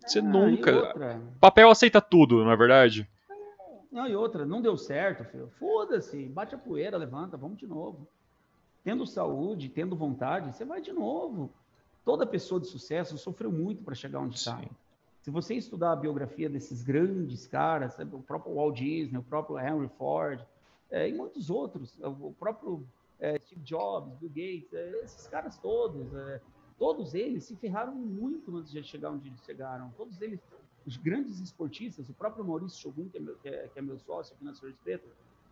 Você 0.06 0.18
ah, 0.18 0.22
nunca. 0.22 0.94
Papel 1.40 1.70
aceita 1.70 2.00
tudo, 2.00 2.44
não 2.44 2.50
é 2.50 2.56
verdade? 2.56 3.08
Não, 3.90 4.06
e 4.06 4.14
outra, 4.14 4.44
não 4.44 4.60
deu 4.60 4.76
certo, 4.76 5.24
filho. 5.24 5.50
Foda-se, 5.58 6.28
bate 6.28 6.54
a 6.54 6.58
poeira, 6.58 6.96
levanta, 6.96 7.36
vamos 7.36 7.58
de 7.58 7.66
novo. 7.66 8.06
Tendo 8.84 9.06
saúde, 9.06 9.68
tendo 9.68 9.96
vontade, 9.96 10.54
você 10.54 10.64
vai 10.64 10.80
de 10.80 10.92
novo. 10.92 11.50
Toda 12.04 12.26
pessoa 12.26 12.60
de 12.60 12.66
sucesso 12.66 13.18
sofreu 13.18 13.50
muito 13.50 13.82
para 13.82 13.94
chegar 13.94 14.20
onde 14.20 14.36
está. 14.36 14.60
Se 15.20 15.30
você 15.30 15.54
estudar 15.54 15.92
a 15.92 15.96
biografia 15.96 16.48
desses 16.48 16.82
grandes 16.82 17.46
caras, 17.46 17.96
o 17.98 18.22
próprio 18.22 18.54
Walt 18.54 18.76
Disney, 18.76 19.18
o 19.18 19.22
próprio 19.22 19.58
Henry 19.58 19.90
Ford, 19.98 20.40
é, 20.90 21.08
e 21.08 21.12
muitos 21.12 21.50
outros, 21.50 21.98
o 22.00 22.32
próprio 22.38 22.86
é, 23.20 23.38
Steve 23.40 23.60
Jobs, 23.62 24.14
Bill 24.14 24.30
Gates, 24.30 24.72
é, 24.72 25.04
esses 25.04 25.26
caras 25.26 25.58
todos, 25.58 26.14
é, 26.14 26.40
todos 26.78 27.14
eles 27.14 27.44
se 27.44 27.56
ferraram 27.56 27.94
muito 27.94 28.56
antes 28.56 28.70
de 28.70 28.82
chegar 28.82 29.10
onde 29.10 29.28
eles 29.28 29.42
chegaram. 29.44 29.92
Todos 29.96 30.20
eles, 30.22 30.40
os 30.86 30.96
grandes 30.96 31.40
esportistas, 31.40 32.08
o 32.08 32.14
próprio 32.14 32.44
Maurício 32.44 32.80
Shogun, 32.80 33.08
que 33.08 33.18
é 33.18 33.20
meu, 33.20 33.36
que 33.36 33.48
é, 33.48 33.68
que 33.68 33.78
é 33.78 33.82
meu 33.82 33.98
sócio 33.98 34.34
aqui 34.34 34.44
na 34.44 34.54
Sorte 34.54 34.76
Preta, 34.84 35.04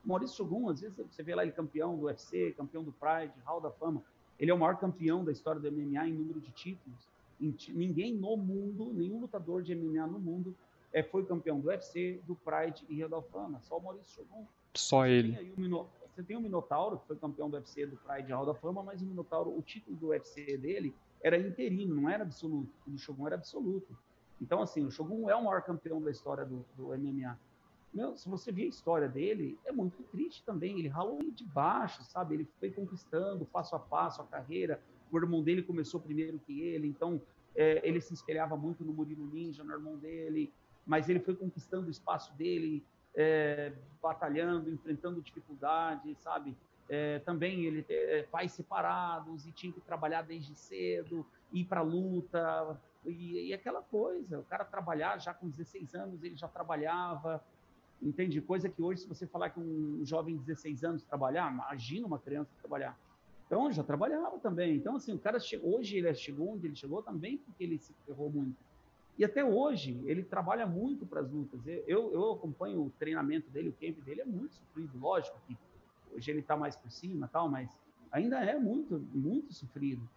Maurício 0.05 0.37
Shogun, 0.37 0.69
às 0.71 0.81
vezes 0.81 0.97
você 0.97 1.23
vê 1.23 1.35
lá 1.35 1.43
ele 1.43 1.53
campeão 1.53 1.97
do 1.97 2.05
UFC, 2.07 2.53
campeão 2.53 2.85
do 2.85 2.93
Pride, 2.93 3.33
Hall 3.45 3.61
da 3.61 3.71
Fama. 3.73 4.03
Ele 4.39 4.51
é 4.51 4.55
o 4.55 4.59
maior 4.59 4.79
campeão 4.79 5.25
da 5.25 5.33
história 5.33 5.61
do 5.61 5.71
MMA 5.71 6.09
em 6.09 6.13
número 6.13 6.41
de 6.41 6.53
títulos. 6.53 7.09
Ninguém 7.41 8.15
no 8.15 8.37
mundo, 8.37 8.93
nenhum 8.95 9.21
lutador 9.21 9.63
de 9.63 9.75
MMA 9.75 10.07
no 10.07 10.19
mundo 10.19 10.55
é, 10.93 11.03
foi 11.03 11.25
campeão 11.27 11.59
do 11.59 11.69
UFC, 11.69 12.21
do 12.27 12.37
Pride 12.37 12.85
e 12.89 13.01
Hall 13.01 13.09
da 13.09 13.21
Fama. 13.21 13.61
Só 13.63 13.79
o 13.79 13.83
Maurício 13.83 14.15
Shogun. 14.15 14.47
Só 14.75 15.03
você 15.03 15.11
ele. 15.11 15.33
Tem 15.33 15.75
o, 15.75 15.87
você 16.15 16.23
tem 16.23 16.37
o 16.37 16.41
Minotauro, 16.41 16.99
que 16.99 17.07
foi 17.07 17.17
campeão 17.17 17.51
do 17.51 17.57
UFC, 17.57 17.85
do 17.85 17.97
Pride 17.97 18.31
e 18.31 18.33
Hall 18.33 18.47
da 18.47 18.55
Fama, 18.55 18.83
mas 18.83 19.03
o 19.03 19.05
Minotauro, 19.05 19.51
o 19.51 19.61
título 19.61 19.97
do 19.97 20.09
UFC 20.09 20.57
dele 20.57 20.95
era 21.23 21.39
interino, 21.39 21.95
não 21.95 22.09
era 22.09 22.23
absoluto. 22.23 22.73
O 22.87 22.99
Shogun 22.99 23.27
era 23.27 23.37
absoluto. 23.37 23.97
Então, 24.41 24.61
assim, 24.61 24.85
o 24.85 24.91
Shogun 24.91 25.31
é 25.31 25.35
o 25.35 25.45
maior 25.45 25.63
campeão 25.63 26.01
da 26.01 26.11
história 26.11 26.45
do, 26.45 26.65
do 26.77 26.89
MMA. 26.89 27.39
Meu, 27.93 28.17
se 28.17 28.29
você 28.29 28.53
ver 28.53 28.65
a 28.65 28.69
história 28.69 29.09
dele, 29.09 29.59
é 29.65 29.73
muito 29.73 30.03
triste 30.05 30.45
também. 30.45 30.79
Ele 30.79 30.89
ralou 30.89 31.19
de 31.31 31.45
baixo, 31.45 32.05
sabe? 32.05 32.35
Ele 32.35 32.49
foi 32.61 32.71
conquistando 32.71 33.47
passo 33.47 33.75
a 33.75 33.79
passo 33.79 34.21
a 34.21 34.27
carreira. 34.27 34.81
O 35.11 35.17
irmão 35.17 35.43
dele 35.43 35.63
começou 35.63 36.01
primeiro 36.01 36.39
que 36.41 36.61
ele, 36.61 36.89
então 36.89 37.23
é, 37.55 37.81
ele 37.89 38.01
se 38.01 38.13
espelhava 38.13 38.57
muito 38.57 38.85
no 38.85 38.93
Murilo 38.93 39.27
Ninja, 39.27 39.65
no 39.65 39.73
irmão 39.73 39.97
dele, 39.97 40.53
mas 40.85 41.09
ele 41.09 41.21
foi 41.21 41.35
conquistando 41.35 41.87
o 41.87 41.91
espaço 41.91 42.35
dele, 42.35 42.85
é, 43.15 43.73
batalhando, 44.03 44.71
enfrentando 44.71 45.23
dificuldades, 45.23 46.19
sabe? 46.19 46.55
É, 46.89 47.19
também 47.21 47.65
ele 47.65 47.85
é, 47.89 48.23
pais 48.31 48.53
separados 48.53 49.47
e 49.47 49.53
tinha 49.53 49.73
que 49.73 49.81
trabalhar 49.81 50.23
desde 50.23 50.55
cedo, 50.55 51.27
ir 51.53 51.65
para 51.65 51.83
luta 51.83 52.79
e, 53.05 53.49
e, 53.49 53.55
aquela 53.55 53.83
coisa. 53.83 54.39
O 54.39 54.45
cara 54.45 54.65
trabalhar 54.65 55.19
já 55.19 55.35
com 55.35 55.49
16 55.49 55.95
anos, 55.95 56.23
ele 56.23 56.37
já 56.37 56.47
trabalhava, 56.47 57.43
entende? 58.01 58.41
Coisa 58.41 58.69
que 58.69 58.81
hoje, 58.81 59.03
se 59.03 59.09
você 59.09 59.27
falar 59.27 59.51
que 59.51 59.61
um 59.61 60.05
jovem 60.05 60.37
de 60.37 60.45
16 60.45 60.85
anos 60.85 61.03
trabalhar, 61.03 61.53
imagina 61.53 62.07
uma 62.07 62.19
criança 62.19 62.51
trabalhar. 62.61 62.97
Então, 63.47 63.71
já 63.71 63.83
trabalhava 63.83 64.39
também. 64.39 64.77
Então, 64.77 64.97
assim, 64.97 65.13
o 65.13 65.19
cara 65.19 65.39
chegou, 65.39 65.79
hoje 65.79 65.97
ele 65.97 66.13
chegou 66.15 66.55
onde 66.55 66.67
ele 66.67 66.77
chegou 66.77 67.03
também 67.03 67.39
porque 67.39 67.63
ele 67.63 67.79
se 67.79 67.93
ferrou 68.05 68.31
muito. 68.31 68.57
E 69.19 69.25
até 69.25 69.43
hoje, 69.45 70.03
ele 70.05 70.23
trabalha 70.23 70.67
muito 70.67 71.07
para 71.07 71.21
as 71.21 71.31
lutas. 71.31 71.61
Eu, 71.87 72.13
eu 72.13 72.33
acompanho 72.33 72.83
o 72.83 72.91
treinamento 72.99 73.49
dele, 73.51 73.71
o 73.71 73.73
camp 73.73 74.05
dele 74.05 74.21
é 74.21 74.25
muito 74.25 74.55
sofrido, 74.55 74.99
lógico 74.99 75.39
que 75.47 75.57
hoje 76.17 76.31
ele 76.31 76.41
está 76.41 76.57
mais 76.57 76.75
por 76.75 76.91
cima, 76.91 77.29
tal, 77.29 77.49
mas 77.49 77.71
ainda 78.11 78.39
é 78.39 78.59
muito, 78.59 78.99
muito 79.13 79.53
sofrido. 79.53 80.09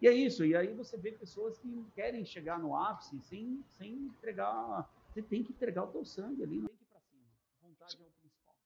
E 0.00 0.08
é 0.08 0.12
isso. 0.12 0.44
E 0.44 0.56
aí 0.56 0.74
você 0.74 0.96
vê 0.96 1.12
pessoas 1.12 1.58
que 1.58 1.86
querem 1.94 2.24
chegar 2.24 2.58
no 2.58 2.76
ápice 2.76 3.20
sem, 3.20 3.62
sem 3.78 3.92
entregar. 3.92 4.90
Você 5.08 5.22
tem 5.22 5.44
que 5.44 5.52
entregar 5.52 5.84
o 5.84 5.88
teu 5.88 6.04
sangue 6.04 6.42
ali, 6.42 6.58
não 6.58 6.68
tem 6.68 6.76
que 6.76 6.82
ir 6.82 6.88
para 6.90 7.00
cima. 7.00 7.22
Vontade 7.62 7.96
é 7.96 8.00
o 8.00 8.10
principal. 8.20 8.56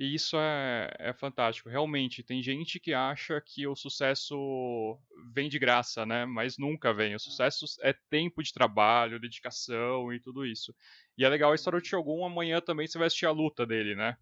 E 0.00 0.14
isso 0.14 0.36
é, 0.36 0.90
é 0.98 1.12
fantástico. 1.12 1.68
Realmente, 1.68 2.24
tem 2.24 2.42
gente 2.42 2.80
que 2.80 2.92
acha 2.92 3.40
que 3.40 3.64
o 3.64 3.76
sucesso 3.76 4.98
vem 5.32 5.48
de 5.48 5.58
graça, 5.58 6.04
né? 6.04 6.24
Mas 6.24 6.58
nunca 6.58 6.92
vem. 6.92 7.12
O 7.12 7.16
é. 7.16 7.18
sucesso 7.20 7.64
é 7.82 7.94
tempo 8.10 8.42
de 8.42 8.52
trabalho, 8.52 9.20
dedicação 9.20 10.12
e 10.12 10.18
tudo 10.18 10.44
isso. 10.44 10.74
E 11.16 11.24
é 11.24 11.28
legal 11.28 11.52
a 11.52 11.54
história 11.54 11.78
do 11.78 11.86
Shogun. 11.86 12.24
Amanhã 12.24 12.60
também 12.60 12.88
você 12.88 12.98
vai 12.98 13.06
assistir 13.06 13.26
a 13.26 13.30
luta 13.30 13.64
dele, 13.64 13.94
né? 13.94 14.16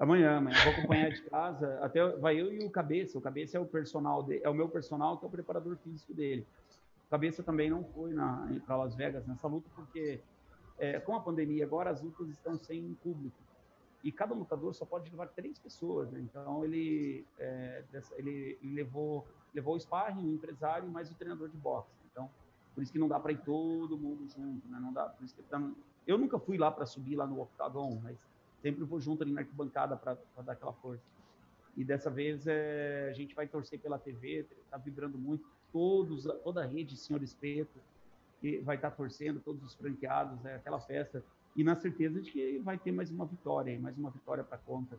Amanhã, 0.00 0.38
amanhã. 0.38 0.56
Vou 0.64 0.72
acompanhar 0.72 1.10
de 1.10 1.22
casa. 1.24 1.78
Até 1.82 2.08
vai 2.16 2.40
eu 2.40 2.50
e 2.50 2.64
o 2.64 2.70
Cabeça. 2.70 3.18
O 3.18 3.20
Cabeça 3.20 3.58
é 3.58 3.60
o 3.60 3.66
personal 3.66 4.22
de, 4.22 4.42
é 4.42 4.48
o 4.48 4.54
meu 4.54 4.66
personal, 4.66 5.18
que 5.18 5.26
é 5.26 5.28
o 5.28 5.30
preparador 5.30 5.76
físico 5.76 6.14
dele. 6.14 6.46
cabeça 7.10 7.42
também 7.42 7.68
não 7.68 7.84
foi 7.84 8.14
para 8.64 8.76
Las 8.76 8.94
Vegas 8.94 9.26
nessa 9.26 9.46
luta, 9.46 9.68
porque 9.76 10.18
é, 10.78 10.98
com 10.98 11.14
a 11.14 11.20
pandemia 11.20 11.66
agora 11.66 11.90
as 11.90 12.00
lutas 12.00 12.30
estão 12.30 12.58
sem 12.58 12.94
público. 13.02 13.36
E 14.02 14.10
cada 14.10 14.34
lutador 14.34 14.74
só 14.74 14.86
pode 14.86 15.10
levar 15.10 15.28
três 15.28 15.58
pessoas, 15.58 16.10
né? 16.10 16.18
Então 16.20 16.64
ele, 16.64 17.26
é, 17.38 17.84
ele 18.16 18.58
levou, 18.62 19.28
levou 19.54 19.74
o 19.74 19.78
sparring, 19.78 20.26
o 20.26 20.32
empresário 20.32 20.88
e 20.88 20.90
mais 20.90 21.10
o 21.10 21.14
treinador 21.14 21.50
de 21.50 21.58
boxe. 21.58 21.92
Então, 22.10 22.30
por 22.74 22.82
isso 22.82 22.90
que 22.90 22.98
não 22.98 23.06
dá 23.06 23.20
para 23.20 23.32
ir 23.32 23.40
todo 23.42 23.98
mundo 23.98 24.26
junto, 24.34 24.66
né? 24.66 24.78
Não 24.80 24.94
dá, 24.94 25.10
por 25.10 25.22
isso 25.22 25.34
que 25.34 25.44
eu 26.06 26.16
nunca 26.16 26.38
fui 26.38 26.56
lá 26.56 26.70
para 26.70 26.86
subir 26.86 27.16
lá 27.16 27.26
no 27.26 27.42
octagon, 27.42 28.00
mas 28.02 28.16
sempre 28.60 28.84
vou 28.84 29.00
junto 29.00 29.22
ali 29.22 29.32
na 29.32 29.40
arquibancada 29.40 29.96
para 29.96 30.16
dar 30.42 30.52
aquela 30.52 30.72
força. 30.74 31.02
E 31.76 31.84
dessa 31.84 32.10
vez 32.10 32.46
é, 32.46 33.08
a 33.10 33.12
gente 33.12 33.34
vai 33.34 33.46
torcer 33.46 33.78
pela 33.78 33.98
TV, 33.98 34.46
tá 34.70 34.76
vibrando 34.76 35.16
muito 35.16 35.48
todos, 35.72 36.24
toda 36.42 36.62
a 36.62 36.66
rede 36.66 36.96
Senhor 36.96 37.22
Espeto, 37.22 37.78
vai 38.62 38.76
estar 38.76 38.90
torcendo, 38.90 39.40
todos 39.40 39.62
os 39.62 39.74
franqueados, 39.74 40.44
é 40.44 40.56
aquela 40.56 40.80
festa. 40.80 41.24
E 41.56 41.64
na 41.64 41.74
certeza 41.74 42.20
de 42.20 42.30
que 42.30 42.58
vai 42.58 42.78
ter 42.78 42.92
mais 42.92 43.10
uma 43.10 43.26
vitória, 43.26 43.78
mais 43.78 43.96
uma 43.96 44.10
vitória 44.10 44.42
para 44.42 44.58
conta, 44.58 44.98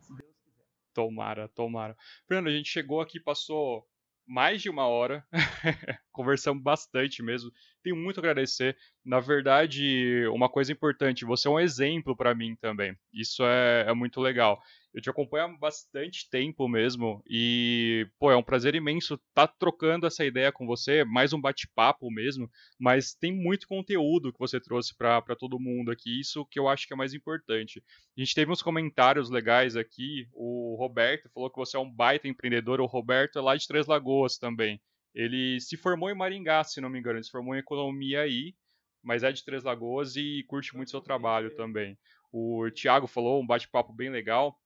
se 0.00 0.12
Deus 0.14 0.30
quiser. 0.44 0.64
Tomara, 0.92 1.48
tomara. 1.48 1.96
Fernando, 2.26 2.48
a 2.48 2.56
gente 2.56 2.68
chegou 2.68 3.00
aqui, 3.00 3.18
passou 3.18 3.86
mais 4.26 4.62
de 4.62 4.70
uma 4.70 4.86
hora, 4.86 5.24
conversamos 6.12 6.62
bastante 6.62 7.22
mesmo. 7.22 7.50
Tenho 7.82 7.96
muito 7.96 8.18
a 8.18 8.20
agradecer. 8.20 8.76
Na 9.04 9.20
verdade, 9.20 10.26
uma 10.28 10.48
coisa 10.48 10.72
importante, 10.72 11.24
você 11.24 11.48
é 11.48 11.50
um 11.50 11.60
exemplo 11.60 12.16
para 12.16 12.34
mim 12.34 12.56
também. 12.56 12.96
Isso 13.12 13.44
é, 13.44 13.84
é 13.88 13.94
muito 13.94 14.20
legal. 14.20 14.60
Eu 14.94 15.00
te 15.00 15.08
acompanho 15.08 15.44
há 15.44 15.58
bastante 15.58 16.28
tempo 16.28 16.68
mesmo 16.68 17.22
e, 17.26 18.06
pô, 18.18 18.30
é 18.30 18.36
um 18.36 18.42
prazer 18.42 18.74
imenso 18.74 19.14
estar 19.14 19.46
tá 19.46 19.54
trocando 19.58 20.06
essa 20.06 20.22
ideia 20.22 20.52
com 20.52 20.66
você, 20.66 21.02
mais 21.02 21.32
um 21.32 21.40
bate-papo 21.40 22.10
mesmo, 22.10 22.50
mas 22.78 23.14
tem 23.14 23.32
muito 23.32 23.66
conteúdo 23.66 24.30
que 24.30 24.38
você 24.38 24.60
trouxe 24.60 24.94
para 24.94 25.34
todo 25.34 25.58
mundo 25.58 25.90
aqui, 25.90 26.20
isso 26.20 26.44
que 26.44 26.58
eu 26.58 26.68
acho 26.68 26.86
que 26.86 26.92
é 26.92 26.96
mais 26.96 27.14
importante. 27.14 27.82
A 28.16 28.20
gente 28.20 28.34
teve 28.34 28.52
uns 28.52 28.60
comentários 28.60 29.30
legais 29.30 29.76
aqui, 29.76 30.28
o 30.34 30.76
Roberto 30.78 31.30
falou 31.30 31.48
que 31.48 31.58
você 31.58 31.78
é 31.78 31.80
um 31.80 31.90
baita 31.90 32.28
empreendedor, 32.28 32.78
o 32.78 32.86
Roberto 32.86 33.38
é 33.38 33.42
lá 33.42 33.56
de 33.56 33.66
Três 33.66 33.86
Lagoas 33.86 34.36
também. 34.36 34.78
Ele 35.14 35.58
se 35.58 35.78
formou 35.78 36.10
em 36.10 36.14
Maringá, 36.14 36.64
se 36.64 36.82
não 36.82 36.90
me 36.90 36.98
engano, 36.98 37.16
ele 37.16 37.24
se 37.24 37.30
formou 37.30 37.54
em 37.54 37.60
economia 37.60 38.20
aí, 38.20 38.54
mas 39.02 39.22
é 39.22 39.32
de 39.32 39.42
Três 39.42 39.62
Lagoas 39.62 40.16
e 40.16 40.44
curte 40.46 40.76
muito 40.76 40.90
seu 40.90 41.00
trabalho 41.00 41.54
também. 41.56 41.98
O 42.30 42.70
Thiago 42.70 43.06
falou 43.06 43.42
um 43.42 43.46
bate-papo 43.46 43.92
bem 43.92 44.10
legal. 44.10 44.58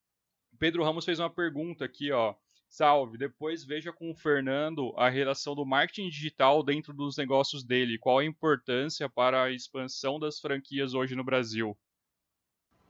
Pedro 0.57 0.83
Ramos 0.83 1.05
fez 1.05 1.19
uma 1.19 1.31
pergunta 1.31 1.85
aqui, 1.85 2.11
ó. 2.13 2.35
Salve, 2.69 3.17
depois 3.17 3.65
veja 3.65 3.93
com 3.93 4.11
o 4.11 4.15
Fernando 4.15 4.93
a 4.97 5.09
relação 5.09 5.55
do 5.55 5.65
marketing 5.65 6.09
digital 6.09 6.63
dentro 6.63 6.93
dos 6.93 7.17
negócios 7.17 7.63
dele. 7.63 7.99
Qual 7.99 8.19
a 8.19 8.25
importância 8.25 9.09
para 9.09 9.45
a 9.45 9.51
expansão 9.51 10.19
das 10.19 10.41
franquias 10.41 10.93
hoje 10.93 11.15
no 11.15 11.23
Brasil? 11.23 11.77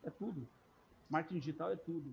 É 0.02 0.10
tudo. 0.10 0.48
Marketing 1.10 1.40
digital 1.40 1.70
é 1.70 1.76
tudo. 1.76 2.12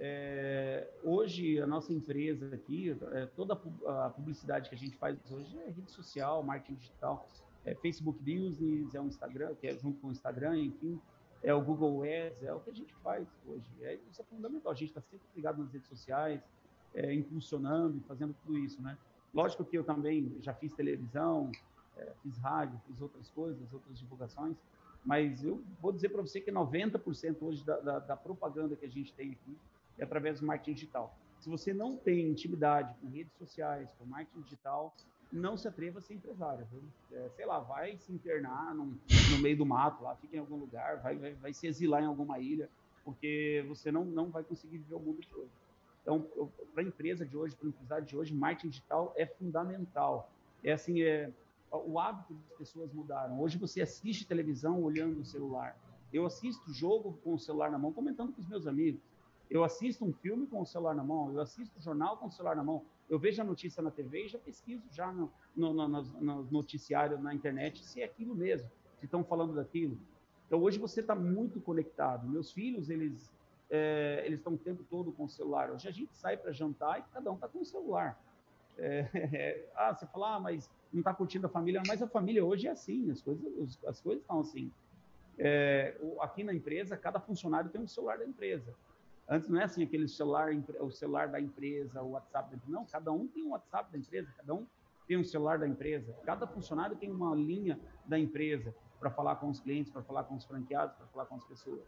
É, 0.00 0.88
hoje, 1.04 1.60
a 1.60 1.66
nossa 1.66 1.92
empresa 1.92 2.54
aqui, 2.54 2.96
é, 3.12 3.26
toda 3.26 3.52
a 3.52 4.10
publicidade 4.10 4.68
que 4.68 4.74
a 4.74 4.78
gente 4.78 4.96
faz 4.96 5.18
hoje 5.30 5.56
é 5.58 5.70
rede 5.70 5.90
social, 5.90 6.42
marketing 6.42 6.74
digital, 6.74 7.28
é 7.64 7.74
Facebook 7.74 8.18
Business, 8.18 8.94
é 8.94 9.00
um 9.00 9.06
Instagram, 9.06 9.54
que 9.54 9.66
é 9.68 9.76
junto 9.76 10.00
com 10.00 10.08
o 10.08 10.10
Instagram, 10.10 10.58
enfim 10.58 11.00
é 11.42 11.52
o 11.52 11.60
Google 11.60 12.02
Ads, 12.02 12.42
é 12.42 12.52
o 12.52 12.60
que 12.60 12.70
a 12.70 12.74
gente 12.74 12.94
faz 12.96 13.26
hoje. 13.46 13.68
É, 13.80 13.98
isso 14.10 14.20
é 14.20 14.24
fundamental. 14.24 14.70
A 14.70 14.74
gente 14.74 14.88
está 14.88 15.00
sempre 15.00 15.26
ligado 15.34 15.58
nas 15.58 15.72
redes 15.72 15.88
sociais, 15.88 16.40
é, 16.94 17.12
impulsionando 17.12 17.98
e 17.98 18.00
fazendo 18.00 18.34
tudo 18.44 18.58
isso, 18.58 18.80
né? 18.80 18.96
Lógico 19.34 19.64
que 19.64 19.76
eu 19.76 19.82
também 19.82 20.36
já 20.40 20.52
fiz 20.54 20.72
televisão, 20.74 21.50
é, 21.96 22.12
fiz 22.22 22.36
rádio, 22.38 22.78
fiz 22.86 23.00
outras 23.00 23.28
coisas, 23.30 23.72
outras 23.72 23.98
divulgações, 23.98 24.56
mas 25.04 25.42
eu 25.42 25.62
vou 25.80 25.90
dizer 25.90 26.10
para 26.10 26.22
você 26.22 26.40
que 26.40 26.52
90% 26.52 27.36
hoje 27.40 27.64
da, 27.64 27.80
da, 27.80 27.98
da, 27.98 28.16
propaganda 28.16 28.76
que 28.76 28.84
a 28.84 28.90
gente 28.90 29.12
tem 29.14 29.32
aqui 29.32 29.56
é 29.98 30.04
através 30.04 30.40
do 30.40 30.46
marketing 30.46 30.74
digital. 30.74 31.16
Se 31.40 31.48
você 31.48 31.74
não 31.74 31.96
tem 31.96 32.28
intimidade 32.28 32.94
com 33.00 33.08
redes 33.08 33.32
sociais, 33.36 33.88
com 33.98 34.04
marketing 34.04 34.42
digital, 34.42 34.94
não 35.32 35.56
se 35.56 35.66
atreva 35.66 35.98
a 35.98 36.02
ser 36.02 36.14
empresário. 36.14 36.66
É, 37.10 37.28
sei 37.34 37.46
lá, 37.46 37.58
vai 37.58 37.96
se 37.96 38.12
internar 38.12 38.74
num, 38.74 38.98
no 39.30 39.38
meio 39.38 39.56
do 39.56 39.64
mato, 39.64 40.02
lá, 40.02 40.14
fica 40.16 40.36
em 40.36 40.40
algum 40.40 40.56
lugar, 40.56 41.00
vai, 41.00 41.16
vai, 41.16 41.32
vai 41.34 41.52
se 41.54 41.66
exilar 41.66 42.02
em 42.02 42.06
alguma 42.06 42.38
ilha, 42.38 42.68
porque 43.04 43.64
você 43.66 43.90
não, 43.90 44.04
não 44.04 44.30
vai 44.30 44.44
conseguir 44.44 44.78
viver 44.78 44.94
o 44.94 45.00
mundo 45.00 45.20
de 45.20 45.34
hoje. 45.34 45.50
Então, 46.02 46.26
para 46.74 46.82
a 46.82 46.86
empresa 46.86 47.24
de 47.24 47.36
hoje, 47.36 47.54
para 47.54 47.66
o 47.66 47.68
empresário 47.70 48.04
de 48.04 48.16
hoje, 48.16 48.34
marketing 48.34 48.68
digital 48.68 49.12
é 49.16 49.24
fundamental. 49.24 50.28
É 50.62 50.72
assim, 50.72 51.00
é, 51.02 51.30
o 51.70 51.98
hábito 51.98 52.34
das 52.34 52.58
pessoas 52.58 52.92
mudaram. 52.92 53.40
Hoje 53.40 53.56
você 53.56 53.80
assiste 53.80 54.26
televisão 54.26 54.82
olhando 54.82 55.20
o 55.20 55.24
celular. 55.24 55.76
Eu 56.12 56.26
assisto 56.26 56.72
jogo 56.72 57.18
com 57.24 57.34
o 57.34 57.38
celular 57.38 57.70
na 57.70 57.78
mão, 57.78 57.92
comentando 57.92 58.32
com 58.32 58.40
os 58.40 58.48
meus 58.48 58.66
amigos. 58.66 59.00
Eu 59.48 59.64
assisto 59.64 60.04
um 60.04 60.12
filme 60.12 60.46
com 60.46 60.60
o 60.60 60.66
celular 60.66 60.94
na 60.94 61.04
mão, 61.04 61.32
eu 61.32 61.40
assisto 61.40 61.80
jornal 61.80 62.16
com 62.16 62.26
o 62.26 62.30
celular 62.30 62.56
na 62.56 62.64
mão. 62.64 62.82
Eu 63.12 63.18
vejo 63.18 63.42
a 63.42 63.44
notícia 63.44 63.82
na 63.82 63.90
TV 63.90 64.24
e 64.24 64.28
já 64.28 64.38
pesquiso 64.38 64.82
já 64.90 65.12
no, 65.12 65.30
no, 65.54 65.74
no, 65.74 66.02
no 66.02 66.42
noticiário 66.50 67.18
na 67.18 67.34
internet 67.34 67.84
se 67.84 68.00
é 68.00 68.06
aquilo 68.06 68.34
mesmo, 68.34 68.70
se 68.98 69.04
estão 69.04 69.22
falando 69.22 69.54
daquilo. 69.54 69.98
Então 70.46 70.58
hoje 70.62 70.78
você 70.78 71.00
está 71.00 71.14
muito 71.14 71.60
conectado. 71.60 72.26
Meus 72.26 72.50
filhos 72.50 72.88
eles 72.88 73.30
é, 73.68 74.22
eles 74.24 74.38
estão 74.38 74.54
o 74.54 74.58
tempo 74.58 74.82
todo 74.88 75.12
com 75.12 75.24
o 75.24 75.28
celular. 75.28 75.70
Hoje 75.70 75.86
a 75.86 75.90
gente 75.90 76.16
sai 76.16 76.38
para 76.38 76.52
jantar 76.52 77.00
e 77.00 77.02
cada 77.12 77.30
um 77.30 77.34
está 77.34 77.46
com 77.46 77.58
o 77.58 77.66
celular. 77.66 78.18
É, 78.78 79.06
é, 79.14 79.70
ah, 79.76 79.94
você 79.94 80.06
fala, 80.06 80.36
ah, 80.36 80.40
mas 80.40 80.70
não 80.90 81.00
está 81.00 81.12
curtindo 81.12 81.46
a 81.46 81.50
família, 81.50 81.82
mas 81.86 82.02
a 82.02 82.08
família 82.08 82.42
hoje 82.42 82.66
é 82.66 82.70
assim, 82.70 83.10
as 83.10 83.20
coisas 83.20 83.78
as 83.84 84.00
coisas 84.00 84.22
estão 84.22 84.40
assim. 84.40 84.72
É, 85.36 85.98
aqui 86.18 86.42
na 86.42 86.54
empresa, 86.54 86.96
cada 86.96 87.20
funcionário 87.20 87.68
tem 87.68 87.82
um 87.82 87.86
celular 87.86 88.16
da 88.16 88.24
empresa. 88.24 88.74
Antes 89.28 89.48
não 89.48 89.60
é 89.60 89.64
assim 89.64 89.82
aquele 89.82 90.08
celular, 90.08 90.50
o 90.80 90.90
celular 90.90 91.28
da 91.28 91.40
empresa, 91.40 92.02
o 92.02 92.10
WhatsApp 92.10 92.50
da 92.50 92.56
empresa. 92.56 92.72
Não, 92.72 92.84
cada 92.84 93.12
um 93.12 93.26
tem 93.28 93.42
um 93.44 93.50
WhatsApp 93.50 93.90
da 93.92 93.98
empresa, 93.98 94.32
cada 94.36 94.54
um 94.54 94.66
tem 95.06 95.16
um 95.16 95.24
celular 95.24 95.58
da 95.58 95.66
empresa. 95.66 96.12
Cada 96.24 96.46
funcionário 96.46 96.96
tem 96.96 97.10
uma 97.10 97.34
linha 97.34 97.78
da 98.06 98.18
empresa 98.18 98.74
para 98.98 99.10
falar 99.10 99.36
com 99.36 99.50
os 99.50 99.60
clientes, 99.60 99.90
para 99.90 100.02
falar 100.02 100.24
com 100.24 100.36
os 100.36 100.44
franqueados, 100.44 100.96
para 100.96 101.06
falar 101.06 101.26
com 101.26 101.36
as 101.36 101.44
pessoas. 101.44 101.80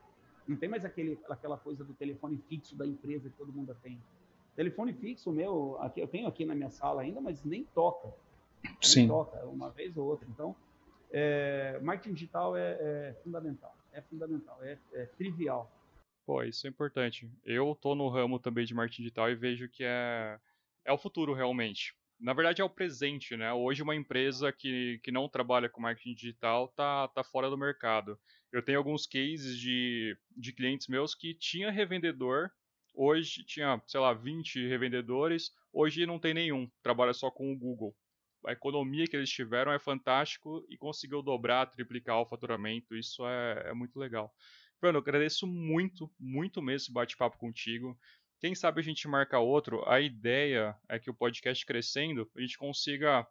Não 0.47 0.57
tem 0.57 0.69
mais 0.69 0.85
aquele, 0.85 1.19
aquela 1.29 1.57
coisa 1.57 1.85
do 1.85 1.95
telefone 1.95 2.39
fixo 2.49 2.77
da 2.77 2.87
empresa 2.87 3.31
que 3.31 3.37
todo 3.37 3.53
mundo 3.53 3.75
tem. 3.83 4.01
Telefone 4.55 4.93
fixo 4.93 5.33
meu, 5.33 5.77
aqui, 5.81 6.01
eu 6.01 6.09
tenho 6.09 6.29
aqui 6.29 6.45
na 6.45 6.55
minha 6.55 6.71
sala 6.71 7.03
ainda, 7.03 7.21
mas 7.21 7.45
nem 7.45 7.65
toca. 7.75 8.13
Sim. 8.81 9.01
Nem 9.01 9.09
toca, 9.09 9.45
uma 9.47 9.71
vez 9.71 9.97
ou 9.97 10.07
outra. 10.07 10.29
Então, 10.29 10.55
é, 11.11 11.79
marketing 11.83 12.15
digital 12.15 12.57
é, 12.57 12.77
é, 12.81 13.17
fundamental. 13.23 13.75
É 13.93 14.01
fundamental, 14.03 14.59
é, 14.63 14.79
é 14.93 15.07
trivial. 15.07 15.71
Pô, 16.27 16.43
isso 16.43 16.67
é 16.67 16.71
importante. 16.71 17.31
Eu 17.45 17.75
tô 17.81 17.95
no 17.95 18.09
ramo 18.09 18.39
também 18.39 18.65
de 18.65 18.75
marketing 18.75 19.03
digital 19.03 19.31
e 19.31 19.35
vejo 19.35 19.69
que 19.69 19.85
é, 19.85 20.39
é 20.85 20.93
o 20.93 20.99
futuro 20.99 21.35
realmente. 21.35 21.95
Na 22.19 22.33
verdade 22.33 22.63
é 22.63 22.65
o 22.65 22.71
presente, 22.71 23.37
né? 23.37 23.53
Hoje 23.53 23.83
uma 23.83 23.95
empresa 23.95 24.51
que, 24.53 24.99
que 25.03 25.11
não 25.13 25.29
trabalha 25.29 25.69
com 25.69 25.83
marketing 25.83 26.15
digital 26.15 26.69
tá, 26.69 27.09
tá 27.09 27.23
fora 27.23 27.51
do 27.51 27.59
mercado. 27.59 28.19
Eu 28.51 28.63
tenho 28.63 28.79
alguns 28.79 29.07
cases 29.07 29.59
de, 29.59 30.17
de 30.35 30.53
clientes 30.53 30.87
meus 30.89 31.15
que 31.15 31.35
tinha 31.35 31.71
revendedor, 31.71 32.51
hoje 32.95 33.45
tinha, 33.45 33.83
sei 33.87 34.01
lá, 34.01 34.15
20 34.15 34.67
revendedores, 34.67 35.51
hoje 35.73 36.07
não 36.07 36.19
tem 36.19 36.33
nenhum, 36.33 36.71
trabalha 36.83 37.13
só 37.13 37.31
com 37.31 37.53
o 37.53 37.59
Google. 37.59 37.95
A 38.47 38.53
economia 38.53 39.07
que 39.07 39.17
eles 39.17 39.31
tiveram 39.31 39.73
é 39.73 39.79
fantástico 39.79 40.65
e 40.69 40.77
conseguiu 40.77 41.21
dobrar, 41.23 41.67
triplicar 41.67 42.21
o 42.21 42.27
faturamento, 42.27 42.95
isso 42.95 43.27
é, 43.27 43.71
é 43.71 43.75
muito 43.75 43.99
legal. 43.99 44.33
Bruno, 44.81 44.99
eu 44.99 45.03
agradeço 45.03 45.47
muito, 45.47 46.11
muito 46.19 46.61
mesmo 46.61 46.77
esse 46.85 46.93
bate-papo 46.93 47.39
contigo. 47.39 47.99
Quem 48.41 48.55
sabe 48.55 48.81
a 48.81 48.85
gente 48.85 49.09
marca 49.09 49.39
outro. 49.39 49.89
A 49.89 50.01
ideia 50.01 50.77
é 50.89 50.99
que 50.99 51.09
o 51.09 51.15
podcast 51.15 51.65
crescendo, 51.65 52.31
a 52.37 52.41
gente 52.41 52.59
consiga 52.59 53.27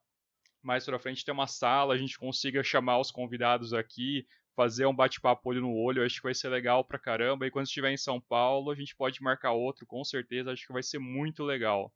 mais 0.61 0.85
para 0.85 0.97
frente 0.97 1.25
ter 1.25 1.31
uma 1.31 1.45
sala, 1.45 1.93
a 1.93 1.97
gente 1.97 2.17
consiga 2.17 2.63
chamar 2.63 2.99
os 2.99 3.11
convidados 3.11 3.73
aqui, 3.73 4.25
fazer 4.55 4.85
um 4.85 4.95
bate-papo 4.95 5.49
olho 5.49 5.61
no 5.61 5.75
olho, 5.75 6.03
acho 6.03 6.17
que 6.17 6.23
vai 6.23 6.33
ser 6.33 6.49
legal 6.49 6.83
pra 6.83 6.97
caramba. 6.97 7.45
E 7.45 7.51
quando 7.51 7.65
estiver 7.65 7.91
em 7.91 7.97
São 7.97 8.19
Paulo, 8.19 8.71
a 8.71 8.75
gente 8.75 8.95
pode 8.95 9.21
marcar 9.21 9.51
outro, 9.51 9.85
com 9.85 10.03
certeza, 10.03 10.51
acho 10.51 10.65
que 10.65 10.73
vai 10.73 10.83
ser 10.83 10.99
muito 10.99 11.43
legal. 11.43 11.93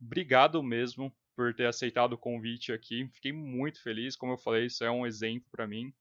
Obrigado 0.00 0.62
mesmo 0.62 1.14
por 1.36 1.54
ter 1.54 1.66
aceitado 1.66 2.14
o 2.14 2.18
convite 2.18 2.72
aqui. 2.72 3.08
Fiquei 3.12 3.32
muito 3.32 3.82
feliz, 3.82 4.16
como 4.16 4.32
eu 4.32 4.38
falei, 4.38 4.66
isso 4.66 4.82
é 4.82 4.90
um 4.90 5.06
exemplo 5.06 5.48
para 5.50 5.66
mim. 5.66 5.92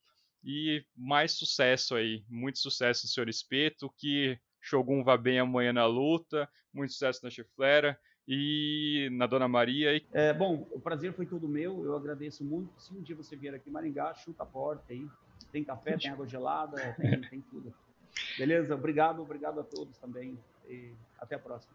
E 0.44 0.84
mais 0.96 1.34
sucesso 1.34 1.96
aí, 1.96 2.24
muito 2.30 2.60
sucesso 2.60 3.08
Senhor 3.08 3.28
Espeto, 3.28 3.94
que 3.98 4.40
Shogun 4.62 5.04
vá 5.04 5.18
bem 5.18 5.40
amanhã 5.40 5.74
na 5.74 5.86
luta, 5.86 6.50
muito 6.74 6.94
sucesso 6.94 7.20
na 7.24 7.30
Chiflera 7.30 8.00
e 8.28 9.10
na 9.12 9.26
Dona 9.26 9.48
Maria. 9.48 10.02
É, 10.14 10.34
bom, 10.34 10.68
o 10.72 10.80
prazer 10.80 11.14
foi 11.14 11.26
todo 11.26 11.48
meu, 11.48 11.84
eu 11.84 11.96
agradeço 11.96 12.44
muito. 12.44 12.72
Se 12.80 12.94
um 12.94 13.02
dia 13.02 13.16
você 13.16 13.36
vier 13.36 13.54
aqui 13.54 13.70
em 13.70 13.74
Maringá, 13.74 14.14
chuta 14.14 14.44
a 14.44 14.46
porta 14.46 14.94
aí. 14.94 15.08
Tem 15.52 15.64
café, 15.64 15.98
tem 15.98 16.12
água 16.12 16.28
gelada, 16.28 16.94
tem, 16.94 17.22
tem 17.22 17.42
tudo. 17.42 17.74
Beleza? 18.38 18.76
Obrigado, 18.76 19.22
obrigado 19.22 19.60
a 19.60 19.64
todos 19.64 19.98
também 19.98 20.38
e 20.68 20.94
até 21.20 21.36
a 21.36 21.40
próxima. 21.40 21.74